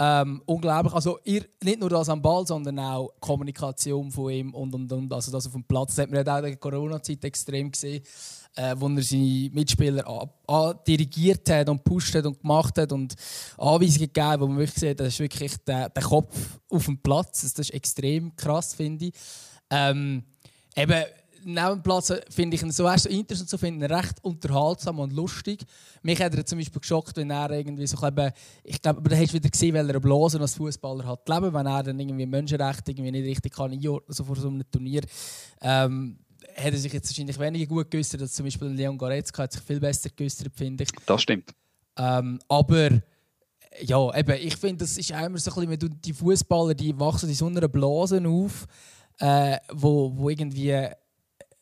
Ähm, 0.00 0.42
unglaublich. 0.46 0.94
Also 0.94 1.18
ihr, 1.24 1.44
nicht 1.60 1.80
nur 1.80 1.90
das 1.90 2.08
am 2.08 2.22
Ball, 2.22 2.46
sondern 2.46 2.78
auch 2.78 3.10
die 3.16 3.20
Kommunikation 3.20 4.12
von 4.12 4.30
ihm 4.30 4.54
und 4.54 4.72
und 4.72 4.92
und. 4.92 5.12
Also 5.12 5.32
das 5.32 5.46
auf 5.46 5.52
dem 5.52 5.64
Platz. 5.64 5.96
Das 5.96 6.04
hat 6.04 6.10
man 6.12 6.26
auch 6.26 6.36
in 6.36 6.42
der 6.44 6.56
Corona-Zeit 6.56 7.24
extrem 7.24 7.72
gesehen, 7.72 8.04
äh, 8.54 8.76
wo 8.78 8.86
er 8.86 9.02
seine 9.02 9.50
Mitspieler 9.52 10.06
an, 10.06 10.30
an 10.46 10.78
dirigiert 10.86 11.50
hat 11.50 11.68
und 11.68 11.78
gepusht 11.84 12.14
hat 12.14 12.26
und 12.26 12.40
gemacht 12.40 12.78
hat 12.78 12.92
und 12.92 13.16
Anweisungen 13.56 14.12
gegeben, 14.12 14.40
wo 14.40 14.46
man 14.46 14.58
wirklich 14.58 14.78
sieht, 14.78 15.00
das 15.00 15.08
ist 15.08 15.18
wirklich 15.18 15.56
der, 15.66 15.88
der 15.88 16.02
Kopf 16.04 16.60
auf 16.70 16.84
dem 16.84 16.98
Platz. 16.98 17.42
Das 17.42 17.58
ist 17.58 17.74
extrem 17.74 18.36
krass, 18.36 18.74
finde 18.74 19.06
ich. 19.06 19.14
Ähm, 19.68 20.22
eben, 20.76 21.04
neben 21.48 21.82
Platz 21.82 22.12
finde 22.30 22.56
ich 22.56 22.62
ihn 22.62 22.70
so, 22.70 22.88
so 22.96 23.08
interessant, 23.08 23.48
so 23.48 23.58
finde 23.58 23.88
recht 23.88 24.22
unterhaltsam 24.22 24.98
und 24.98 25.12
lustig. 25.12 25.64
Mich 26.02 26.20
hat 26.20 26.34
er 26.34 26.44
zum 26.44 26.58
Beispiel 26.58 26.80
geschockt, 26.80 27.16
wenn 27.16 27.30
er 27.30 27.50
irgendwie 27.50 27.86
so 27.86 28.06
eben, 28.06 28.30
ich 28.62 28.80
glaube, 28.80 28.98
aber 28.98 29.08
da 29.08 29.16
hast 29.16 29.30
du 29.30 29.34
wieder 29.34 29.48
gesehen, 29.48 29.74
weil 29.74 29.88
er 29.88 30.00
Blasen 30.00 30.40
als 30.40 30.54
Fußballer 30.54 31.06
hat 31.06 31.28
leben, 31.28 31.52
wenn 31.52 31.66
er 31.66 31.82
dann 31.82 31.98
irgendwie 31.98 32.26
Menschenrechte 32.26 32.92
irgendwie 32.92 33.10
nicht 33.10 33.26
richtig 33.26 33.54
kann 33.54 33.72
einordnen 33.72 34.14
so 34.14 34.24
vor 34.24 34.36
so 34.36 34.48
einem 34.48 34.70
Turnier. 34.70 35.02
Ähm, 35.62 36.18
hat 36.56 36.72
er 36.72 36.78
sich 36.78 36.92
jetzt 36.92 37.10
wahrscheinlich 37.10 37.38
weniger 37.38 37.66
gut 37.66 37.90
geäußert 37.90 38.20
als 38.20 38.34
zum 38.34 38.44
Beispiel 38.44 38.68
Leon 38.68 38.98
Goretzka 38.98 39.44
hat 39.44 39.52
sich 39.52 39.62
viel 39.62 39.80
besser 39.80 40.10
geäußert, 40.14 40.52
finde 40.54 40.84
ich. 40.84 40.90
Das 41.06 41.22
stimmt. 41.22 41.54
Ähm, 41.96 42.38
aber 42.48 42.90
ja, 43.80 44.16
eben, 44.16 44.36
ich 44.40 44.56
finde, 44.56 44.84
das 44.84 44.98
ist 44.98 45.10
immer 45.10 45.38
so 45.38 45.54
ein 45.54 45.68
bisschen, 45.68 46.00
die 46.00 46.12
Fußballer, 46.12 46.74
die 46.74 46.98
wachsen 46.98 47.28
in 47.28 47.34
so 47.34 47.46
einer 47.46 47.68
Blase 47.68 48.22
auf, 48.26 48.66
äh, 49.18 49.56
wo, 49.72 50.12
wo 50.16 50.30
irgendwie 50.30 50.88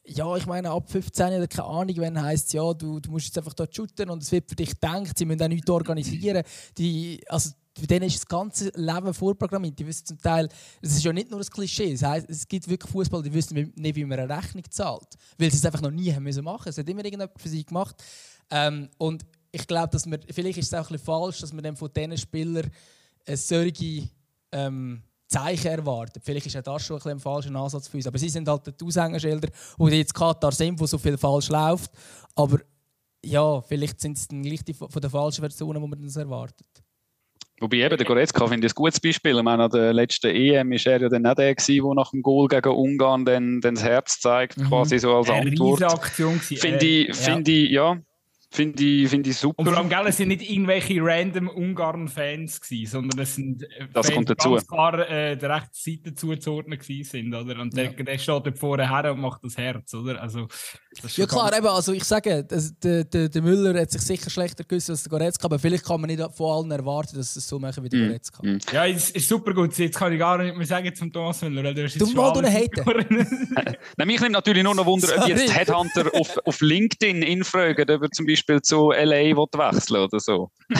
ja, 0.09 0.37
ich 0.37 0.47
meine, 0.47 0.71
ab 0.71 0.91
15 0.91 1.27
oder 1.27 1.49
keine 1.49 1.69
Ahnung, 1.69 1.97
wenn 1.97 2.21
heißt 2.21 2.53
ja, 2.53 2.73
du, 2.75 3.01
du 3.01 3.11
musst 3.11 3.27
jetzt 3.27 3.39
einfach 3.39 3.55
dort 3.55 3.75
shooten 3.75 4.09
und 4.11 4.23
es 4.23 4.31
wird 4.33 4.49
für 4.49 4.57
dich 4.57 4.71
gedacht, 4.71 5.17
sie 5.17 5.25
müssen 5.25 5.43
auch 5.43 5.49
nichts 5.49 5.69
organisieren. 5.69 6.43
Die, 6.79 7.21
also, 7.29 7.51
für 7.79 7.87
denen 7.87 8.07
ist 8.07 8.17
das 8.17 8.27
ganze 8.27 8.71
Leben 8.75 9.13
vorprogrammiert. 9.13 9.79
Die 9.79 9.87
wissen 9.87 10.07
zum 10.07 10.19
Teil, 10.19 10.49
es 10.81 10.97
ist 10.97 11.05
ja 11.05 11.13
nicht 11.13 11.31
nur 11.31 11.41
ein 11.41 11.47
Klischee. 11.47 11.93
Das 11.93 12.03
heißt, 12.03 12.31
es 12.31 12.49
gibt 12.49 12.69
wirklich 12.69 12.91
Fußball, 12.91 13.23
die 13.23 13.33
wissen 13.35 13.73
nicht, 13.75 13.97
wie 13.97 14.05
man 14.05 14.19
eine 14.19 14.35
Rechnung 14.35 14.65
zahlt, 14.71 15.09
weil 15.37 15.51
sie 15.51 15.59
es 15.59 15.67
einfach 15.67 15.83
noch 15.83 15.91
nie 15.91 16.13
haben 16.13 16.23
müssen 16.23 16.45
machen. 16.45 16.69
Es 16.69 16.79
hat 16.79 16.89
immer 16.89 17.05
irgendjemand 17.05 17.39
für 17.39 17.49
sie 17.49 17.65
gemacht. 17.65 18.03
Ähm, 18.51 18.89
und 18.97 19.27
ich 19.53 19.67
glaube, 19.67 19.91
dass 19.91 20.07
wir, 20.07 20.21
vielleicht 20.31 20.59
ist 20.59 20.73
es 20.73 20.75
auch 20.75 20.89
ein 20.89 20.93
bisschen 20.93 21.05
falsch, 21.05 21.41
dass 21.41 21.53
man 21.53 21.65
dann 21.65 21.77
von 21.77 21.91
diesen 21.95 22.17
Spielern 22.17 22.71
eine 23.27 23.37
solche 23.37 24.09
ähm, 24.53 25.03
Zeichen 25.29 25.69
erwartet. 25.69 26.23
Vielleicht 26.25 26.47
ist 26.47 26.57
auch 26.57 26.63
das 26.63 26.85
schon 26.85 27.01
ein, 27.03 27.13
ein 27.13 27.21
falscher 27.21 27.55
Ansatz 27.55 27.89
für 27.89 27.97
uns. 27.97 28.07
Aber 28.07 28.19
sie 28.19 28.29
sind 28.29 28.49
halt 28.49 28.81
die 28.81 28.85
Aushängeschilder, 28.85 29.49
wo 29.77 29.89
jetzt 29.89 30.15
Katar 30.15 30.53
sind, 30.53 30.79
wo 30.79 30.87
so 30.87 30.99
viel 30.99 31.19
falsch 31.19 31.49
läuft. 31.49 31.91
Aber 32.35 32.61
ja, 33.25 33.61
vielleicht 33.63 34.01
sind 34.01 34.17
es 34.17 34.29
dann 34.29 34.43
gleich 34.43 34.65
die 34.65 34.75
von 34.75 34.89
den 34.89 35.11
falschen 35.11 35.41
Versionen, 35.41 35.83
die 35.83 35.89
man 35.89 36.03
das 36.03 36.17
erwartet. 36.17 36.67
Wobei 37.59 37.79
eben, 37.79 37.97
der 37.97 38.07
Goretzka 38.07 38.47
finde 38.47 38.67
ich 38.67 38.73
ein 38.73 38.75
gutes 38.75 39.01
Beispiel. 39.01 39.37
Ich 39.37 39.43
meine, 39.43 39.65
an 39.65 39.71
der 39.71 39.95
letzten 39.95 40.29
EM 40.29 40.71
war 40.71 40.93
er 40.93 41.01
ja 41.01 41.09
dann 41.09 41.23
nicht 41.23 41.39
der, 41.39 41.55
der 41.55 41.95
nach 41.95 42.11
dem 42.11 42.23
Goal 42.23 42.49
gegen 42.49 42.69
Ungarn 42.69 43.25
dann, 43.25 43.61
dann 43.63 43.77
das 43.77 43.85
Herz 43.85 44.21
zeigt, 44.21 44.59
mhm. 44.59 44.69
quasi 44.69 44.99
so 44.99 45.15
als 45.15 45.31
Eine 45.31 45.51
Antwort. 45.51 45.83
Aktion 45.83 46.39
Finde 46.39 46.87
ich, 46.87 47.17
find 47.17 47.49
ich, 47.49 47.71
ja, 47.71 47.99
Finde 48.57 48.83
ich, 48.83 49.11
find 49.11 49.27
ich 49.27 49.37
super. 49.37 49.59
Und 49.59 49.69
vor 49.69 49.77
allem, 49.77 49.91
gell, 49.91 50.07
es 50.07 50.17
sind 50.17 50.29
nicht 50.29 50.49
irgendwelche 50.51 50.95
random 51.03 51.49
Ungarn-Fans, 51.49 52.59
sondern 52.87 53.21
es 53.21 53.35
sind 53.35 53.65
äh, 53.65 53.87
das 53.93 54.09
Fans, 54.09 54.27
die 54.27 54.35
ganz 54.35 54.67
klar 54.67 55.11
äh, 55.11 55.37
der 55.37 55.51
rechten 55.57 55.75
Seite 55.75 56.15
zuzuordnen 56.15 56.81
sind. 56.81 57.35
Oder? 57.35 57.61
Und 57.61 57.77
der, 57.77 57.93
ja. 57.93 58.03
der 58.03 58.17
steht 58.17 58.47
dort 58.47 58.59
vorne 58.59 58.89
her 58.89 59.13
und 59.13 59.21
macht 59.21 59.45
das 59.45 59.59
Herz. 59.59 59.93
Oder? 59.93 60.23
Also, 60.23 60.49
das 61.03 61.19
ja 61.19 61.27
klar, 61.27 61.55
eben, 61.55 61.67
also 61.67 61.93
ich 61.93 62.05
sage, 62.05 62.45
das, 62.45 62.79
der, 62.79 63.05
der, 63.05 63.29
der, 63.29 63.43
Müller 63.43 63.79
hat 63.79 63.91
sich 63.91 64.01
sicher 64.01 64.31
schlechter 64.31 64.65
gewusst 64.65 64.89
als 64.89 65.03
der 65.03 65.11
Goretzka, 65.11 65.45
aber 65.45 65.59
vielleicht 65.59 65.85
kann 65.85 66.01
man 66.01 66.09
nicht 66.09 66.23
von 66.35 66.51
allen 66.51 66.71
erwarten, 66.71 67.17
dass 67.17 67.37
es 67.37 67.47
so 67.47 67.59
machen 67.59 67.85
wie 67.85 67.91
der 67.91 68.01
mm. 68.01 68.07
Goretzka. 68.09 68.43
Mm. 68.43 68.59
Ja, 68.73 68.87
es 68.87 69.11
ist 69.11 69.29
super 69.29 69.53
gut. 69.53 69.77
Jetzt 69.77 69.99
kann 69.99 70.15
ich 70.15 70.19
gar 70.19 70.43
nicht 70.43 70.57
mehr 70.57 70.67
sagen 70.67 70.95
zum 70.95 71.13
Thomas 71.13 71.43
Müller, 71.43 71.63
weil 71.63 71.75
du 71.75 71.85
hast 71.85 71.95
jetzt 71.95 72.11
Du 72.11 72.17
mal. 72.17 72.33
Nein, 73.97 74.07
mich 74.07 74.21
nimmt 74.23 74.33
natürlich 74.33 74.63
nur 74.63 74.75
noch 74.75 74.87
Wunder, 74.87 75.09
ob 75.19 75.29
jetzt 75.29 75.55
Headhunter 75.55 76.11
auf, 76.15 76.39
auf 76.47 76.61
LinkedIn 76.63 77.21
infragen, 77.21 77.91
ob 77.91 78.03
er 78.03 78.11
zum 78.11 78.25
Beispiel 78.25 78.46
zu 78.63 78.91
LA 78.91 79.37
wechseln 79.37 80.03
oder 80.03 80.21
so. 80.21 80.51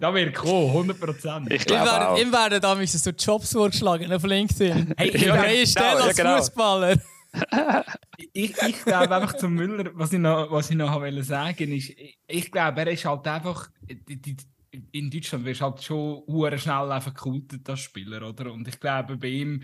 da 0.00 0.14
wird 0.14 0.34
kommen, 0.34 0.68
100 0.68 1.00
Prozent. 1.00 1.52
Ich 1.52 1.64
glaube 1.64 2.20
Ihm 2.20 2.32
werden 2.32 2.60
da 2.60 2.86
so 2.86 3.10
Jobs 3.10 3.52
vorgeschlagen 3.52 4.12
auf 4.12 4.24
LinkedIn. 4.24 4.94
Hey, 4.98 5.16
ja, 5.16 5.34
freie 5.36 5.66
Stelle 5.66 6.02
als 6.02 6.16
ja, 6.16 6.24
genau. 6.24 6.36
Fußballer. 6.38 6.96
ich, 8.32 8.56
ich 8.56 8.84
glaube 8.84 9.14
einfach 9.14 9.36
zum 9.36 9.54
Müller, 9.54 9.90
was 9.94 10.12
ich 10.12 10.18
noch, 10.20 10.50
was 10.50 10.70
ich 10.70 10.76
noch 10.76 10.94
wollte 11.00 11.24
sagen, 11.24 11.72
ist, 11.72 11.90
ich, 11.90 12.18
ich 12.26 12.50
glaube, 12.50 12.80
er 12.80 12.88
ist 12.88 13.04
halt 13.04 13.26
einfach, 13.26 13.68
die, 13.82 14.20
die, 14.20 14.36
in 14.92 15.10
Deutschland 15.10 15.44
wirst 15.44 15.60
du 15.60 15.64
halt 15.64 15.82
schon 15.82 16.22
schnell 16.58 16.92
einfach 16.92 17.14
gekultet 17.14 17.68
als 17.68 17.80
Spieler, 17.80 18.28
oder? 18.28 18.52
Und 18.52 18.66
ich 18.68 18.78
glaube, 18.78 19.16
bei 19.16 19.28
ihm, 19.28 19.62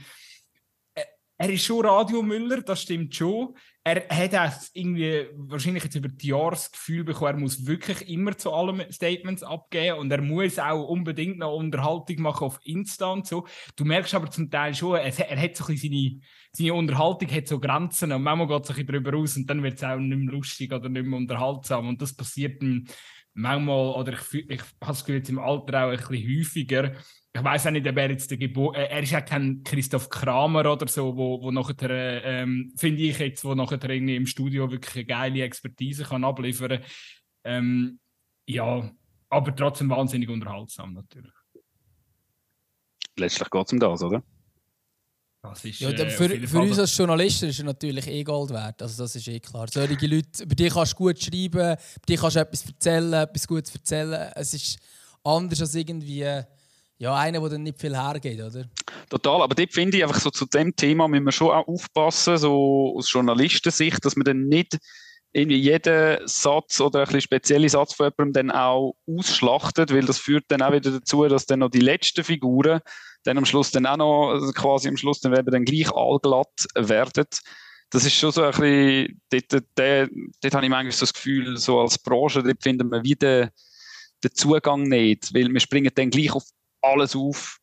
er 1.41 1.51
ist 1.51 1.65
schon 1.65 1.87
Radiomüller, 1.87 2.63
das 2.63 2.83
stimmt 2.83 3.15
schon. 3.15 3.57
Er 3.83 4.07
hat 4.11 4.35
auch 4.35 4.53
irgendwie 4.75 5.27
wahrscheinlich 5.37 5.85
jetzt 5.85 5.95
über 5.95 6.09
die 6.09 6.29
Jahre 6.29 6.51
das 6.51 6.71
Gefühl 6.71 7.03
bekommen, 7.03 7.37
er 7.37 7.41
muss 7.41 7.67
wirklich 7.67 8.07
immer 8.11 8.37
zu 8.37 8.53
allen 8.53 8.85
Statements 8.93 9.43
abgeben 9.43 9.99
und 9.99 10.11
er 10.11 10.21
muss 10.21 10.59
auch 10.59 10.87
unbedingt 10.87 11.39
noch 11.39 11.55
Unterhaltung 11.55 12.21
machen 12.21 12.45
auf 12.45 12.61
Insta 12.63 13.07
und 13.07 13.27
so. 13.27 13.47
Du 13.77 13.87
merkst 13.87 14.15
aber 14.15 14.31
zum 14.31 14.51
Teil 14.51 14.75
schon, 14.75 14.97
er, 14.97 15.07
hat 15.07 15.57
so 15.57 15.65
ein 15.67 15.79
seine, 15.79 16.21
seine 16.53 16.75
Unterhaltung 16.75 17.31
hat 17.31 17.49
so 17.49 17.59
Grenzen 17.59 18.13
und 18.13 18.23
manchmal 18.23 18.49
geht 18.49 18.65
es 18.65 18.71
ein 18.71 18.87
bisschen 18.87 19.03
darüber 19.03 19.17
aus 19.17 19.37
und 19.39 19.49
dann 19.49 19.63
wird 19.63 19.79
es 19.79 19.85
auch 19.85 19.97
nicht 19.97 20.19
mehr 20.19 20.35
lustig 20.35 20.73
oder 20.73 20.91
nicht 20.91 21.07
mehr 21.07 21.19
unterhaltsam 21.19 21.89
und 21.89 22.03
das 22.03 22.15
passiert 22.15 22.63
manchmal, 23.33 23.95
oder 23.95 24.13
ich, 24.13 24.35
ich 24.35 24.61
habe 24.61 24.71
das 24.81 25.01
Gefühl, 25.01 25.17
jetzt 25.17 25.31
im 25.31 25.39
Alter 25.39 25.87
auch 25.87 25.91
ein 25.91 25.97
bisschen 25.97 26.39
häufiger, 26.39 26.93
ich 27.33 27.45
weiß 27.45 27.67
auch 27.67 27.71
nicht, 27.71 27.87
ob 27.87 27.97
er 27.97 28.11
jetzt 28.11 28.31
der 28.31 28.39
Geburt, 28.39 28.77
äh, 28.77 28.87
er 28.87 29.03
ist 29.03 29.13
ja 29.13 29.21
kein 29.21 29.63
Christoph 29.63 30.09
Kramer 30.09 30.71
oder 30.71 30.89
so, 30.89 31.17
wo, 31.17 31.41
wo 31.41 31.51
nachher, 31.51 32.25
ähm, 32.25 32.73
finde 32.77 33.03
ich 33.03 33.19
jetzt, 33.19 33.45
wo 33.45 33.55
nachher 33.55 33.83
irgendwie 33.89 34.17
im 34.17 34.27
Studio 34.27 34.71
wirklich 34.71 34.97
eine 34.97 35.05
geile 35.05 35.43
Expertise 35.43 36.05
kann 36.05 36.25
abliefern. 36.25 36.83
Ähm, 37.45 38.01
ja, 38.47 38.91
aber 39.29 39.55
trotzdem 39.55 39.91
wahnsinnig 39.91 40.29
unterhaltsam 40.29 40.95
natürlich. 40.95 41.33
Letztlich 43.17 43.51
geht 43.51 43.67
es 43.67 43.73
um 43.73 43.79
das, 43.79 44.03
oder? 44.03 44.23
Das 45.43 45.65
ist, 45.65 45.81
ja, 45.81 45.91
äh, 45.91 46.11
für, 46.11 46.29
für 46.29 46.59
uns 46.59 46.79
als 46.79 46.97
Journalisten 46.97 47.49
ist 47.49 47.61
er 47.61 47.65
natürlich 47.65 48.07
eh 48.09 48.25
Gold 48.25 48.51
wert. 48.51 48.83
Also 48.83 49.05
das 49.05 49.15
ist 49.15 49.29
eh 49.29 49.41
klar. 49.41 49.69
Solche 49.71 50.07
Leute, 50.07 50.43
über 50.43 50.55
die 50.55 50.69
kannst 50.69 50.93
du 50.93 50.97
gut 50.97 51.23
schreiben, 51.23 51.47
über 51.47 51.79
die 52.09 52.17
kannst 52.17 52.37
du 52.37 52.41
etwas 52.41 52.67
erzählen, 52.67 53.13
etwas 53.13 53.47
Gutes 53.47 53.75
erzählen. 53.75 54.33
Es 54.35 54.53
ist 54.53 54.79
anders 55.23 55.61
als 55.61 55.75
irgendwie 55.75 56.27
ja, 57.01 57.15
einer, 57.15 57.41
der 57.41 57.49
dann 57.49 57.63
nicht 57.63 57.81
viel 57.81 57.97
hergeht, 57.97 58.41
oder? 58.41 58.67
Total, 59.09 59.41
aber 59.41 59.55
dort 59.55 59.73
finde 59.73 59.97
ich 59.97 60.03
einfach 60.03 60.21
so 60.21 60.29
zu 60.29 60.45
dem 60.45 60.77
Thema 60.77 61.09
müssen 61.09 61.25
wir 61.25 61.33
schon 61.33 61.51
auch 61.51 61.67
aufpassen, 61.67 62.37
so 62.37 62.95
aus 62.97 63.11
Journalistensicht, 63.11 64.05
dass 64.05 64.17
man 64.17 64.25
dann 64.25 64.49
nicht 64.49 64.79
irgendwie 65.33 65.57
jeden 65.57 66.19
Satz 66.29 66.79
oder 66.79 67.01
ein 67.01 67.05
bisschen 67.07 67.23
spezielle 67.23 67.71
Satz 67.71 67.95
von 67.95 68.07
jemandem 68.07 68.49
dann 68.49 68.51
auch 68.51 68.97
ausschlachtet, 69.07 69.95
weil 69.95 70.05
das 70.05 70.19
führt 70.19 70.45
dann 70.49 70.61
auch 70.61 70.73
wieder 70.73 70.91
dazu, 70.91 71.27
dass 71.27 71.47
dann 71.47 71.61
noch 71.61 71.71
die 71.71 71.81
letzten 71.81 72.23
Figuren 72.23 72.81
dann 73.25 73.39
am 73.39 73.47
Schluss 73.47 73.71
dann 73.71 73.87
auch 73.87 73.97
noch, 73.97 74.31
also 74.33 74.53
quasi 74.53 74.89
am 74.89 74.99
Schluss 74.99 75.21
dann 75.21 75.35
eben 75.35 75.51
dann 75.51 75.65
gleich 75.65 75.91
allglatt 75.93 76.67
werden. 76.75 77.27
Das 77.89 78.05
ist 78.05 78.15
schon 78.15 78.33
so 78.33 78.43
ein 78.43 78.51
bisschen, 78.51 79.23
dort, 79.31 79.53
dort, 79.53 79.65
dort, 79.75 80.11
dort 80.43 80.55
habe 80.55 80.67
ich 80.67 80.71
manchmal 80.71 80.93
so 80.93 81.01
das 81.01 81.15
Gefühl, 81.15 81.57
so 81.57 81.81
als 81.81 81.99
Branche, 81.99 82.43
dort 82.43 82.63
finden 82.63 82.91
wir 82.91 83.03
wieder 83.05 83.51
den 84.23 84.35
Zugang 84.35 84.83
nicht, 84.83 85.33
weil 85.33 85.49
wir 85.51 85.61
springen 85.61 85.93
dann 85.95 86.11
gleich 86.11 86.33
auf 86.33 86.45
alles 86.83 87.17
auf 87.17 87.59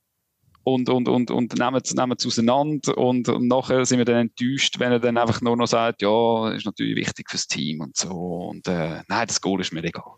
und, 0.64 0.90
und, 0.90 1.08
und, 1.08 1.32
und 1.32 1.58
nehmen 1.58 1.82
es 1.82 1.94
nehmen 1.94 2.18
auseinander 2.24 2.98
und, 2.98 3.30
und 3.30 3.48
nachher 3.48 3.86
sind 3.86 4.00
wir 4.00 4.06
dann 4.06 4.28
enttäuscht, 4.28 4.80
wenn 4.80 4.92
er 4.92 5.00
dann 5.00 5.18
einfach 5.18 5.42
nur 5.42 5.56
noch 5.56 5.68
sagt, 5.68 6.02
ja, 6.02 6.52
ist 6.52 6.66
natürlich 6.66 6.96
wichtig 6.98 7.30
fürs 7.30 7.48
Team 7.48 7.82
und 7.82 7.96
so 7.96 8.12
und 8.50 8.68
äh, 8.68 9.02
nein, 9.08 9.28
das 9.28 9.40
Goal 9.40 9.62
ist 9.62 9.72
mir 9.72 9.84
egal. 9.84 10.14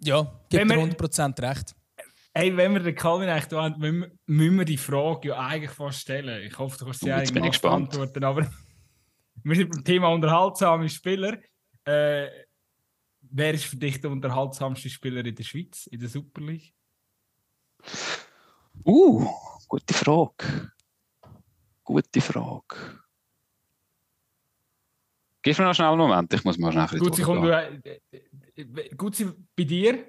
Ja, 0.00 0.40
gibt 0.48 0.66
mir 0.66 0.76
100% 0.76 1.42
recht. 1.42 1.74
Hey, 2.36 2.56
wenn 2.56 2.72
wir 2.72 2.80
den 2.80 2.94
Calvin 2.94 3.28
eigentlich 3.28 3.46
da 3.46 3.62
haben, 3.62 3.80
müssen, 3.80 4.18
müssen 4.26 4.58
wir 4.58 4.64
die 4.64 4.76
Frage 4.76 5.28
ja 5.28 5.38
eigentlich 5.38 5.70
fast 5.70 6.00
stellen. 6.00 6.44
Ich 6.44 6.58
hoffe, 6.58 6.78
du 6.78 6.84
kannst 6.84 7.00
sie 7.00 7.12
eigentlich 7.12 7.60
beantworten, 7.60 8.24
aber 8.24 8.50
wir 9.44 9.56
sind 9.56 9.70
beim 9.70 9.84
Thema 9.84 10.08
unterhaltsame 10.08 10.88
Spieler. 10.88 11.38
Äh, 11.84 12.26
wer 13.20 13.54
ist 13.54 13.64
für 13.64 13.76
dich 13.76 14.00
der 14.00 14.10
unterhaltsamste 14.10 14.90
Spieler 14.90 15.24
in 15.24 15.34
der 15.34 15.44
Schweiz, 15.44 15.86
in 15.86 16.00
der 16.00 16.08
Super 16.08 16.40
League? 16.42 16.72
Uh, 18.84 19.26
gute 19.68 19.94
Frage. 19.94 20.70
Gute 21.82 22.20
Frage. 22.20 22.76
Gib 25.42 25.58
mir 25.58 25.64
noch 25.66 25.74
schnell 25.74 25.88
einen 25.88 25.98
Moment, 25.98 26.32
ich 26.32 26.42
muss 26.42 26.56
mal 26.56 26.72
schnell 26.72 26.88
ein 26.90 26.98
Gut, 26.98 27.20
komm, 27.22 27.42
du, 27.42 27.50
äh, 27.50 28.00
äh, 28.56 28.94
gut 28.96 29.16
bei 29.54 29.64
dir? 29.64 30.06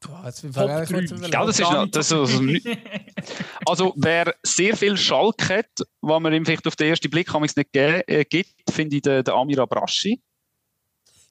Boah, 0.00 0.22
jetzt 0.24 0.42
bin 0.42 0.50
ich 0.50 1.10
ja, 1.32 1.44
das 1.44 1.58
ist 1.58 1.70
noch, 1.70 1.86
das 1.86 2.10
ist, 2.10 2.68
also, 3.66 3.92
wer 3.96 4.34
sehr 4.42 4.76
viel 4.76 4.96
Schalk 4.96 5.48
hat, 5.48 5.70
was 6.00 6.20
man 6.20 6.32
ihm 6.32 6.44
vielleicht 6.44 6.66
auf 6.66 6.76
den 6.76 6.88
ersten 6.88 7.10
Blick 7.10 7.32
nicht 7.32 7.72
geben, 7.72 8.02
äh, 8.06 8.24
gibt, 8.24 8.54
finde 8.70 8.96
ich 8.96 9.02
den, 9.02 9.22
den 9.22 9.34
Amir 9.34 9.60
Abraschi. 9.60 10.22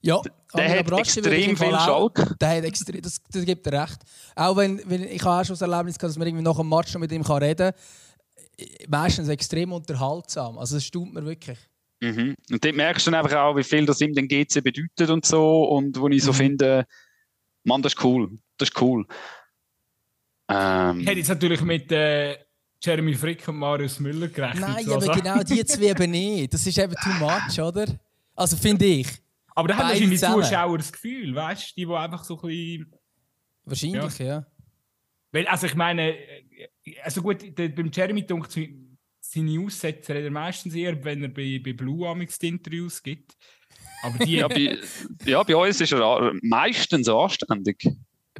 Ja, 0.05 0.21
der 0.53 0.79
hat 0.79 0.91
extrem 0.99 1.55
viel 1.55 1.71
Schalk. 1.71 2.37
Der 2.39 2.57
hat 2.57 2.63
extrem, 2.65 3.01
das, 3.01 3.21
das 3.31 3.45
gibt 3.45 3.65
er 3.67 3.83
recht. 3.83 3.99
Auch 4.35 4.57
wenn, 4.57 4.81
wenn 4.85 5.03
ich 5.03 5.23
habe 5.23 5.41
auch 5.41 5.45
schon 5.45 5.53
das 5.53 5.61
Erlebnis 5.61 5.97
gehabt, 5.97 6.11
dass 6.11 6.17
man 6.17 6.27
irgendwie 6.27 6.43
nach 6.43 6.57
dem 6.57 6.67
Match 6.67 6.93
noch 6.93 6.99
mit 6.99 7.11
ihm 7.13 7.21
reden 7.21 7.71
kann. 7.71 8.89
Meistens 8.89 9.29
extrem 9.29 9.71
unterhaltsam. 9.71 10.57
Also 10.57 10.75
das 10.75 10.83
stimmt 10.83 11.13
mir 11.13 11.23
wirklich. 11.25 11.57
Mhm. 12.01 12.35
Und 12.51 12.65
dort 12.65 12.75
merkst 12.75 13.07
du 13.07 13.11
dann 13.11 13.23
einfach 13.23 13.37
auch, 13.37 13.55
wie 13.55 13.63
viel 13.63 13.85
das 13.85 14.01
ihm 14.01 14.13
den 14.13 14.27
GC 14.27 14.61
bedeutet 14.61 15.09
und 15.09 15.25
so. 15.25 15.63
Und 15.63 15.97
wo 15.97 16.09
ich 16.09 16.21
so 16.21 16.33
mhm. 16.33 16.37
finde, 16.37 16.85
Mann, 17.63 17.81
das 17.81 17.93
ist 17.93 18.03
cool. 18.03 18.29
Das 18.57 18.69
ist 18.69 18.81
cool. 18.81 19.07
Ähm, 20.49 20.99
ich 20.99 21.07
hätte 21.07 21.19
jetzt 21.19 21.29
natürlich 21.29 21.61
mit 21.61 21.89
äh, 21.93 22.37
Jeremy 22.83 23.15
Frick 23.15 23.47
und 23.47 23.55
Marius 23.55 24.01
Müller 24.01 24.27
gerechnet. 24.27 24.67
Nein, 24.67 24.89
aber 24.89 25.01
sagen. 25.01 25.21
genau 25.21 25.43
die 25.43 25.63
zwei 25.63 25.83
eben 25.91 26.11
nicht. 26.11 26.53
Das 26.53 26.67
ist 26.67 26.77
eben 26.77 26.93
too 26.93 27.13
much, 27.19 27.57
oder? 27.61 27.85
Also 28.35 28.57
finde 28.57 28.83
ich. 28.83 29.22
Aber 29.55 29.67
da 29.67 29.77
haben 29.77 29.89
wahrscheinlich 29.89 30.19
die 30.19 30.25
Zuschauer 30.25 30.77
das 30.77 30.91
Gefühl, 30.91 31.35
weißt 31.35 31.69
du, 31.69 31.73
die, 31.77 31.85
die 31.85 31.93
einfach 31.93 32.23
so 32.23 32.35
ein 32.41 32.41
bisschen. 32.41 32.91
Wahrscheinlich, 33.65 34.19
ja. 34.19 34.25
ja. 34.25 34.47
Weil, 35.31 35.47
also 35.47 35.67
ich 35.67 35.75
meine, 35.75 36.15
also 37.03 37.21
gut, 37.21 37.57
der, 37.57 37.69
beim 37.69 37.89
Jeremy 37.91 38.25
dunkt 38.25 38.51
seine 39.19 39.59
Aussetzer 39.59 40.15
hat 40.15 40.21
er 40.21 40.31
meistens 40.31 40.75
eher, 40.75 41.03
wenn 41.03 41.23
er 41.23 41.29
bei, 41.29 41.59
bei 41.63 41.73
Blue 41.73 42.07
Amix 42.07 42.37
die 42.37 42.49
Interviews 42.49 43.01
gibt. 43.01 43.35
Aber 44.03 44.23
die, 44.23 44.33
ja, 44.37 44.47
bei, 44.47 44.77
ja, 45.25 45.41
bei 45.43 45.55
uns 45.55 45.81
ist 45.81 45.93
er 45.93 46.33
meistens 46.41 47.07
anständig. 47.07 47.87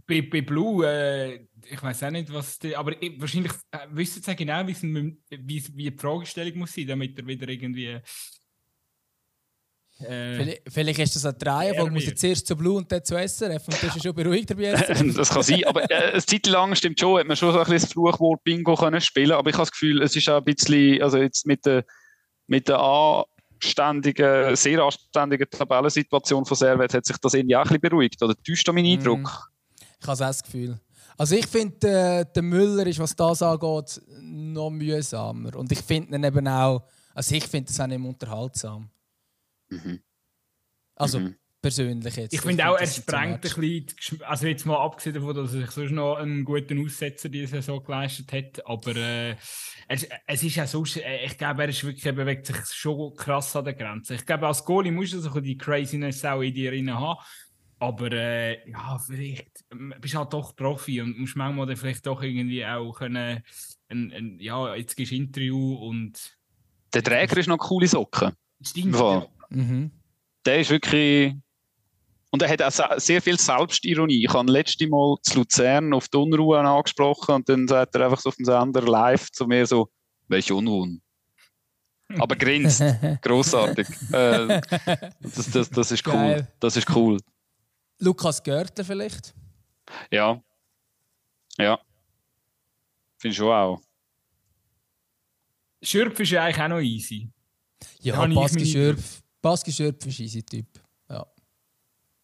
Bei, 0.06 0.22
bei 0.22 0.42
Blue, 0.42 0.86
äh, 0.86 1.48
ich 1.66 1.82
weiß 1.82 2.04
auch 2.04 2.12
nicht, 2.12 2.32
was 2.34 2.60
die, 2.60 2.76
aber 2.76 3.02
ich, 3.02 3.20
wahrscheinlich 3.20 3.54
äh, 3.72 3.88
wissen 3.92 4.22
sie 4.22 4.36
genau, 4.36 4.68
wie, 4.68 4.76
wie, 5.30 5.64
wie 5.76 5.90
die 5.90 5.98
Fragestellung 5.98 6.60
muss 6.60 6.74
sein, 6.74 6.88
damit 6.88 7.18
er 7.18 7.26
wieder 7.26 7.48
irgendwie 7.48 8.00
äh, 10.00 10.36
vielleicht, 10.36 10.62
vielleicht 10.70 11.00
ist 11.00 11.16
das 11.16 11.26
eine 11.26 11.36
Reihenfolge, 11.46 11.92
muss 11.92 12.06
jetzt 12.06 12.22
zuerst 12.22 12.48
zu 12.48 12.56
Blue 12.56 12.78
und 12.78 12.92
dann 12.92 13.04
zu 13.04 13.16
SRF 13.16 13.68
und 13.68 13.84
das 13.84 13.96
ist 13.96 14.04
schon 14.04 14.16
beruhigt 14.16 14.50
dabei. 14.50 14.72
das 15.16 15.30
kann 15.30 15.44
sein, 15.44 15.64
aber 15.66 15.90
äh, 15.90 16.12
eine 16.12 16.26
Zeit 16.26 16.48
lang 16.48 16.76
stimmt 16.76 17.00
schon, 17.00 17.20
hat 17.20 17.28
man 17.28 17.38
schon 17.38 17.52
so 17.52 17.60
ein 17.60 17.66
bisschen 17.66 17.82
das 17.82 17.92
Fluchwort 17.92 18.44
Bingo 18.44 18.76
können 18.76 19.02
spielen, 19.02 19.32
aber 19.32 19.50
ich 19.50 19.56
habe 19.56 19.64
das 19.64 19.72
Gefühl, 19.72 20.02
es 20.02 20.16
ist 20.16 20.28
auch 20.30 20.38
ein 20.38 20.44
bisschen, 20.44 21.02
also 21.02 21.18
jetzt 21.18 21.46
mit 21.46 21.66
der, 21.66 21.86
mit 22.48 22.68
der 22.68 22.80
anständigen, 22.80 24.56
sehr 24.56 24.82
anständigen 24.82 25.48
Tabellensituation 25.50 26.46
von 26.46 26.58
Servet 26.58 26.94
hat 26.94 27.06
sich 27.06 27.18
das 27.18 27.34
irgendwie 27.34 27.56
auch 27.56 27.62
ein 27.62 27.68
bisschen 27.68 27.82
beruhigt, 27.82 28.22
oder 28.22 28.34
täuscht 28.36 28.68
da 28.68 28.74
mein 28.74 28.86
mhm. 28.86 28.92
Eindruck? 28.92 29.20
Mm, 29.20 29.28
ich 30.02 30.08
habe 30.08 30.14
auch 30.14 30.18
das 30.18 30.44
Gefühl. 30.44 30.80
Also 31.18 31.36
ich 31.36 31.46
finde, 31.46 31.88
äh, 31.88 32.26
der 32.34 32.44
Müller 32.44 32.88
ist, 32.88 32.98
was 32.98 33.16
das 33.16 33.44
angeht, 33.44 34.02
noch 34.20 34.72
mühsamer 34.72 35.56
und 35.56 35.72
ich 35.72 35.82
finde 35.82 36.16
ihn 36.16 36.24
eben 36.24 36.48
auch, 36.48 36.84
also 37.14 37.36
ich 37.36 37.46
finde 37.46 37.68
das 37.68 37.80
auch 37.80 37.88
nicht 37.88 38.04
unterhaltsam. 38.04 38.90
Mhm. 39.74 40.00
Also 40.96 41.20
mhm. 41.20 41.36
persönlich 41.62 42.16
jetzt. 42.16 42.34
Ich 42.34 42.42
finde 42.42 42.70
auch, 42.70 42.78
er 42.78 42.88
sprengt 42.88 43.36
ein 43.36 43.42
bisschen, 43.42 44.22
also 44.22 44.48
jetzt 44.48 44.66
mal 44.66 44.78
abgesehen 44.78 45.16
davon, 45.16 45.36
dass 45.36 45.54
er 45.54 45.62
sich 45.62 45.72
sonst 45.72 45.92
noch 45.92 46.18
einen 46.18 46.46
guten 46.46 46.84
Aussetzer 46.84 47.30
diese 47.30 47.48
Saison 47.48 47.84
geleistet 47.84 48.32
hat, 48.32 48.66
aber 48.66 48.96
äh, 48.96 49.36
es, 49.88 50.08
es, 50.28 50.44
ist 50.44 50.56
ja 50.56 50.68
so, 50.68 50.84
äh, 50.98 51.26
ich 51.26 51.38
glaube, 51.38 51.64
er 51.64 51.70
ist 51.70 51.84
wirklich, 51.84 52.06
er 52.06 52.14
bewegt 52.14 52.46
sich 52.46 52.58
schon 52.68 53.16
krass 53.16 53.56
an 53.56 53.66
der 53.66 53.74
Grenze. 53.74 54.16
Ich 54.16 54.26
glaube, 54.26 54.48
als 54.48 54.64
Goalie 54.64 54.92
musst 54.92 55.14
du 55.14 55.20
so 55.20 55.40
die 55.40 55.58
Craziness 55.58 56.24
auch 56.26 56.42
in 56.42 56.54
dir 56.54 56.72
drin 56.72 56.94
haben. 56.94 57.20
Aber 57.80 58.12
äh, 58.14 58.70
ja, 58.70 58.98
vielleicht 58.98 59.66
ähm, 59.72 59.94
bist 60.00 60.14
du 60.14 60.20
halt 60.20 60.32
doch 60.32 60.56
Profi 60.56 61.02
und 61.02 61.20
musst 61.20 61.36
manchmal 61.36 61.66
dann 61.66 61.76
vielleicht 61.76 62.06
doch 62.06 62.22
irgendwie 62.24 62.66
auch 62.66 62.94
können, 62.94 63.44
ein, 63.90 64.12
ein, 64.12 64.40
ja, 64.40 64.74
jetzt 64.76 64.96
gehst 64.96 65.12
du 65.12 65.16
Interview 65.16 65.76
und. 65.76 66.38
Der 66.94 67.04
Träger 67.04 67.38
ist 67.38 67.48
noch 67.48 67.58
coole 67.58 67.88
Socken. 67.88 68.32
Stimmt. 68.62 68.96
Ja. 68.96 69.28
Mhm. 69.54 69.92
Der 70.46 70.60
ist 70.60 70.70
wirklich. 70.70 71.36
Und 72.32 72.42
er 72.42 72.50
hat 72.50 72.62
auch 72.64 73.00
sehr 73.00 73.22
viel 73.22 73.40
Selbstironie. 73.40 74.26
Ich 74.26 74.34
habe 74.34 74.52
letzte 74.52 74.88
Mal 74.88 75.18
zu 75.22 75.40
Luzern 75.40 75.94
auf 75.94 76.08
die 76.08 76.18
Unruhe 76.18 76.60
angesprochen 76.60 77.36
und 77.36 77.48
dann 77.48 77.68
sagt 77.68 77.94
er 77.94 78.06
einfach 78.06 78.20
so 78.20 78.30
auf 78.30 78.36
dem 78.36 78.46
Sender 78.46 78.82
live 78.82 79.30
zu 79.32 79.46
mir 79.46 79.66
so: 79.68 79.90
Welche 80.28 80.56
Unruhen? 80.56 81.02
Aber 82.20 82.36
grinst. 82.36 82.84
Grossartig. 83.22 83.88
Äh, 84.12 84.62
das, 85.22 85.52
das, 85.52 85.70
das 85.70 85.92
ist 85.92 86.08
cool. 86.08 86.14
Geil. 86.14 86.48
Das 86.60 86.76
ist 86.76 86.90
cool. 86.96 87.18
Lukas 88.00 88.44
Görter 88.44 88.84
vielleicht? 88.84 89.34
Ja. 90.12 90.42
Ja. 91.58 91.80
Finde 93.18 93.32
ich 93.32 93.38
schon 93.38 93.52
auch. 93.52 93.82
Schürpf 95.82 96.20
ist 96.20 96.32
ja 96.32 96.44
eigentlich 96.44 96.62
auch 96.62 96.68
noch 96.70 96.80
easy. 96.80 97.30
Ja, 98.00 98.26
Baski 98.26 98.66
Schürpf 98.66 99.23
Baski 99.44 99.74
Schöpf 99.74 100.06
ist 100.06 100.20
easy 100.22 100.42
Typ. 100.42 100.66
Ja. 101.10 101.26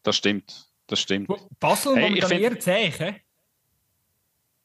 Das 0.04 0.16
stimmt. 0.16 0.72
Das 0.88 1.02
stimmt. 1.02 1.30
Basel 1.60 1.94
hey, 1.96 2.04
momentan 2.04 2.30
find... 2.30 2.42
eher 2.42 2.60
zäh, 2.60 3.22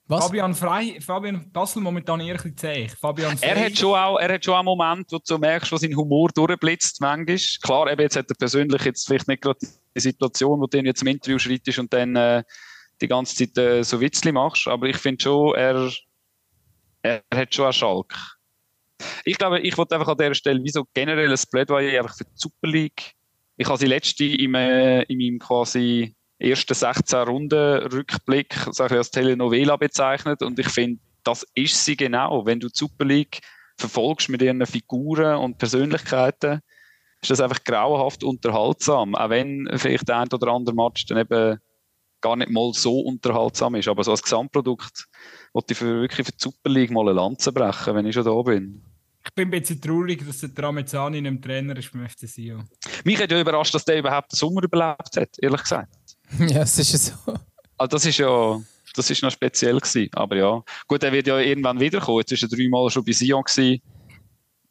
Was? 0.07 0.25
Fabian 0.25 0.55
Frei, 0.55 1.01
Fabian 1.01 1.51
Basel 1.51 1.83
momentan 1.83 2.21
eher 2.21 2.43
ein 2.43 2.57
zäh. 2.57 2.89
Fabian 2.89 3.37
er 3.41 3.65
hat 3.65 3.77
schon 3.77 3.99
auch, 3.99 4.19
er 4.19 4.35
hat 4.35 4.45
schon 4.45 4.55
einen 4.55 4.67
Moment, 4.67 5.11
wo 5.11 5.19
du 5.19 5.37
merkst, 5.37 5.73
wo 5.73 5.77
sein 5.77 5.97
Humor 5.97 6.29
durchblitzt 6.33 7.01
manchmal. 7.01 7.39
Klar, 7.61 7.91
eben 7.91 8.03
jetzt 8.03 8.17
hat 8.17 8.31
er 8.31 8.37
persönlich 8.37 8.85
jetzt 8.85 9.05
vielleicht 9.09 9.27
nicht 9.27 9.43
gerade 9.43 9.59
die 9.97 10.01
Situation, 10.01 10.61
wo 10.61 10.67
du 10.69 10.79
jetzt 10.79 11.03
im 11.03 11.09
Interview 11.09 11.39
schreitest 11.41 11.81
und 11.81 11.93
dann 11.93 12.15
äh, 12.15 12.45
die 13.01 13.09
ganze 13.09 13.35
Zeit 13.35 13.59
äh, 13.59 13.83
so 13.83 14.01
Witzli 14.01 14.31
machst. 14.31 14.69
Aber 14.69 14.87
ich 14.87 14.97
finde 14.97 15.25
schon, 15.25 15.57
er, 15.57 15.91
er 17.03 17.23
hat 17.35 17.53
schon 17.53 17.65
einen 17.65 17.73
Schalk. 17.73 18.15
Ich 19.25 19.39
glaube, 19.39 19.61
ich 19.61 19.77
wollte 19.77 19.95
einfach 19.95 20.09
an 20.09 20.19
dieser 20.19 20.35
Stelle 20.35 20.63
wie 20.63 20.71
so 20.71 20.85
generell 20.95 21.31
ein 21.31 21.39
Plädoyer 21.51 22.01
einfach 22.01 22.17
für 22.17 22.25
die 22.25 22.31
Super 22.35 22.69
League. 22.69 23.13
Ich 23.57 23.67
habe 23.67 23.79
sie 23.79 23.87
letzte 23.87 24.25
äh, 24.25 24.35
in 24.35 24.51
meinem 25.19 25.39
quasi 25.39 26.15
ersten 26.39 26.75
16 26.75 27.21
Runden 27.21 27.87
Rückblick 27.87 28.55
sage 28.71 28.95
ich, 28.95 28.99
als 28.99 29.11
Telenovela 29.11 29.77
bezeichnet 29.77 30.43
und 30.43 30.59
ich 30.59 30.69
finde, 30.69 31.01
das 31.23 31.47
ist 31.55 31.85
sie 31.85 31.97
genau. 31.97 32.45
Wenn 32.45 32.61
du 32.61 32.69
die 32.69 32.77
Super 32.77 33.05
League 33.05 33.41
verfolgst 33.77 34.29
mit 34.29 34.43
ihren 34.43 34.65
Figuren 34.67 35.37
und 35.39 35.59
Persönlichkeiten, 35.59 36.61
ist 37.23 37.31
das 37.31 37.41
einfach 37.41 37.65
grauenhaft 37.65 38.23
unterhaltsam. 38.23 39.15
Auch 39.15 39.31
wenn 39.31 39.69
vielleicht 39.77 40.09
der 40.09 40.19
ein 40.19 40.33
oder 40.33 40.53
andere 40.53 40.77
Match 40.77 41.07
dann 41.07 41.19
eben 41.19 41.59
gar 42.25 42.37
nicht 42.37 42.51
mal 42.51 42.73
so 42.73 43.01
unterhaltsam 43.01 43.75
ist. 43.75 43.87
Aber 43.87 44.03
so 44.03 44.11
als 44.11 44.23
Gesamtprodukt 44.23 45.07
wollte 45.53 45.73
ich 45.73 45.79
für, 45.79 46.01
wirklich 46.01 46.27
für 46.27 46.33
die 46.33 46.39
Super 46.39 46.71
League 46.71 46.91
mal 46.91 47.03
eine 47.03 47.13
Lanze 47.13 47.53
brechen, 47.53 47.95
wenn 47.95 48.07
ich 48.07 48.15
schon 48.15 48.25
da 48.25 48.43
bin. 48.43 48.83
Ich 49.27 49.35
bin 49.35 49.49
ein 49.49 49.51
bisschen 49.51 49.81
traurig, 49.81 50.27
dass 50.27 50.41
der 50.41 50.55
Tramezzani 50.55 51.19
in 51.19 51.27
einem 51.27 51.41
Trainer 51.41 51.77
ist 51.77 51.93
beim 51.93 52.09
FC 52.09 52.29
Sion. 52.29 52.65
Mich 53.05 53.21
hat 53.21 53.31
ja 53.31 53.41
überrascht, 53.41 53.75
dass 53.75 53.85
der 53.85 53.99
überhaupt 53.99 54.33
den 54.33 54.37
Sommer 54.37 54.63
überlebt 54.63 55.17
hat, 55.17 55.29
ehrlich 55.39 55.63
gesagt. 55.63 55.93
ja, 56.39 56.61
das 56.61 56.79
ist 56.79 56.93
ja 56.93 56.99
so. 56.99 57.35
Also 57.77 57.97
das 57.97 58.07
ist 58.07 58.19
ja 58.19 58.61
das 58.95 59.11
ist 59.11 59.23
noch 59.23 59.31
speziell 59.31 59.79
gewesen. 59.79 60.09
Aber 60.15 60.37
ja, 60.37 60.63
gut, 60.87 61.03
er 61.03 61.13
wird 61.13 61.27
ja 61.27 61.39
irgendwann 61.39 61.81
wiederkommen. 61.81 62.23
Jetzt 62.27 62.43
war 62.43 62.49
er 62.49 62.57
dreimal 62.57 62.91
schon 62.91 63.05
bei 63.05 63.13
Sion 63.13 63.43
gewesen. 63.43 63.83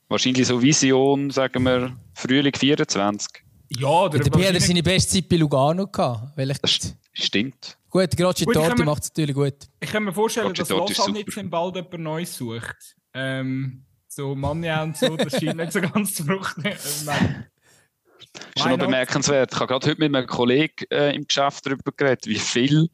Wahrscheinlich 0.08 0.48
so 0.48 0.62
Vision, 0.62 1.30
sagen 1.30 1.64
wir, 1.64 1.96
Frühling 2.14 2.54
24. 2.56 3.28
Ja, 3.70 4.10
der 4.10 4.22
dabei 4.22 4.48
hat 4.48 4.54
er 4.54 4.62
seine 4.62 4.84
beste 4.84 5.16
Zeit 5.16 5.30
bei 5.30 5.38
Lugano 5.38 5.88
gehabt. 5.88 6.38
Das 6.62 6.96
stimmt. 7.14 7.78
Gut, 7.90 8.18
Grocci 8.18 8.46
Torti 8.46 8.84
macht 8.84 9.04
es 9.04 9.10
natürlich 9.10 9.36
gut. 9.36 9.56
Ich 9.80 9.92
kann 9.92 10.04
mir 10.04 10.14
vorstellen, 10.14 10.54
dass 10.54 10.70
Lausanne 10.70 11.20
jetzt 11.20 11.50
bald 11.50 11.76
jemand 11.76 12.00
Neues 12.00 12.36
sucht. 12.36 12.96
Ähm, 13.14 13.86
so 14.08 14.36
Manja 14.36 14.84
und 14.84 14.98
so, 14.98 15.16
das 15.16 15.34
scheint 15.34 15.58
nicht 15.58 15.72
so 15.72 15.82
ganz 15.82 16.16
zu 16.16 16.24
fruchten. 16.24 16.64
Das 16.64 16.86
ist 16.86 17.06
noch 17.06 18.78
bemerkenswert. 18.78 19.52
Ich 19.52 19.60
habe 19.60 19.68
gerade 19.68 19.88
heute 19.88 20.00
mit 20.00 20.16
einem 20.16 20.28
Kollegen 20.28 20.86
äh, 20.92 21.16
im 21.16 21.28
Geschäft 21.28 21.66
darüber 21.66 21.92
geredet, 21.96 22.26
wie 22.26 22.40
viel 22.40 22.90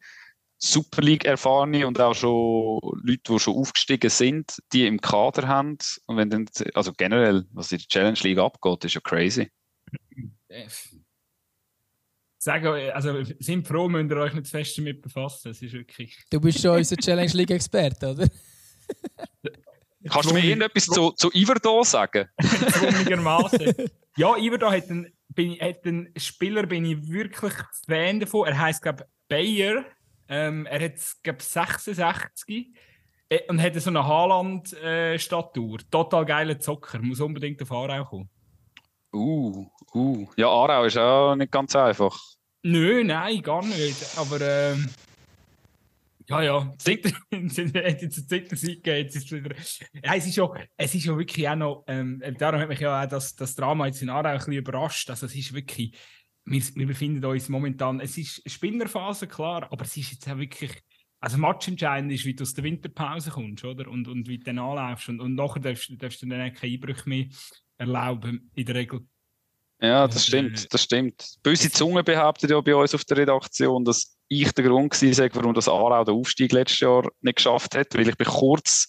Super 0.58 1.02
League 1.02 1.26
erfahrene 1.26 1.88
und 1.88 2.00
auch 2.02 2.14
schon 2.14 2.80
Leute, 3.04 3.22
die 3.30 3.40
schon 3.40 3.56
aufgestiegen 3.56 4.10
sind, 4.10 4.60
die 4.74 4.86
im 4.86 5.00
Kader 5.00 5.48
haben. 5.48 5.78
Und 6.06 6.18
wenn 6.18 6.30
dann, 6.30 6.50
also 6.74 6.92
generell, 6.92 7.46
was 7.54 7.72
in 7.72 7.78
der 7.78 7.88
Challenge 7.88 8.20
League 8.24 8.40
abgeht, 8.40 8.84
ist 8.84 8.96
ja 8.96 9.02
crazy. 9.02 9.50
Sagen, 12.42 12.92
also 12.92 13.22
sind 13.40 13.68
froh, 13.68 13.90
müsst 13.90 14.12
ihr 14.12 14.18
euch 14.18 14.34
nicht 14.34 14.48
fest 14.48 14.78
damit 14.78 15.02
befassen. 15.02 15.52
Es 15.52 15.62
ist 15.62 15.74
wirklich... 15.74 16.18
Du 16.30 16.40
bist 16.40 16.62
schon 16.62 16.78
unser 16.78 16.96
Challenge 16.96 17.32
League 17.34 17.52
Experte, 17.52 18.12
oder? 18.12 18.30
Kannst 20.10 20.30
du 20.30 20.34
mir 20.34 20.44
irgendetwas 20.44 20.86
zu, 20.86 21.12
zu 21.12 21.30
Iverdo 21.34 21.84
sagen? 21.84 22.30
Ja, 24.16 24.38
Iverdo 24.38 24.72
hat 24.72 24.90
einen, 24.90 25.14
bin, 25.30 25.60
hat 25.60 25.86
einen 25.86 26.14
Spieler, 26.16 26.66
bin 26.66 26.86
ich 26.86 27.10
wirklich 27.10 27.54
Fan 27.86 28.22
davon. 28.22 28.48
Er 28.48 28.58
heißt, 28.58 28.82
glaube 28.82 29.04
ich, 29.04 29.28
Bayer. 29.28 29.84
Ähm, 30.30 30.66
er 30.66 30.82
hat, 30.86 30.94
glaube 31.24 31.44
66 31.44 32.68
äh, 33.28 33.40
und 33.50 33.62
hat 33.62 33.76
so 33.76 33.90
eine 33.90 34.06
Haaland-Statur. 34.06 35.80
Äh, 35.80 35.84
Total 35.92 36.26
geiler 36.26 36.60
Zocker. 36.60 37.00
Muss 37.00 37.20
unbedingt 37.20 37.62
auf 37.62 37.72
Aarau 37.72 38.06
kommen. 38.06 38.30
Uh, 39.14 39.66
uh. 39.94 40.28
Ja, 40.38 40.48
Aarau 40.48 40.86
ist 40.86 40.98
auch 40.98 41.36
nicht 41.36 41.52
ganz 41.52 41.76
einfach. 41.76 42.18
Nö, 42.64 43.04
nein, 43.04 43.42
gar 43.42 43.64
nicht. 43.66 44.18
Aber 44.18 44.42
ähm, 44.42 44.90
ja, 46.28 46.44
ja, 46.44 46.74
seit 46.78 47.06
jetzt 47.32 48.30
Zitter 48.30 48.56
geht 48.56 49.16
es 49.16 49.32
wieder. 49.32 49.56
Es 49.56 50.28
ist 50.28 50.36
ja, 50.36 50.54
es 50.78 50.94
ist 50.94 51.08
wirklich 51.08 51.50
auch 51.50 51.56
noch, 51.56 51.84
ähm, 51.88 52.22
darum 52.38 52.60
hat 52.60 52.70
mich 52.70 52.80
ja 52.80 53.04
auch 53.04 53.08
das, 53.08 53.36
das 53.36 53.56
Drama 53.56 53.88
jetzt 53.88 54.04
in 54.04 54.10
Aarau 54.10 54.30
ein 54.30 54.38
bisschen 54.38 54.54
überrascht. 54.54 55.10
Also 55.10 55.26
es 55.26 55.36
ist 55.36 55.54
wirklich, 55.54 55.98
wir, 56.46 56.62
wir 56.76 56.86
befinden 56.86 57.26
uns 57.26 57.50
momentan, 57.50 58.00
es 58.00 58.16
ist 58.18 58.44
Spinnerphase, 58.46 59.28
klar, 59.28 59.68
aber 59.72 59.86
es 59.86 59.98
ist 59.98 60.12
jetzt 60.12 60.30
auch 60.30 60.38
wirklich, 60.38 60.72
also 61.20 61.40
matchentscheidend 61.40 62.12
ist, 62.12 62.26
wie 62.26 62.36
du 62.36 62.44
aus 62.44 62.54
der 62.54 62.64
Winterpause 62.64 63.32
kommst, 63.32 63.66
oder? 63.66 63.90
Und, 63.90 64.08
und 64.08 64.28
wie 64.28 64.38
du 64.38 64.44
dann 64.44 64.60
anläufst. 64.60 65.10
Und, 65.10 65.22
und 65.22 65.34
nachher 65.34 65.62
darfst, 65.62 65.92
darfst 65.98 66.22
du 66.22 66.28
dann 66.28 66.54
keine 66.54 66.74
Einbrüche 66.74 67.10
mehr 67.10 67.26
erlauben, 67.80 68.52
in 68.54 68.66
der 68.66 68.76
Regel. 68.76 69.02
Ja, 69.82 70.08
das 70.08 70.26
stimmt, 70.26 70.72
das 70.74 70.84
stimmt. 70.84 71.38
Böse 71.42 71.72
Zunge 71.72 72.04
behauptet 72.04 72.52
ja 72.52 72.60
bei 72.60 72.76
uns 72.76 72.94
auf 72.94 73.06
der 73.06 73.18
Redaktion, 73.18 73.86
dass 73.86 74.18
ich 74.28 74.52
der 74.52 74.66
Grund 74.66 75.02
war, 75.02 75.30
warum 75.36 75.54
das 75.54 75.70
Aarau 75.70 76.04
den 76.04 76.16
Aufstieg 76.16 76.52
letztes 76.52 76.82
Jahr 76.82 77.10
nicht 77.22 77.38
geschafft 77.38 77.76
hat, 77.76 77.96
weil 77.96 78.10
ich 78.10 78.18
bin 78.18 78.28
kurz 78.28 78.88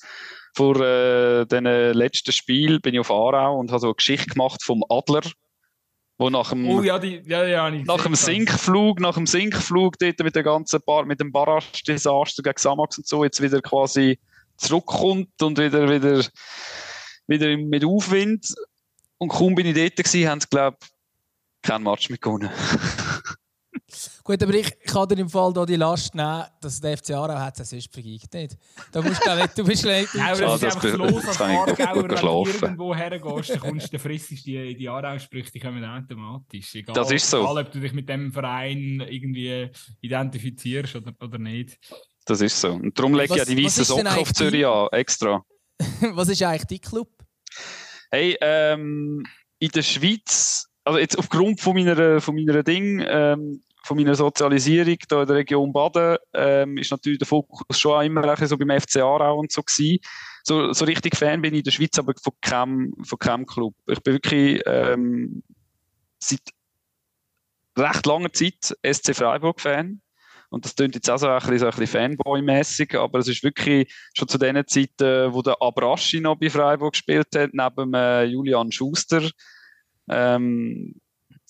vor 0.57 0.81
äh, 0.81 1.47
dem 1.47 1.65
letzten 1.65 2.33
Spiel 2.33 2.81
bin 2.81 2.95
ich 2.95 3.01
auf 3.01 3.11
Aarau 3.11 3.59
und 3.59 3.71
habe 3.71 3.81
so 3.81 3.87
eine 3.87 3.95
Geschichte 3.95 4.27
gemacht 4.27 4.65
vom 4.65 4.85
Adler, 4.89 5.23
wo 6.19 6.29
nach 6.29 6.51
dem, 6.51 6.69
oh, 6.69 6.83
ja, 6.83 6.99
die, 6.99 7.23
ja, 7.25 7.47
ja, 7.47 7.71
nach 7.71 8.03
dem 8.03 8.17
Sinkflug, 8.17 8.99
nach 8.99 9.15
dem 9.15 9.27
Sinkflug 9.27 9.97
dort 10.01 10.19
mit 10.19 10.35
der 10.35 10.43
ganzen 10.43 10.81
Bar, 10.85 11.07
mit 11.07 11.21
dem 11.21 11.31
Barrage-Desaster 11.31 12.43
gegen 12.43 12.59
Samax 12.59 12.99
und 12.99 13.07
so 13.07 13.23
jetzt 13.23 13.41
wieder 13.41 13.63
quasi 13.63 14.19
zurückkommt 14.57 15.41
und 15.41 15.57
wieder, 15.57 15.89
wieder, 15.89 16.25
wieder 17.29 17.57
mit 17.57 17.85
Aufwind 17.85 18.53
und 19.21 19.29
kaum 19.29 19.55
bin 19.55 19.67
ich 19.67 19.75
dort 19.75 19.97
gewesen, 19.97 20.29
haben 20.29 20.41
sie, 20.41 20.49
glaube 20.49 20.77
ich, 20.81 20.89
keinen 21.63 21.85
Match 21.85 22.09
mehr 22.09 22.19
gewonnen. 22.19 22.51
Gut, 24.25 24.43
aber 24.43 24.55
ich 24.55 24.79
kann 24.81 25.09
dir 25.09 25.19
im 25.19 25.29
Fall 25.29 25.53
da 25.53 25.67
die 25.67 25.77
Last 25.77 26.15
nehmen, 26.15 26.45
dass 26.61 26.81
der 26.81 26.97
FC 26.97 27.11
Aarau 27.11 27.39
hat, 27.39 27.59
das 27.59 27.73
ist 27.73 27.93
vergeigt 27.93 28.33
nicht. 28.33 28.57
Da 28.93 29.03
musst 29.03 29.25
du 29.25 29.35
nicht, 29.35 29.59
du 29.59 29.65
bist 29.65 29.85
nicht... 29.85 30.15
Ja, 30.15 30.33
aber 30.33 30.41
das 30.41 30.63
ist 30.63 30.77
einfach 30.77 30.99
los 30.99 31.27
als 31.27 31.41
Aargauer, 31.41 32.09
wenn 32.09 32.09
du 32.09 32.67
irgendwo 32.67 32.95
hergehst, 32.95 33.51
dann 33.51 33.61
kommst 33.61 33.87
du, 33.87 33.91
dann 33.91 34.01
frissest 34.01 34.47
die, 34.47 34.77
die 34.77 34.89
Aarau-Sprüche, 34.89 35.51
die 35.53 35.61
kommen 35.61 35.85
automatisch. 35.85 36.75
Egal, 36.77 36.95
das 36.95 37.11
ist 37.11 37.29
so. 37.29 37.41
Egal, 37.41 37.59
ob 37.59 37.73
du 37.73 37.81
dich 37.81 37.93
mit 37.93 38.09
dem 38.09 38.33
Verein 38.33 39.05
irgendwie 39.09 39.71
identifizierst 40.01 40.97
oder, 40.97 41.13
oder 41.21 41.39
nicht. 41.39 41.79
Das 42.25 42.41
ist 42.41 42.61
so. 42.61 42.73
Und 42.73 42.97
darum 42.99 43.15
lege 43.15 43.35
ich 43.35 43.39
ja 43.39 43.45
die 43.45 43.63
weißen 43.63 43.85
Socken 43.85 44.07
auf 44.07 44.33
Zürich 44.33 44.67
an, 44.67 44.89
extra. 44.93 45.45
was 46.13 46.29
ist 46.29 46.43
eigentlich 46.43 46.65
dein 46.65 46.81
Club? 46.81 47.09
Hey, 48.11 48.37
ähm, 48.41 49.25
in 49.61 49.71
der 49.71 49.83
Schweiz, 49.83 50.67
also 50.85 50.99
jetzt 50.99 51.19
aufgrund 51.19 51.61
von 51.61 51.75
meiner, 51.75 52.21
von 52.21 52.35
meiner 52.35 52.63
Ding, 52.63 53.05
ähm, 53.07 53.63
von 53.85 53.97
meiner 53.97 54.15
Sozialisierung 54.15 54.97
hier 55.09 55.21
in 55.21 55.27
der 55.27 55.37
Region 55.37 55.73
Baden, 55.73 56.19
ähm, 56.35 56.77
ist 56.77 56.91
natürlich 56.91 57.19
der 57.19 57.29
Fokus 57.29 57.79
schon 57.79 57.93
auch 57.93 58.03
immer 58.03 58.37
so 58.47 58.59
beim 58.59 58.81
FC 58.81 58.97
Aarau 58.97 59.39
und 59.39 59.53
so 59.53 59.63
gewesen. 59.63 59.99
So, 60.43 60.73
so 60.73 60.85
richtig 60.85 61.17
Fan 61.17 61.43
bin 61.43 61.55
ich 61.55 61.59
in 61.61 61.65
der 61.65 61.71
Schweiz, 61.71 61.99
aber 61.99 62.15
von 62.21 62.33
keinem, 62.41 62.95
von 63.05 63.19
keinem 63.19 63.47
Club. 63.47 63.75
Ich 63.87 64.03
bin 64.03 64.15
wirklich 64.15 64.63
ähm, 64.67 65.43
seit 66.19 66.41
recht 67.79 68.07
langer 68.07 68.33
Zeit 68.33 68.77
SC 68.85 69.15
Freiburg-Fan. 69.15 70.01
Und 70.51 70.65
das 70.65 70.75
klingt 70.75 70.97
jetzt 70.97 71.09
auch 71.09 71.19
so 71.19 71.29
ein 71.29 71.39
bisschen, 71.39 71.59
so 71.59 71.67
bisschen 71.67 71.87
Fanboy-mäßig, 71.87 72.99
aber 72.99 73.21
es 73.21 73.29
ist 73.29 73.43
wirklich 73.43 73.93
schon 74.15 74.29
zu 74.29 74.37
den 74.37 74.63
Zeiten, 74.67 75.33
wo 75.33 75.43
der 75.43 75.57
Abraschi 75.61 76.21
noch 76.21 76.37
bei 76.37 76.51
Freiburg 76.51 76.93
gespielt 76.93 77.29
hat, 77.35 77.51
neben 77.53 77.95
äh, 77.95 78.25
Julian 78.25 78.73
Schuster. 78.73 79.23
Ähm, 80.09 81.01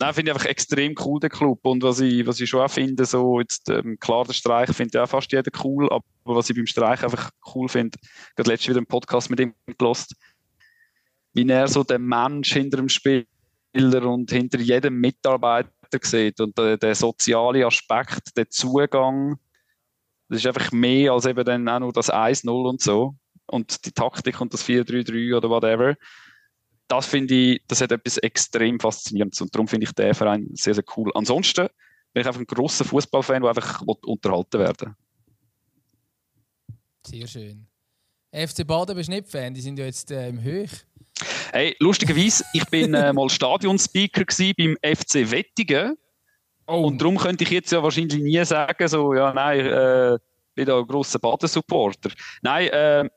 Nein, 0.00 0.14
finde 0.14 0.30
ich 0.30 0.34
einfach 0.34 0.48
extrem 0.48 0.94
cool, 1.04 1.20
der 1.20 1.28
Club. 1.28 1.60
Und 1.66 1.82
was 1.82 2.00
ich, 2.00 2.26
was 2.26 2.40
ich 2.40 2.48
schon 2.48 2.62
auch 2.62 2.70
finde, 2.70 3.04
so 3.04 3.38
jetzt, 3.38 3.68
ähm, 3.68 3.98
klar, 4.00 4.24
der 4.24 4.32
Streich 4.32 4.70
finde 4.74 4.92
ich 4.94 4.98
auch 4.98 5.06
fast 5.06 5.30
jeder 5.30 5.50
cool, 5.62 5.92
aber 5.92 6.04
was 6.24 6.48
ich 6.48 6.56
beim 6.56 6.66
Streich 6.66 7.02
einfach 7.04 7.30
cool 7.54 7.68
finde, 7.68 7.98
gerade 8.34 8.50
letztes 8.50 8.68
wieder 8.68 8.78
einen 8.78 8.86
Podcast 8.86 9.28
mit 9.28 9.40
ihm 9.40 9.52
gelost, 9.76 10.16
wie 11.34 11.46
er 11.46 11.68
so 11.68 11.84
den 11.84 12.06
Mensch 12.06 12.50
hinter 12.50 12.78
dem 12.78 12.88
Spieler 12.88 13.26
und 14.06 14.30
hinter 14.30 14.58
jedem 14.58 14.98
Mitarbeiter 14.98 15.70
sieht 16.02 16.40
und 16.40 16.56
der, 16.56 16.76
der 16.76 16.94
soziale 16.94 17.66
Aspekt, 17.66 18.36
der 18.36 18.48
Zugang, 18.48 19.38
das 20.28 20.38
ist 20.40 20.46
einfach 20.46 20.72
mehr 20.72 21.12
als 21.12 21.26
eben 21.26 21.44
dann 21.44 21.68
auch 21.68 21.80
nur 21.80 21.92
das 21.92 22.12
1-0 22.12 22.48
und 22.68 22.80
so. 22.80 23.14
Und 23.46 23.84
die 23.84 23.92
Taktik 23.92 24.40
und 24.40 24.54
das 24.54 24.64
4-3-3 24.64 25.36
oder 25.36 25.50
whatever 25.50 25.96
das 26.90 27.06
finde 27.06 27.34
ich, 27.34 27.62
das 27.68 27.80
hat 27.80 27.92
etwas 27.92 28.18
extrem 28.18 28.80
Faszinierendes 28.80 29.40
und 29.40 29.54
darum 29.54 29.68
finde 29.68 29.84
ich 29.84 29.92
den 29.92 30.12
Verein 30.12 30.48
sehr, 30.54 30.74
sehr 30.74 30.84
cool. 30.96 31.10
Ansonsten 31.14 31.68
bin 32.12 32.22
ich 32.22 32.26
einfach 32.26 32.40
ein 32.40 32.46
großer 32.46 32.84
Fußballfan, 32.84 33.42
der 33.42 33.50
einfach 33.50 33.80
unterhalten 33.82 34.58
werden 34.58 34.96
Sehr 37.06 37.26
schön. 37.28 37.66
FC 38.32 38.66
Baden 38.66 38.96
bist 38.96 39.08
du 39.08 39.12
nicht 39.12 39.28
Fan, 39.28 39.54
die 39.54 39.60
sind 39.60 39.78
ja 39.78 39.84
jetzt 39.84 40.10
äh, 40.10 40.28
im 40.28 40.42
Höch. 40.42 40.70
Hey, 41.52 41.76
lustigerweise, 41.78 42.44
ich 42.52 42.64
bin 42.66 42.94
äh, 42.94 43.12
mal 43.12 43.28
Stadionspeaker 43.28 44.24
beim 44.56 44.76
FC 44.82 45.30
Wettigen. 45.30 45.96
Oh. 46.66 46.86
Und 46.86 47.00
darum 47.00 47.16
könnte 47.16 47.44
ich 47.44 47.50
jetzt 47.50 47.72
ja 47.72 47.82
wahrscheinlich 47.82 48.22
nie 48.22 48.44
sagen, 48.44 48.88
so, 48.88 49.14
ja, 49.14 49.32
nein, 49.32 49.60
äh, 49.60 50.14
ich 50.14 50.54
bin 50.54 50.66
da 50.66 50.78
ein 50.78 50.86
grosser 50.86 51.18
Baden-Supporter. 51.18 52.10
Nein, 52.42 52.68
äh, 52.68 53.08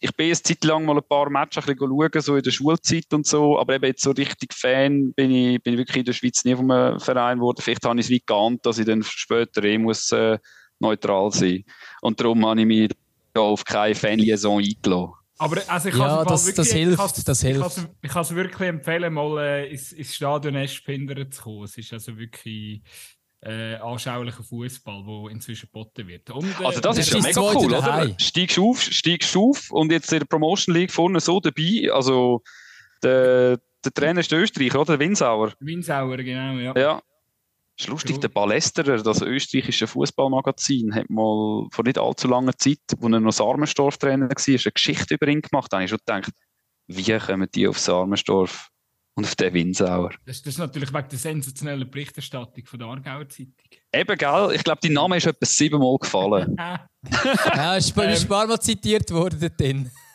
ich 0.00 0.14
bin 0.16 0.28
jetzt 0.28 0.46
Zeit 0.46 0.62
lang 0.64 0.84
mal 0.84 0.96
ein 0.96 1.08
paar 1.08 1.30
Matches 1.30 1.66
ein 1.66 1.76
schauen, 1.78 2.20
so 2.20 2.36
in 2.36 2.42
der 2.42 2.50
Schulzeit 2.50 3.12
und 3.12 3.26
so, 3.26 3.58
aber 3.58 3.76
eben 3.76 3.86
jetzt 3.86 4.02
so 4.02 4.10
richtig 4.10 4.52
Fan 4.52 5.14
bin 5.14 5.30
ich, 5.30 5.62
bin 5.62 5.74
ich 5.74 5.78
wirklich 5.78 5.98
in 5.98 6.04
der 6.04 6.12
Schweiz 6.12 6.44
nie 6.44 6.54
vom 6.54 6.68
Verein 7.00 7.38
geworden. 7.38 7.62
Vielleicht 7.62 7.84
habe 7.84 7.98
ich 7.98 8.06
es 8.06 8.10
wie 8.10 8.22
geahnt, 8.24 8.66
dass 8.66 8.78
ich 8.78 8.84
dann 8.84 9.02
später 9.02 9.64
eh 9.64 9.78
muss, 9.78 10.12
äh, 10.12 10.38
neutral 10.78 11.32
sein 11.32 11.64
Und 12.02 12.20
darum 12.20 12.44
habe 12.44 12.60
ich 12.60 12.66
mich 12.66 12.90
da 13.32 13.40
auf 13.40 13.64
keine 13.64 13.94
Fanliaison 13.94 14.58
eingelassen. 14.58 15.23
Aber 15.38 15.60
also 15.66 15.88
ich 15.88 15.96
ja, 15.96 16.24
das, 16.24 16.46
wirklich, 16.46 16.56
das 16.56 16.72
hilft. 16.72 17.28
Das 17.28 17.40
hilft. 17.40 17.88
Ich 18.02 18.10
kann 18.10 18.22
es 18.22 18.34
wirklich 18.34 18.68
empfehlen, 18.68 19.12
mal 19.12 19.38
äh, 19.38 19.70
ins, 19.70 19.92
ins 19.92 20.14
Stadion 20.14 20.54
Eschpinder 20.54 21.28
zu 21.30 21.42
kommen. 21.42 21.64
Es 21.64 21.76
ist 21.76 21.92
also 21.92 22.16
wirklich 22.16 22.82
äh, 23.40 23.74
anschaulichen 23.76 24.44
Fußball, 24.44 25.04
der 25.04 25.32
inzwischen 25.32 25.66
geboten 25.66 26.06
wird. 26.06 26.30
Und, 26.30 26.46
äh, 26.60 26.64
also 26.64 26.80
das 26.80 26.98
ist 26.98 27.12
ja 27.12 27.20
mega 27.20 27.40
cool, 27.40 27.74
oder? 27.74 28.14
Steigst 28.18 28.58
auf, 28.58 28.80
steigst 28.80 29.36
auf 29.36 29.70
und 29.70 29.90
jetzt 29.92 30.12
in 30.12 30.20
der 30.20 30.26
Promotion 30.26 30.74
League 30.74 30.92
vorne 30.92 31.20
so 31.20 31.40
dabei. 31.40 31.90
Also 31.92 32.42
der, 33.02 33.58
der 33.84 33.92
Trainer 33.92 34.20
ist 34.20 34.30
der 34.30 34.38
Österreicher, 34.40 34.80
oder? 34.80 34.96
Der 34.96 35.00
Winsauer. 35.00 35.52
Winsauer, 35.58 36.16
genau, 36.18 36.58
ja. 36.58 36.74
Ja. 36.76 37.02
Das 37.76 37.86
ist 37.86 37.90
lustig, 37.90 38.20
der 38.20 38.28
Ballesterer, 38.28 39.02
das 39.02 39.20
österreichische 39.20 39.88
Fußballmagazin, 39.88 40.94
hat 40.94 41.10
mal 41.10 41.66
vor 41.72 41.84
nicht 41.84 41.98
allzu 41.98 42.28
langer 42.28 42.56
Zeit, 42.56 42.78
wo 42.98 43.08
er 43.08 43.18
noch 43.18 43.32
Sarmenstorf-Trainer 43.32 44.28
war, 44.28 44.36
eine 44.46 44.72
Geschichte 44.72 45.14
über 45.14 45.26
ihn 45.26 45.42
gemacht. 45.42 45.72
Da 45.72 45.78
habe 45.78 45.84
ich 45.84 45.90
schon 45.90 45.98
gedacht, 45.98 46.32
wie 46.86 47.18
kommen 47.18 47.48
die 47.52 47.66
auf 47.66 47.78
Sarmenstorf? 47.78 48.70
und 49.16 49.24
auf 49.24 49.36
den 49.36 49.54
Winsauer. 49.54 50.10
Das, 50.26 50.42
das, 50.42 50.54
ist 50.54 50.58
natürlich 50.58 50.92
wegen 50.92 51.08
der 51.08 51.18
sensationellen 51.18 51.88
Berichterstattung 51.90 52.66
von 52.66 52.78
der 52.78 52.88
Aargauer 52.88 53.28
Zeitung. 53.28 53.54
Eben, 53.92 54.18
gell? 54.18 54.52
Ich 54.54 54.64
glaube, 54.64 54.80
dein 54.82 54.92
Name 54.92 55.16
ist 55.16 55.26
etwa 55.26 55.46
siebenmal 55.46 55.96
gefallen. 55.98 56.56
ja, 57.54 57.76
ist 57.76 57.96
ein 57.96 58.10
ähm, 58.10 58.28
paar 58.28 58.46
Mal 58.46 58.60
zitiert 58.60 59.10
worden 59.12 59.38
dort 59.40 59.60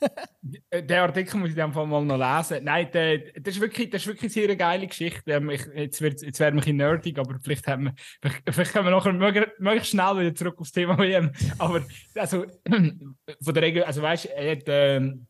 Den 0.74 1.00
Artikel 1.00 1.38
muss 1.38 1.50
ich 1.50 1.58
in 1.58 1.62
dem 1.62 1.74
Fall 1.74 1.86
mal 1.86 2.04
noch 2.04 2.18
lesen. 2.18 2.64
Nein, 2.64 2.90
der, 2.92 3.20
das, 3.40 3.56
ist 3.56 3.62
wirklich, 3.62 3.90
das 3.90 4.02
ist 4.02 4.08
wirklich 4.08 4.24
eine 4.24 4.48
sehr 4.48 4.56
geile 4.56 4.88
Geschichte. 4.88 5.42
Ich, 5.52 5.66
jetzt, 5.76 6.02
wird, 6.02 6.22
jetzt 6.22 6.40
werden 6.40 6.60
wir 6.60 6.68
ein 6.68 6.76
nerdig, 6.76 7.20
aber 7.20 7.38
vielleicht, 7.42 7.68
haben 7.68 7.86
wir, 7.86 7.94
vielleicht, 8.22 8.44
vielleicht 8.50 8.74
kommen 8.74 8.86
wir 8.86 8.92
nachher 8.92 9.14
möglichst, 9.14 9.60
möglichst 9.60 9.92
schnell 9.92 10.20
wieder 10.20 10.36
zurück 10.36 10.60
aufs 10.60 10.72
Thema 10.72 10.98
WM. 10.98 11.32
Aber 11.58 11.86
also, 12.16 12.46
von 12.68 13.54
der 13.54 13.64
Regel, 13.64 13.84
also 13.84 14.02
weißt 14.02 14.26
du, 14.26 14.36
er 14.36 14.52
hat, 14.52 14.64
ähm, 14.68 15.28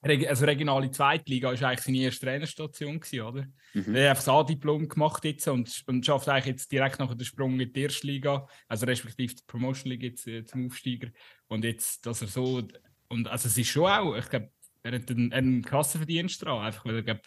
also 0.00 0.44
regionale 0.44 0.90
Zweitliga 0.90 1.48
war 1.48 1.68
eigentlich 1.68 1.80
seine 1.80 1.98
erste 1.98 2.26
Trainerstation, 2.26 3.00
gewesen, 3.00 3.20
oder? 3.20 3.46
Mhm. 3.74 3.94
Er 3.94 4.02
hat 4.02 4.10
einfach 4.10 4.24
das 4.24 4.28
A-Diplom 4.34 4.88
gemacht 4.88 5.24
jetzt 5.24 5.48
und, 5.48 5.82
und 5.86 6.06
schafft 6.06 6.28
eigentlich 6.28 6.46
jetzt 6.46 6.70
direkt 6.70 6.98
nach 7.00 7.12
dem 7.12 7.24
Sprung 7.24 7.58
in 7.58 7.72
die 7.72 7.82
erste 7.82 8.06
Liga, 8.06 8.46
also 8.68 8.86
respektive 8.86 9.34
die 9.34 9.42
Promotion 9.46 9.90
League 9.90 10.04
jetzt 10.04 10.26
äh, 10.28 10.44
zum 10.44 10.66
Aufsteiger. 10.66 11.08
Und 11.48 11.64
jetzt, 11.64 12.06
dass 12.06 12.22
er 12.22 12.28
so, 12.28 12.62
und 13.08 13.28
also 13.28 13.48
es 13.48 13.58
ist 13.58 13.68
schon 13.68 13.90
auch, 13.90 14.16
ich 14.16 14.28
glaube, 14.28 14.50
er 14.82 14.92
hat 14.92 15.10
einen, 15.10 15.32
einen 15.32 15.62
krassen 15.62 15.98
Verdienst 15.98 16.42
dran, 16.42 16.64
einfach 16.64 16.84
weil 16.84 16.96
er 16.96 17.02
glaub, 17.02 17.20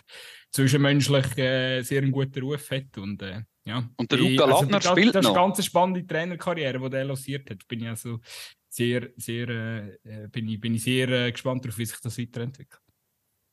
zwischenmenschlich 0.51 1.37
äh, 1.37 1.81
sehr 1.81 2.01
einen 2.01 2.11
guten 2.11 2.41
Ruf 2.41 2.71
hat 2.71 2.97
und 2.97 3.21
äh, 3.21 3.41
ja. 3.65 3.87
Und 3.97 4.11
der 4.11 4.19
Luca 4.19 4.45
also, 4.45 4.63
Lattner 4.63 4.81
spielt 4.81 5.15
das 5.15 5.23
noch. 5.23 5.31
Das 5.31 5.31
ist 5.31 5.37
eine 5.37 5.47
ganz 5.47 5.65
spannende 5.65 6.07
Trainerkarriere, 6.07 6.89
die 6.89 6.95
er 6.95 7.05
lanciert 7.05 7.49
hat. 7.49 7.67
Bin 7.67 7.81
ich 7.81 7.87
also 7.87 8.19
sehr, 8.67 9.09
sehr, 9.17 9.49
äh, 9.49 10.27
bin, 10.31 10.47
ich, 10.47 10.59
bin 10.59 10.75
ich 10.75 10.83
sehr 10.83 11.09
äh, 11.09 11.31
gespannt 11.31 11.63
darauf, 11.63 11.77
wie 11.77 11.85
sich 11.85 11.99
das 11.99 12.17
weiterentwickelt. 12.17 12.81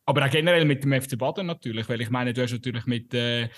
Aber 0.07 0.25
auch 0.25 0.31
generell 0.31 0.65
mit 0.65 0.83
dem 0.85 1.01
FC 1.01 1.19
Baden 1.19 1.47
natürlich, 1.47 1.87
weil 1.89 2.01
ich 2.01 2.09
meine, 2.09 2.33
du 2.33 2.43
hast 2.43 2.53
natürlich 2.53 2.87
mit, 2.87 3.13
äh, 3.13 3.49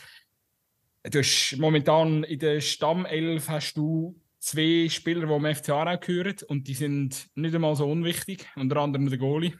du 1.04 1.20
hast 1.20 1.56
momentan 1.58 2.24
in 2.24 2.38
der 2.40 2.60
Stammelf 2.60 3.48
hast 3.48 3.74
du 3.74 4.19
zwei 4.40 4.88
Spieler, 4.88 5.26
die 5.26 5.32
am 5.32 5.54
FC 5.54 5.70
Aarau 5.70 5.98
gehören 5.98 6.36
und 6.48 6.66
die 6.66 6.74
sind 6.74 7.28
nicht 7.34 7.54
einmal 7.54 7.76
so 7.76 7.90
unwichtig, 7.90 8.46
unter 8.56 8.78
anderem 8.78 9.08
der 9.08 9.18
Goalie. 9.18 9.54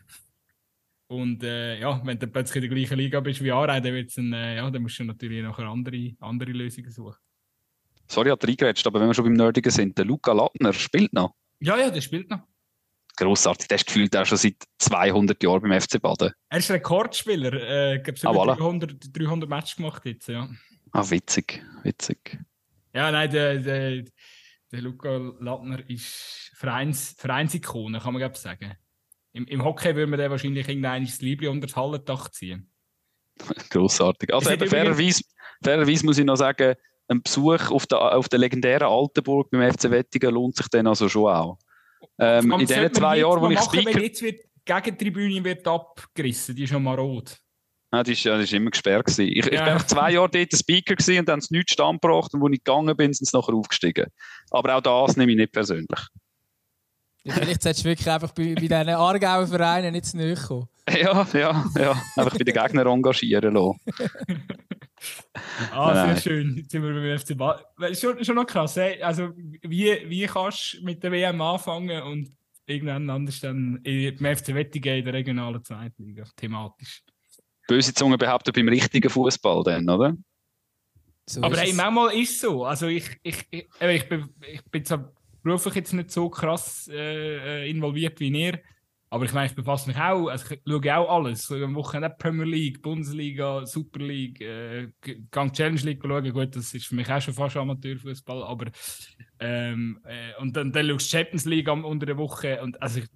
Und 1.07 1.43
äh, 1.43 1.79
ja, 1.79 2.01
wenn 2.05 2.19
du 2.19 2.27
plötzlich 2.27 2.63
in 2.63 2.71
der 2.71 2.77
gleichen 2.77 2.99
Liga 2.99 3.21
bist 3.21 3.43
wie 3.43 3.53
Aarau, 3.53 3.81
dann, 3.81 3.95
wird's 3.95 4.17
ein, 4.17 4.33
äh, 4.33 4.57
ja, 4.57 4.71
dann 4.71 4.83
musst 4.83 4.99
du 4.99 5.05
natürlich 5.05 5.43
nachher 5.43 5.67
andere, 5.67 6.15
andere 6.21 6.53
Lösungen 6.53 6.91
suchen. 6.91 7.17
Sorry, 8.09 8.31
hat 8.31 8.45
reingerätscht, 8.45 8.87
aber 8.87 9.01
wenn 9.01 9.09
wir 9.09 9.15
schon 9.15 9.25
beim 9.25 9.35
Nerdigen 9.35 9.71
sind, 9.71 9.97
der 9.97 10.05
Luca 10.05 10.33
Lattner 10.33 10.73
spielt 10.73 11.13
noch. 11.13 11.35
Ja, 11.61 11.79
ja, 11.79 11.91
der 11.91 12.01
spielt 12.01 12.29
noch. 12.31 12.41
Grossartig, 13.17 13.69
der 13.69 13.77
ist 13.77 13.87
gefühlt 13.87 14.17
auch 14.17 14.25
schon 14.25 14.39
seit 14.39 14.57
200 14.79 15.43
Jahren 15.43 15.63
beim 15.63 15.81
FC 15.81 16.01
Baden. 16.01 16.33
Er 16.49 16.59
ist 16.59 16.71
Rekordspieler. 16.71 17.53
Äh, 17.53 17.97
ich 17.97 18.03
glaube, 18.03 18.41
ah, 18.41 18.55
voilà. 18.55 18.57
300, 18.57 18.97
300 19.13 19.49
Matches 19.49 19.77
gemacht 19.77 20.05
jetzt, 20.07 20.29
ja. 20.29 20.49
Ah, 20.93 21.09
witzig, 21.09 21.63
witzig. 21.83 22.39
Ja, 22.95 23.13
nein, 23.13 23.31
der, 23.31 23.59
der, 23.59 24.05
der 24.73 24.83
Luca 24.83 25.17
Lattner 25.41 25.89
ist 25.89 26.53
Vereins, 26.55 27.15
Vereinsikone, 27.19 27.99
kann 27.99 28.13
man 28.13 28.21
glaube 28.21 28.37
sagen. 28.37 28.77
Im, 29.33 29.47
Im 29.47 29.65
Hockey 29.65 29.95
würde 29.95 30.11
man 30.11 30.19
den 30.19 30.31
wahrscheinlich 30.31 30.69
irgendein 30.69 31.09
Liebling 31.21 31.51
unter 31.51 31.67
das 31.67 31.77
Hallendach 31.77 32.31
ziehen. 32.31 32.71
Grossartig. 33.71 34.33
Also 34.33 34.51
eben, 34.51 34.69
fairerweise, 34.69 35.23
fairerweise 35.63 36.05
muss 36.05 36.19
ich 36.19 36.25
noch 36.25 36.37
sagen, 36.37 36.75
ein 37.09 37.23
Besuch 37.23 37.71
auf 37.71 37.87
der, 37.87 38.17
auf 38.17 38.29
der 38.29 38.39
legendären 38.39 38.89
Altenburg 38.89 39.51
beim 39.51 39.73
FC 39.73 39.91
Wettigen 39.91 40.33
lohnt 40.33 40.57
sich 40.57 40.69
dann 40.69 40.87
also 40.87 41.09
schon 41.09 41.33
auch. 41.33 41.59
Ähm, 42.19 42.53
in 42.53 42.67
den 42.67 42.95
zwei 42.95 43.19
Jahren, 43.19 43.41
wo 43.41 43.49
ich 43.49 43.59
machen, 43.59 43.81
Speaker... 43.81 43.95
Wenn 43.95 44.05
jetzt 44.05 44.23
wird, 44.23 44.41
die 44.45 44.73
Gegentribüne 44.73 45.45
wird 45.45 45.67
abgerissen, 45.67 46.55
die 46.55 46.65
ist 46.65 46.71
schon 46.71 46.83
marot. 46.83 47.37
Ja, 47.93 48.05
die 48.05 48.13
ist, 48.13 48.23
ja, 48.23 48.37
die 48.37 48.45
ist 48.45 48.53
immer 48.53 48.71
gesperrt 48.71 49.07
gewesen. 49.07 49.33
Ich, 49.35 49.45
ja. 49.47 49.67
ich 49.67 49.79
bin 49.79 49.89
zwei 49.89 50.13
Jahre 50.13 50.31
dort 50.31 50.57
Speaker 50.57 50.95
gewesen 50.95 51.21
und 51.21 51.29
dann 51.29 51.41
es 51.41 51.51
nichts 51.51 51.73
stand 51.73 52.01
gebracht 52.01 52.33
und 52.33 52.41
wo 52.41 52.49
ich 52.49 52.63
gegangen 52.63 52.97
bin, 52.97 53.13
sind 53.13 53.27
sie 53.27 53.37
nachher 53.37 53.55
aufgestiegen. 53.55 54.07
Aber 54.51 54.77
auch 54.77 54.81
das 54.81 55.17
nehme 55.17 55.33
ich 55.33 55.39
nicht 55.39 55.53
persönlich. 55.53 56.01
Ja, 57.25 57.35
vielleicht 57.35 57.63
solltest 57.63 57.85
du 57.85 57.89
wirklich 57.89 58.09
einfach 58.09 58.33
bei, 58.33 58.55
bei 58.55 58.61
diesen 58.63 58.89
Aargauer 58.89 59.47
Vereinen 59.47 59.93
nicht 59.93 60.07
zu 60.07 60.17
nahe 60.17 60.35
kommen. 60.35 60.69
Ja, 60.91 61.25
ja, 61.35 61.65
ja. 61.79 62.03
Einfach 62.17 62.37
bei 62.37 62.45
den 62.45 62.55
Gegnern 62.55 62.87
engagieren 62.87 63.55
lassen. 63.55 63.79
ah, 65.71 65.95
sehr 65.95 66.07
Nein. 66.07 66.17
schön. 66.21 66.57
Jetzt 66.57 66.73
sind 66.73 66.83
wir 66.83 66.93
beim 66.93 67.19
FC 67.19 67.37
Ball. 67.37 67.65
Schon, 67.95 68.25
schon 68.25 68.35
noch 68.35 68.47
krass. 68.47 68.77
Ey? 68.77 69.01
Also, 69.01 69.31
wie, 69.37 69.97
wie 70.07 70.27
kannst 70.27 70.79
du 70.81 70.85
mit 70.85 71.01
der 71.05 71.13
WM 71.13 71.41
anfangen 71.41 72.03
und 72.03 72.33
irgendwann 72.67 73.09
anders 73.09 73.39
dann 73.39 73.79
im 73.85 74.17
FC 74.17 74.49
Wettige 74.55 74.97
in 74.97 75.05
der 75.05 75.15
regionalen 75.15 75.63
Zweitliga, 75.63 76.25
thematisch? 76.35 77.05
Böse 77.71 77.95
Zunge 77.95 78.19
behauptet 78.19 78.57
beim 78.57 78.69
richtigen 78.69 79.09
Fußball 79.09 79.63
dann, 79.63 79.89
oder? 79.89 80.17
So 81.25 81.41
Aber 81.41 81.57
hey, 81.57 81.73
manchmal 81.73 82.13
ist 82.15 82.31
es 82.31 82.41
so. 82.41 82.65
Also 82.65 82.89
ich, 82.89 83.09
ich, 83.23 83.47
ich, 83.49 83.69
ich, 83.81 84.09
bin, 84.09 84.29
ich 84.53 84.65
bin 84.65 84.85
zwar 84.85 85.13
beruflich 85.45 85.77
jetzt 85.77 85.93
nicht 85.93 86.11
so 86.11 86.29
krass 86.29 86.89
äh, 86.93 87.63
äh, 87.63 87.71
involviert 87.71 88.19
wie 88.19 88.29
ihr, 88.29 88.59
aber 89.09 89.25
ich 89.25 89.33
meine, 89.33 89.47
ich 89.47 89.55
befasse 89.55 89.89
mich 89.89 89.97
auch, 89.97 90.27
also 90.27 90.53
ich 90.53 90.61
schaue 90.67 90.99
auch 90.99 91.17
alles. 91.17 91.47
So, 91.47 91.55
am 91.55 91.77
Wochenende 91.77 92.11
Premier 92.19 92.45
League, 92.45 92.83
Bundesliga, 92.83 93.65
Super 93.65 94.01
League, 94.01 94.41
äh, 94.41 94.89
Gang 95.31 95.53
Challenge 95.53 95.81
League 95.83 96.03
schauen. 96.03 96.33
Gut, 96.33 96.57
das 96.57 96.75
ist 96.75 96.87
für 96.87 96.97
mich 96.97 97.09
auch 97.09 97.21
schon 97.21 97.35
fast 97.35 97.57
Amateurfußball, 97.57 98.43
aber 98.43 98.67
ähm, 99.39 100.01
äh, 100.03 100.41
und 100.41 100.57
dann, 100.57 100.73
dann 100.73 100.89
schaust 100.89 101.13
du 101.13 101.17
Champions 101.19 101.45
League 101.45 101.69
am, 101.69 101.85
unter 101.85 102.07
der 102.07 102.19
Woche 102.19 102.61
und 102.63 102.83
also 102.83 102.99
ich, 102.99 103.07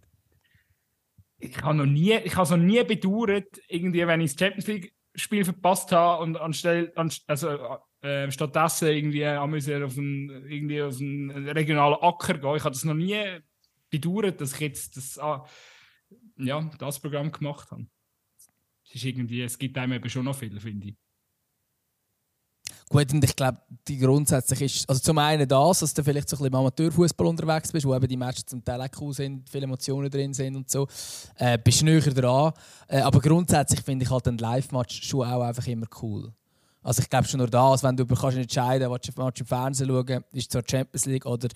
ich 1.44 1.62
habe 1.62 1.76
noch 1.76 1.86
nie, 1.86 2.14
ich 2.14 2.36
habe 2.36 2.56
noch 2.56 2.64
nie 2.64 2.82
bedauert, 2.84 3.60
irgendwie, 3.68 4.06
wenn 4.06 4.20
ich 4.20 4.32
das 4.34 4.40
Champions 4.40 4.66
League 4.66 4.94
Spiel 5.16 5.44
verpasst 5.44 5.92
habe 5.92 6.24
und 6.24 6.36
anstelle, 6.36 6.92
also 7.26 7.78
äh, 8.00 8.30
stattdessen 8.30 8.88
irgendwie 8.88 9.26
auf 9.26 9.96
einen, 9.96 10.28
irgendwie 10.50 10.82
auf 10.82 11.00
einen 11.00 11.48
regionalen 11.48 11.96
Acker 12.00 12.34
gehen. 12.34 12.56
Ich 12.56 12.64
habe 12.64 12.74
das 12.74 12.84
noch 12.84 12.94
nie 12.94 13.38
bedauert, 13.90 14.40
dass 14.40 14.54
ich 14.54 14.60
jetzt 14.60 14.96
das 14.96 15.18
ah, 15.18 15.46
ja, 16.36 16.68
das 16.78 17.00
Programm 17.00 17.30
gemacht 17.30 17.70
habe. 17.70 17.86
Es, 18.84 18.94
ist 18.96 19.04
irgendwie, 19.04 19.42
es 19.42 19.56
gibt 19.56 19.78
einem 19.78 19.92
eben 19.92 20.10
schon 20.10 20.24
noch 20.24 20.36
viel, 20.36 20.58
finde 20.58 20.88
ich. 20.88 20.96
Gut, 22.90 23.12
und 23.12 23.24
ich 23.24 23.34
glaube, 23.34 23.58
die 23.88 23.98
grundsätzlich 23.98 24.62
ist, 24.62 24.88
also 24.88 25.00
zum 25.00 25.18
einen 25.18 25.48
das, 25.48 25.80
dass 25.80 25.94
du 25.94 26.04
vielleicht 26.04 26.28
so 26.28 26.36
ein 26.36 26.38
bisschen 26.38 26.52
im 26.52 26.58
Amateurfußball 26.58 27.26
unterwegs 27.26 27.72
bist, 27.72 27.86
wo 27.86 27.94
eben 27.94 28.06
die 28.06 28.16
Matches 28.16 28.46
zum 28.46 28.64
Teil 28.64 28.86
cool 29.00 29.12
sind, 29.12 29.48
viele 29.48 29.64
Emotionen 29.64 30.10
drin 30.10 30.34
sind 30.34 30.54
und 30.54 30.70
so, 30.70 30.86
äh, 31.36 31.58
bist 31.58 31.82
näher 31.82 32.00
dran. 32.00 32.52
Äh, 32.86 33.00
aber 33.00 33.20
grundsätzlich 33.20 33.80
finde 33.80 34.04
ich 34.04 34.10
halt 34.10 34.28
ein 34.28 34.38
Live-Match 34.38 35.02
schon 35.02 35.26
auch 35.26 35.42
einfach 35.42 35.66
immer 35.66 35.86
cool. 36.02 36.32
Also 36.82 37.00
ich 37.00 37.08
glaube 37.08 37.26
schon 37.26 37.38
nur 37.38 37.48
das, 37.48 37.82
wenn 37.82 37.96
du 37.96 38.06
kannst 38.06 38.36
entscheiden 38.36 38.88
kannst, 38.88 39.16
du 39.16 39.22
im 39.40 39.46
Fernsehen 39.46 39.88
schauen, 39.88 40.24
ist 40.32 40.52
zwar 40.52 40.62
Champions 40.70 41.06
League 41.06 41.24
oder 41.24 41.48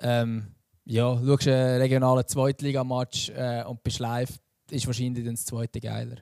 ähm, 0.00 0.48
ja, 0.84 1.18
schaust 1.18 1.48
einen 1.48 1.80
regionalen 1.80 2.26
Zweitligamatch 2.26 3.30
äh, 3.30 3.64
und 3.64 3.82
bist 3.82 3.98
live, 3.98 4.38
ist 4.70 4.86
wahrscheinlich 4.86 5.24
dann 5.24 5.34
das 5.34 5.46
zweite 5.46 5.80
geiler. 5.80 6.16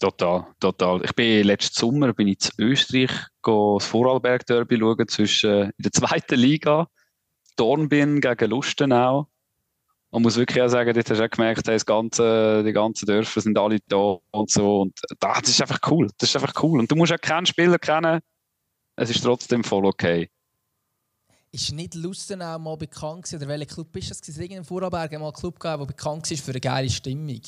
Total, 0.00 0.46
total. 0.58 1.04
Ich 1.04 1.14
bin 1.14 1.44
letzten 1.44 1.78
Sommer 1.78 2.14
bin 2.14 2.28
ich 2.28 2.38
zu 2.38 2.50
Österreich 2.58 3.10
das 3.42 3.84
Vorarlberg 3.84 4.46
Derby 4.46 4.78
schauen 4.78 5.08
zwischen 5.08 5.50
äh, 5.50 5.64
in 5.64 5.72
der 5.76 5.92
zweiten 5.92 6.38
Liga 6.38 6.88
Dornbirn 7.56 8.22
gegen 8.22 8.50
Lustenau. 8.50 9.28
Man 10.10 10.22
muss 10.22 10.36
wirklich 10.36 10.62
auch 10.62 10.68
sagen, 10.68 10.94
dort 10.94 11.10
hast 11.10 11.18
du 11.18 11.24
auch 11.24 11.30
gemerkt, 11.30 11.68
das 11.68 11.84
ganze, 11.84 12.64
die 12.64 12.72
ganzen 12.72 13.04
Dörfer 13.04 13.42
sind 13.42 13.58
alle 13.58 13.78
da 13.88 14.16
und 14.30 14.50
so. 14.50 14.80
Und 14.80 14.98
das 15.20 15.48
ist 15.50 15.60
einfach 15.60 15.80
cool. 15.90 16.08
Das 16.16 16.30
ist 16.30 16.36
einfach 16.36 16.62
cool. 16.62 16.80
Und 16.80 16.90
du 16.90 16.96
musst 16.96 17.12
auch 17.12 17.20
keinen 17.20 17.44
Spieler 17.44 17.78
kennen. 17.78 18.20
Es 18.96 19.10
ist 19.10 19.22
trotzdem 19.22 19.62
voll 19.62 19.84
okay 19.84 20.30
ist 21.52 21.72
nicht 21.72 21.94
Lustenau 21.94 22.58
mal 22.58 22.76
bekannt 22.76 23.24
gewesen, 23.24 23.36
oder 23.36 23.48
welcher 23.48 23.74
Club 23.74 23.96
ist 23.96 24.10
das? 24.10 24.20
Es 24.20 24.38
irgendein 24.38 24.64
Vorarlberg 24.64 25.12
mal 25.12 25.24
einen 25.24 25.32
Club 25.32 25.58
gegeben, 25.58 25.80
der 25.80 25.86
bekannt 25.86 26.30
ist 26.30 26.44
für 26.44 26.52
eine 26.52 26.60
geile 26.60 26.88
Stimmung. 26.88 27.40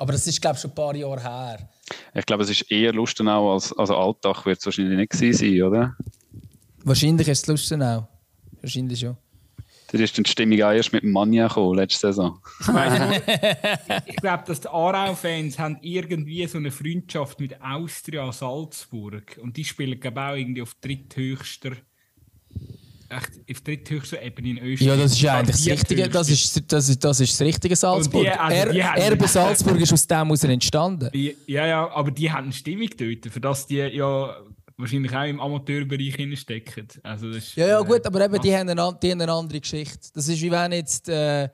Aber 0.00 0.12
das 0.12 0.26
ist, 0.26 0.40
glaube 0.40 0.56
ich, 0.56 0.62
schon 0.62 0.70
ein 0.70 0.74
paar 0.74 0.96
Jahre 0.96 1.20
her. 1.20 1.68
Ich 2.14 2.24
glaube, 2.24 2.42
es 2.42 2.48
ist 2.48 2.72
eher 2.72 2.90
Lustenau 2.90 3.52
als, 3.52 3.70
als 3.74 3.90
Alltag, 3.90 4.46
wird 4.46 4.58
es 4.58 4.64
wahrscheinlich 4.64 4.96
nicht 4.96 5.12
gewesen 5.12 5.38
sein, 5.38 5.62
oder? 5.62 5.96
Wahrscheinlich 6.84 7.28
ist 7.28 7.42
es 7.42 7.46
Lustenau. 7.46 8.08
Wahrscheinlich 8.62 8.98
schon. 8.98 9.18
Da 9.92 9.98
ist 9.98 10.16
dann 10.16 10.24
die 10.24 10.30
Stimmung 10.30 10.62
auch 10.62 10.70
erst 10.70 10.94
mit 10.94 11.02
dem 11.02 11.12
Mania 11.12 11.48
gekommen, 11.48 11.76
letzte 11.76 12.06
Saison. 12.06 12.40
ich 14.06 14.16
glaube, 14.22 14.44
dass 14.46 14.62
die 14.62 14.68
Aarau-Fans 14.68 15.58
haben 15.58 15.76
irgendwie 15.82 16.46
so 16.46 16.56
eine 16.56 16.70
Freundschaft 16.70 17.38
mit 17.38 17.60
Austria 17.60 18.32
Salzburg. 18.32 19.38
Und 19.42 19.58
die 19.58 19.64
spielen, 19.66 20.00
glaube 20.00 20.18
ich, 20.18 20.26
auch 20.26 20.34
irgendwie 20.34 20.62
auf 20.62 20.74
dritthöchster 20.80 21.72
echt 23.10 23.30
auf 23.50 23.60
dritthöchster 23.62 24.22
Ebene 24.22 24.50
in 24.50 24.58
Österreich. 24.58 24.88
Ja, 24.88 24.96
das 24.96 25.12
ist 25.12 25.20
ja 25.20 25.38
eigentlich 25.38 25.56
das 25.56 25.66
Richtige, 25.66 26.08
das 26.08 26.28
ist, 26.28 26.72
das 26.72 26.88
ist, 26.88 27.04
das 27.04 27.20
ist 27.20 27.32
das 27.32 27.46
richtige 27.46 27.76
Salzburg. 27.76 28.22
Die, 28.22 28.30
also, 28.30 28.70
er, 28.70 28.96
Erbe 28.96 29.28
Salzburg 29.28 29.80
ist 29.80 29.92
aus 29.92 30.06
dem 30.06 30.16
heraus 30.16 30.44
entstanden. 30.44 31.10
Ja, 31.46 31.66
ja, 31.66 31.90
aber 31.90 32.10
die 32.10 32.30
haben 32.30 32.44
eine 32.44 32.52
Stimmung 32.52 32.88
dort, 32.96 33.32
für 33.32 33.40
das 33.40 33.66
die 33.66 33.76
ja 33.76 34.36
wahrscheinlich 34.76 35.14
auch 35.14 35.24
im 35.24 35.40
Amateurbereich 35.40 36.38
stecken. 36.38 36.88
Also 37.02 37.28
ist, 37.28 37.54
ja, 37.56 37.66
ja, 37.66 37.80
gut, 37.80 38.04
aber 38.06 38.24
eben, 38.24 38.40
die 38.40 38.54
haben, 38.54 38.68
eine, 38.68 38.98
die 39.02 39.10
haben 39.10 39.20
eine 39.20 39.32
andere 39.32 39.60
Geschichte. 39.60 40.08
Das 40.14 40.28
ist 40.28 40.40
wie 40.40 40.50
wenn 40.50 40.72
jetzt 40.72 41.08
äh, 41.08 41.48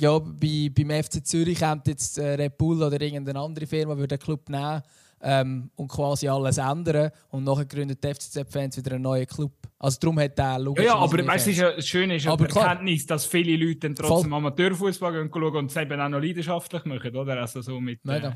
ja, 0.00 0.18
bei, 0.18 0.70
beim 0.74 1.02
FC 1.02 1.24
Zürich 1.24 1.58
kommt 1.58 1.86
jetzt 1.88 2.18
äh, 2.18 2.34
Red 2.34 2.56
Bull 2.56 2.82
oder 2.82 3.00
irgendeine 3.00 3.40
andere 3.40 3.66
Firma 3.66 3.96
würde 3.96 4.16
den 4.16 4.24
Club 4.24 4.48
nehmen 4.48 4.82
ähm, 5.20 5.70
und 5.76 5.88
quasi 5.88 6.28
alles 6.28 6.58
ändern. 6.58 7.10
Und 7.30 7.44
nachher 7.44 7.64
gründet 7.64 8.02
die 8.02 8.14
FCZ-Fans 8.14 8.76
wieder 8.76 8.92
einen 8.92 9.02
neuen 9.02 9.26
Club. 9.26 9.52
Also 9.80 9.98
darum 10.00 10.18
hat 10.18 10.36
der 10.36 10.58
logisch. 10.58 10.84
Ja, 10.84 10.94
ja 10.94 10.98
aber 10.98 11.24
weißt 11.24 11.46
du, 11.46 11.50
ja, 11.52 11.72
das 11.72 11.86
Schöne 11.86 12.16
ist 12.16 12.24
ja 12.24 12.36
die 12.36 12.44
Erkenntnis, 12.44 13.06
dass 13.06 13.26
viele 13.26 13.56
Leute 13.56 13.80
dann 13.80 13.94
trotzdem 13.94 14.32
Amateurfußball 14.32 15.28
schauen 15.32 15.56
und 15.56 15.70
es 15.70 15.76
eben 15.76 16.00
auch 16.00 16.08
noch 16.08 16.20
leidenschaftlich 16.20 16.84
machen, 16.84 17.14
oder? 17.14 17.40
Also 17.40 17.60
so 17.60 17.80
mit 17.80 18.00
äh, 18.06 18.32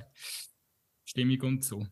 Stimmung 1.04 1.40
und 1.40 1.64
so. 1.64 1.84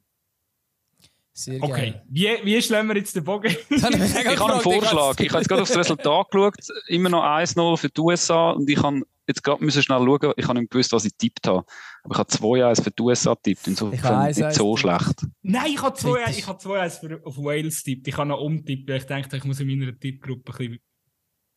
Sehr 1.33 1.63
okay, 1.63 1.93
geil. 1.93 2.03
wie, 2.09 2.29
wie 2.45 2.63
schlagen 2.63 2.89
wir 2.89 2.97
jetzt 2.97 3.17
den 3.17 3.25
Bogen? 3.25 3.57
ich 3.71 3.83
habe 3.83 4.53
einen 4.53 4.61
Vorschlag. 4.61 5.19
Ich 5.19 5.31
habe 5.31 5.39
jetzt 5.39 5.49
gerade 5.49 5.63
auf 5.63 5.69
das 5.69 5.79
Resultat 5.79 6.31
geschaut. 6.31 6.55
Immer 6.89 7.09
noch 7.09 7.25
1-0 7.25 7.77
für 7.77 7.89
die 7.89 8.01
USA 8.01 8.51
und 8.51 8.69
ich 8.69 8.81
habe 8.81 9.03
jetzt 9.31 9.43
gerade 9.43 9.65
müssen 9.65 9.83
schnell 9.83 9.99
schauen, 9.99 10.33
ich 10.37 10.47
habe 10.47 10.59
nicht 10.59 10.71
gewusst, 10.71 10.93
was 10.93 11.05
ich 11.05 11.17
tippt 11.17 11.47
habe. 11.47 11.65
Aber 12.03 12.15
ich 12.15 12.19
habe 12.19 12.31
2-1 12.31 12.83
für 12.83 12.91
die 12.91 13.03
USA 13.03 13.35
tippt, 13.35 13.67
insofern 13.67 14.27
nicht 14.27 14.53
so 14.53 14.77
schlecht. 14.77 15.27
Nein, 15.43 15.73
ich 15.73 15.83
habe 15.83 15.97
2-1 15.97 17.01
für 17.01 17.21
auf 17.25 17.39
Wales 17.39 17.83
tippt. 17.83 18.09
Ich 18.09 18.17
habe 18.17 18.29
noch 18.29 18.41
umtippt, 18.41 18.91
ich 18.91 19.05
dachte, 19.05 19.37
ich 19.37 19.45
muss 19.45 19.61
in 19.61 19.69
meiner 19.69 19.99
Tippgruppe 19.99 20.53
ein 20.53 20.57
bisschen... 20.57 20.79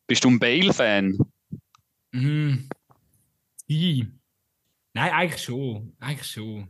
Bist 0.07 0.23
du 0.23 0.29
ein 0.29 0.39
Bale-Fan? 0.39 1.17
Mhm. 2.11 2.69
Nein, 3.67 5.11
eigentlich 5.11 5.41
schon. 5.41 5.95
Eigentlich 5.99 6.27
schon. 6.29 6.67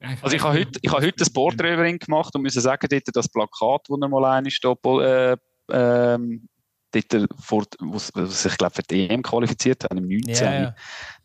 Also 0.00 0.36
ich 0.36 0.42
habe 0.42 0.58
heute, 0.58 0.78
ich 0.80 0.92
habe 0.92 1.04
heute 1.04 1.24
ein 1.24 1.32
Porträt 1.32 1.74
über 1.74 1.86
ihn 1.86 1.98
gemacht 1.98 2.34
und 2.34 2.42
müssen 2.42 2.60
sagen, 2.60 2.86
dort 2.88 3.16
das 3.16 3.28
Plakat, 3.28 3.88
das 3.88 3.98
er 4.00 4.08
mal 4.08 4.24
einmal 4.24 5.02
äh, 5.02 5.36
ähm, 5.70 6.48
dort 6.92 7.28
vor, 7.40 7.64
wo 7.80 7.98
sich 7.98 8.56
glaube 8.56 8.74
für 8.74 8.82
die 8.82 9.08
EM 9.08 9.22
qualifiziert 9.22 9.84
haben, 9.84 9.98
im 9.98 10.08
19. 10.08 10.26
Yeah, 10.28 10.60
yeah. 10.60 10.74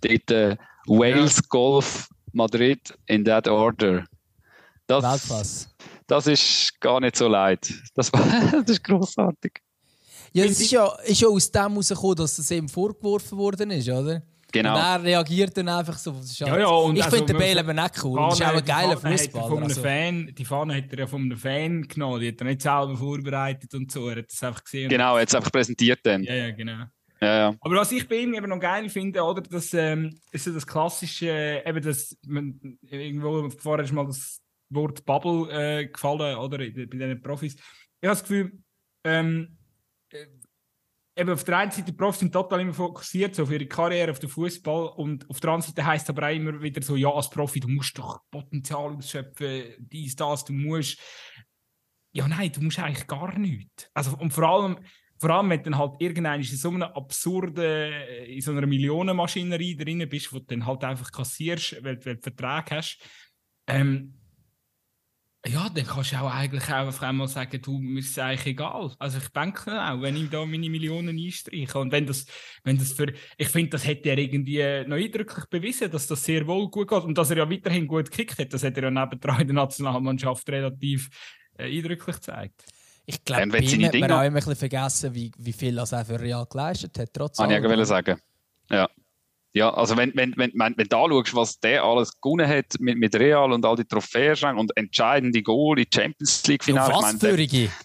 Dort 0.02 0.32
äh, 0.32 0.58
Wales, 0.88 1.38
ja. 1.38 1.42
Golf, 1.50 2.10
Madrid 2.32 2.94
in 3.08 3.24
that 3.26 3.48
order. 3.48 4.06
Das, 4.88 5.04
Weltklasse. 5.04 5.68
das 6.08 6.28
ist 6.28 6.80
gar 6.82 7.00
nicht 7.00 7.16
so 7.16 7.28
leid. 7.28 7.74
Das, 7.96 8.12
das 8.52 8.70
ist 8.70 8.84
großartig. 8.84 9.62
Ja, 10.34 10.46
es 10.46 10.60
ist 10.60 10.72
ja, 10.72 10.88
ist 11.06 11.22
ja 11.22 11.28
aus 11.28 11.52
dem 11.52 11.62
herausgekommen, 11.62 12.16
dass 12.16 12.36
das 12.36 12.52
eben 12.52 12.68
vorgeworfen 12.68 13.38
worden 13.38 13.72
ist, 13.72 13.88
oder? 13.88 14.24
Genau. 14.54 14.76
Und 14.76 14.82
er 14.82 15.04
reagiert 15.04 15.58
dann 15.58 15.68
einfach 15.68 15.98
so. 15.98 16.16
Ja, 16.36 16.60
ja, 16.60 16.68
und 16.68 16.96
ich 16.96 17.04
also, 17.04 17.18
finde 17.18 17.34
den 17.34 17.40
Bale 17.40 17.60
eben 17.60 17.76
nicht 17.76 18.04
cool. 18.04 18.20
Das 18.20 18.40
ist 18.40 18.46
auch 18.46 18.54
ein 18.54 18.64
geiler 18.64 18.98
Fußballer. 18.98 19.64
Also. 19.64 19.82
die 19.82 20.46
Fahne 20.46 20.78
hat 20.78 20.92
er 20.92 21.00
ja 21.00 21.08
von 21.08 21.22
einem 21.24 21.38
Fan 21.38 21.82
genommen. 21.88 22.22
Die 22.22 22.28
hat 22.28 22.40
er 22.40 22.46
nicht 22.46 22.62
selber 22.62 22.96
vorbereitet 22.96 23.74
und 23.74 23.92
so. 23.92 24.08
Er 24.10 24.18
hat 24.18 24.26
es 24.30 24.44
einfach 24.44 24.64
gesehen. 24.64 24.90
Genau, 24.90 25.16
er 25.16 25.24
hat 25.24 25.30
es 25.30 25.36
einfach 25.36 25.52
präsentiert 25.52 26.02
dann. 26.04 26.24
Ja, 26.24 26.36
ja, 26.36 26.52
genau. 26.52 26.84
Ja, 27.20 27.38
ja. 27.38 27.56
Aber 27.62 27.76
was 27.78 27.92
ich 27.92 28.08
bei 28.08 28.18
ihm 28.18 28.36
eben 28.36 28.48
noch 28.48 28.60
geil 28.60 28.88
finde, 28.90 29.24
oder, 29.24 29.42
das 29.42 29.74
ähm, 29.74 30.20
ist 30.32 30.44
so 30.44 30.54
das 30.54 30.68
klassische, 30.68 31.64
eben 31.66 31.82
das, 31.82 32.16
man, 32.28 32.78
irgendwo 32.84 33.50
vorher 33.50 33.86
ist 33.86 33.92
mal 33.92 34.06
das 34.06 34.40
Wort 34.70 35.04
Bubble 35.04 35.50
äh, 35.50 35.88
gefallen, 35.88 36.38
oder? 36.38 36.60
Bei 36.60 36.70
diesen 36.70 37.22
Profis. 37.24 37.56
Ich 37.56 38.08
habe 38.08 38.18
das 38.18 38.22
Gefühl, 38.22 38.52
ähm, 39.04 39.58
äh, 40.12 40.28
eben 41.16 41.30
auf 41.30 41.44
der 41.44 41.58
einen 41.58 41.72
Seite, 41.72 41.92
die 41.92 41.98
Profis 41.98 42.20
sind 42.20 42.32
total 42.32 42.62
immer 42.62 42.74
fokussiert 42.74 43.36
so 43.36 43.44
auf 43.44 43.52
ihre 43.52 43.68
Karriere, 43.68 44.12
auf 44.12 44.20
den 44.20 44.30
Fußball 44.30 44.88
und 44.96 45.30
auf 45.30 45.40
der 45.40 45.52
anderen 45.52 45.74
Seite 45.74 45.86
heisst 45.86 46.06
es 46.06 46.10
aber 46.10 46.28
auch 46.28 46.34
immer 46.34 46.62
wieder 46.62 46.82
so, 46.82 46.96
ja, 46.96 47.10
als 47.10 47.30
Profi, 47.30 47.60
du 47.60 47.68
musst 47.68 47.98
doch 47.98 48.22
Potenzial 48.32 48.96
ausschöpfen, 48.96 49.76
dies, 49.78 50.16
das, 50.16 50.46
du 50.46 50.54
musst. 50.54 51.00
Ja, 52.16 52.28
nein, 52.28 52.52
du 52.52 52.62
musst 52.62 52.80
eigentlich 52.80 53.08
gar 53.08 53.38
nichts. 53.38 53.90
Also, 53.94 54.16
und 54.18 54.32
vor 54.32 54.44
allem, 54.48 54.78
vor 55.20 55.32
allem, 55.32 55.50
wenn 55.50 55.64
dann 55.64 55.78
halt 55.78 55.96
irgendwann 56.00 56.42
in 56.42 56.46
so 56.46 56.70
einer 56.70 56.96
absurden, 56.96 57.94
in 58.26 58.42
so 58.42 58.52
einer 58.52 58.68
Millionenmaschinerie 58.68 59.76
drin 59.76 60.08
bist, 60.10 60.34
wo 60.34 60.40
du 60.40 60.46
dann 60.46 60.66
halt 60.66 60.84
einfach 60.84 61.12
kassierst, 61.12 61.84
weil, 61.84 62.04
weil 62.06 62.18
du 62.18 62.22
Verträge 62.22 62.78
hast, 62.78 63.00
ähm, 63.68 64.14
ja, 65.46 65.68
dann 65.70 65.86
kannst 65.86 66.14
du 66.14 66.16
auch 66.18 66.34
eigentlich 66.34 66.64
auch 66.66 66.88
auf 66.88 67.02
einmal 67.02 67.28
sagen, 67.28 67.62
du, 67.62 67.78
mir 67.78 68.00
ist 68.00 68.12
es 68.12 68.20
eigentlich 68.20 68.46
egal. 68.46 68.96
Also 68.98 69.18
ich 69.18 69.28
denke 69.30 69.72
auch, 69.72 70.02
wenn 70.02 70.16
ich 70.16 70.30
da 70.30 70.46
meine 70.46 70.70
Millionen 70.70 71.18
einstreiche 71.18 71.80
und 71.80 71.92
wenn 71.92 72.06
das, 72.06 72.26
wenn 72.64 72.78
das 72.78 72.94
für, 72.94 73.12
ich 73.38 73.50
finde, 73.50 73.72
das 73.72 73.86
hätte 73.86 74.10
er 74.10 74.18
irgendwie 74.18 74.64
noch 74.88 74.96
eindrücklich 74.96 75.46
bewiesen, 75.50 75.92
dass 75.92 76.08
das 76.08 76.24
sehr 76.24 76.48
wohl 76.48 76.70
gut 76.70 76.88
geht 76.88 77.04
und 77.04 77.18
dass 77.18 77.30
er 77.30 77.38
ja 77.38 77.50
weiterhin 77.50 77.88
gut 77.88 78.10
gekickt 78.10 78.40
hat, 78.40 78.54
das 78.54 78.64
hat 78.64 78.78
er 78.78 78.84
ja 78.84 78.92
nebendran 78.92 79.42
in 79.42 79.48
der 79.48 79.56
Nationalmannschaft 79.56 80.48
relativ 80.50 81.10
äh, 81.58 81.78
eindrücklich 81.78 82.16
gezeigt. 82.16 82.64
Ich 83.06 83.26
glaube, 83.26 83.48
bei 83.48 83.60
ihm 83.60 83.86
hat 83.86 83.94
man 83.96 84.12
auch 84.12 84.22
immer 84.22 84.28
ein 84.28 84.34
bisschen 84.36 84.56
vergessen, 84.56 85.14
wie, 85.14 85.30
wie 85.38 85.52
viel 85.52 85.78
er 85.78 85.86
für 85.86 86.22
Real 86.22 86.46
geleistet 86.50 86.98
hat, 86.98 87.10
trotz 87.14 87.40
allem. 87.40 87.64
ich 87.66 87.70
ja 87.70 87.86
sagen. 87.86 88.18
Ja. 88.70 88.90
Ja, 89.56 89.72
also 89.72 89.96
wenn, 89.96 90.12
wenn, 90.16 90.34
wenn, 90.36 90.52
wenn, 90.56 90.74
wenn 90.76 90.88
du 90.88 90.98
anschaust, 90.98 91.36
was 91.36 91.60
der 91.60 91.84
alles 91.84 92.20
gewonnen 92.20 92.48
hat 92.48 92.80
mit, 92.80 92.98
mit 92.98 93.16
Real 93.16 93.52
und 93.52 93.64
all 93.64 93.76
die 93.76 93.86
Trophäen 93.86 94.58
und 94.58 94.76
entscheidende 94.76 95.44
Goal 95.44 95.78
in 95.78 95.86
Champions 95.94 96.46
League 96.48 96.64
Finale. 96.64 96.92
Ja, 96.92 96.98
was 97.00 97.20
der, 97.20 97.38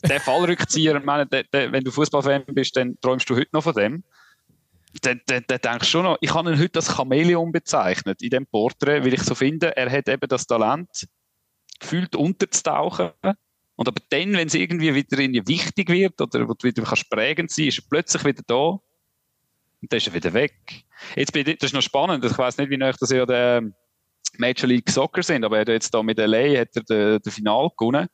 der 0.08 0.20
Fallrückzieher, 0.20 0.98
meine, 1.00 1.26
der, 1.26 1.44
der, 1.44 1.70
wenn 1.70 1.84
du 1.84 1.90
Fußballfan 1.90 2.44
bist, 2.46 2.74
dann 2.74 2.98
träumst 3.02 3.28
du 3.28 3.36
heute 3.36 3.50
noch 3.52 3.62
von 3.62 3.74
dem. 3.74 4.02
Dann, 5.02 5.20
dann, 5.26 5.44
dann 5.46 5.60
denkst 5.60 5.80
du 5.80 5.90
schon 5.90 6.04
noch, 6.04 6.16
ich 6.22 6.32
habe 6.32 6.50
ihn 6.50 6.58
heute 6.58 6.78
als 6.78 6.96
Chamäleon 6.96 7.52
bezeichnet 7.52 8.22
in 8.22 8.30
dem 8.30 8.46
Porträt, 8.46 9.04
weil 9.04 9.12
ich 9.12 9.22
so 9.22 9.34
finde, 9.34 9.76
er 9.76 9.90
hat 9.90 10.08
eben 10.08 10.26
das 10.26 10.46
Talent, 10.46 11.06
gefühlt 11.78 12.16
unterzutauchen. 12.16 13.10
Und 13.76 13.86
aber 13.86 14.00
dann, 14.08 14.32
wenn 14.32 14.48
es 14.48 14.54
irgendwie 14.54 14.94
wieder 14.94 15.18
irgendwie 15.18 15.46
wichtig 15.46 15.90
wird 15.90 16.18
oder 16.18 16.48
wo 16.48 16.54
du 16.54 16.66
wieder 16.66 16.82
kannst 16.82 17.10
prägend 17.10 17.50
sein, 17.50 17.66
ist 17.66 17.78
er 17.80 17.84
plötzlich 17.90 18.24
wieder 18.24 18.42
da 18.46 18.80
und 19.80 19.92
dann 19.92 19.98
ist 19.98 20.06
er 20.06 20.14
wieder 20.14 20.32
weg. 20.32 20.54
Jetzt 21.14 21.32
bin 21.32 21.46
ich, 21.46 21.58
das 21.58 21.70
ist 21.70 21.74
noch 21.74 21.82
spannend. 21.82 22.24
Ich 22.24 22.36
weiß 22.36 22.58
nicht, 22.58 22.70
wie 22.70 22.82
euch 22.82 22.96
das 22.96 23.10
ja 23.10 23.24
der 23.24 23.62
Major 24.38 24.68
League 24.68 24.90
Soccer 24.90 25.22
sind, 25.22 25.44
aber 25.44 25.56
er 25.56 25.60
hat 25.62 25.68
jetzt 25.68 25.94
da 25.94 26.02
mit 26.02 26.18
LA 26.18 26.60
hat 26.60 26.68
er 26.74 26.82
den, 26.82 27.22
den 27.22 27.32
Final 27.32 27.70
gewonnen. 27.76 28.08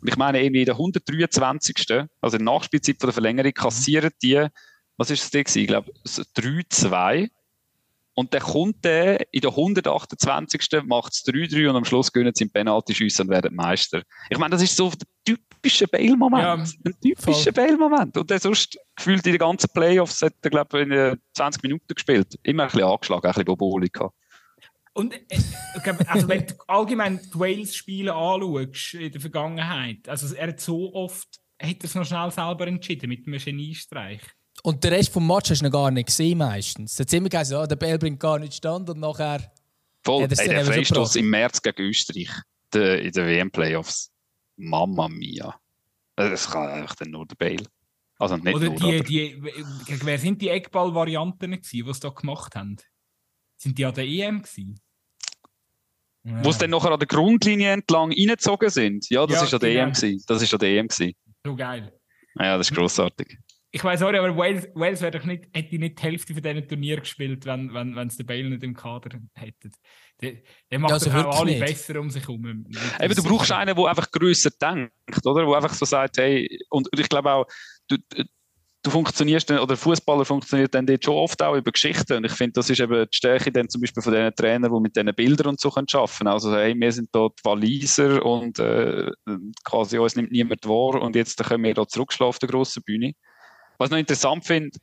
Und 0.00 0.08
ich 0.08 0.16
meine, 0.16 0.42
irgendwie 0.42 0.60
in 0.60 0.66
der 0.66 0.74
123. 0.74 1.76
also 2.20 2.36
in 2.36 2.44
der 2.44 2.54
Nachspielzeit 2.54 2.96
von 2.98 3.08
der 3.08 3.14
Verlängerung, 3.14 3.52
kassieren 3.52 4.10
die, 4.22 4.46
was 4.96 5.10
ist 5.10 5.34
das? 5.34 5.56
Ich 5.56 5.66
glaube, 5.66 5.90
3-2. 6.04 7.30
Und 8.14 8.34
dann 8.34 8.42
kommt 8.42 8.84
der 8.84 9.32
in 9.32 9.40
der 9.40 9.50
128. 9.50 10.82
macht 10.84 11.12
es 11.14 11.24
3-3 11.24 11.70
und 11.70 11.76
am 11.76 11.84
Schluss 11.84 12.12
gewinnen 12.12 12.32
sie 12.34 12.44
im 12.44 12.50
Penalty-Schüsse 12.50 13.22
und 13.22 13.30
werden 13.30 13.54
Meister. 13.54 14.02
Ich 14.28 14.38
meine, 14.38 14.52
das 14.52 14.62
ist 14.62 14.76
so 14.76 14.90
der 14.90 15.08
typische 15.24 15.86
Bale-Moment. 15.86 16.42
Ja, 16.42 16.54
ein 16.54 17.00
typischer 17.00 17.52
Bale-Moment. 17.52 18.16
Und 18.18 18.28
der 18.28 18.38
sonst 18.38 18.78
gefühlt 18.96 19.24
in 19.26 19.32
den 19.32 19.38
ganzen 19.38 19.70
Playoffs 19.72 20.20
hat 20.20 20.34
er, 20.42 20.50
glaube 20.50 20.82
ich, 20.82 20.88
in 20.88 21.18
20 21.34 21.62
Minuten 21.62 21.94
gespielt. 21.94 22.38
Immer 22.42 22.64
ein 22.64 22.68
bisschen 22.68 22.84
angeschlagen, 22.84 23.26
ein 23.26 23.32
bisschen 23.32 23.44
Boboli 23.46 23.88
gehabt. 23.88 24.14
Und 24.94 25.14
äh, 25.14 25.38
also 26.06 26.28
wenn 26.28 26.46
du 26.46 26.54
allgemein 26.66 27.18
die 27.18 27.38
Wales-Spiele 27.38 28.14
anschaust 28.14 28.94
in 28.94 29.10
der 29.10 29.20
Vergangenheit, 29.22 30.06
also 30.06 30.34
er 30.34 30.48
hat 30.48 30.60
so 30.60 30.92
oft, 30.92 31.40
hat 31.60 31.76
er 31.78 31.84
es 31.84 31.94
noch 31.94 32.04
schnell 32.04 32.30
selber 32.30 32.66
entschieden 32.66 33.08
mit 33.08 33.26
einem 33.26 33.38
Geniestreich. 33.38 34.20
Und 34.62 34.84
der 34.84 34.92
Rest 34.92 35.14
des 35.14 35.22
Matches 35.22 35.50
hast 35.50 35.60
du 35.60 35.64
noch 35.66 35.72
gar 35.72 35.90
nicht 35.90 36.06
gesehen 36.06 36.38
meistens. 36.38 36.94
Da 36.94 37.02
hat 37.02 37.12
immer 37.12 37.28
gesagt, 37.28 37.52
oh, 37.52 37.66
der 37.66 37.76
Bell 37.76 37.98
bringt 37.98 38.20
gar 38.20 38.38
nicht 38.38 38.54
stand 38.54 38.88
und 38.88 39.00
nachher... 39.00 39.52
Voll, 40.04 40.22
Ey, 40.22 40.28
der 40.28 40.64
Freistoß 40.64 41.16
im 41.16 41.30
März 41.30 41.62
gegen 41.62 41.82
Österreich 41.82 42.30
de, 42.72 43.06
in 43.06 43.12
den 43.12 43.26
WM-Playoffs. 43.26 44.10
Mamma 44.56 45.08
mia. 45.08 45.58
Das 46.16 46.50
kann 46.50 46.68
eigentlich 46.68 46.94
dann 46.94 47.10
nur 47.10 47.26
der 47.26 47.36
Bale. 47.36 47.66
Also 48.18 48.36
nicht 48.36 48.54
Oder 48.54 48.70
nur, 48.70 48.78
die, 48.78 49.02
die, 49.02 49.42
wer 50.04 50.18
sind 50.18 50.40
die 50.40 50.48
Eckball-Varianten, 50.48 51.52
die 51.52 51.60
sie 51.62 52.00
da 52.00 52.08
gemacht 52.10 52.54
haben? 52.54 52.76
Sind 53.56 53.78
die 53.78 53.84
an 53.84 53.94
der 53.94 54.04
EM 54.04 54.42
gewesen? 54.42 54.80
Ja. 56.24 56.44
Wo 56.44 56.52
sie 56.52 56.58
dann 56.58 56.70
nachher 56.70 56.92
an 56.92 57.00
der 57.00 57.08
Grundlinie 57.08 57.72
entlang 57.72 58.12
reingezogen 58.12 58.70
sind. 58.70 59.08
Ja, 59.10 59.26
das 59.26 59.38
ja, 59.38 59.44
ist 59.44 59.54
an 59.54 59.60
der 59.60 59.70
genau. 59.70 59.84
EM 59.86 59.92
gewesen. 59.92 60.24
Das 60.28 60.42
ist 60.42 60.52
an 60.52 60.60
der 60.60 60.68
EM 60.68 60.88
gewesen. 60.88 61.14
So 61.44 61.56
geil. 61.56 61.92
Ja, 62.36 62.56
das 62.56 62.70
ist 62.70 62.76
grossartig 62.76 63.38
ich 63.74 63.82
weiß 63.82 64.02
auch, 64.02 64.08
aber 64.08 64.36
Wales, 64.36 64.68
Wales 64.74 65.00
wäre 65.00 65.18
doch 65.18 65.24
nicht, 65.24 65.46
hätte 65.54 65.78
nicht 65.78 65.98
die 65.98 66.02
Hälfte 66.02 66.34
von 66.34 66.42
diesen 66.42 66.68
Turnieren 66.68 67.00
gespielt, 67.00 67.46
wenn, 67.46 67.72
wenn, 67.72 67.96
wenn 67.96 68.06
es 68.06 68.18
den 68.18 68.26
Bale 68.26 68.50
nicht 68.50 68.62
im 68.62 68.74
Kader 68.74 69.18
hätte. 69.32 69.70
Der, 70.20 70.34
der 70.70 70.78
macht 70.78 70.90
ja, 70.90 70.94
also 70.96 71.10
auch 71.10 71.40
alle 71.40 71.52
nicht. 71.52 71.60
besser 71.60 71.98
um 71.98 72.10
sich 72.10 72.22
herum. 72.22 72.66
Eben, 73.00 73.14
du 73.14 73.22
brauchst 73.22 73.50
einen, 73.50 73.74
der 73.74 73.86
einfach 73.86 74.10
grösser 74.10 74.50
denkt, 74.50 74.92
oder? 75.24 75.46
Der 75.46 75.56
einfach 75.56 75.72
so 75.72 75.86
sagt, 75.86 76.18
hey, 76.18 76.60
und 76.68 76.86
ich 76.92 77.08
glaube 77.08 77.32
auch, 77.32 77.46
du, 77.88 77.96
du 78.82 78.90
funktionierst 78.90 79.48
dann, 79.48 79.58
oder 79.58 79.74
Fußballer 79.74 80.26
funktioniert 80.26 80.74
dann 80.74 80.86
dort 80.86 81.02
schon 81.02 81.14
oft 81.14 81.42
auch 81.42 81.56
über 81.56 81.72
Geschichten. 81.72 82.12
Und 82.12 82.24
ich 82.26 82.32
finde, 82.32 82.52
das 82.52 82.68
ist 82.68 82.78
eben 82.78 83.06
die 83.10 83.16
Stärke 83.16 83.50
dann 83.50 83.70
zum 83.70 83.80
Beispiel 83.80 84.02
von 84.02 84.12
diesen 84.12 84.34
Trainern, 84.34 84.70
die 84.70 84.80
mit 84.80 84.96
diesen 84.96 85.14
Bildern 85.14 85.46
und 85.48 85.60
so 85.60 85.70
können 85.70 85.86
arbeiten 85.94 86.26
Also, 86.26 86.54
hey, 86.54 86.74
wir 86.78 86.92
sind 86.92 87.08
dort 87.12 87.42
Waliser 87.42 88.22
und 88.22 88.58
äh, 88.58 89.10
quasi 89.64 89.96
uns 89.96 90.14
nimmt 90.14 90.30
niemand 90.30 90.68
wahr 90.68 91.00
und 91.00 91.16
jetzt 91.16 91.42
können 91.42 91.64
wir 91.64 91.72
da 91.72 91.88
zurückschlafen 91.88 92.28
auf 92.28 92.38
der 92.38 92.50
grossen 92.50 92.82
Bühne. 92.82 93.14
Was 93.82 93.88
ich 93.88 93.92
noch 93.92 93.98
interessant 93.98 94.44
finde, 94.44 94.78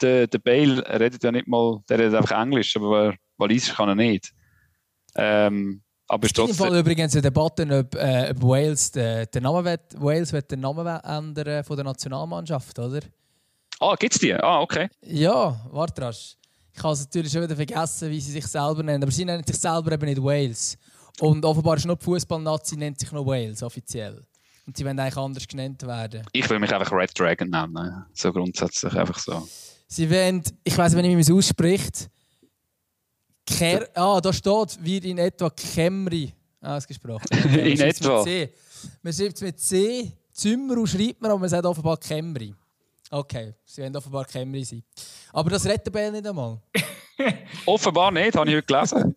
der, 0.00 0.26
der 0.26 0.38
Bale 0.40 0.84
redet 0.98 1.22
ja 1.22 1.30
nicht 1.30 1.46
mal, 1.46 1.78
der 1.88 2.00
redet 2.00 2.14
einfach 2.14 2.42
Englisch, 2.42 2.76
aber 2.76 3.14
Walisisch 3.36 3.72
kann 3.72 3.90
er 3.90 3.94
nicht. 3.94 4.32
Ähm, 5.14 5.82
aber 6.08 6.26
ist 6.26 6.34
trotzdem... 6.34 6.56
Fall 6.56 6.76
übrigens 6.76 7.12
eine 7.12 7.22
Debatte, 7.22 7.62
ob, 7.62 7.94
äh, 7.94 8.30
ob 8.30 8.42
Wales, 8.42 8.90
den, 8.90 9.24
den 9.32 9.42
Namen 9.44 9.64
will, 9.64 9.78
Wales 9.98 10.32
will 10.32 10.42
den 10.42 10.58
Namen 10.58 10.84
ändern 10.84 11.62
von 11.62 11.76
der 11.76 11.84
Nationalmannschaft, 11.84 12.76
oder? 12.80 13.00
Ah, 13.78 13.94
gibt's 13.94 14.18
die? 14.18 14.34
Ah, 14.34 14.60
okay. 14.62 14.88
Ja, 15.02 15.64
warte 15.70 16.02
rasch. 16.02 16.36
Ich 16.74 16.82
habe 16.82 16.94
es 16.94 17.04
natürlich 17.04 17.30
schon 17.30 17.42
wieder 17.42 17.54
vergessen, 17.54 18.10
wie 18.10 18.20
sie 18.20 18.32
sich 18.32 18.46
selber 18.48 18.82
nennen, 18.82 19.04
aber 19.04 19.12
sie 19.12 19.24
nennen 19.24 19.44
sich 19.46 19.58
selber 19.58 19.92
eben 19.92 20.06
nicht 20.06 20.20
Wales. 20.20 20.76
Und 21.20 21.44
offenbar 21.44 21.76
ist 21.76 21.86
nur 21.86 21.94
die 21.94 22.04
Fußballnazi 22.04 22.76
nennt 22.76 22.98
sich 22.98 23.12
noch 23.12 23.24
Wales 23.24 23.62
offiziell. 23.62 24.26
Und 24.66 24.76
sie 24.76 24.84
wollen 24.84 24.98
eigentlich 24.98 25.16
anders 25.16 25.48
genannt 25.48 25.82
werden. 25.82 26.22
Ich 26.32 26.48
will 26.48 26.58
mich 26.58 26.72
einfach 26.72 26.92
Red 26.92 27.18
Dragon 27.18 27.48
nennen. 27.48 28.04
So 28.12 28.32
grundsätzlich 28.32 28.94
einfach 28.94 29.18
so. 29.18 29.48
Sie 29.88 30.08
wollen, 30.10 30.42
ich 30.62 30.76
weiß 30.76 30.94
nicht, 30.94 31.04
wie 31.04 31.10
man 31.10 31.20
es 31.20 31.30
ausspricht. 31.30 32.08
Ker 33.46 33.88
ah, 33.94 34.20
da 34.20 34.32
steht, 34.32 34.84
wird 34.84 35.04
in 35.04 35.18
etwa 35.18 35.50
Kemri 35.50 36.32
ausgesprochen. 36.60 37.26
Okay, 37.32 37.72
in 37.72 37.80
etwa. 37.80 38.24
Man 39.02 39.12
schreibt 39.12 39.34
es 39.34 39.40
mit 39.40 39.58
C. 39.58 40.12
Zimmer 40.32 40.86
schreibt 40.86 41.20
man, 41.20 41.32
aber 41.32 41.40
man 41.40 41.48
sagt 41.48 41.66
offenbar 41.66 41.96
Kemri. 41.96 42.54
Okay, 43.10 43.54
sie 43.64 43.82
wollen 43.82 43.96
offenbar 43.96 44.24
Kemri 44.24 44.64
sein. 44.64 44.82
Aber 45.32 45.50
das 45.50 45.66
redet 45.66 45.92
der 45.92 46.12
nicht 46.12 46.26
einmal. 46.26 46.60
offenbar 47.66 48.10
nicht, 48.10 48.36
habe 48.36 48.50
ich 48.50 48.56
heute 48.56 48.66
gelesen. 48.66 49.16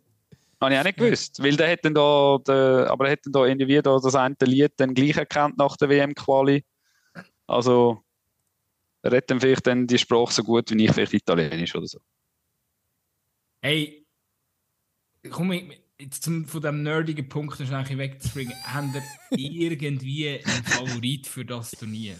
Habe 0.63 0.73
ich 0.73 0.79
auch 0.79 0.83
nicht 0.83 0.97
gewusst. 0.97 1.43
Weil 1.43 1.55
der 1.57 1.77
dann 1.77 1.93
da, 1.93 2.37
der, 2.47 2.87
aber 2.89 3.09
er 3.09 3.17
dann 3.17 3.33
da 3.33 3.45
irgendwie 3.45 3.81
da 3.81 3.97
das 3.97 4.15
eine 4.15 4.35
Lied 4.43 4.73
dann 4.77 4.93
gleich 4.93 5.17
erkannt 5.17 5.57
nach 5.57 5.75
der 5.77 5.89
WM-Quali. 5.89 6.63
Also, 7.47 8.03
er 9.01 9.17
hat 9.17 9.29
dann 9.29 9.41
vielleicht 9.41 9.67
dann 9.67 9.85
die 9.85 9.97
Sprache 9.97 10.33
so 10.33 10.43
gut 10.43 10.71
wie 10.71 10.85
ich 10.85 10.91
vielleicht 10.91 11.13
Italienisch 11.13 11.75
oder 11.75 11.87
so. 11.87 11.99
Hey, 13.61 14.05
komm 15.29 15.51
ich, 15.51 15.81
jetzt 15.99 16.23
zum, 16.23 16.45
von 16.45 16.61
diesem 16.61 16.83
nerdigen 16.83 17.27
Punkt 17.27 17.55
schnell 17.57 17.97
wegzuspringen. 17.97 18.53
Haben 18.63 18.93
ihr 19.31 19.71
irgendwie 19.71 20.29
einen 20.29 20.63
Favorit 20.63 21.27
für 21.27 21.45
das 21.45 21.71
Turnier? 21.71 22.15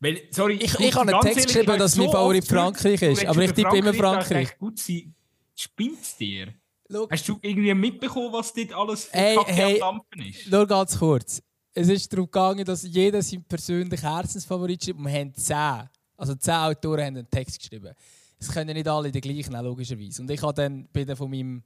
Weil, 0.00 0.22
sorry, 0.30 0.54
ich, 0.54 0.78
ich 0.78 0.94
habe 0.94 1.12
einen 1.12 1.20
Text 1.20 1.48
geschrieben, 1.48 1.78
dass 1.78 1.96
mein 1.96 2.10
Favorit 2.10 2.46
Frankreich 2.46 3.02
ist, 3.02 3.26
aber 3.26 3.42
ich 3.42 3.52
tippe 3.52 3.76
immer 3.76 3.92
Frankreich. 3.92 4.56
Gut 4.56 4.78
sein. 4.78 5.14
Spinnt 5.56 6.20
dir? 6.20 6.54
Look. 6.88 7.10
Hast 7.12 7.28
du 7.28 7.38
irgendwie 7.42 7.74
mitbekommen, 7.74 8.32
was 8.32 8.52
dort 8.52 8.72
alles 8.72 9.04
für 9.04 9.18
hey, 9.18 9.36
hey, 9.46 9.82
am 9.82 9.98
Dampfen 9.98 10.22
ist? 10.30 10.50
Nur 10.50 10.66
ganz 10.66 10.98
kurz. 10.98 11.42
Es 11.74 11.88
ist 11.88 12.10
darum 12.12 12.26
gegangen, 12.26 12.64
dass 12.64 12.82
jeder 12.82 13.22
seinen 13.22 13.44
persönlichen 13.44 14.08
Herzensfavorit 14.08 14.84
schreibt. 14.84 14.98
wir 14.98 15.12
haben 15.12 15.34
zehn. 15.34 15.88
Also 16.16 16.34
zehn 16.34 16.54
Autoren 16.54 17.04
haben 17.04 17.16
einen 17.16 17.30
Text 17.30 17.58
geschrieben. 17.58 17.94
Es 18.40 18.50
können 18.50 18.74
nicht 18.74 18.88
alle 18.88 19.12
die 19.12 19.20
gleichen, 19.20 19.52
logischerweise. 19.52 20.22
Und 20.22 20.30
ich 20.30 20.42
habe 20.42 20.54
dann 20.54 20.88
bin 20.88 21.06
dann 21.06 21.16
von 21.16 21.30
meinem 21.30 21.62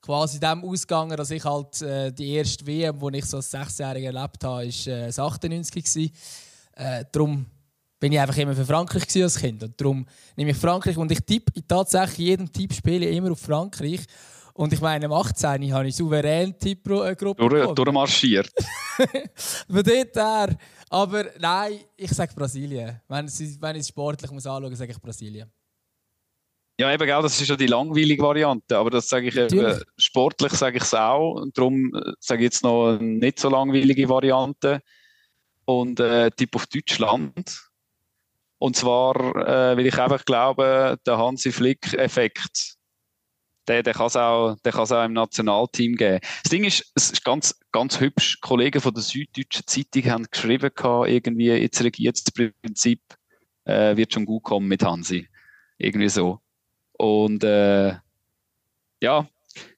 quasi 0.00 0.40
dem 0.40 0.64
ausgegangen, 0.64 1.16
dass 1.16 1.30
ich 1.30 1.44
halt 1.44 1.80
äh, 1.80 2.12
die 2.12 2.32
erste 2.32 2.66
WM, 2.66 2.98
die 2.98 3.18
ich 3.18 3.24
so 3.24 3.38
als 3.38 3.54
16-Jähriger 3.54 4.12
erlebt 4.12 4.44
habe, 4.44 4.66
ist 4.66 4.86
äh, 4.86 5.08
98 5.08 6.12
Äh, 6.72 7.04
darum 7.12 7.46
bin 7.98 8.12
ich 8.12 8.20
einfach 8.20 8.36
immer 8.36 8.54
für 8.54 8.66
Frankreich 8.66 9.22
als 9.22 9.38
Kind. 9.38 9.62
Und 9.62 9.80
darum 9.80 10.04
nehme 10.36 10.50
ich 10.50 10.56
Frankreich 10.56 10.96
und 10.98 11.10
ich 11.10 11.20
tippe 11.20 11.66
tatsächlich 11.66 12.18
jedem 12.18 12.52
Tipp 12.52 12.74
spiele 12.74 13.08
immer 13.08 13.32
auf 13.32 13.40
Frankreich. 13.40 14.00
Und 14.56 14.72
ich 14.72 14.80
meine, 14.80 15.06
im 15.06 15.12
18. 15.12 15.72
habe 15.74 15.88
ich 15.88 15.96
souverän 15.96 16.54
die 16.62 16.80
Gruppe 16.80 17.48
Durch, 17.48 17.74
Durchmarschiert. 17.74 18.50
Von 19.68 19.82
dort 19.82 20.14
her. 20.16 20.56
Aber 20.88 21.24
nein, 21.40 21.80
ich 21.96 22.10
sage 22.12 22.32
Brasilien. 22.36 23.00
Wenn 23.08 23.26
ich, 23.26 23.40
es 23.40 23.88
sportlich 23.88 24.30
muss 24.30 24.46
anschauen 24.46 24.70
muss, 24.70 24.78
sage 24.78 24.92
ich 24.92 25.00
Brasilien. 25.00 25.50
Ja, 26.78 26.92
eben, 26.92 27.04
genau, 27.04 27.22
das 27.22 27.40
ist 27.40 27.48
ja 27.48 27.56
die 27.56 27.66
langweilige 27.66 28.22
Variante. 28.22 28.76
Aber 28.76 28.90
das 28.90 29.08
sage 29.08 29.26
ich 29.26 29.36
eben, 29.36 29.80
sportlich 29.96 30.52
sage 30.52 30.76
ich 30.76 30.84
es 30.84 30.94
auch. 30.94 31.34
Und 31.34 31.58
darum 31.58 31.92
äh, 31.92 32.12
sage 32.20 32.42
ich 32.42 32.44
jetzt 32.44 32.62
noch 32.62 32.96
eine 32.96 33.02
nicht 33.02 33.40
so 33.40 33.48
langweilige 33.48 34.08
Variante. 34.08 34.82
Und 35.64 35.98
äh, 35.98 36.30
Tipp 36.30 36.54
auf 36.54 36.66
Deutschland. 36.68 37.60
Und 38.58 38.76
zwar, 38.76 39.16
äh, 39.16 39.76
weil 39.76 39.86
ich 39.86 39.98
einfach 39.98 40.24
glaube, 40.24 40.96
der 41.04 41.18
Hansi 41.18 41.50
Flick-Effekt 41.50 42.76
der, 43.68 43.82
der 43.82 43.94
kann 43.94 44.06
es 44.06 44.16
auch, 44.16 44.56
auch 44.64 45.04
im 45.04 45.12
Nationalteam 45.12 45.96
geben. 45.96 46.20
Das 46.42 46.50
Ding 46.50 46.64
ist, 46.64 46.92
es 46.94 47.10
ist 47.10 47.24
ganz, 47.24 47.58
ganz 47.72 48.00
hübsch. 48.00 48.40
Kollegen 48.40 48.80
von 48.80 48.94
der 48.94 49.02
Süddeutschen 49.02 49.66
Zeitung 49.66 50.10
haben 50.10 50.26
geschrieben, 50.30 50.70
irgendwie, 51.06 51.50
jetzt 51.50 51.82
regiert 51.82 52.16
das 52.16 52.50
Prinzip, 52.62 53.00
äh, 53.64 53.96
wird 53.96 54.12
schon 54.12 54.26
gut 54.26 54.42
kommen 54.42 54.68
mit 54.68 54.84
Hansi. 54.84 55.28
Irgendwie 55.78 56.08
so. 56.08 56.40
Und, 56.92 57.42
äh, 57.44 57.94
ja, 59.00 59.26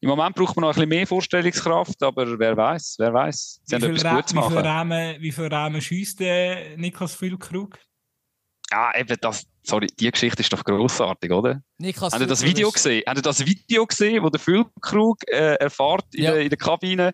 im 0.01 0.09
Moment 0.09 0.35
braucht 0.35 0.57
man 0.57 0.63
noch 0.63 0.71
ein 0.71 0.75
bisschen 0.75 0.89
mehr 0.89 1.07
Vorstellungskraft, 1.07 2.03
aber 2.03 2.39
wer 2.39 2.57
weiß, 2.57 2.97
wer 2.99 3.13
weiß. 3.13 3.61
Sie 3.65 3.73
wie 3.73 3.85
haben 3.85 3.95
etwas 3.95 4.15
Gutes 4.15 4.35
machen. 4.35 4.51
Wie 4.51 4.57
viel 4.57 4.67
Rahmen, 4.67 5.17
wie 5.21 5.33
viel 5.33 5.47
Rahmen 5.47 5.81
schießt 5.81 6.21
der 6.21 6.77
Niklas 6.79 7.15
Füllkrug? 7.15 7.79
Ja, 8.71 8.93
eben, 8.97 9.17
das, 9.21 9.47
sorry, 9.63 9.87
die 9.87 10.11
Geschichte 10.11 10.43
ist 10.43 10.53
doch 10.53 10.65
grossartig, 10.65 11.31
oder? 11.31 11.63
Niklas 11.79 12.13
Habt 12.13 12.23
ihr 12.23 12.27
das 12.27 12.43
Video 12.43 12.71
gesehen? 12.71 13.03
Habt 13.07 13.19
ihr 13.19 13.23
das 13.23 13.45
Video 13.47 13.87
gesehen, 13.87 14.23
wo 14.23 14.31
der 14.31 14.41
Füllkrug 14.41 15.19
äh, 15.29 15.55
erfährt 15.55 16.07
in, 16.15 16.25
ja. 16.25 16.33
der, 16.33 16.43
in 16.43 16.49
der 16.49 16.59
Kabine, 16.59 17.13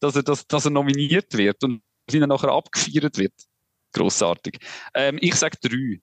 dass 0.00 0.16
er, 0.16 0.22
das, 0.22 0.46
dass 0.46 0.64
er 0.64 0.70
nominiert 0.70 1.36
wird 1.36 1.62
und 1.62 1.82
dann 2.06 2.28
nachher 2.28 2.50
abgefeiert 2.50 3.18
wird? 3.18 3.34
Grossartig. 3.92 4.58
Ähm, 4.94 5.18
ich 5.20 5.34
sage 5.34 5.56
drei. 5.60 6.00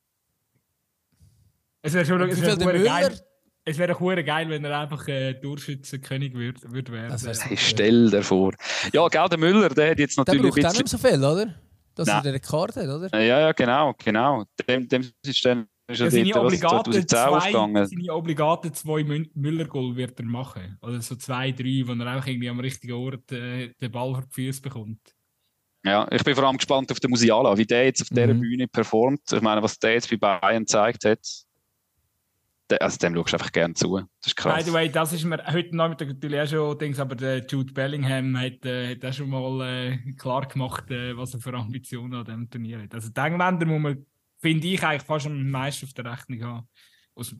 Es 1.81 1.93
wäre 1.93 2.05
schon 2.05 2.21
es 2.29 2.41
wär 2.41 2.55
geil. 2.57 3.19
Es 3.63 3.77
wäre 3.77 3.95
auch 3.95 3.99
geil, 3.99 4.49
wenn 4.49 4.65
er 4.65 4.79
einfach 4.79 5.07
äh, 5.07 5.33
Durchschützenkönig 5.33 6.33
würde 6.33 6.59
würd 6.71 6.91
werden. 6.91 7.15
Hey, 7.41 7.57
stell 7.57 8.09
dir 8.09 8.23
vor. 8.23 8.53
Ja, 8.91 9.07
gell, 9.07 9.27
der 9.29 9.37
Müller, 9.37 9.69
der 9.69 9.91
hat 9.91 9.99
jetzt 9.99 10.17
natürlich. 10.17 10.53
Der 10.55 10.61
braucht 10.61 10.73
auch 10.73 10.79
nicht 10.79 10.87
so 10.89 10.97
viel, 10.97 11.23
oder? 11.23 11.55
Dass 11.95 12.07
Nein. 12.07 12.17
er 12.17 12.23
den 12.23 12.33
Rekord 12.33 12.75
hat, 12.75 12.87
oder? 12.87 13.09
Ja, 13.13 13.39
ja, 13.39 13.51
genau, 13.51 13.93
genau. 13.97 14.45
Dem, 14.67 14.87
dem 14.87 15.11
ist 15.25 15.45
dann 15.45 15.67
ja, 15.89 16.09
seine, 16.09 16.35
obligate 16.35 17.05
zwei, 17.05 17.39
seine 17.85 18.13
obligate 18.13 18.71
zwei 18.71 19.03
Müller-Goal 19.03 19.95
wird 19.95 20.19
er 20.19 20.25
machen. 20.25 20.77
Oder 20.81 21.01
so 21.01 21.15
zwei, 21.15 21.51
drei, 21.51 21.83
wo 21.85 21.91
er 21.91 22.07
einfach 22.07 22.27
irgendwie 22.27 22.49
am 22.49 22.59
richtigen 22.59 22.93
Ort 22.93 23.31
äh, 23.31 23.73
den 23.73 23.91
Ball 23.91 24.13
vor 24.13 24.23
die 24.23 24.33
Füße 24.33 24.61
bekommt. 24.61 24.99
Ja, 25.83 26.07
ich 26.11 26.23
bin 26.23 26.35
vor 26.35 26.45
allem 26.45 26.57
gespannt 26.57 26.91
auf 26.91 26.99
den 26.99 27.09
Musiala, 27.09 27.57
wie 27.57 27.65
der 27.65 27.85
jetzt 27.85 28.03
auf 28.03 28.11
mhm. 28.11 28.15
dieser 28.15 28.33
Bühne 28.35 28.67
performt. 28.67 29.21
Ich 29.31 29.41
meine, 29.41 29.63
was 29.63 29.79
der 29.79 29.93
jetzt 29.93 30.09
bei 30.09 30.17
Bayern 30.17 30.63
gezeigt 30.63 31.05
hat, 31.05 31.27
also 32.79 32.97
dem 32.97 33.15
schaust 33.15 33.33
du 33.33 33.35
einfach 33.35 33.51
gerne 33.51 33.73
zu. 33.73 33.97
Das 33.97 34.27
ist 34.27 34.35
krass. 34.35 34.57
By 34.57 34.69
the 34.69 34.73
way, 34.73 34.89
das 34.89 35.13
ist 35.13 35.23
mir 35.23 35.43
heute 35.45 35.75
Nachmittag 35.75 36.09
natürlich 36.09 36.41
auch 36.41 36.47
schon 36.47 36.77
Dings, 36.77 36.99
aber 36.99 37.15
der 37.15 37.45
Jude 37.45 37.73
Bellingham 37.73 38.37
hat, 38.37 38.65
äh, 38.65 38.95
hat 38.95 39.05
auch 39.05 39.13
schon 39.13 39.29
mal 39.29 39.61
äh, 39.67 39.97
klar 40.13 40.47
gemacht, 40.47 40.89
äh, 40.91 41.15
was 41.17 41.33
er 41.33 41.39
für 41.39 41.53
Ambitionen 41.53 42.13
an 42.13 42.25
diesem 42.25 42.49
Turnier 42.49 42.83
hat. 42.83 42.93
Also 42.93 43.09
die 43.09 43.19
Engländer 43.19 43.65
muss 43.65 43.81
man, 43.81 44.05
finde 44.39 44.67
ich, 44.67 44.83
eigentlich 44.83 45.03
fast 45.03 45.25
am 45.25 45.49
meisten 45.49 45.85
auf 45.85 45.93
der 45.93 46.05
Rechnung 46.05 46.43
haben. 46.43 46.67
Also, 47.15 47.35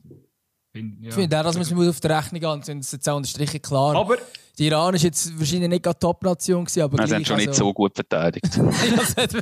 find, 0.72 1.00
ja. 1.00 1.08
Ich 1.08 1.14
finde 1.14 1.38
auch, 1.38 1.44
dass 1.44 1.70
man 1.70 1.88
auf 1.88 2.00
der 2.00 2.18
Rechnung 2.18 2.42
haben, 2.44 2.62
sind 2.62 2.90
jetzt 2.90 3.08
auch 3.08 3.16
unterstrichen 3.16 3.62
klar. 3.62 3.96
Aber 3.96 4.18
die 4.58 4.66
Iran 4.66 4.94
ist 4.94 5.02
jetzt 5.02 5.38
wahrscheinlich 5.38 5.68
nicht 5.68 5.82
gerade 5.82 5.98
Top-Nation 5.98 6.64
gewesen, 6.64 6.82
aber 6.82 7.06
Sie 7.06 7.14
haben 7.14 7.24
schon 7.24 7.36
also... 7.36 7.48
nicht 7.48 7.58
so 7.58 7.72
gut 7.72 7.94
verteidigt. 7.94 8.46
es 8.56 9.16
hat 9.16 9.34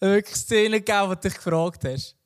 wirklich 0.00 0.36
Szenen 0.36 0.84
gegeben, 0.84 1.14
die 1.14 1.28
dich 1.28 1.34
gefragt 1.34 1.84
hast. 1.84 2.16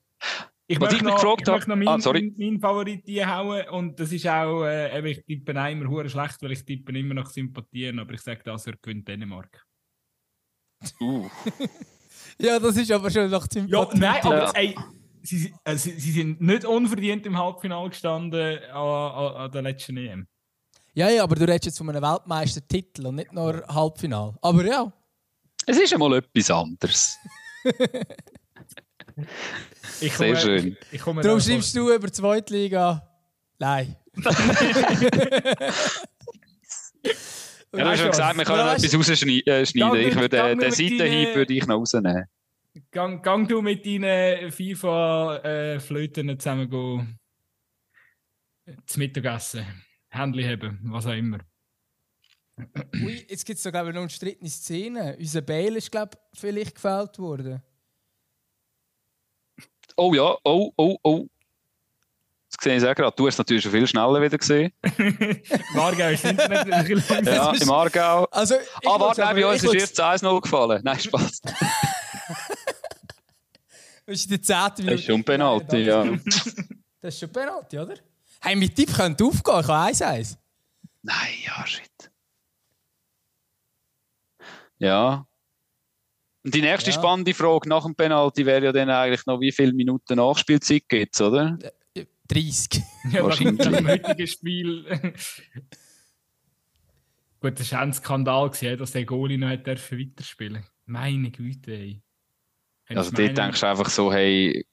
Ich 0.73 0.81
Was 0.81 0.91
möchte 0.91 0.97
ich 0.97 1.03
noch, 1.03 1.21
gefragt 1.21 1.49
habe, 1.49 1.59
noch 1.69 1.77
meinen, 1.77 1.89
ah, 1.89 2.01
sorry. 2.01 2.33
meinen 2.35 2.59
Favorit 2.59 3.07
hauen 3.27 3.69
und 3.69 4.01
das 4.01 4.11
ist 4.11 4.27
auch, 4.27 4.65
äh, 4.65 5.11
ich 5.11 5.23
tippe 5.27 5.53
immer 5.53 5.87
hure 5.87 6.09
schlecht, 6.09 6.41
weil 6.41 6.53
ich 6.53 6.65
tippe 6.65 6.99
immer 6.99 7.13
nach 7.13 7.29
Sympathien, 7.29 7.99
aber 7.99 8.15
ich 8.15 8.23
sage 8.23 8.41
das, 8.43 8.67
er 8.67 8.77
gewinnt 8.81 9.07
Dänemark. 9.07 9.67
Uh. 10.99 11.29
ja, 12.39 12.59
das 12.59 12.75
ist 12.79 12.91
aber 12.91 13.11
schon 13.11 13.31
nach 13.31 13.47
Sympathie. 13.51 13.71
Ja, 13.71 13.87
nein, 13.93 14.23
aber 14.23 14.45
ja. 14.45 14.51
ey, 14.53 14.75
sie, 15.21 15.53
äh, 15.63 15.77
sie, 15.77 15.91
sie, 15.91 16.13
sind 16.13 16.41
nicht 16.41 16.65
unverdient 16.65 17.27
im 17.27 17.37
Halbfinale 17.37 17.91
gestanden 17.91 18.59
an, 18.71 18.75
an, 18.75 19.35
an 19.35 19.53
der 19.53 19.61
letzten 19.61 19.99
EM. 19.99 20.27
Ja, 20.95 21.11
ja, 21.11 21.23
aber 21.23 21.35
du 21.35 21.43
redest 21.43 21.67
jetzt 21.67 21.79
von 21.79 21.91
einem 21.91 22.03
Weltmeistertitel 22.03 23.09
und 23.09 23.17
nicht 23.17 23.35
nur 23.35 23.63
Halbfinale. 23.69 24.37
Aber 24.41 24.65
ja. 24.65 24.91
Es 25.67 25.79
ist 25.79 25.93
einmal 25.93 26.15
etwas 26.15 26.51
anderes. 26.51 27.19
Ich 30.01 30.15
komme, 30.15 30.35
Sehr 30.35 30.37
schön. 30.37 30.77
Ich, 30.91 30.95
ich 30.95 31.03
Darum 31.03 31.41
schreibst 31.41 31.77
du 31.77 31.93
über 31.93 32.07
die 32.07 32.13
Zweitliga. 32.13 33.09
Nein. 33.59 33.97
ja, 34.17 34.25
du 37.71 37.85
hast 37.85 38.01
schon 38.01 38.11
gesagt, 38.11 38.37
man 38.37 38.47
kann 38.47 38.57
ja 38.57 38.75
etwas 38.75 38.95
rausschneiden. 38.95 39.47
Äh, 39.47 39.63
ich 39.63 39.75
würde, 40.17 40.39
äh, 40.39 40.57
den 40.57 40.73
Seitenhieb 40.73 41.35
würde 41.35 41.55
ich 41.55 41.67
noch 41.67 41.77
rausnehmen. 41.77 42.27
Gang, 42.91 43.23
gang 43.23 43.49
du 43.49 43.61
mit 43.63 43.85
deinen 43.85 44.51
FIFA-Flöten 44.51 46.29
äh, 46.31 46.39
zusammen 46.39 46.69
go, 46.69 47.05
zu 48.87 48.99
Mittagessen. 48.99 49.67
Händchen 50.09 50.51
haben, 50.51 50.79
was 50.85 51.07
auch 51.07 51.13
immer. 51.13 51.39
Ui, 53.03 53.27
jetzt 53.29 53.47
gibt 53.47 53.57
es 53.57 53.63
sogar 53.63 53.83
noch 53.83 53.91
eine 53.91 54.01
umstrittene 54.01 54.51
Szene. 54.51 55.17
Unser 55.19 55.41
Bale 55.41 55.79
ist, 55.79 55.91
glaube 55.91 56.19
ich, 56.33 56.41
vielleicht 56.41 56.75
gefällt 56.75 57.19
worden. 57.19 57.63
Oh 59.97 60.15
ja, 60.15 60.37
oh, 60.45 60.73
oh, 60.77 60.97
oh. 61.03 61.27
Das 62.51 62.65
sehe 62.65 62.77
ich 62.77 62.85
auch 62.85 62.95
gerade. 62.95 63.17
Du 63.17 63.27
hast 63.27 63.35
es 63.35 63.39
natürlich 63.39 63.63
schon 63.63 63.73
viel 63.73 63.87
schneller 63.87 64.21
wieder 64.21 64.37
gesehen. 64.37 64.73
Aargau 65.75 66.09
ist 66.09 66.25
Internet 66.25 66.67
Ja, 67.27 67.53
im 67.53 67.71
Aargau. 67.71 68.25
Also, 68.31 68.57
ah, 68.85 69.01
warte, 69.01 69.23
bei 69.23 69.47
uns 69.47 69.65
ist 69.65 69.75
erst 69.75 70.01
1-0 70.01 70.41
gefallen. 70.41 70.83
Nein, 70.85 71.01
Spaß. 71.01 71.41
das 71.43 71.57
ist 74.07 74.31
die 74.31 74.41
10. 74.41 74.57
Minute. 74.57 74.91
Das 74.91 75.01
ist 75.01 75.07
schon 75.07 75.25
Penalty, 75.25 75.79
ja. 75.79 76.05
Das 77.01 77.15
ist 77.15 77.21
schon 77.21 77.33
Penalty, 77.33 77.79
oder? 77.79 77.95
Hey, 78.41 78.57
mit 78.57 78.75
Tipp 78.77 78.95
könnte 78.95 79.25
aufgehen. 79.25 79.61
Ich 79.61 79.69
habe 79.69 79.93
1-1. 79.93 80.37
Nein, 81.03 81.35
ja, 81.47 81.67
shit. 81.67 81.91
Ja, 84.79 85.27
und 86.45 86.55
die 86.55 86.61
nächste 86.61 86.91
ja. 86.91 86.97
spannende 86.97 87.35
Frage 87.35 87.69
nach 87.69 87.85
dem 87.85 87.95
Penalty 87.95 88.45
wäre 88.47 88.65
ja 88.65 88.73
dann 88.73 88.91
eigentlich 88.91 89.27
noch, 89.27 89.41
wie 89.41 89.53
viele 89.53 89.73
Minuten 89.73 90.17
Nachspielzeit 90.17 90.89
gibt 90.89 91.15
es, 91.15 91.21
oder? 91.21 91.57
30. 92.29 92.83
Ja, 93.13 93.25
wahrscheinlich. 93.25 93.67
Im 93.67 93.89
heutigen 93.89 94.27
Spiel. 94.27 94.85
Gut, 97.41 97.59
das 97.59 97.73
war 97.73 97.81
ein 97.81 97.93
Skandal, 97.93 98.51
dass 98.51 98.93
der 98.93 99.05
Goalie 99.05 99.37
noch 99.39 99.51
weiterspielen 99.51 100.15
durfte. 100.15 100.63
Meine 100.87 101.31
Güte, 101.31 101.73
ey. 101.73 102.01
Also 102.89 103.11
dort 103.11 103.37
denkst 103.37 103.61
du 103.61 103.67
einfach 103.67 103.89
so, 103.89 104.13
hey, 104.13 104.65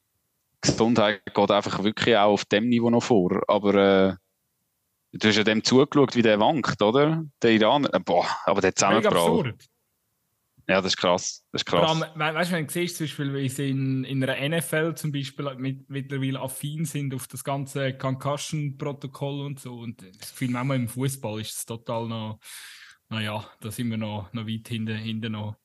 Gesundheit 0.61 1.21
geht 1.33 1.51
einfach 1.51 1.83
wirklich 1.83 2.15
auch 2.15 2.33
auf 2.33 2.45
dem 2.45 2.69
Niveau 2.69 2.89
noch 2.89 3.03
vor. 3.03 3.41
Aber 3.47 3.73
äh, 3.75 4.15
du 5.13 5.27
hast 5.27 5.37
ja 5.37 5.43
dem 5.43 5.63
zugeschaut, 5.63 6.15
wie 6.15 6.21
der 6.21 6.39
wankt, 6.39 6.81
oder? 6.81 7.23
Der 7.41 7.51
Iraner, 7.51 7.93
äh, 7.93 7.99
boah, 7.99 8.27
aber 8.45 8.61
der 8.61 8.75
zusammengebracht. 8.75 9.69
Ja, 10.69 10.81
das 10.81 10.93
ist 10.93 10.97
krass. 10.97 11.43
Das 11.51 11.63
ist 11.63 11.65
krass. 11.65 11.79
Vor 11.91 12.15
allem, 12.15 12.35
weißt 12.35 12.51
du, 12.51 12.55
wenn 12.55 12.67
du 12.67 12.71
siehst, 12.71 12.97
zum 12.97 13.05
Beispiel, 13.05 13.33
wie 13.33 13.49
sie 13.49 13.71
in, 13.71 14.03
in 14.03 14.23
einer 14.23 14.57
NFL 14.57 14.93
zum 14.93 15.11
Beispiel 15.11 15.55
mit, 15.57 15.89
mittlerweile 15.89 16.39
affin 16.39 16.85
sind 16.85 17.11
auf 17.15 17.25
das 17.27 17.43
ganze 17.43 17.97
Concussion-Protokoll 17.97 19.47
und 19.47 19.59
so. 19.59 19.73
Und 19.73 20.03
das 20.19 20.29
Gefühl, 20.29 20.55
auch 20.55 20.69
im 20.69 20.87
Fußball 20.87 21.41
ist 21.41 21.57
es 21.57 21.65
total 21.65 22.07
noch, 22.07 22.39
naja, 23.09 23.49
da 23.61 23.71
sind 23.71 23.89
wir 23.89 23.97
noch, 23.97 24.31
noch 24.31 24.45
weit 24.45 24.67
hinten, 24.67 24.95
hinten 24.95 25.31
noch. 25.31 25.55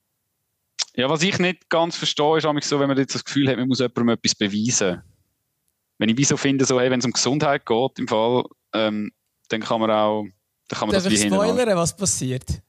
Ja, 0.97 1.11
was 1.11 1.23
ich 1.23 1.39
nicht 1.39 1.69
ganz 1.69 1.97
verstehe, 1.99 2.39
ist 2.39 2.47
so, 2.67 2.81
wenn 2.81 2.89
man 2.89 2.97
jetzt 2.97 3.15
das 3.15 3.27
Gefühl 3.27 3.51
hat, 3.51 3.59
man 3.59 3.69
muss 3.69 3.81
jemandem 3.81 4.09
etwas 4.09 4.35
beweisen. 4.35 5.03
Wenn 5.99 6.09
ich 6.09 6.17
wie 6.17 6.25
so 6.25 6.39
finde, 6.39 6.65
so, 6.65 6.81
hey, 6.81 6.91
wenn 6.91 7.01
es 7.01 7.05
um 7.05 7.13
Gesundheit 7.13 7.67
geht, 7.67 7.99
im 7.99 8.09
Fall, 8.09 8.45
ähm, 8.73 9.13
dann 9.49 9.61
kann 9.61 9.81
man 9.83 9.91
auch, 9.91 10.25
dann 10.69 10.79
kann 10.79 10.89
man 10.89 10.95
Darf 10.95 11.05
das 11.05 11.13
wie 11.13 11.17
ich 11.17 11.27
spoilern, 11.27 11.77
was 11.77 11.95
passiert? 11.95 12.63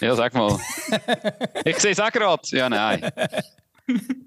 Ja, 0.00 0.14
sag 0.14 0.34
mal. 0.34 0.58
ich 1.64 1.78
sehe 1.78 1.92
es 1.92 2.00
auch 2.00 2.10
gerade. 2.10 2.42
Ja, 2.50 2.68
nein. 2.68 3.10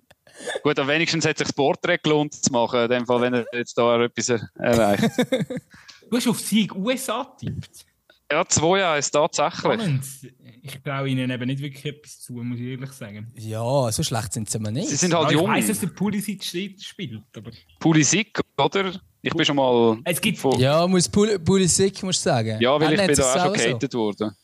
Gut, 0.64 0.80
aber 0.80 0.88
wenigstens 0.88 1.26
hat 1.26 1.38
sich 1.38 1.48
das 1.48 1.54
Porträt 1.54 1.98
gelohnt 2.02 2.34
zu 2.34 2.52
machen, 2.52 2.82
in 2.82 2.90
dem 2.90 3.06
Fall, 3.06 3.22
wenn 3.22 3.34
er 3.34 3.46
jetzt 3.52 3.78
da 3.78 4.02
etwas 4.02 4.30
erreicht. 4.56 5.10
du 6.10 6.16
hast 6.16 6.28
auf 6.28 6.40
Sieg 6.40 6.74
USA 6.76 7.36
getippt? 7.40 7.86
Ja, 8.32 8.46
zwei 8.46 8.80
Jahre 8.80 9.00
ist 9.00 9.12
tatsächlich. 9.12 9.60
Spannend. 9.60 10.06
Ich 10.62 10.82
traue 10.84 11.10
ihnen 11.10 11.30
eben 11.32 11.48
nicht 11.48 11.62
wirklich 11.62 11.86
etwas 11.86 12.20
zu, 12.20 12.34
muss 12.34 12.60
ich 12.60 12.68
ehrlich 12.68 12.92
sagen. 12.92 13.32
Ja, 13.36 13.92
so 13.92 14.04
schlecht 14.04 14.34
sind 14.34 14.50
sie 14.50 14.60
aber 14.60 14.72
nicht. 14.72 14.88
Sie 14.88 14.98
sind 14.98 15.14
halt 15.14 15.32
ja, 15.32 15.38
jung. 15.38 15.46
Ich 15.46 15.58
weiss, 15.58 15.68
dass 15.68 15.80
der 15.80 15.88
Pulisic 15.88 16.44
spielt, 16.44 17.24
aber... 17.36 17.52
Pulisic, 17.80 18.40
oder? 18.58 19.02
Ich 19.22 19.34
bin 19.34 19.46
schon 19.46 19.56
mal. 19.56 19.98
Es 20.06 20.22
gibt 20.22 20.40
ja, 20.58 20.88
muss 20.88 21.10
Pulisic 21.10 22.02
musst 22.04 22.26
du 22.26 22.30
sagen. 22.30 22.58
Ja, 22.62 22.80
weil 22.80 22.94
ich 22.94 23.06
bin 23.06 23.16
da 23.16 23.34
auch 23.34 23.46
schon 23.46 23.54
gehatet 23.54 23.92
so. 23.92 24.00
worden. 24.00 24.36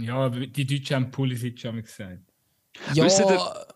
Ja, 0.00 0.28
die 0.28 0.66
Deutschen 0.66 0.96
haben 0.96 1.10
Pulisic 1.10 1.64
haben 1.64 1.82
gesagt. 1.82 2.20
Ja. 2.94 3.04
Wisst 3.04 3.20
ihr, 3.20 3.66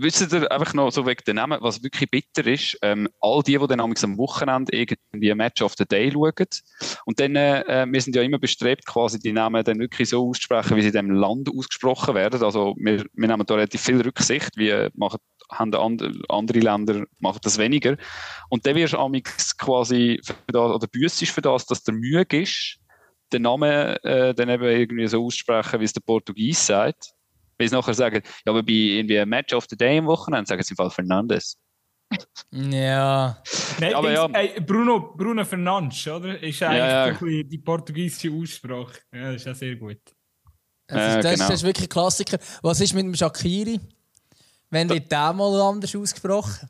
wisst 0.00 0.32
ihr 0.32 0.50
einfach 0.50 0.74
noch 0.74 0.90
so 0.90 1.06
wegen 1.06 1.22
den 1.26 1.36
Namen, 1.36 1.58
was 1.60 1.82
wirklich 1.82 2.10
bitter 2.10 2.46
ist? 2.46 2.78
Ähm, 2.82 3.08
all 3.20 3.42
die, 3.42 3.58
die 3.58 3.66
dann 3.66 3.80
am 3.80 4.18
Wochenende 4.18 4.76
irgendwie 4.76 5.30
ein 5.30 5.36
Match 5.36 5.62
of 5.62 5.74
the 5.78 5.84
Day 5.84 6.10
schauen. 6.12 6.32
Und 7.04 7.20
dann, 7.20 7.36
äh, 7.36 7.86
wir 7.88 8.00
sind 8.00 8.16
ja 8.16 8.22
immer 8.22 8.38
bestrebt, 8.38 8.86
quasi 8.86 9.18
die 9.18 9.32
Namen 9.32 9.64
dann 9.64 9.78
wirklich 9.78 10.08
so 10.08 10.28
auszusprechen, 10.28 10.76
wie 10.76 10.82
sie 10.82 10.88
in 10.88 10.94
dem 10.94 11.10
Land 11.10 11.48
ausgesprochen 11.48 12.14
werden. 12.14 12.42
Also 12.42 12.74
wir, 12.78 13.04
wir 13.12 13.28
nehmen 13.28 13.46
da 13.46 13.54
relativ 13.54 13.80
viel 13.80 14.00
Rücksicht. 14.00 14.56
Wir 14.56 14.90
machen 14.94 15.18
haben 15.50 15.74
andere 16.28 16.60
Länder 16.60 17.04
machen 17.18 17.40
das 17.42 17.58
weniger. 17.58 17.96
Und 18.48 18.66
dann 18.66 18.76
wirst 18.76 18.94
du 18.94 19.12
quasi 19.58 20.20
für 20.22 20.34
das, 20.46 20.70
oder 20.70 20.86
büssisch 20.86 21.32
für 21.32 21.42
das, 21.42 21.66
dass 21.66 21.82
der 21.82 21.94
Mühe 21.94 22.24
ist, 22.30 22.78
den 23.32 23.42
Namen 23.42 23.96
äh, 24.04 24.34
dann 24.34 24.48
eben 24.48 24.64
irgendwie 24.64 25.06
so 25.06 25.24
aussprechen, 25.24 25.80
wie 25.80 25.84
es 25.84 25.92
der 25.92 26.00
Portugies 26.00 26.66
sagt. 26.66 27.14
Weil 27.60 27.68
sie 27.68 27.74
nachher 27.74 27.92
sagen, 27.92 28.22
ja, 28.24 28.52
aber 28.52 28.62
bei 28.62 28.72
irgendwie 28.72 29.18
ein 29.18 29.28
Match 29.28 29.52
of 29.52 29.66
the 29.68 29.76
Day 29.76 29.98
im 29.98 30.06
Wochenende 30.06 30.48
sagen 30.48 30.62
sie 30.62 30.72
im 30.72 30.76
Fall 30.76 30.90
Fernandes. 30.90 31.58
Ja. 32.50 33.40
Nein, 33.78 33.94
aber 33.94 34.10
ja. 34.10 34.26
Ey, 34.32 34.60
Bruno, 34.60 35.14
Bruno 35.14 35.44
Fernandes, 35.44 36.06
oder? 36.08 36.42
Ist 36.42 36.62
eigentlich 36.62 36.78
ja, 36.78 37.08
ja. 37.08 37.42
die 37.44 37.58
portugiesische 37.58 38.32
Aussprache. 38.34 38.98
Ja, 39.14 39.32
das 39.32 39.42
ist 39.42 39.46
ja 39.46 39.54
sehr 39.54 39.76
gut. 39.76 39.98
Das, 40.86 41.16
ist, 41.16 41.24
das, 41.24 41.34
genau. 41.34 41.48
das 41.48 41.54
ist 41.56 41.62
wirklich 41.62 41.86
ein 41.86 41.90
Klassiker. 41.90 42.38
Was 42.62 42.80
ist 42.80 42.94
mit 42.94 43.04
dem 43.04 43.14
Shakiri? 43.14 43.78
Wenn 44.70 44.88
wird 44.88 45.12
der 45.12 45.32
mal 45.34 45.60
anders 45.60 45.94
ausgesprochen? 45.94 46.68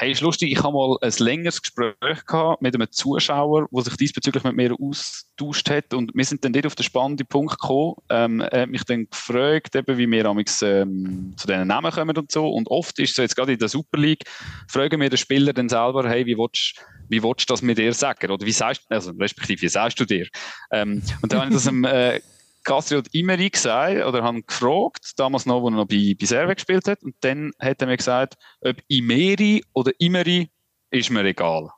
Hey, 0.00 0.12
ist 0.12 0.22
lustig, 0.22 0.50
ich 0.50 0.62
habe 0.62 0.72
mal 0.72 0.96
ein 1.02 1.12
längeres 1.18 1.60
Gespräch 1.60 2.24
gehabt 2.26 2.62
mit 2.62 2.74
einem 2.74 2.90
Zuschauer, 2.90 3.68
der 3.70 3.82
sich 3.82 3.98
diesbezüglich 3.98 4.42
mit 4.44 4.56
mir 4.56 4.74
austauscht 4.80 5.68
hat. 5.68 5.92
Und 5.92 6.12
wir 6.14 6.24
sind 6.24 6.42
dann 6.42 6.52
nicht 6.52 6.64
auf 6.64 6.74
den 6.74 6.84
spannenden 6.84 7.26
Punkt 7.26 7.60
gekommen. 7.60 7.96
Ähm, 8.08 8.40
er 8.40 8.62
hat 8.62 8.70
mich 8.70 8.82
dann 8.84 9.10
gefragt, 9.10 9.76
eben, 9.76 9.98
wie 9.98 10.10
wir 10.10 10.24
amigs, 10.24 10.62
ähm, 10.62 11.34
zu 11.36 11.46
diesen 11.46 11.66
Namen 11.66 11.92
kommen 11.92 12.16
und 12.16 12.32
so. 12.32 12.48
Und 12.48 12.70
oft 12.70 12.98
ist 12.98 13.14
so 13.14 13.20
jetzt 13.20 13.36
gerade 13.36 13.52
in 13.52 13.58
der 13.58 13.68
Super 13.68 13.98
League, 13.98 14.24
fragen 14.68 15.02
wir 15.02 15.10
den 15.10 15.18
Spieler 15.18 15.52
dann 15.52 15.68
selber, 15.68 16.08
hey, 16.08 16.24
wie 16.24 16.38
willst, 16.38 16.82
wie 17.10 17.22
willst 17.22 17.50
du 17.50 17.52
das 17.52 17.60
mit 17.60 17.76
dir 17.76 17.92
sagen? 17.92 18.30
Oder 18.30 18.46
wie 18.46 18.52
sagst 18.52 18.80
also 18.88 19.10
respektive, 19.10 19.60
wie 19.60 19.68
sagst 19.68 20.00
du 20.00 20.06
dir? 20.06 20.26
Ähm, 20.72 21.02
und 21.20 21.30
dann 21.30 21.40
habe 21.40 21.50
ich 21.50 21.56
das 21.56 21.66
einem, 21.68 21.84
äh, 21.84 22.22
Castro 22.64 22.98
hat 22.98 23.08
Imeri 23.12 23.50
gesagt 23.50 24.04
oder 24.04 24.22
haben 24.22 24.44
gefragt, 24.46 25.12
damals 25.16 25.46
noch, 25.46 25.64
als 25.64 25.72
er 25.72 25.76
noch 25.76 25.86
bei, 25.86 26.14
bei 26.18 26.26
Serve 26.26 26.54
gespielt 26.54 26.86
hat. 26.86 27.02
Und 27.02 27.14
dann 27.20 27.52
hat 27.58 27.80
er 27.80 27.86
mir 27.86 27.96
gesagt, 27.96 28.36
ob 28.60 28.76
Imeri 28.88 29.64
oder 29.72 29.92
Imeri 29.98 30.50
ist 30.90 31.10
mir 31.10 31.24
egal. 31.24 31.70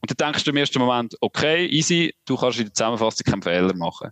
Und 0.00 0.10
dann 0.10 0.32
denkst 0.32 0.44
du 0.44 0.50
im 0.50 0.56
ersten 0.56 0.78
Moment, 0.78 1.16
okay, 1.20 1.66
easy, 1.66 2.14
du 2.24 2.36
kannst 2.36 2.58
in 2.58 2.66
der 2.66 2.74
Zusammenfassung 2.74 3.24
keinen 3.24 3.42
Fehler 3.42 3.74
machen. 3.74 4.10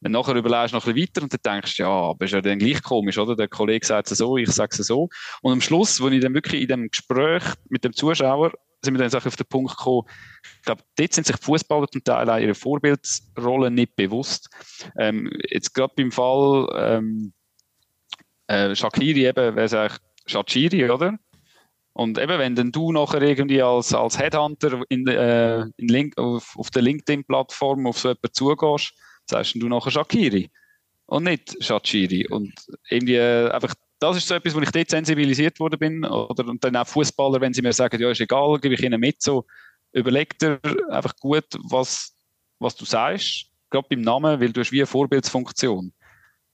Dann 0.00 0.12
nachher 0.12 0.34
überlegst 0.34 0.72
du 0.72 0.76
noch 0.76 0.86
ein 0.86 0.94
bisschen 0.94 1.08
weiter 1.08 1.22
und 1.22 1.32
dann 1.32 1.54
denkst 1.54 1.76
du, 1.76 1.82
ja, 1.82 1.88
aber 1.88 2.24
ist 2.24 2.32
ja 2.32 2.40
dann 2.40 2.58
gleich 2.58 2.82
komisch, 2.82 3.18
oder? 3.18 3.34
Der 3.34 3.48
Kollege 3.48 3.84
sagt 3.84 4.10
es 4.10 4.18
so, 4.18 4.36
ich 4.36 4.50
sage 4.50 4.76
es 4.78 4.86
so. 4.86 5.08
Und 5.42 5.52
am 5.52 5.60
Schluss, 5.60 6.00
wo 6.00 6.08
ich 6.08 6.20
dann 6.20 6.34
wirklich 6.34 6.62
in 6.62 6.68
dem 6.68 6.88
Gespräch 6.88 7.42
mit 7.68 7.84
dem 7.84 7.94
Zuschauer 7.94 8.52
sind 8.84 8.98
wir 8.98 9.08
dann 9.08 9.26
auf 9.26 9.36
den 9.36 9.46
Punkt 9.46 9.76
gekommen, 9.76 10.02
ich 10.58 10.62
glaube, 10.64 10.82
dort 10.96 11.12
sind 11.12 11.26
sich 11.26 11.36
die 11.36 11.44
Fußballer 11.44 11.88
zum 11.88 12.04
Teil 12.04 12.28
auch 12.28 12.38
ihre 12.38 12.54
Vorbildsrolle 12.54 13.70
nicht 13.70 13.96
bewusst. 13.96 14.48
Ähm, 14.98 15.30
jetzt 15.48 15.74
gerade 15.74 15.94
beim 15.96 16.12
Fall 16.12 16.68
ähm, 16.76 17.32
äh, 18.46 18.74
Shakiri 18.74 19.26
eben, 19.26 19.56
wäre 19.56 19.64
es 19.64 19.74
eigentlich 19.74 19.98
Shachiri, 20.26 20.90
oder? 20.90 21.18
Und 21.92 22.18
eben, 22.18 22.38
wenn 22.38 22.56
dann 22.56 22.72
du 22.72 22.92
nachher 22.92 23.22
irgendwie 23.22 23.62
als, 23.62 23.94
als 23.94 24.18
Headhunter 24.18 24.82
in, 24.88 25.06
äh, 25.06 25.60
in 25.76 25.88
Link, 25.88 26.18
auf, 26.18 26.54
auf 26.56 26.70
der 26.70 26.82
LinkedIn-Plattform 26.82 27.86
auf 27.86 27.98
so 27.98 28.08
jemanden 28.08 28.32
zugehst, 28.32 28.92
sagst 29.26 29.54
du 29.54 29.68
nachher 29.68 29.92
Shakiri 29.92 30.50
und 31.06 31.24
nicht 31.24 31.56
Shachiri. 31.62 32.26
Und 32.28 32.52
irgendwie 32.90 33.16
äh, 33.16 33.48
einfach 33.50 33.74
das 34.04 34.18
ist 34.18 34.28
so 34.28 34.34
etwas, 34.34 34.54
wo 34.54 34.60
ich 34.60 34.70
dort 34.70 35.60
worden 35.60 35.78
bin. 35.78 36.04
Oder, 36.04 36.46
und 36.46 36.62
dann 36.62 36.76
auch 36.76 36.86
Fußballer, 36.86 37.40
wenn 37.40 37.54
sie 37.54 37.62
mir 37.62 37.72
sagen, 37.72 38.00
ja, 38.00 38.10
ist 38.10 38.20
egal, 38.20 38.58
gebe 38.58 38.74
ich 38.74 38.82
ihnen 38.82 39.00
mit, 39.00 39.22
so 39.22 39.46
überleg 39.92 40.38
dir 40.38 40.60
einfach 40.90 41.16
gut, 41.16 41.44
was, 41.62 42.14
was 42.58 42.76
du 42.76 42.84
sagst, 42.84 43.46
gerade 43.70 43.86
beim 43.88 44.00
Namen, 44.00 44.40
weil 44.40 44.52
du 44.52 44.60
hast 44.60 44.72
wie 44.72 44.80
eine 44.80 44.86
Vorbildsfunktion. 44.86 45.92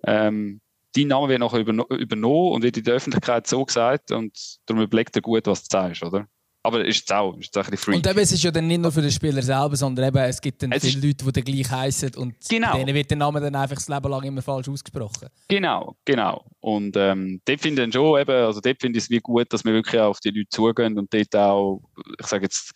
Ähm, 0.04 0.60
dein 0.94 1.08
Name 1.08 1.28
wird 1.28 1.40
nachher 1.40 1.60
übernommen 1.60 2.52
und 2.52 2.62
wird 2.62 2.76
in 2.76 2.84
der 2.84 2.94
Öffentlichkeit 2.94 3.46
so 3.46 3.64
gesagt 3.64 4.12
und 4.12 4.58
darum 4.66 4.82
überleg 4.82 5.10
dir 5.12 5.22
gut, 5.22 5.46
was 5.46 5.62
du 5.62 5.68
sagst, 5.70 6.02
oder? 6.02 6.26
Aber 6.62 6.84
ist 6.84 7.04
es 7.04 7.10
auch, 7.10 7.38
ist 7.38 7.56
auch 7.56 7.64
ein 7.64 7.70
bisschen 7.70 7.94
Und 7.94 8.06
eben, 8.06 8.18
es 8.18 8.32
ist 8.32 8.42
ja 8.42 8.50
dann 8.50 8.66
nicht 8.66 8.80
nur 8.80 8.92
für 8.92 9.00
den 9.00 9.10
Spieler 9.10 9.40
selber, 9.40 9.74
sondern 9.76 10.08
eben, 10.08 10.18
es 10.18 10.40
gibt 10.40 10.62
dann 10.62 10.72
es 10.72 10.84
viele 10.84 11.06
Leute, 11.06 11.24
die 11.24 11.32
dann 11.32 11.44
gleich 11.44 11.70
heißen 11.70 12.14
und 12.16 12.34
genau. 12.48 12.76
denen 12.76 12.94
wird 12.94 13.10
der 13.10 13.16
Name 13.16 13.40
dann 13.40 13.54
einfach 13.54 13.76
das 13.76 13.88
Leben 13.88 14.10
lang 14.10 14.22
immer 14.24 14.42
falsch 14.42 14.68
ausgesprochen. 14.68 15.28
Genau, 15.48 15.96
genau. 16.04 16.44
Und 16.60 16.96
ähm, 16.98 17.40
dort 17.46 17.60
finde 17.60 17.84
ich 17.84 17.94
schon 17.94 18.20
eben, 18.20 18.30
also 18.30 18.60
dort 18.60 18.78
finde 18.78 18.98
ich 18.98 19.04
es 19.04 19.10
wie 19.10 19.20
gut, 19.20 19.50
dass 19.52 19.64
wir 19.64 19.72
wirklich 19.72 20.00
auf 20.00 20.20
die 20.20 20.30
Leute 20.30 20.48
zugehen 20.50 20.98
und 20.98 21.12
dort 21.14 21.34
auch, 21.34 21.80
ich 22.18 22.26
sage 22.26 22.44
jetzt, 22.44 22.72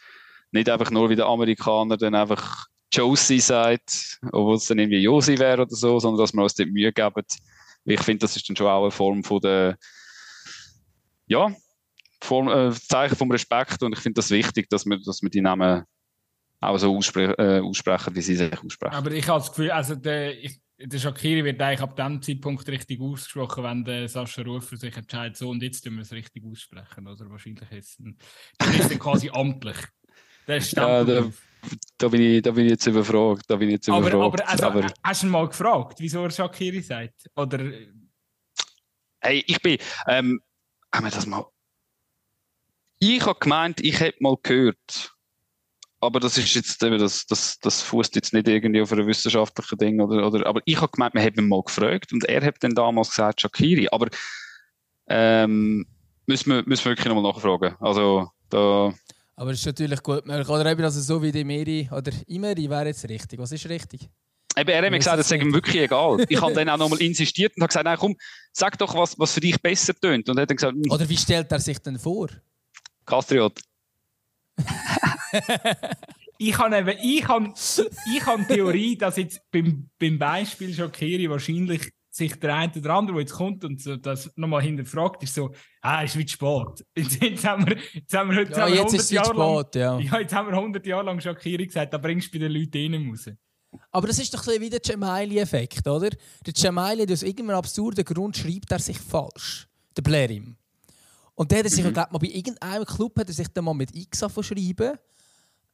nicht 0.51 0.71
einfach 0.71 0.91
nur 0.91 1.11
wie 1.11 1.17
der 1.17 1.27
Amerikaner 1.27 1.97
dann 1.97 2.15
einfach 2.15 2.67
Josie 2.93 3.41
sagt, 3.41 4.19
obwohl 4.33 4.55
es 4.55 4.67
dann 4.67 4.79
irgendwie 4.79 5.03
Josi 5.03 5.39
wäre 5.39 5.63
oder 5.63 5.75
so, 5.75 5.99
sondern 5.99 6.21
dass 6.23 6.33
wir 6.33 6.43
uns 6.43 6.55
dort 6.55 6.71
Mühe 6.71 6.93
geben. 6.93 7.25
Ich 7.85 8.01
finde, 8.01 8.21
das 8.21 8.37
ist 8.37 8.49
dann 8.49 8.57
schon 8.57 8.69
auch 8.69 8.83
eine 8.83 8.91
Form 8.91 9.25
von 9.25 9.41
der, 9.41 9.77
ja, 11.27 11.53
Form, 12.25 12.49
äh, 12.49 12.73
Zeichen 12.73 13.17
vom 13.17 13.31
Respekt 13.31 13.83
und 13.83 13.93
ich 13.93 14.01
finde 14.01 14.19
das 14.19 14.31
wichtig, 14.31 14.69
dass 14.71 14.87
wir, 14.87 14.99
dass 14.99 15.23
wir 15.23 15.31
die 15.31 15.41
Namen 15.41 15.85
auch 16.61 16.79
so 16.79 16.97
ausspre 16.97 17.37
äh, 17.39 17.61
aussprechen, 17.61 18.15
wie 18.15 18.23
sie 18.23 18.37
sich 18.37 18.53
aussprechen. 18.53 18.95
Aber 18.95 19.13
ich 19.13 19.29
habe 19.29 19.41
das 19.41 19.51
Gefühl, 19.51 19.71
also 19.71 19.95
der, 19.95 20.43
ich, 20.43 20.61
der 20.79 20.99
Shakiri 20.99 21.45
wird 21.45 21.61
eigentlich 21.61 21.83
ab 21.83 21.95
dem 21.97 22.23
Zeitpunkt 22.23 22.67
richtig 22.69 23.01
ausgesprochen, 23.01 23.65
wenn 23.65 23.85
der 23.85 24.09
Sascha 24.09 24.43
Rufer 24.43 24.77
sich 24.77 24.97
entscheidet, 24.97 25.37
so 25.37 25.51
und 25.51 25.63
jetzt 25.63 25.83
tun 25.83 25.95
wir 25.97 26.03
es 26.03 26.13
richtig 26.13 26.43
aussprechen. 26.45 27.07
Oder 27.07 27.29
wahrscheinlich 27.31 27.71
ist 27.71 28.01
es 28.59 28.99
quasi 28.99 29.31
amtlich. 29.31 29.77
Der 30.47 30.59
ja, 30.59 31.05
da, 31.05 31.25
da, 31.97 32.09
bin 32.09 32.21
ich, 32.21 32.43
da 32.43 32.51
bin 32.51 32.67
ich 32.67 32.73
jetzt 32.73 32.87
überfragt. 32.87 33.45
Da 33.49 33.57
bin 33.57 33.69
ich 33.69 33.75
jetzt 33.75 33.89
aber, 33.89 34.13
aber, 34.13 34.49
also, 34.49 34.67
aber 34.67 34.87
hast 35.03 35.23
du 35.23 35.27
ihn 35.27 35.31
mal 35.31 35.49
gefragt, 35.49 35.97
wieso 35.99 36.23
er 36.23 36.31
Shakiri 36.31 36.83
sagt? 36.83 37.31
Oder... 37.35 37.61
Hey, 39.21 39.43
ich 39.47 39.61
bin, 39.63 39.79
ähm, 40.07 40.41
haben 40.93 41.05
wir 41.05 41.11
das 41.11 41.27
mal 41.27 41.47
ich 42.99 43.25
habe 43.25 43.39
gemeint, 43.39 43.81
ich 43.81 44.01
hätte 44.01 44.23
mal 44.23 44.37
gehört, 44.43 45.15
aber 46.01 46.21
das 46.21 46.37
ist 46.37 46.55
jetzt 46.55 46.83
eben, 46.83 46.99
das, 46.99 47.27
das, 47.27 47.59
das 47.61 47.83
fußt 47.83 48.15
jetzt 48.15 48.33
nicht 48.33 48.49
irgendwie 48.49 48.83
auf 48.83 48.93
einem 48.93 49.07
wissenschaftlichen 49.07 49.79
Ding 49.79 50.01
oder, 50.01 50.27
oder, 50.27 50.47
aber 50.47 50.61
ich 50.65 50.81
habe 50.81 50.93
gemeint, 50.93 51.15
man 51.15 51.25
hat 51.25 51.37
ihn 51.37 51.49
mal 51.49 51.63
gefragt 51.63 52.13
und 52.13 52.25
er 52.25 52.45
hat 52.45 52.57
dann 52.61 52.75
damals 52.75 53.11
gesagt, 53.11 53.41
Shakiri, 53.41 53.89
aber 53.91 54.09
ähm, 55.07 55.87
müssen 56.27 56.51
wir, 56.51 56.63
müssen 56.67 56.85
wir 56.85 56.93
wirklich 56.93 57.07
nochmal 57.07 57.33
nachfragen. 57.33 57.77
Also, 57.81 58.29
da. 58.51 58.93
Aber 59.37 59.51
es 59.51 59.61
ist 59.61 59.67
natürlich 59.67 60.03
gut 60.03 60.27
möglich. 60.27 60.49
Oder 60.49 60.71
eben 60.71 60.85
also 60.85 61.01
so 61.01 61.23
wie 61.23 61.33
die 61.33 61.45
Meri 61.45 61.89
oder 61.91 62.13
Imeri 62.27 62.71
wäre 62.71 62.87
jetzt 62.87 63.09
richtig. 63.09 63.39
Was 63.41 63.53
ist 63.53 63.69
richtig? 63.69 64.09
Eben, 64.57 64.71
er 64.71 64.83
hat 64.83 64.91
mir 64.91 64.99
gesagt, 64.99 65.19
es 65.19 65.29
sei 65.29 65.39
ihm 65.39 65.53
wirklich 65.53 65.83
egal. 65.83 66.25
Ich 66.29 66.41
habe 66.41 66.53
dann 66.55 66.69
auch 66.69 66.77
nochmal 66.77 67.03
insistiert 67.03 67.57
und 67.57 67.63
habe 67.63 67.69
gesagt, 67.69 67.85
nein, 67.85 67.99
komm, 67.99 68.17
sag 68.53 68.79
doch, 68.79 68.95
was, 68.95 69.19
was 69.19 69.33
für 69.33 69.41
dich 69.41 69.61
besser 69.61 69.95
tönt. 69.95 70.29
Und 70.29 70.39
er 70.39 70.43
hat 70.43 70.51
dann 70.51 70.57
gesagt, 70.57 70.77
Oder 70.89 71.09
wie 71.09 71.17
stellt 71.17 71.51
er 71.51 71.59
sich 71.59 71.79
denn 71.79 71.99
vor? 71.99 72.29
Kastriot. 73.05 73.61
ich 76.39 76.59
habe 76.59 76.79
eben, 76.79 76.99
ich 77.03 77.27
habe, 77.27 77.53
ich 78.15 78.27
habe 78.27 78.47
Theorie, 78.47 78.97
dass 78.97 79.17
jetzt 79.17 79.41
beim, 79.51 79.91
beim 79.99 80.19
Beispiel 80.19 80.73
Schokeri 80.73 81.29
wahrscheinlich 81.29 81.91
sich 82.15 82.39
der 82.39 82.55
eine 82.55 82.73
oder 82.77 82.91
andere, 82.91 83.17
der 83.17 83.23
jetzt 83.23 83.33
kommt 83.33 83.65
und 83.65 83.81
so, 83.81 83.97
das 83.97 84.31
nochmal 84.37 84.63
hinterfragt, 84.63 85.23
ist 85.25 85.35
so, 85.35 85.53
ah, 85.81 86.03
ist 86.03 86.17
wie 86.17 86.29
Sport. 86.29 86.85
Jetzt, 86.97 87.21
jetzt 87.23 87.45
haben 87.45 87.67
wir, 87.67 87.77
jetzt 87.93 88.15
haben 88.15 88.31
wir, 88.31 88.43
jetzt 88.43 88.57
ja, 88.57 88.63
haben 88.63 88.73
wir 88.73 88.81
jetzt 88.81 88.95
100 88.95 89.11
Jahre 89.11 89.35
Sport, 89.35 89.75
lang, 89.75 89.83
ja. 89.83 89.99
ja. 90.13 90.21
jetzt 90.21 90.35
haben 90.35 90.49
wir 90.49 90.55
100 90.57 90.87
Jahre 90.87 91.05
lang 91.05 91.21
Schokeri 91.21 91.67
gesagt, 91.67 91.93
da 91.93 91.99
bringst 91.99 92.29
du 92.29 92.39
bei 92.39 92.47
den 92.47 92.53
Leuten 92.53 92.95
rein 92.95 93.09
raus. 93.11 93.31
Aber 93.91 94.07
das 94.07 94.21
ist 94.21 94.33
doch 94.33 94.47
wie 94.47 94.71
der 94.71 94.79
Gemaili-Effekt, 94.79 95.87
oder? 95.89 96.11
Der 96.47 96.53
Gemaili, 96.53 97.13
aus 97.13 97.25
irgendeinem 97.25 97.57
absurden 97.57 98.05
Grund 98.05 98.37
schreibt 98.37 98.71
er 98.71 98.79
sich 98.79 98.99
falsch. 98.99 99.67
Der 99.97 100.03
Blerim. 100.03 100.57
Und 101.35 101.51
der 101.51 101.61
hat 101.61 101.71
sich, 101.71 101.85
mhm. 101.85 101.93
glaube 101.93 102.13
mal 102.13 102.19
bei 102.19 102.29
irgendeinem 102.29 102.85
Club 102.85 103.19
hat 103.19 103.29
er 103.29 103.35
sich 103.35 103.49
dann 103.49 103.65
mal 103.65 103.75
mit 103.75 103.95
X 103.95 104.25
verschrieben. 104.29 104.93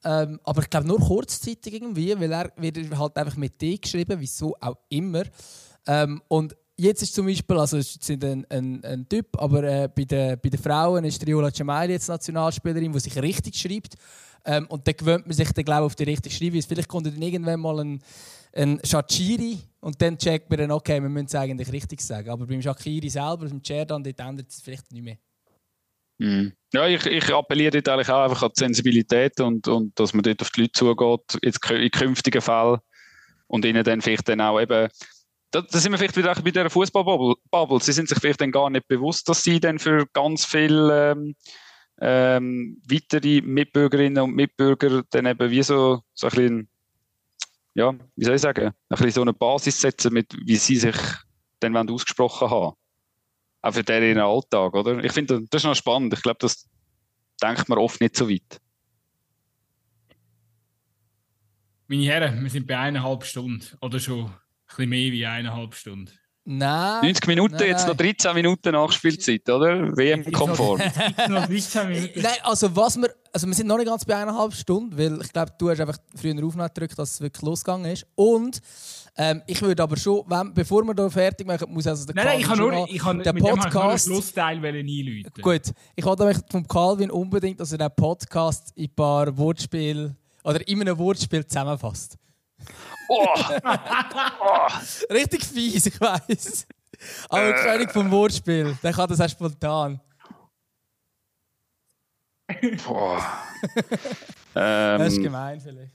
Ähm, 0.02 0.40
aber 0.44 0.62
ich 0.62 0.70
glaube 0.70 0.86
nur 0.86 0.98
kurzzeitig 0.98 1.74
irgendwie, 1.74 2.18
weil 2.18 2.32
er 2.32 2.50
wird 2.56 2.98
halt 2.98 3.16
einfach 3.16 3.36
mit 3.36 3.60
D 3.60 3.76
geschrieben, 3.76 4.18
wieso 4.18 4.56
auch 4.58 4.78
immer. 4.88 5.24
Ähm, 5.86 6.22
und 6.28 6.56
jetzt 6.76 7.02
ist 7.02 7.14
zum 7.14 7.26
Beispiel, 7.26 7.58
also 7.58 7.76
es 7.76 7.96
ist 7.96 8.10
ein, 8.10 8.46
ein, 8.48 8.82
ein 8.82 9.08
Typ, 9.08 9.26
aber 9.38 9.62
äh, 9.62 9.88
bei, 9.94 10.04
den, 10.04 10.38
bei 10.42 10.48
den 10.48 10.60
Frauen 10.60 11.04
ist 11.04 11.26
Riola 11.26 11.52
Cemaili 11.52 11.92
jetzt 11.92 12.08
Nationalspielerin, 12.08 12.92
die 12.92 13.00
sich 13.00 13.20
richtig 13.20 13.56
schreibt. 13.56 13.94
Ähm, 14.46 14.66
und 14.68 14.86
dann 14.86 14.96
gewöhnt 14.96 15.26
man 15.26 15.34
sich 15.34 15.52
dann, 15.52 15.64
glaube 15.64 15.84
auf 15.84 15.94
die 15.94 16.04
richtige 16.04 16.34
Schreibweise. 16.34 16.66
Vielleicht 16.66 16.88
kommt 16.88 17.06
dann 17.06 17.20
irgendwann 17.20 17.60
mal 17.60 17.80
ein, 17.80 18.02
ein 18.54 18.80
Shachiri 18.82 19.58
und 19.80 20.00
dann 20.00 20.16
checkt 20.16 20.48
man 20.48 20.60
dann, 20.60 20.70
okay, 20.70 21.00
wir 21.00 21.10
müssen 21.10 21.26
es 21.26 21.34
eigentlich 21.34 21.70
richtig 21.70 22.00
sagen. 22.00 22.30
Aber 22.30 22.46
beim 22.46 22.62
Shakiri 22.62 23.10
selber, 23.10 23.48
beim 23.48 23.62
Cerdan, 23.62 24.02
dort 24.02 24.18
ändert 24.18 24.48
es 24.48 24.62
vielleicht 24.62 24.90
nicht 24.92 25.02
mehr. 25.02 25.18
Mhm. 26.20 26.52
Ja, 26.74 26.86
ich, 26.86 27.06
ich 27.06 27.34
appelliere 27.34 27.70
dort 27.70 27.88
eigentlich 27.88 28.10
auch 28.10 28.22
einfach 28.22 28.42
an 28.42 28.50
die 28.54 28.60
Sensibilität 28.60 29.40
und, 29.40 29.66
und 29.66 29.98
dass 29.98 30.12
man 30.12 30.22
dort 30.22 30.42
auf 30.42 30.50
die 30.50 30.62
Leute 30.62 30.72
zugeht, 30.72 31.70
in 31.70 31.90
künftigen 31.90 32.42
Fällen 32.42 32.78
und 33.46 33.64
ihnen 33.64 33.82
dann 33.82 34.02
vielleicht 34.02 34.28
dann 34.28 34.42
auch 34.42 34.60
eben, 34.60 34.88
da, 35.50 35.62
da 35.62 35.78
sind 35.78 35.92
wir 35.92 35.98
vielleicht 35.98 36.16
wieder 36.16 36.34
bei 36.34 36.50
dieser 36.50 36.68
Fußballbubble. 36.68 37.80
Sie 37.80 37.92
sind 37.92 38.08
sich 38.08 38.18
vielleicht 38.18 38.40
dann 38.42 38.52
gar 38.52 38.68
nicht 38.68 38.86
bewusst, 38.86 39.28
dass 39.30 39.42
sie 39.42 39.60
dann 39.60 39.78
für 39.78 40.06
ganz 40.12 40.44
viele 40.44 41.12
ähm, 41.12 41.34
ähm, 42.02 42.80
weitere 42.88 43.40
Mitbürgerinnen 43.40 44.22
und 44.22 44.34
Mitbürger 44.34 45.02
dann 45.10 45.26
eben 45.26 45.50
wie 45.50 45.62
so, 45.62 46.02
so 46.12 46.26
ein 46.26 46.30
bisschen, 46.30 46.68
ja, 47.74 47.94
wie 48.14 48.24
soll 48.24 48.34
ich 48.34 48.42
sagen, 48.42 48.66
ein 48.66 48.74
bisschen 48.90 49.10
so 49.10 49.22
eine 49.22 49.32
Basis 49.32 49.80
setzen, 49.80 50.12
mit, 50.12 50.36
wie 50.44 50.56
sie 50.56 50.76
sich 50.76 50.96
dann 51.60 51.76
ausgesprochen 51.76 52.50
haben. 52.50 52.76
Auch 53.62 53.74
für 53.74 53.82
den 53.82 54.02
ihren 54.02 54.18
Alltag, 54.18 54.74
oder? 54.74 55.04
Ich 55.04 55.12
finde, 55.12 55.42
das 55.50 55.62
ist 55.62 55.66
noch 55.66 55.74
spannend. 55.74 56.14
Ich 56.14 56.22
glaube, 56.22 56.38
das 56.40 56.68
denkt 57.42 57.68
man 57.68 57.78
oft 57.78 58.00
nicht 58.00 58.16
so 58.16 58.28
weit. 58.28 58.60
Meine 61.86 62.04
Herren, 62.04 62.42
wir 62.42 62.50
sind 62.50 62.66
bei 62.66 62.78
eineinhalb 62.78 63.24
Stunden 63.24 63.66
oder 63.80 63.98
schon 63.98 64.26
ein 64.26 64.32
bisschen 64.66 64.88
mehr 64.88 65.12
wie 65.12 65.26
eineinhalb 65.26 65.74
Stunden. 65.74 66.19
Nein. 66.52 67.04
90 67.04 67.26
Minuten, 67.28 67.54
nein, 67.54 67.68
jetzt 67.68 67.86
noch 67.86 67.94
13 67.94 68.34
Minuten 68.34 68.72
Nachspielzeit, 68.72 69.48
oder? 69.48 69.96
WM-konform. 69.96 70.80
noch 71.28 71.46
13 71.46 71.88
Minuten. 71.88 72.20
Nein, 72.20 72.38
also 72.42 72.74
was 72.74 72.96
wir, 72.96 73.08
also 73.32 73.46
wir 73.46 73.54
sind 73.54 73.68
noch 73.68 73.76
nicht 73.76 73.86
ganz 73.86 74.04
bei 74.04 74.16
eineinhalb 74.16 74.52
Stunden, 74.52 74.98
weil 74.98 75.20
ich 75.22 75.32
glaube, 75.32 75.52
du 75.56 75.70
hast 75.70 75.78
einfach 75.78 75.98
früher 76.16 76.44
Aufnahme 76.44 76.68
gedrückt, 76.70 76.98
dass 76.98 77.12
es 77.12 77.20
wirklich 77.20 77.42
losgegangen 77.42 77.92
ist. 77.92 78.04
Und 78.16 78.60
ähm, 79.16 79.42
ich 79.46 79.62
würde 79.62 79.80
aber 79.80 79.96
schon, 79.96 80.24
wenn, 80.26 80.52
bevor 80.52 80.82
wir 80.82 80.92
hier 80.92 81.10
fertig 81.10 81.46
machen, 81.46 81.72
muss 81.72 81.86
also 81.86 82.04
der 82.06 82.16
Nein, 82.16 82.24
nein 82.24 82.40
ich 82.40 82.46
kann 82.46 82.58
nur, 82.58 82.88
ich 82.90 82.98
kann, 82.98 83.22
den 83.22 83.36
Podcast, 83.36 84.08
nur 84.08 84.16
Schlussteil 84.16 84.56
einläuten. 84.56 85.42
Gut, 85.42 85.72
ich 85.94 86.04
wollte 86.04 86.34
vom 86.50 86.66
Calvin 86.66 87.12
unbedingt, 87.12 87.60
dass 87.60 87.70
er 87.70 87.78
den 87.78 87.94
Podcast 87.94 88.72
in 88.74 88.86
ein 88.86 88.94
paar 88.96 89.38
Wortspiele 89.38 90.16
oder 90.42 90.66
in 90.66 90.80
einem 90.80 90.98
Wortspiel 90.98 91.46
zusammenfasst. 91.46 92.16
Oh. 93.12 93.26
oh. 94.40 94.66
Richtig 95.10 95.44
fies, 95.44 95.86
ich 95.86 96.00
weiß. 96.00 96.66
Aber 97.28 97.48
äh. 97.48 97.64
König 97.64 97.90
vom 97.90 98.08
Wortspiel, 98.10 98.78
der 98.82 98.92
kann 98.92 99.08
das 99.08 99.20
auch 99.20 99.28
spontan. 99.28 100.00
Boah. 102.86 103.20
ähm, 104.54 104.98
das 104.98 105.12
ist 105.14 105.22
gemein 105.22 105.60
vielleicht. 105.60 105.92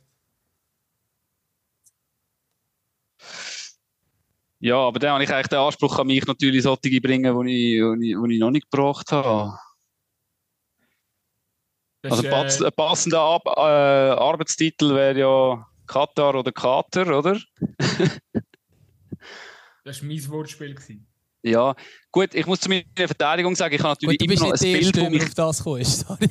Ja, 4.59 4.77
aber 4.77 4.99
dann 4.99 5.11
habe 5.11 5.23
ich 5.23 5.31
eigentlich 5.31 5.47
den 5.47 5.59
Anspruch 5.59 5.97
an 5.99 6.07
mich 6.07 6.25
natürlich 6.25 6.63
solche 6.63 6.99
bringen, 6.99 7.45
die 7.45 7.77
ich, 7.77 7.81
die 7.99 8.11
ich, 8.11 8.31
ich 8.31 8.39
noch 8.39 8.51
nicht 8.51 8.69
gebracht 8.69 9.11
habe. 9.11 9.57
Das 12.01 12.11
also 12.11 12.23
ist, 12.23 12.61
äh, 12.61 12.65
ein 12.65 12.73
passender 12.73 13.21
Ab 13.21 13.43
äh, 13.45 13.59
Arbeitstitel 13.59 14.93
wäre 14.95 15.19
ja 15.19 15.67
Katar 15.85 16.35
oder 16.35 16.51
Kater, 16.51 17.17
oder? 17.17 17.39
das 19.83 20.01
war 20.01 20.07
mein 20.07 20.29
Wortspiel. 20.29 20.75
Ja, 21.43 21.75
gut, 22.11 22.33
ich 22.33 22.45
muss 22.47 22.59
zu 22.59 22.69
meiner 22.69 22.83
Verteidigung 22.95 23.55
sagen, 23.55 23.75
ich 23.75 23.81
habe 23.83 23.89
natürlich 23.89 24.17
gut, 24.17 24.31
immer 24.31 24.47
noch 24.47 24.53
ein 24.53 24.59
Bild, 24.79 24.97
wo 24.97 25.09
mich... 25.09 25.23
auf 25.23 25.33
das 25.35 25.63
kommst, 25.63 26.07
sorry. 26.07 26.27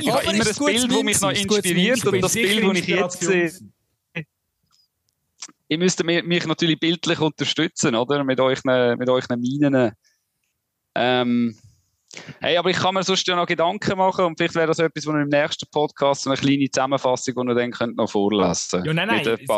ich 0.00 0.10
habe 0.10 0.24
immer 0.24 0.32
ein 0.32 0.54
Bild, 0.56 0.90
das 0.90 1.02
mich 1.04 1.20
noch 1.20 1.30
inspiriert 1.30 2.04
und 2.04 2.20
das 2.20 2.32
Bild, 2.32 2.64
das 2.64 2.78
ich 2.78 2.86
jetzt 2.88 3.20
sehe... 3.20 3.52
Ihr 5.68 5.78
müsst 5.78 6.02
mich 6.04 6.46
natürlich 6.46 6.78
bildlich 6.78 7.20
unterstützen, 7.20 7.94
oder? 7.96 8.22
Mit 8.22 8.38
euren, 8.38 8.98
mit 8.98 9.08
euren 9.08 9.40
Minen. 9.40 9.92
Ähm, 10.94 11.56
Hey, 12.40 12.56
aber 12.56 12.70
ich 12.70 12.76
kann 12.76 12.94
mir 12.94 13.02
sonst 13.02 13.26
ja 13.26 13.36
noch 13.36 13.46
Gedanken 13.46 13.98
machen 13.98 14.24
und 14.24 14.36
vielleicht 14.36 14.54
wäre 14.54 14.66
das 14.66 14.78
etwas, 14.78 15.06
wo 15.06 15.12
wir 15.12 15.22
im 15.22 15.28
nächsten 15.28 15.66
Podcast 15.70 16.26
eine 16.26 16.36
kleine 16.36 16.70
Zusammenfassung, 16.70 17.34
die 17.34 17.50
ihr 17.50 17.54
dann 17.54 17.70
könnt 17.70 17.96
noch 17.96 18.10
vorlesen 18.10 18.84
Ja, 18.84 18.92
nein, 18.92 19.08
nein. 19.08 19.48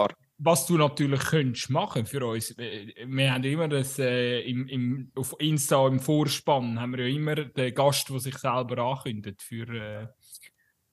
Was 0.40 0.66
du 0.66 0.76
natürlich 0.76 1.20
könntest 1.20 1.68
machen 1.68 2.06
für 2.06 2.24
uns, 2.24 2.56
wir 2.56 3.32
haben 3.32 3.42
ja 3.42 3.50
immer 3.50 3.66
das 3.66 3.98
äh, 3.98 4.40
im, 4.42 4.68
im, 4.68 5.10
auf 5.16 5.34
Insta 5.40 5.84
im 5.88 5.98
Vorspann 5.98 6.80
haben 6.80 6.96
wir 6.96 7.08
ja 7.08 7.14
immer 7.14 7.34
den 7.34 7.74
Gast, 7.74 8.08
der 8.08 8.20
sich 8.20 8.38
selber 8.38 8.78
ankündigt 8.78 9.42
für, 9.42 9.68
äh, 9.68 10.06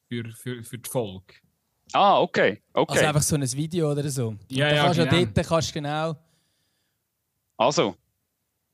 für, 0.07 0.31
für, 0.31 0.63
für 0.63 0.77
die 0.79 0.89
Folge. 0.89 1.35
Ah, 1.93 2.19
okay. 2.19 2.61
okay. 2.73 2.93
Also 2.93 3.05
einfach 3.05 3.21
so 3.21 3.35
ein 3.35 3.51
Video 3.51 3.91
oder 3.91 4.09
so. 4.09 4.35
Ja, 4.49 4.73
ja, 4.73 4.83
kannst 4.85 4.99
genau. 4.99 5.15
Ja 5.15 5.25
dort 5.25 5.47
kannst 5.47 5.73
genau. 5.73 6.15
Also. 7.57 7.95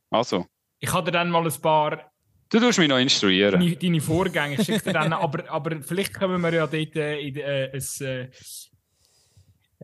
Also. 0.10 0.46
Ich 0.80 0.92
hatte 0.92 1.12
dann 1.12 1.30
mal 1.30 1.46
ein 1.46 1.62
paar 1.62 2.11
Du 2.52 2.60
tust 2.60 2.80
mich 2.80 2.90
noch 2.90 2.98
instruieren. 2.98 3.60
Deine, 3.60 3.78
deine 3.78 4.02
Vorgänge 4.02 4.64
schicke 4.64 4.84
dir 4.84 4.94
dann, 4.94 5.14
aber, 5.14 5.50
aber 5.50 5.82
vielleicht 5.82 6.14
können 6.14 6.42
wir 6.42 6.54
ja 6.54 6.68
dort 6.68 6.96
äh, 6.96 7.20
in, 7.20 7.36
äh, 7.38 7.72
ein, 7.74 8.06
äh, 8.06 8.30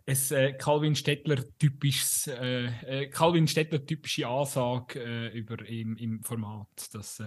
ein 0.05 0.17
äh, 0.31 0.53
Calvin 0.53 0.95
Stettler 0.95 1.43
typisches 1.57 2.27
äh, 2.27 2.65
äh, 2.65 3.07
Calvin 3.07 3.47
Stettler 3.47 3.85
typische 3.85 4.27
Ansage 4.27 4.99
äh, 4.99 5.37
über 5.37 5.65
im, 5.65 5.95
im 5.95 6.21
Format. 6.23 6.67
Das, 6.91 7.21
äh, 7.21 7.23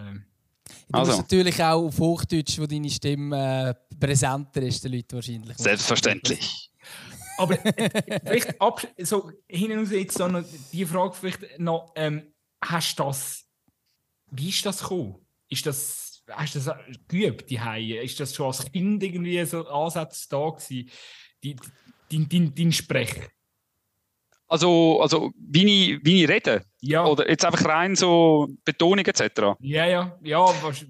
Du 0.89 0.99
also. 0.99 1.13
musst 1.13 1.23
natürlich 1.23 1.63
auch 1.63 1.85
auf 1.85 1.99
Hochdeutsch, 1.99 2.59
wo 2.59 2.67
deine 2.67 2.91
Stimme 2.91 3.77
äh, 3.91 3.97
präsenter 3.97 4.63
ist, 4.63 4.85
den 4.85 4.93
Leuten 4.93 5.15
wahrscheinlich. 5.15 5.57
Selbstverständlich. 5.57 6.71
Aber 7.39 7.55
äh, 7.65 8.21
vielleicht 8.25 8.61
ab, 8.61 8.87
so 8.99 9.33
hin 9.49 9.89
jetzt 9.91 10.19
noch 10.19 10.45
die 10.73 10.85
Frage 10.85 11.15
vielleicht 11.15 11.59
noch, 11.59 11.93
ähm, 11.97 12.33
hast 12.63 12.99
du 12.99 13.05
das, 13.05 13.45
wie 14.31 14.51
ist 14.51 14.65
das 14.67 14.81
gekommen? 14.81 15.20
Ist 15.51 15.67
das, 15.67 16.23
hast 16.31 16.55
du 16.55 16.61
das 16.61 16.75
geübt, 17.09 17.51
die 17.51 17.61
Haie? 17.61 18.03
Ist 18.03 18.19
das 18.21 18.35
schon 18.35 18.47
als 18.47 18.71
Kind 18.71 19.03
irgendwie 19.03 19.45
so 19.45 19.67
Ansätze 19.67 20.27
da 20.31 20.49
gewesen? 20.49 20.91
Die, 21.43 21.57
dein, 22.11 22.29
dein, 22.29 22.55
dein 22.55 22.73
Sprech? 22.73 23.29
Also, 24.47 25.01
also 25.01 25.33
wie, 25.37 25.95
ich, 25.95 26.05
wie 26.05 26.25
ich 26.25 26.29
rede? 26.29 26.65
Ja. 26.81 27.05
Oder 27.05 27.29
jetzt 27.29 27.45
einfach 27.45 27.65
rein 27.67 27.95
so 27.95 28.49
Betonung 28.65 29.05
etc.? 29.05 29.57
Ja, 29.61 29.87
ja. 29.87 30.19
Ja, 30.23 30.41
was, 30.63 30.85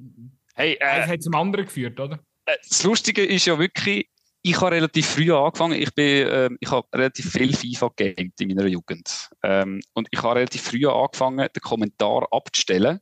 hey, 0.54 0.74
äh, 0.80 1.06
hat 1.06 1.22
zum 1.22 1.34
anderen 1.34 1.66
geführt, 1.66 1.98
oder? 2.00 2.20
Äh, 2.46 2.56
das 2.66 2.82
Lustige 2.84 3.24
ist 3.24 3.46
ja 3.46 3.58
wirklich, 3.58 4.08
ich 4.42 4.58
habe 4.60 4.76
relativ 4.76 5.06
früh 5.06 5.32
angefangen. 5.32 5.80
Ich, 5.80 5.94
bin, 5.94 6.26
äh, 6.26 6.48
ich 6.58 6.70
habe 6.70 6.88
relativ 6.94 7.30
viel 7.30 7.54
FIFA 7.54 7.90
gegamed 7.96 8.40
in 8.40 8.48
meiner 8.48 8.66
Jugend. 8.66 9.28
Ähm, 9.42 9.80
und 9.92 10.08
ich 10.10 10.22
habe 10.22 10.36
relativ 10.36 10.62
früh 10.62 10.86
angefangen, 10.86 11.46
den 11.54 11.60
Kommentar 11.60 12.26
abzustellen 12.30 13.00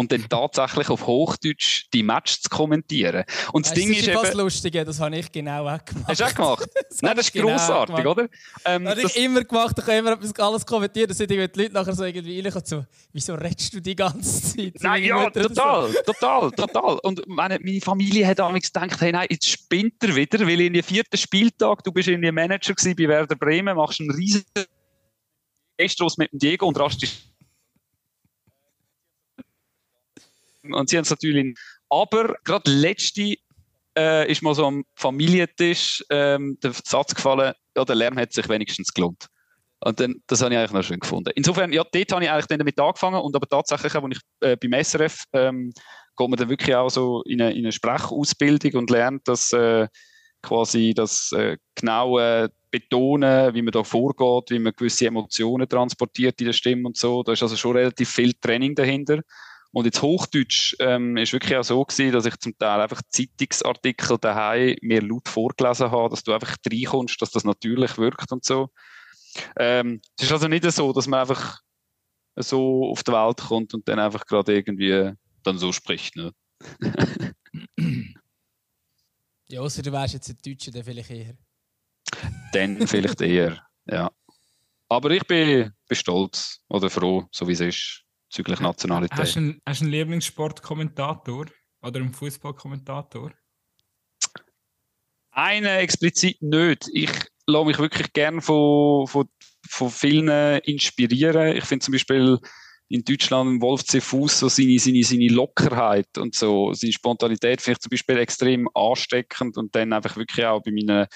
und 0.00 0.10
dann 0.12 0.24
tatsächlich 0.30 0.88
auf 0.88 1.06
Hochdeutsch 1.06 1.84
die 1.92 2.02
Match 2.02 2.40
zu 2.40 2.48
kommentieren. 2.48 3.24
Und 3.52 3.66
das, 3.66 3.74
das 3.74 3.82
Ding 3.82 3.92
ist, 3.92 4.08
ist 4.08 4.14
was 4.14 4.32
Lustige, 4.32 4.82
das 4.82 4.98
habe 4.98 5.18
ich 5.18 5.30
genau 5.30 5.68
auch 5.68 5.84
gemacht. 5.84 6.06
Hast 6.08 6.20
du 6.20 6.24
auch 6.24 6.34
gemacht? 6.34 6.68
das 6.88 7.02
Nein, 7.02 7.16
das 7.16 7.26
ist 7.26 7.32
genau 7.34 7.48
grossartig, 7.48 7.96
gemacht. 7.96 8.06
oder? 8.06 8.28
Ähm, 8.64 8.84
das 8.86 8.96
habe 8.96 9.06
ich 9.06 9.16
immer 9.16 9.44
gemacht, 9.44 9.76
ich 9.78 9.84
habe 9.84 9.96
immer 9.98 10.18
alles 10.38 10.64
kommentiert, 10.64 11.10
da 11.10 11.14
sind 11.14 11.30
die 11.30 11.36
Leute 11.36 11.70
nachher 11.70 11.92
so 11.92 12.04
irgendwie 12.04 12.40
reinkommen, 12.40 12.64
so, 12.64 12.84
wieso 13.12 13.34
redest 13.34 13.74
du 13.74 13.80
die 13.80 13.94
ganze 13.94 14.56
Zeit? 14.56 14.74
Nein, 14.80 15.04
ja, 15.04 15.28
total, 15.28 15.92
so. 15.92 15.98
total, 16.06 16.50
total. 16.52 16.98
Und 17.02 17.28
meine, 17.28 17.58
meine 17.62 17.80
Familie 17.82 18.26
hat 18.26 18.38
damals 18.38 18.72
gedacht, 18.72 18.98
hey, 19.02 19.12
nein, 19.12 19.26
jetzt 19.28 19.48
spinnt 19.50 20.02
er 20.02 20.16
wieder, 20.16 20.40
weil 20.40 20.62
in 20.62 20.72
den 20.72 20.82
vierten 20.82 21.18
Spieltag, 21.18 21.84
du 21.84 21.92
bist 21.92 22.08
in 22.08 22.22
der 22.22 22.32
Manager 22.32 22.74
bei 22.74 23.06
Werder 23.06 23.36
Bremen, 23.36 23.76
machst 23.76 24.00
einen 24.00 24.12
riesen 24.12 24.44
Gastros 25.76 26.16
mit 26.16 26.32
dem 26.32 26.38
Diego 26.38 26.66
und 26.66 26.78
rastest 26.80 27.29
Und 30.62 30.88
sie 30.88 30.96
haben 30.96 31.04
es 31.04 31.10
natürlich. 31.10 31.56
Aber 31.88 32.36
gerade 32.44 32.70
letzte 32.70 33.36
äh, 33.96 34.30
ist 34.30 34.42
mal 34.42 34.54
so 34.54 34.66
am 34.66 34.84
Familientisch 34.94 36.04
ähm, 36.10 36.58
der 36.62 36.72
Satz 36.72 37.14
gefallen, 37.14 37.54
ja, 37.76 37.84
der 37.84 37.96
Lärm 37.96 38.16
hat 38.18 38.32
sich 38.32 38.48
wenigstens 38.48 38.92
gelohnt. 38.92 39.26
Und 39.82 39.98
dann, 39.98 40.16
das 40.26 40.42
habe 40.42 40.52
ich 40.52 40.58
eigentlich 40.58 40.72
noch 40.72 40.82
schön 40.82 41.00
gefunden. 41.00 41.32
Insofern, 41.34 41.72
ja, 41.72 41.82
dort 41.90 42.12
habe 42.12 42.24
ich 42.24 42.30
eigentlich 42.30 42.46
dann 42.46 42.58
damit 42.58 42.78
angefangen 42.78 43.20
und 43.20 43.34
aber 43.34 43.48
tatsächlich, 43.48 43.94
als 43.94 44.04
ich 44.10 44.20
äh, 44.40 44.56
beim 44.56 44.84
SRF 44.84 45.24
ähm, 45.32 45.72
geht 46.16 46.28
man 46.28 46.36
dann 46.38 46.50
wirklich 46.50 46.76
auch 46.76 46.90
so 46.90 47.22
in 47.22 47.40
eine, 47.40 47.52
in 47.52 47.60
eine 47.60 47.72
Sprechausbildung 47.72 48.74
und 48.74 48.90
lernt 48.90 49.26
das 49.26 49.52
äh, 49.52 49.88
quasi 50.42 50.92
das 50.94 51.32
äh, 51.32 51.56
genaue 51.74 52.50
Betonen, 52.70 53.54
wie 53.54 53.62
man 53.62 53.72
da 53.72 53.82
vorgeht, 53.82 54.50
wie 54.50 54.58
man 54.58 54.74
gewisse 54.76 55.06
Emotionen 55.06 55.68
transportiert 55.68 56.40
in 56.40 56.46
der 56.46 56.52
Stimme 56.52 56.86
und 56.86 56.96
so. 56.96 57.22
Da 57.22 57.32
ist 57.32 57.42
also 57.42 57.56
schon 57.56 57.76
relativ 57.76 58.10
viel 58.10 58.34
Training 58.34 58.74
dahinter. 58.74 59.20
Und 59.72 59.84
jetzt 59.84 60.02
Hochdeutsch 60.02 60.74
ähm, 60.80 61.16
ist 61.16 61.32
wirklich 61.32 61.56
auch 61.56 61.62
so 61.62 61.84
gewesen, 61.84 62.12
dass 62.12 62.26
ich 62.26 62.36
zum 62.38 62.58
Teil 62.58 62.80
einfach 62.80 63.02
Zeitungsartikel 63.08 64.18
daheim 64.18 64.76
mir 64.82 65.00
laut 65.00 65.28
vorgelesen 65.28 65.90
habe, 65.90 66.10
dass 66.10 66.24
du 66.24 66.32
einfach 66.32 66.56
reinkommst, 66.70 67.22
dass 67.22 67.30
das 67.30 67.44
natürlich 67.44 67.96
wirkt 67.96 68.32
und 68.32 68.44
so. 68.44 68.70
Ähm, 69.56 70.00
es 70.18 70.24
ist 70.24 70.32
also 70.32 70.48
nicht 70.48 70.68
so, 70.72 70.92
dass 70.92 71.06
man 71.06 71.20
einfach 71.20 71.60
so 72.36 72.90
auf 72.90 73.04
die 73.04 73.12
Welt 73.12 73.38
kommt 73.38 73.74
und 73.74 73.86
dann 73.86 74.00
einfach 74.00 74.26
gerade 74.26 74.54
irgendwie 74.54 75.12
dann 75.44 75.58
so 75.58 75.72
spricht. 75.72 76.16
Ne? 76.16 76.32
ja, 79.48 79.60
außer 79.60 79.82
du 79.82 79.92
wärst 79.92 80.14
jetzt 80.14 80.30
ein 80.30 80.38
Deutscher, 80.44 80.72
dann 80.72 80.84
vielleicht 80.84 81.10
eher. 81.10 81.34
Dann 82.52 82.86
vielleicht 82.88 83.20
eher, 83.20 83.64
ja. 83.86 84.10
Aber 84.88 85.10
ich 85.12 85.24
bin, 85.26 85.72
bin 85.86 85.96
stolz 85.96 86.60
oder 86.68 86.90
froh, 86.90 87.28
so 87.30 87.46
wie 87.46 87.52
es 87.52 87.60
ist. 87.60 88.04
Bezüglich 88.30 88.60
Nationalität. 88.60 89.18
Hast 89.18 89.34
du 89.34 89.40
einen, 89.40 89.60
hast 89.66 89.82
einen 89.82 89.90
Lieblingssportkommentator 89.90 91.46
oder 91.82 92.00
einen 92.00 92.12
Fußballkommentator? 92.12 93.32
Einen 95.32 95.66
explizit 95.66 96.40
nicht. 96.40 96.88
Ich 96.92 97.10
lasse 97.46 97.66
mich 97.66 97.78
wirklich 97.78 98.12
gerne 98.12 98.40
von, 98.40 99.06
von, 99.08 99.28
von 99.68 99.90
vielen 99.90 100.60
inspirieren. 100.60 101.56
Ich 101.56 101.64
finde 101.64 101.84
zum 101.84 101.92
Beispiel 101.92 102.38
in 102.88 103.04
Deutschland 103.04 103.60
Wolf 103.62 103.84
C. 103.84 104.00
Fuß 104.00 104.38
so 104.38 104.48
seine, 104.48 104.78
seine, 104.78 105.02
seine 105.02 105.28
Lockerheit 105.28 106.16
und 106.16 106.34
so, 106.34 106.72
seine 106.72 106.92
Spontanität 106.92 107.60
finde 107.60 107.78
ich 107.78 107.82
zum 107.82 107.90
Beispiel 107.90 108.18
extrem 108.18 108.68
ansteckend 108.74 109.56
und 109.56 109.74
dann 109.74 109.92
einfach 109.92 110.16
wirklich 110.16 110.46
auch 110.46 110.62
bei 110.62 110.72
meinen, 110.72 111.06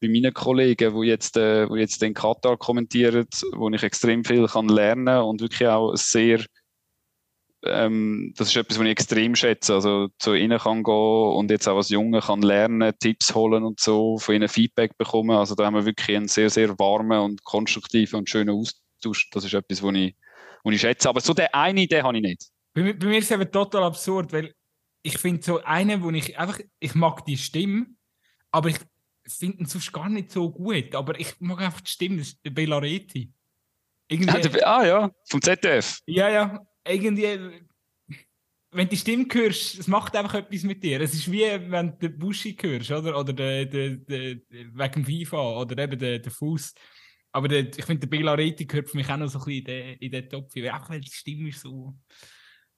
bei 0.00 0.08
meinen 0.08 0.34
Kollegen, 0.34 0.94
wo 0.94 1.02
jetzt, 1.02 1.36
äh, 1.36 1.68
wo 1.68 1.76
jetzt 1.76 2.02
den 2.02 2.14
Katar 2.14 2.56
kommentieren, 2.56 3.26
wo 3.52 3.68
ich 3.70 3.82
extrem 3.82 4.24
viel 4.24 4.46
kann 4.46 4.68
lernen 4.68 5.22
und 5.22 5.40
wirklich 5.40 5.68
auch 5.68 5.94
sehr 5.96 6.44
ähm, 7.64 8.32
das 8.36 8.48
ist 8.48 8.56
etwas, 8.56 8.78
was 8.78 8.84
ich 8.84 8.90
extrem 8.90 9.34
schätze. 9.34 9.74
Also 9.74 10.08
zu 10.18 10.34
ihnen 10.34 10.58
kann 10.58 10.82
gehen 10.82 10.92
und 10.92 11.50
jetzt 11.50 11.68
auch 11.68 11.76
als 11.76 11.88
Junge 11.88 12.20
kann 12.20 12.42
lernen, 12.42 12.92
Tipps 12.98 13.34
holen 13.34 13.64
und 13.64 13.80
so, 13.80 14.18
von 14.18 14.34
ihnen 14.34 14.48
Feedback 14.48 14.96
bekommen. 14.98 15.36
Also 15.36 15.54
da 15.54 15.66
haben 15.66 15.74
wir 15.74 15.86
wirklich 15.86 16.16
einen 16.16 16.28
sehr, 16.28 16.50
sehr 16.50 16.78
warmen 16.78 17.18
und 17.18 17.44
konstruktiven 17.44 18.18
und 18.18 18.30
schönen 18.30 18.50
Austausch. 18.50 19.30
Das 19.30 19.44
ist 19.44 19.54
etwas, 19.54 19.82
was 19.82 19.94
ich 19.94 20.14
die 20.70 20.74
ich 20.74 20.80
schätze. 20.80 21.08
Aber 21.08 21.20
so 21.20 21.34
der 21.34 21.54
eine 21.54 21.82
Idee 21.82 22.02
habe 22.02 22.16
ich 22.16 22.22
nicht. 22.22 22.46
Bei, 22.74 22.92
bei, 22.92 23.06
mir 23.06 23.18
ist 23.18 23.26
es 23.26 23.30
eben 23.30 23.50
total 23.50 23.84
absurd, 23.84 24.32
weil 24.32 24.54
ich 25.02 25.18
finde 25.18 25.42
so 25.42 25.62
einen, 25.62 26.02
wo 26.02 26.10
ich 26.10 26.38
einfach, 26.38 26.58
ich 26.78 26.94
mag 26.94 27.24
die 27.24 27.36
Stimme, 27.36 27.86
aber 28.50 28.70
ich 28.70 28.78
finde 29.26 29.58
ihn 29.58 29.66
sonst 29.66 29.92
gar 29.92 30.08
nicht 30.08 30.30
so 30.32 30.50
gut. 30.50 30.94
Aber 30.94 31.18
ich 31.18 31.40
mag 31.40 31.60
einfach 31.60 31.80
die 31.80 31.90
Stimme, 31.90 32.18
das 32.18 32.28
ist 32.28 32.44
der 32.44 32.50
Bellareti. 32.50 33.32
Irgendwie, 34.08 34.62
ah 34.64 34.86
ja, 34.86 35.10
vom 35.28 35.42
ZDF. 35.42 36.00
Ja, 36.06 36.28
ja, 36.28 36.66
irgendwie, 36.88 37.66
wenn 38.70 38.86
du 38.86 38.90
die 38.90 38.96
Stimme 38.96 39.26
hörst, 39.32 39.78
es 39.78 39.86
macht 39.86 40.14
einfach 40.16 40.34
etwas 40.34 40.62
mit 40.62 40.82
dir. 40.82 41.00
Es 41.00 41.14
ist 41.14 41.30
wie 41.30 41.42
wenn 41.42 41.90
du 41.98 42.08
den 42.08 42.18
Buschi 42.18 42.56
hörst, 42.60 42.90
oder? 42.90 43.18
Oder 43.18 43.32
de, 43.32 43.66
de, 43.66 43.96
de, 44.04 44.40
wegen 44.50 45.04
dem 45.04 45.04
FIFA 45.04 45.60
oder 45.60 45.82
eben 45.82 45.98
den 45.98 46.22
de 46.22 46.30
Fuß. 46.30 46.74
Aber 47.32 47.48
der, 47.48 47.68
ich 47.68 47.84
finde, 47.84 48.06
der 48.06 48.16
Bela 48.16 48.32
Reti 48.34 48.64
gehört 48.64 48.88
für 48.88 48.96
mich 48.96 49.08
auch 49.10 49.16
noch 49.16 49.28
so 49.28 49.38
ein 49.38 49.44
bisschen 49.44 49.58
in 49.58 49.64
den, 49.64 49.98
in 49.98 50.10
den 50.10 50.28
Topf. 50.28 50.52
Auch 50.72 50.88
weil 50.90 51.00
die 51.00 51.10
Stimme 51.10 51.48
ist 51.48 51.60
so. 51.60 51.94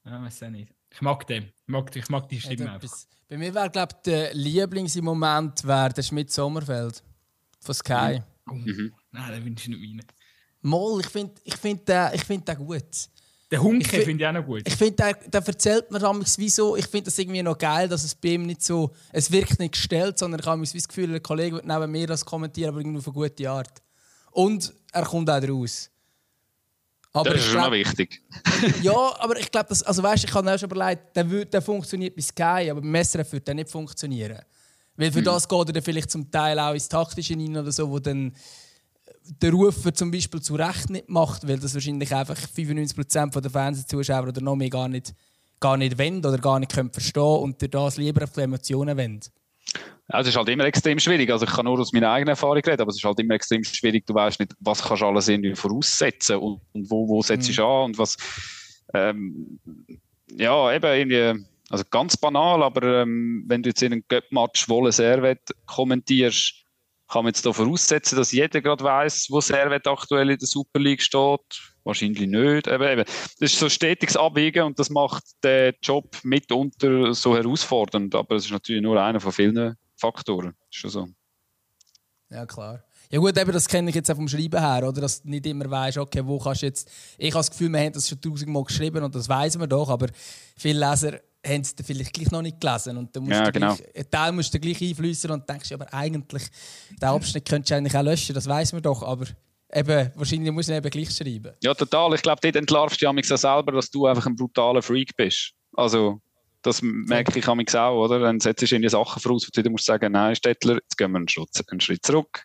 Ja, 0.04 0.22
weiß 0.22 0.42
auch 0.44 0.50
nicht. 0.50 0.72
Ich 0.90 1.00
mag 1.00 1.26
den. 1.26 1.44
Ich 1.44 1.52
mag, 1.66 1.94
ich 1.94 2.08
mag 2.08 2.28
die 2.28 2.40
Stimme 2.40 2.72
einfach. 2.72 2.96
Bei 3.28 3.36
mir 3.36 3.54
wäre, 3.54 3.70
glaube 3.70 3.94
ich, 3.94 4.02
der 4.02 4.34
Lieblings 4.34 4.96
im 4.96 5.04
Moment 5.04 5.62
wäre 5.64 5.92
der 5.92 6.02
Schmidt 6.02 6.32
Sommerfeld 6.32 7.02
von 7.60 7.74
Sky. 7.74 8.22
Mhm. 8.46 8.94
Nein, 9.10 9.32
den 9.32 9.44
wünsche 9.44 9.70
ich 9.70 9.78
nicht 9.78 10.00
rein. 10.00 10.06
Moll, 10.62 11.00
ich 11.00 11.08
finde 11.08 11.34
ich 11.44 11.56
find 11.56 11.88
den, 11.88 12.18
find 12.18 12.48
den 12.48 12.56
gut. 12.56 13.08
Der 13.50 13.62
Hunke 13.62 14.02
finde 14.02 14.24
ich 14.24 14.28
auch 14.28 14.32
noch 14.32 14.44
gut. 14.44 14.62
Ich 14.66 14.76
finde, 14.76 14.92
der, 14.92 15.14
der 15.14 15.46
erzählt 15.46 15.90
mir 15.90 15.98
damals 15.98 16.36
wieso. 16.38 16.76
Ich 16.76 16.86
finde 16.86 17.06
das 17.06 17.18
irgendwie 17.18 17.42
noch 17.42 17.56
geil, 17.56 17.88
dass 17.88 18.04
es 18.04 18.14
bei 18.14 18.30
ihm 18.30 18.42
nicht 18.42 18.62
so. 18.62 18.94
Es 19.10 19.30
wirkt 19.32 19.58
nicht 19.58 19.72
gestellt, 19.72 20.18
sondern 20.18 20.40
ich 20.40 20.46
habe 20.46 20.60
das 20.60 20.88
Gefühl, 20.88 21.14
ein 21.14 21.22
Kollege 21.22 21.56
wird 21.56 21.66
neben 21.66 21.90
mir 21.90 22.06
das 22.06 22.24
kommentieren, 22.24 22.70
aber 22.70 22.80
irgendwie 22.80 22.98
auf 22.98 23.06
eine 23.06 23.14
gute 23.14 23.50
Art. 23.50 23.82
Und 24.32 24.72
er 24.92 25.04
kommt 25.04 25.30
auch 25.30 25.42
raus. 25.42 25.90
Aber 27.12 27.30
das 27.30 27.40
ist 27.40 27.50
schon 27.52 27.72
wichtig. 27.72 28.22
ja, 28.82 28.92
aber 29.18 29.38
ich 29.38 29.50
glaube, 29.50 29.70
also 29.70 30.02
weißt, 30.02 30.24
ich 30.24 30.34
habe 30.34 30.52
auch 30.52 30.58
schon 30.58 30.70
überlegt, 30.70 31.16
der, 31.16 31.28
wird, 31.28 31.54
der 31.54 31.62
funktioniert 31.62 32.14
bei 32.14 32.22
Sky, 32.22 32.70
aber 32.70 32.82
beim 32.82 32.94
SRF 33.02 33.32
wird 33.32 33.48
der 33.48 33.54
nicht 33.54 33.70
funktionieren. 33.70 34.40
Weil 34.94 35.10
für 35.10 35.18
hm. 35.18 35.24
das 35.24 35.48
geht 35.48 35.68
er 35.68 35.72
dann 35.72 35.82
vielleicht 35.82 36.10
zum 36.10 36.30
Teil 36.30 36.58
auch 36.58 36.74
ins 36.74 36.88
Taktische 36.88 37.34
rein 37.34 37.56
oder 37.56 37.72
so, 37.72 37.88
wo 37.88 37.98
dann 37.98 38.34
der 39.42 39.52
Rufer 39.52 39.92
zum 39.94 40.10
Beispiel 40.10 40.40
zu 40.40 40.54
Recht 40.54 40.90
nicht 40.90 41.08
macht, 41.08 41.46
weil 41.46 41.58
das 41.58 41.74
wahrscheinlich 41.74 42.14
einfach 42.14 42.36
95% 42.36 43.40
der 43.40 43.50
Fernsehzuschauer 43.50 44.28
oder 44.28 44.40
noch 44.40 44.56
mehr 44.56 44.70
gar 44.70 44.88
nicht, 44.88 45.14
gar 45.60 45.76
nicht 45.76 45.98
wollen 45.98 46.18
oder 46.18 46.38
gar 46.38 46.58
nicht 46.58 46.72
können 46.72 46.90
verstehen 46.90 47.22
und 47.22 47.60
durch 47.60 47.70
das 47.70 47.96
lieber 47.96 48.24
auf 48.24 48.32
die 48.32 48.40
Emotionen 48.40 48.96
wollen. 48.96 49.20
Ja, 50.10 50.20
es 50.20 50.28
ist 50.28 50.36
halt 50.36 50.48
immer 50.48 50.64
extrem 50.64 50.98
schwierig. 50.98 51.30
Also 51.30 51.44
ich 51.44 51.52
kann 51.52 51.66
nur 51.66 51.78
aus 51.78 51.92
meiner 51.92 52.10
eigenen 52.10 52.30
Erfahrung 52.30 52.56
reden, 52.56 52.80
aber 52.80 52.90
es 52.90 52.96
ist 52.96 53.04
halt 53.04 53.20
immer 53.20 53.34
extrem 53.34 53.62
schwierig. 53.62 54.06
Du 54.06 54.14
weißt 54.14 54.40
nicht, 54.40 54.54
was 54.60 54.82
kannst 54.82 55.02
du 55.02 55.06
alles 55.06 55.28
irgendwie 55.28 55.54
voraussetzen 55.54 56.36
und, 56.36 56.60
und 56.72 56.90
wo, 56.90 57.06
wo 57.06 57.20
setzt 57.20 57.48
du 57.48 57.62
mhm. 57.62 57.68
an 57.68 57.84
und 57.84 57.98
was. 57.98 58.16
Ähm, 58.94 59.58
ja, 60.34 60.74
eben 60.74 60.86
irgendwie, 60.86 61.46
also 61.68 61.84
ganz 61.90 62.16
banal, 62.16 62.62
aber 62.62 63.02
ähm, 63.02 63.44
wenn 63.46 63.62
du 63.62 63.68
jetzt 63.68 63.82
in 63.82 63.92
einem 63.92 64.04
Göpp-Match 64.08 64.68
Wolle 64.70 64.92
Servet 64.92 65.40
kommentierst, 65.66 66.54
kann 67.08 67.24
man 67.24 67.30
jetzt 67.30 67.44
da 67.46 67.52
voraussetzen, 67.52 68.16
dass 68.16 68.32
jeder 68.32 68.60
gerade 68.60 68.84
weiß, 68.84 69.28
wo 69.30 69.40
Servet 69.40 69.86
aktuell 69.86 70.30
in 70.30 70.38
der 70.38 70.46
Super 70.46 70.78
League 70.78 71.02
steht? 71.02 71.40
Wahrscheinlich 71.84 72.28
nicht. 72.28 72.66
Eben, 72.66 72.82
eben. 72.82 73.04
Das 73.04 73.52
ist 73.52 73.58
so 73.58 73.68
stetiges 73.68 74.16
Abwägen 74.16 74.64
und 74.64 74.78
das 74.78 74.90
macht 74.90 75.24
den 75.42 75.72
Job 75.82 76.18
mitunter 76.22 77.14
so 77.14 77.34
herausfordernd. 77.34 78.14
Aber 78.14 78.36
es 78.36 78.44
ist 78.44 78.50
natürlich 78.50 78.82
nur 78.82 79.02
einer 79.02 79.20
von 79.20 79.32
vielen 79.32 79.76
Faktoren. 79.96 80.54
Ist 80.70 80.78
schon 80.80 80.90
so. 80.90 81.08
Ja, 82.30 82.44
klar. 82.44 82.84
Ja 83.10 83.20
gut, 83.20 83.38
eben, 83.38 83.52
das 83.52 83.66
kenne 83.66 83.88
ich 83.88 83.96
jetzt 83.96 84.10
auch 84.10 84.16
vom 84.16 84.28
Schreiben 84.28 84.60
her, 84.60 84.86
oder? 84.86 85.00
Dass 85.00 85.22
du 85.22 85.30
nicht 85.30 85.46
immer 85.46 85.70
weißt, 85.70 85.96
okay, 85.96 86.20
wo 86.22 86.38
kannst 86.38 86.60
du 86.60 86.66
jetzt... 86.66 86.90
Ich 87.16 87.32
habe 87.32 87.40
das 87.40 87.50
Gefühl, 87.50 87.70
wir 87.70 87.80
haben 87.80 87.92
das 87.94 88.06
schon 88.06 88.20
tausendmal 88.20 88.64
geschrieben 88.64 89.02
und 89.02 89.14
das 89.14 89.30
weisen 89.30 89.62
wir 89.62 89.66
doch, 89.66 89.88
aber 89.88 90.08
viele 90.58 90.86
Leser 90.86 91.18
haben 91.48 91.62
es 91.62 91.74
vielleicht 91.84 92.12
gleich 92.12 92.30
noch 92.30 92.42
nicht 92.42 92.60
gelesen. 92.60 92.96
Und 92.96 93.14
dann 93.14 93.24
musst 93.24 93.34
ja, 93.34 93.44
du 93.44 93.52
genau. 93.52 93.74
gleich, 93.74 93.96
einen 93.96 94.10
Teil 94.10 94.32
musst 94.32 94.54
du 94.54 94.60
gleich 94.60 94.82
einflüstern 94.82 95.32
und 95.32 95.48
denkst, 95.48 95.72
aber 95.72 95.92
eigentlich, 95.92 96.44
den 97.00 97.08
Abschnitt 97.08 97.48
könntest 97.48 97.70
du 97.70 97.76
eigentlich 97.76 97.96
auch 97.96 98.02
löschen, 98.02 98.34
das 98.34 98.46
weiß 98.46 98.72
man 98.72 98.82
doch, 98.82 99.02
aber 99.02 99.26
eben, 99.72 100.10
wahrscheinlich 100.14 100.52
muss 100.52 100.66
du 100.66 100.76
eben 100.76 100.90
gleich 100.90 101.10
schreiben. 101.10 101.52
Ja, 101.62 101.74
total. 101.74 102.14
Ich 102.14 102.22
glaube, 102.22 102.40
dort 102.42 102.56
entlarvst 102.56 103.00
du 103.00 103.06
ja 103.06 103.36
selber, 103.36 103.72
dass 103.72 103.90
du 103.90 104.06
einfach 104.06 104.26
ein 104.26 104.36
brutaler 104.36 104.82
Freak 104.82 105.16
bist. 105.16 105.52
Also, 105.74 106.20
das 106.62 106.82
merke 106.82 107.38
ich 107.38 107.48
auch, 107.48 108.04
oder? 108.04 108.18
Dann 108.20 108.40
setzt 108.40 108.70
du 108.70 108.74
in 108.74 108.82
die 108.82 108.88
Sachen 108.88 109.20
voraus, 109.20 109.46
wo 109.46 109.50
du 109.52 109.60
wieder 109.60 109.70
musst 109.70 109.86
sagen, 109.86 110.12
nein, 110.12 110.34
Stettler, 110.34 110.74
jetzt 110.74 110.96
gehen 110.96 111.12
wir 111.12 111.18
einen 111.18 111.28
Schritt, 111.28 111.50
einen 111.70 111.80
Schritt 111.80 112.04
zurück. 112.04 112.44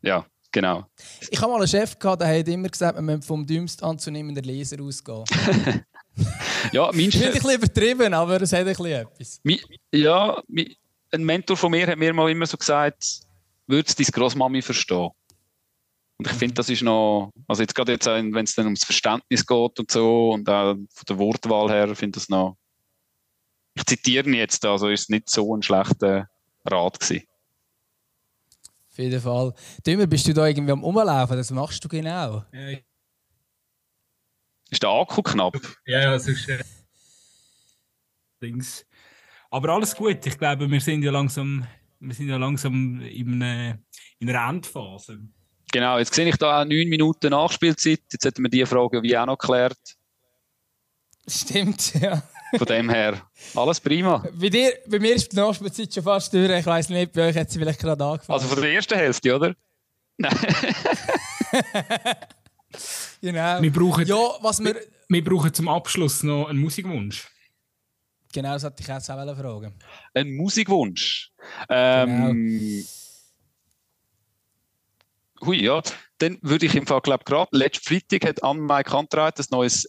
Ja, 0.00 0.26
genau. 0.50 0.86
Ich 1.30 1.40
habe 1.40 1.52
mal 1.52 1.58
einen 1.58 1.68
Chef 1.68 1.98
gehabt, 1.98 2.22
der 2.22 2.38
hat 2.38 2.48
immer 2.48 2.68
gesagt, 2.68 2.96
man 2.96 3.04
müsse 3.04 3.26
vom 3.26 3.46
dümmsten 3.46 3.84
anzunehmenden 3.84 4.44
Leser 4.44 4.80
ausgehen. 4.82 5.24
ja, 6.72 6.90
mein 6.92 7.10
Chef... 7.10 7.26
ein 7.26 7.32
bisschen 7.32 7.54
übertrieben, 7.54 8.14
aber 8.14 8.40
es 8.40 8.52
hat 8.52 8.60
ein 8.60 8.66
bisschen 8.66 8.86
etwas. 8.86 9.40
ja, 9.92 10.42
ein 11.10 11.24
Mentor 11.24 11.56
von 11.56 11.70
mir 11.70 11.86
hat 11.86 11.98
mir 11.98 12.12
mal 12.12 12.30
immer 12.30 12.46
so 12.46 12.56
gesagt, 12.56 13.20
würdest 13.66 13.98
du 13.98 14.02
deine 14.02 14.12
Großmami 14.12 14.62
verstehen? 14.62 15.10
Und 16.18 16.30
ich 16.30 16.32
finde, 16.32 16.54
das 16.54 16.68
ist 16.68 16.82
noch, 16.82 17.32
also 17.48 17.62
jetzt 17.62 17.74
gerade 17.74 17.92
jetzt, 17.92 18.06
wenn 18.06 18.36
es 18.36 18.54
dann 18.54 18.66
ums 18.66 18.84
Verständnis 18.84 19.44
geht 19.44 19.78
und 19.78 19.90
so 19.90 20.30
und 20.30 20.48
auch 20.48 20.74
von 20.74 21.04
der 21.08 21.18
Wortwahl 21.18 21.70
her, 21.70 21.96
finde 21.96 22.18
ich 22.18 22.24
das 22.24 22.28
noch, 22.28 22.56
ich 23.74 23.84
zitiere 23.86 24.28
ihn 24.28 24.34
jetzt, 24.34 24.64
also 24.64 24.88
ist 24.88 25.02
es 25.02 25.08
nicht 25.08 25.28
so 25.28 25.56
ein 25.56 25.62
schlechter 25.62 26.28
Rat 26.64 27.00
gewesen. 27.00 27.24
Auf 28.90 28.98
jeden 28.98 29.20
Fall. 29.20 29.54
Dümmer, 29.86 30.06
bist 30.06 30.28
du 30.28 30.34
da 30.34 30.46
irgendwie 30.46 30.72
am 30.72 30.84
Umlaufen? 30.84 31.36
Das 31.36 31.50
machst 31.50 31.82
du 31.82 31.88
genau. 31.88 32.44
Ja. 32.52 32.78
Ist 34.72 34.82
der 34.82 34.90
Akku 34.90 35.22
knapp? 35.22 35.60
Ja, 35.84 36.00
ja, 36.00 36.18
sonst. 36.18 36.48
Äh, 36.48 36.64
Dings. 38.40 38.86
Aber 39.50 39.68
alles 39.68 39.94
gut. 39.94 40.26
Ich 40.26 40.38
glaube, 40.38 40.68
wir 40.68 40.80
sind 40.80 41.02
ja 41.02 41.12
langsam, 41.12 41.66
wir 42.00 42.14
sind 42.14 42.30
ja 42.30 42.38
langsam 42.38 43.02
in 43.02 43.42
einer, 43.42 43.78
in 44.18 44.30
einer 44.30 44.48
Endphase. 44.48 45.20
Genau, 45.70 45.98
jetzt 45.98 46.14
sehe 46.14 46.26
ich 46.26 46.36
da 46.36 46.64
neun 46.64 46.88
Minuten 46.88 47.30
Nachspielzeit. 47.30 48.00
Jetzt 48.10 48.24
hätten 48.24 48.42
wir 48.42 48.48
die 48.48 48.64
Frage 48.64 49.02
wie 49.02 49.16
auch 49.16 49.26
noch 49.26 49.36
geklärt. 49.36 49.78
Stimmt, 51.28 51.94
ja. 52.00 52.22
Von 52.56 52.66
dem 52.66 52.88
her, 52.88 53.30
alles 53.54 53.78
prima. 53.78 54.26
Bei, 54.34 54.48
dir, 54.48 54.72
bei 54.86 54.98
mir 54.98 55.14
ist 55.14 55.32
die 55.32 55.36
Nachspielzeit 55.36 55.92
schon 55.92 56.02
fast 56.02 56.32
durch. 56.32 56.50
Ich 56.50 56.66
weiss 56.66 56.88
nicht, 56.88 57.12
bei 57.12 57.28
euch 57.28 57.36
hat 57.36 57.50
sie 57.50 57.58
vielleicht 57.58 57.80
gerade 57.80 58.02
angefangen. 58.02 58.38
Also 58.38 58.48
von 58.48 58.62
der 58.62 58.72
ersten 58.72 58.96
Hälfte, 58.96 59.36
oder? 59.36 59.54
Nein. 60.16 60.32
genau. 63.22 63.62
Wir 63.62 63.72
brauchen, 63.72 64.06
ja, 64.06 64.20
was 64.42 64.62
wir, 64.62 64.76
wir 65.08 65.24
brauchen 65.24 65.54
zum 65.54 65.68
Abschluss 65.68 66.22
noch 66.22 66.48
einen 66.48 66.58
Musikwunsch. 66.58 67.26
Genau, 68.32 68.52
das 68.52 68.64
hatte 68.64 68.82
ich 68.82 68.88
jetzt 68.88 69.10
auch 69.10 69.36
fragen. 69.36 69.74
Ein 70.14 70.34
Musikwunsch? 70.34 71.30
Ähm, 71.68 72.36
genau. 72.46 72.86
Hui, 75.46 75.62
ja. 75.62 75.82
Dann 76.18 76.38
würde 76.42 76.66
ich 76.66 76.74
im 76.74 76.86
Fall, 76.86 77.00
glaube 77.00 77.24
gerade 77.24 77.48
letzten 77.56 77.84
Freitag 77.84 78.28
hat 78.28 78.42
Anne-Mai 78.42 78.84
Kantreit 78.84 79.38
ein 79.38 79.46
neues 79.50 79.88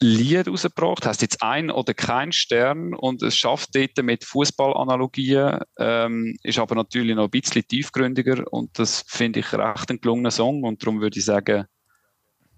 Lied 0.00 0.48
rausgebracht, 0.48 1.06
heißt 1.06 1.22
jetzt 1.22 1.42
ein 1.42 1.70
oder 1.70 1.94
kein 1.94 2.32
Stern 2.32 2.94
und 2.94 3.22
es 3.22 3.36
schafft 3.36 3.74
dort 3.74 3.96
mit 4.02 4.24
Fußballanalogien, 4.24 5.60
ähm, 5.78 6.36
ist 6.42 6.58
aber 6.58 6.74
natürlich 6.74 7.14
noch 7.14 7.24
ein 7.24 7.30
bisschen 7.30 7.66
tiefgründiger 7.66 8.44
und 8.52 8.76
das 8.78 9.04
finde 9.06 9.40
ich 9.40 9.52
recht 9.52 9.90
ein 9.90 10.00
gelungener 10.00 10.30
Song 10.30 10.64
und 10.64 10.82
darum 10.82 11.00
würde 11.00 11.18
ich 11.18 11.24
sagen, 11.24 11.66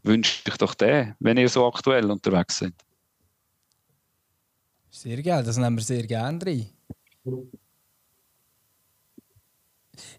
wünsche 0.07 0.43
ich 0.47 0.57
doch 0.57 0.75
den, 0.75 1.15
wenn 1.19 1.37
ihr 1.37 1.49
so 1.49 1.67
aktuell 1.67 2.11
unterwegs 2.11 2.59
seid. 2.59 2.75
Sehr 4.91 5.23
geil, 5.23 5.45
das 5.45 5.57
nehmen 5.57 5.77
wir 5.77 5.83
sehr 5.85 6.07
gerne 6.07 6.45
rein. 6.45 6.67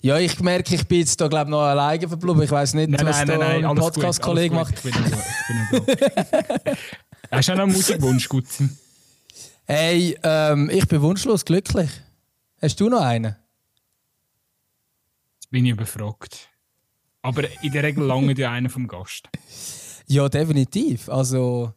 Ja, 0.01 0.18
ich 0.19 0.39
merke, 0.39 0.76
ich 0.76 0.88
bin 0.88 0.99
jetzt 0.99 1.19
da 1.19 1.27
glaube 1.27 1.49
noch 1.49 1.61
alleine 1.61 2.07
verblieben. 2.07 2.41
Ich 2.43 2.51
weiß 2.51 2.73
nicht, 2.76 2.89
nein, 2.89 3.05
was 3.05 3.18
nein, 3.18 3.27
da 3.27 3.38
nein, 3.38 3.65
ein 3.65 3.76
Podcast-Kollege 3.76 4.53
macht. 4.53 4.73
Ich 4.73 4.81
bin 4.81 4.93
noch, 4.93 5.88
Hast 7.31 7.47
du 7.47 7.51
auch 7.51 7.57
noch 7.57 7.64
einen 7.64 7.73
Musikwunsch, 7.73 8.30
Gutzi? 8.30 8.69
Hey, 9.65 10.18
ähm, 10.23 10.69
ich 10.69 10.88
bin 10.88 11.01
wunschlos 11.01 11.43
glücklich. 11.43 11.89
Hast 12.61 12.80
du 12.80 12.89
noch 12.89 13.01
einen? 13.01 13.35
Jetzt 15.35 15.49
bin 15.49 15.65
ich 15.65 15.72
überfragt. 15.72 16.49
Aber 17.22 17.44
in 17.61 17.72
der 17.72 17.84
Regel 17.84 18.03
lange 18.03 18.34
ja 18.38 18.52
einer 18.52 18.69
vom 18.69 18.88
Gast. 18.88 19.27
Ja, 20.10 20.30
definitiv. 20.30 21.10
Also, 21.10 21.73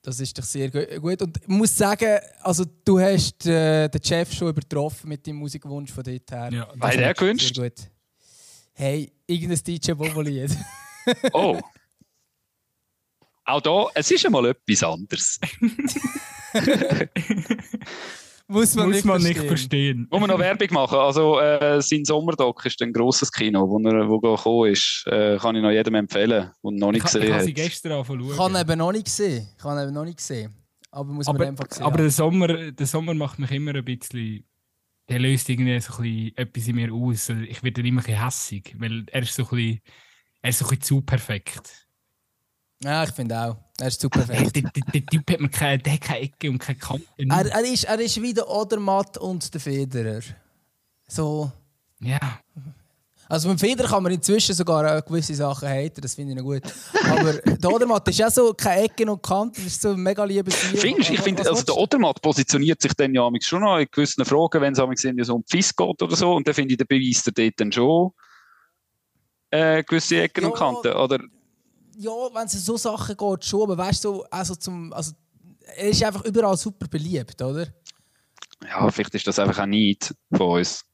das 0.00 0.20
ist 0.20 0.38
doch 0.38 0.44
sehr 0.44 0.70
gut. 0.70 1.20
Und 1.20 1.38
ich 1.42 1.48
muss 1.48 1.76
sagen, 1.76 2.20
also, 2.40 2.64
du 2.84 3.00
hast 3.00 3.44
äh, 3.46 3.88
den 3.88 4.00
Chef 4.00 4.32
schon 4.32 4.50
übertroffen 4.50 5.08
mit 5.08 5.26
deinem 5.26 5.38
Musikwunsch 5.38 5.90
von 5.90 6.04
dort 6.04 6.30
her. 6.30 6.50
Ja, 6.52 6.68
Was 6.76 6.94
hat 6.94 7.00
er 7.00 7.14
gewünscht? 7.14 7.60
Hey, 8.74 9.10
irgendein 9.26 9.58
DJ 9.64 9.94
Bobo-Lied. 9.94 10.56
oh. 11.32 11.60
Auch 13.44 13.60
da, 13.60 13.86
es 13.94 14.08
ist 14.12 14.24
einmal 14.24 14.46
etwas 14.46 14.84
anderes. 14.84 15.40
Muss 18.48 18.76
man, 18.76 18.86
Muss 18.86 18.96
nicht, 18.96 19.04
man 19.04 19.20
verstehen. 19.20 19.38
nicht 19.40 19.48
verstehen. 19.48 20.08
Muss 20.08 20.20
man 20.20 20.30
noch 20.30 20.38
Werbung 20.38 20.68
machen. 20.70 20.98
Also, 20.98 21.40
äh, 21.40 21.82
sein 21.82 22.04
Sommerdoc 22.04 22.64
ist 22.64 22.80
ein 22.80 22.92
grosses 22.92 23.32
Kino, 23.32 23.68
wo 23.68 23.78
er 23.80 24.08
wo 24.08 24.20
gekommen 24.20 24.70
ist. 24.70 25.04
Äh, 25.06 25.36
kann 25.38 25.56
ich 25.56 25.62
noch 25.62 25.70
jedem 25.70 25.96
empfehlen, 25.96 26.50
der 26.62 26.70
noch 26.70 26.92
nicht 26.92 27.04
ich 27.04 27.12
gesehen 27.12 27.34
hat. 27.34 27.46
Ich 27.46 27.54
gestern 27.54 27.92
anfangen 27.92 28.30
Ich 28.30 28.38
habe 28.38 28.60
eben 28.60 28.78
noch 28.78 28.92
nicht 28.92 29.06
gesehen. 29.06 29.48
Ich 29.58 29.64
habe 29.64 29.82
eben 29.82 29.92
noch 29.92 30.04
nicht 30.04 30.18
gesehen. 30.18 30.54
Aber 30.92 31.12
muss 31.12 31.26
aber, 31.26 31.38
man 31.40 31.48
einfach 31.48 31.66
sehen. 31.70 31.84
Aber 31.84 31.98
der 31.98 32.10
Sommer, 32.10 32.70
der 32.70 32.86
Sommer 32.86 33.14
macht 33.14 33.38
mich 33.40 33.50
immer 33.50 33.74
ein 33.74 33.84
bisschen. 33.84 34.44
Der 35.08 35.18
löst 35.18 35.48
irgendwie 35.48 35.78
so 35.80 35.94
ein 35.94 36.02
bisschen 36.02 36.36
etwas 36.36 36.68
in 36.68 36.74
mir 36.76 36.92
aus. 36.92 37.28
Ich 37.28 37.62
werde 37.62 37.80
immer 37.80 38.00
ein 38.00 38.04
bisschen 38.04 38.24
hässig, 38.24 38.74
weil 38.78 39.04
er 39.10 39.22
ist 39.22 39.34
so 39.34 39.42
ein 39.42 39.48
bisschen, 39.48 39.80
er 40.42 40.50
ist 40.50 40.58
so 40.58 40.64
ein 40.64 40.68
bisschen 40.68 40.82
zu 40.82 41.02
perfekt. 41.02 41.88
Ja, 42.82 43.02
ich 43.04 43.10
finde 43.10 43.38
auch. 43.40 43.65
Er 43.80 43.88
ist 43.88 44.00
super 44.00 44.20
perfekt. 44.22 44.56
Der, 44.56 44.62
der, 44.62 44.82
der 44.92 45.06
Typ 45.06 45.30
hat, 45.30 45.52
keine, 45.52 45.78
der 45.78 45.92
hat 45.94 46.00
keine 46.00 46.20
Ecke 46.20 46.50
und 46.50 46.58
keine 46.58 46.78
Kante. 46.78 47.04
Er, 47.18 47.46
er, 47.46 47.64
ist, 47.64 47.84
er 47.84 48.00
ist 48.00 48.20
wie 48.20 48.32
der 48.32 48.48
Odermatt 48.48 49.18
und 49.18 49.52
der 49.52 49.60
Federer. 49.60 50.22
So. 51.06 51.50
Ja. 52.00 52.18
Also 53.28 53.48
mit 53.48 53.58
Federer 53.58 53.88
kann 53.88 54.04
man 54.04 54.12
inzwischen 54.12 54.54
sogar 54.54 55.02
gewisse 55.02 55.34
Sachen 55.34 55.68
haten, 55.68 56.00
das 56.00 56.14
finde 56.14 56.32
ich 56.32 56.38
noch 56.38 56.44
gut. 56.44 56.62
Aber 57.10 57.32
der 57.32 57.72
Odermatt 57.72 58.06
ist 58.08 58.18
ja 58.18 58.30
so 58.30 58.54
keine 58.54 58.84
Ecken 58.84 59.08
und 59.08 59.22
Kanten, 59.22 59.56
das 59.56 59.66
ist 59.66 59.82
so 59.82 59.90
ein 59.90 60.00
mega 60.00 60.22
liebes 60.24 60.54
Findest 60.54 61.10
Ich 61.10 61.20
finde, 61.20 61.48
also 61.48 61.62
der 61.64 61.76
Odermatt 61.76 62.22
positioniert 62.22 62.80
sich 62.80 62.94
dann 62.94 63.14
ja 63.14 63.28
schon 63.40 63.62
noch 63.62 63.78
in 63.78 63.88
gewissen 63.90 64.24
Fragen, 64.24 64.60
wenn 64.60 64.74
es 64.74 65.26
so 65.26 65.34
um 65.34 65.44
Pfiss 65.44 65.74
geht 65.74 66.02
oder 66.02 66.14
so, 66.14 66.34
und 66.34 66.46
dann 66.46 66.54
finde 66.54 66.74
ich, 66.74 66.78
der 66.78 66.84
beweist 66.84 67.26
er 67.26 67.32
dort 67.32 67.54
dann 67.56 67.72
schon 67.72 68.12
äh, 69.50 69.82
gewisse 69.82 70.20
Ecken 70.20 70.44
ja, 70.44 70.48
und 70.50 70.56
Kanten. 70.56 70.92
Oder 70.92 71.18
ja, 71.98 72.10
wenn 72.10 72.46
es 72.46 72.52
so 72.52 72.76
Sachen 72.76 73.16
geht, 73.16 73.44
schon, 73.44 73.62
aber 73.62 73.78
weißt 73.78 74.04
du, 74.04 74.22
also 74.24 74.54
zum, 74.54 74.92
also, 74.92 75.12
er 75.76 75.88
ist 75.88 76.02
einfach 76.02 76.24
überall 76.24 76.56
super 76.56 76.86
beliebt, 76.88 77.40
oder? 77.42 77.66
Ja, 78.64 78.90
vielleicht 78.90 79.14
ist 79.14 79.26
das 79.26 79.38
einfach 79.38 79.60
auch 79.60 79.66
nicht 79.66 80.14
von 80.34 80.60
uns. 80.60 80.84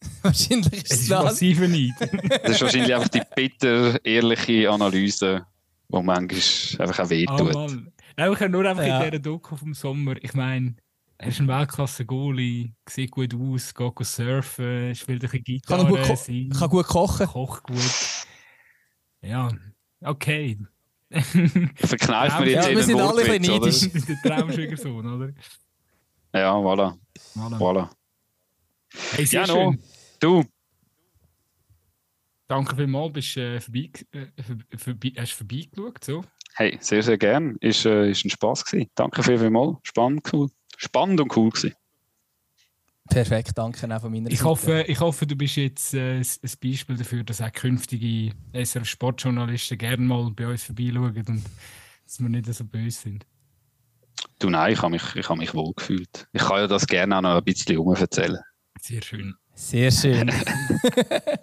wahrscheinlich 0.22 0.84
ist 0.84 0.92
es 0.92 1.00
ist 1.02 1.10
das. 1.10 1.24
massive 1.24 1.68
Neid. 1.68 1.94
das 2.42 2.52
ist 2.52 2.62
wahrscheinlich 2.62 2.94
einfach 2.94 3.08
die 3.08 3.22
bitter, 3.34 4.04
ehrliche 4.04 4.70
Analyse, 4.70 5.46
die 5.88 6.02
manchmal 6.02 6.88
einfach 6.88 7.04
auch 7.04 7.10
wehtut. 7.10 7.54
Oh, 7.54 7.68
Nein, 8.16 8.32
ich 8.32 8.40
habe 8.40 8.48
nur 8.48 8.64
einfach 8.64 8.84
ja. 8.84 9.00
in 9.00 9.10
dieser 9.10 9.22
Doku 9.22 9.56
vom 9.56 9.74
Sommer, 9.74 10.16
ich 10.20 10.34
meine, 10.34 10.76
er 11.18 11.28
ist 11.28 11.40
ein 11.40 11.48
Weltklasse-Goalie, 11.48 12.72
sieht 12.88 13.10
gut 13.10 13.34
aus, 13.34 13.74
geht 13.74 14.06
surfen, 14.06 14.94
spielt 14.94 15.22
ein 15.22 15.30
bisschen 15.30 15.44
Gitarre, 15.44 15.82
kann, 15.82 15.88
gut 15.88 16.58
kann 16.58 16.68
gut 16.68 16.86
kochen. 16.86 17.26
Kocht 17.26 17.62
gut. 17.64 18.26
Ja, 19.20 19.50
Okay. 20.00 20.58
Verkneifen 21.10 22.44
wir 22.44 22.52
jetzt 22.52 22.68
ja, 22.68 22.76
wir 22.76 22.82
sind 22.82 23.00
alle 23.00 23.22
ein 23.22 23.40
bisschen 23.40 23.60
neidisch. 23.60 24.06
Der 24.06 24.16
Traumschwiegersohn, 24.22 25.06
oder? 25.06 25.32
Ja, 26.34 26.54
voilà. 26.54 26.98
Voilà. 27.34 27.58
voilà. 27.58 27.90
Hey, 29.12 29.24
sehr 29.24 29.40
ja, 29.40 29.46
schön. 29.46 29.82
Du. 30.20 30.44
Danke 32.46 32.76
vielmals, 32.76 33.12
bist 33.12 33.36
äh, 33.36 33.60
vorbei, 33.60 33.90
äh, 34.12 34.26
vorbei, 34.76 35.12
hast 35.16 35.32
vorbeigeschaut. 35.32 36.04
So. 36.04 36.24
Hey, 36.54 36.78
sehr, 36.80 37.02
sehr 37.02 37.18
gern. 37.18 37.56
Ist, 37.60 37.84
äh, 37.84 38.10
ist 38.10 38.24
ein 38.24 38.30
Spass 38.30 38.64
gewesen. 38.64 38.90
Danke 38.94 39.22
vielmals. 39.22 39.78
Spannend, 39.82 40.32
cool. 40.32 40.48
Spannend 40.76 41.20
und 41.20 41.36
cool 41.36 41.50
gewesen. 41.50 41.74
Perfekt, 43.08 43.52
danke 43.56 43.94
auch 43.94 44.00
von 44.00 44.12
meiner 44.12 44.30
ich 44.30 44.38
Seite. 44.38 44.50
Hoffe, 44.50 44.84
ich 44.86 45.00
hoffe, 45.00 45.26
du 45.26 45.34
bist 45.34 45.56
jetzt 45.56 45.94
äh, 45.94 46.18
ein 46.18 46.26
Beispiel 46.62 46.96
dafür, 46.96 47.24
dass 47.24 47.40
auch 47.40 47.52
künftige 47.52 48.32
SRF-Sportjournalisten 48.52 49.78
gerne 49.78 50.02
mal 50.02 50.30
bei 50.30 50.46
uns 50.46 50.64
vorbeischauen 50.64 51.26
und 51.26 51.44
dass 52.04 52.20
wir 52.20 52.28
nicht 52.28 52.52
so 52.52 52.64
böse 52.64 53.00
sind. 53.00 53.26
Du, 54.38 54.50
nein, 54.50 54.72
ich 54.72 54.82
habe 54.82 54.90
mich, 54.90 55.16
ich 55.16 55.28
hab 55.28 55.38
mich 55.38 55.54
wohl 55.54 55.72
gefühlt. 55.74 56.28
Ich 56.32 56.42
kann 56.42 56.58
ja 56.58 56.66
das 56.66 56.86
gerne 56.86 57.16
auch 57.16 57.22
noch 57.22 57.36
ein 57.36 57.44
bisschen 57.44 57.78
erzählen. 57.96 58.38
Sehr 58.80 59.02
schön. 59.02 59.34
Sehr 59.54 59.90
schön. 59.90 60.30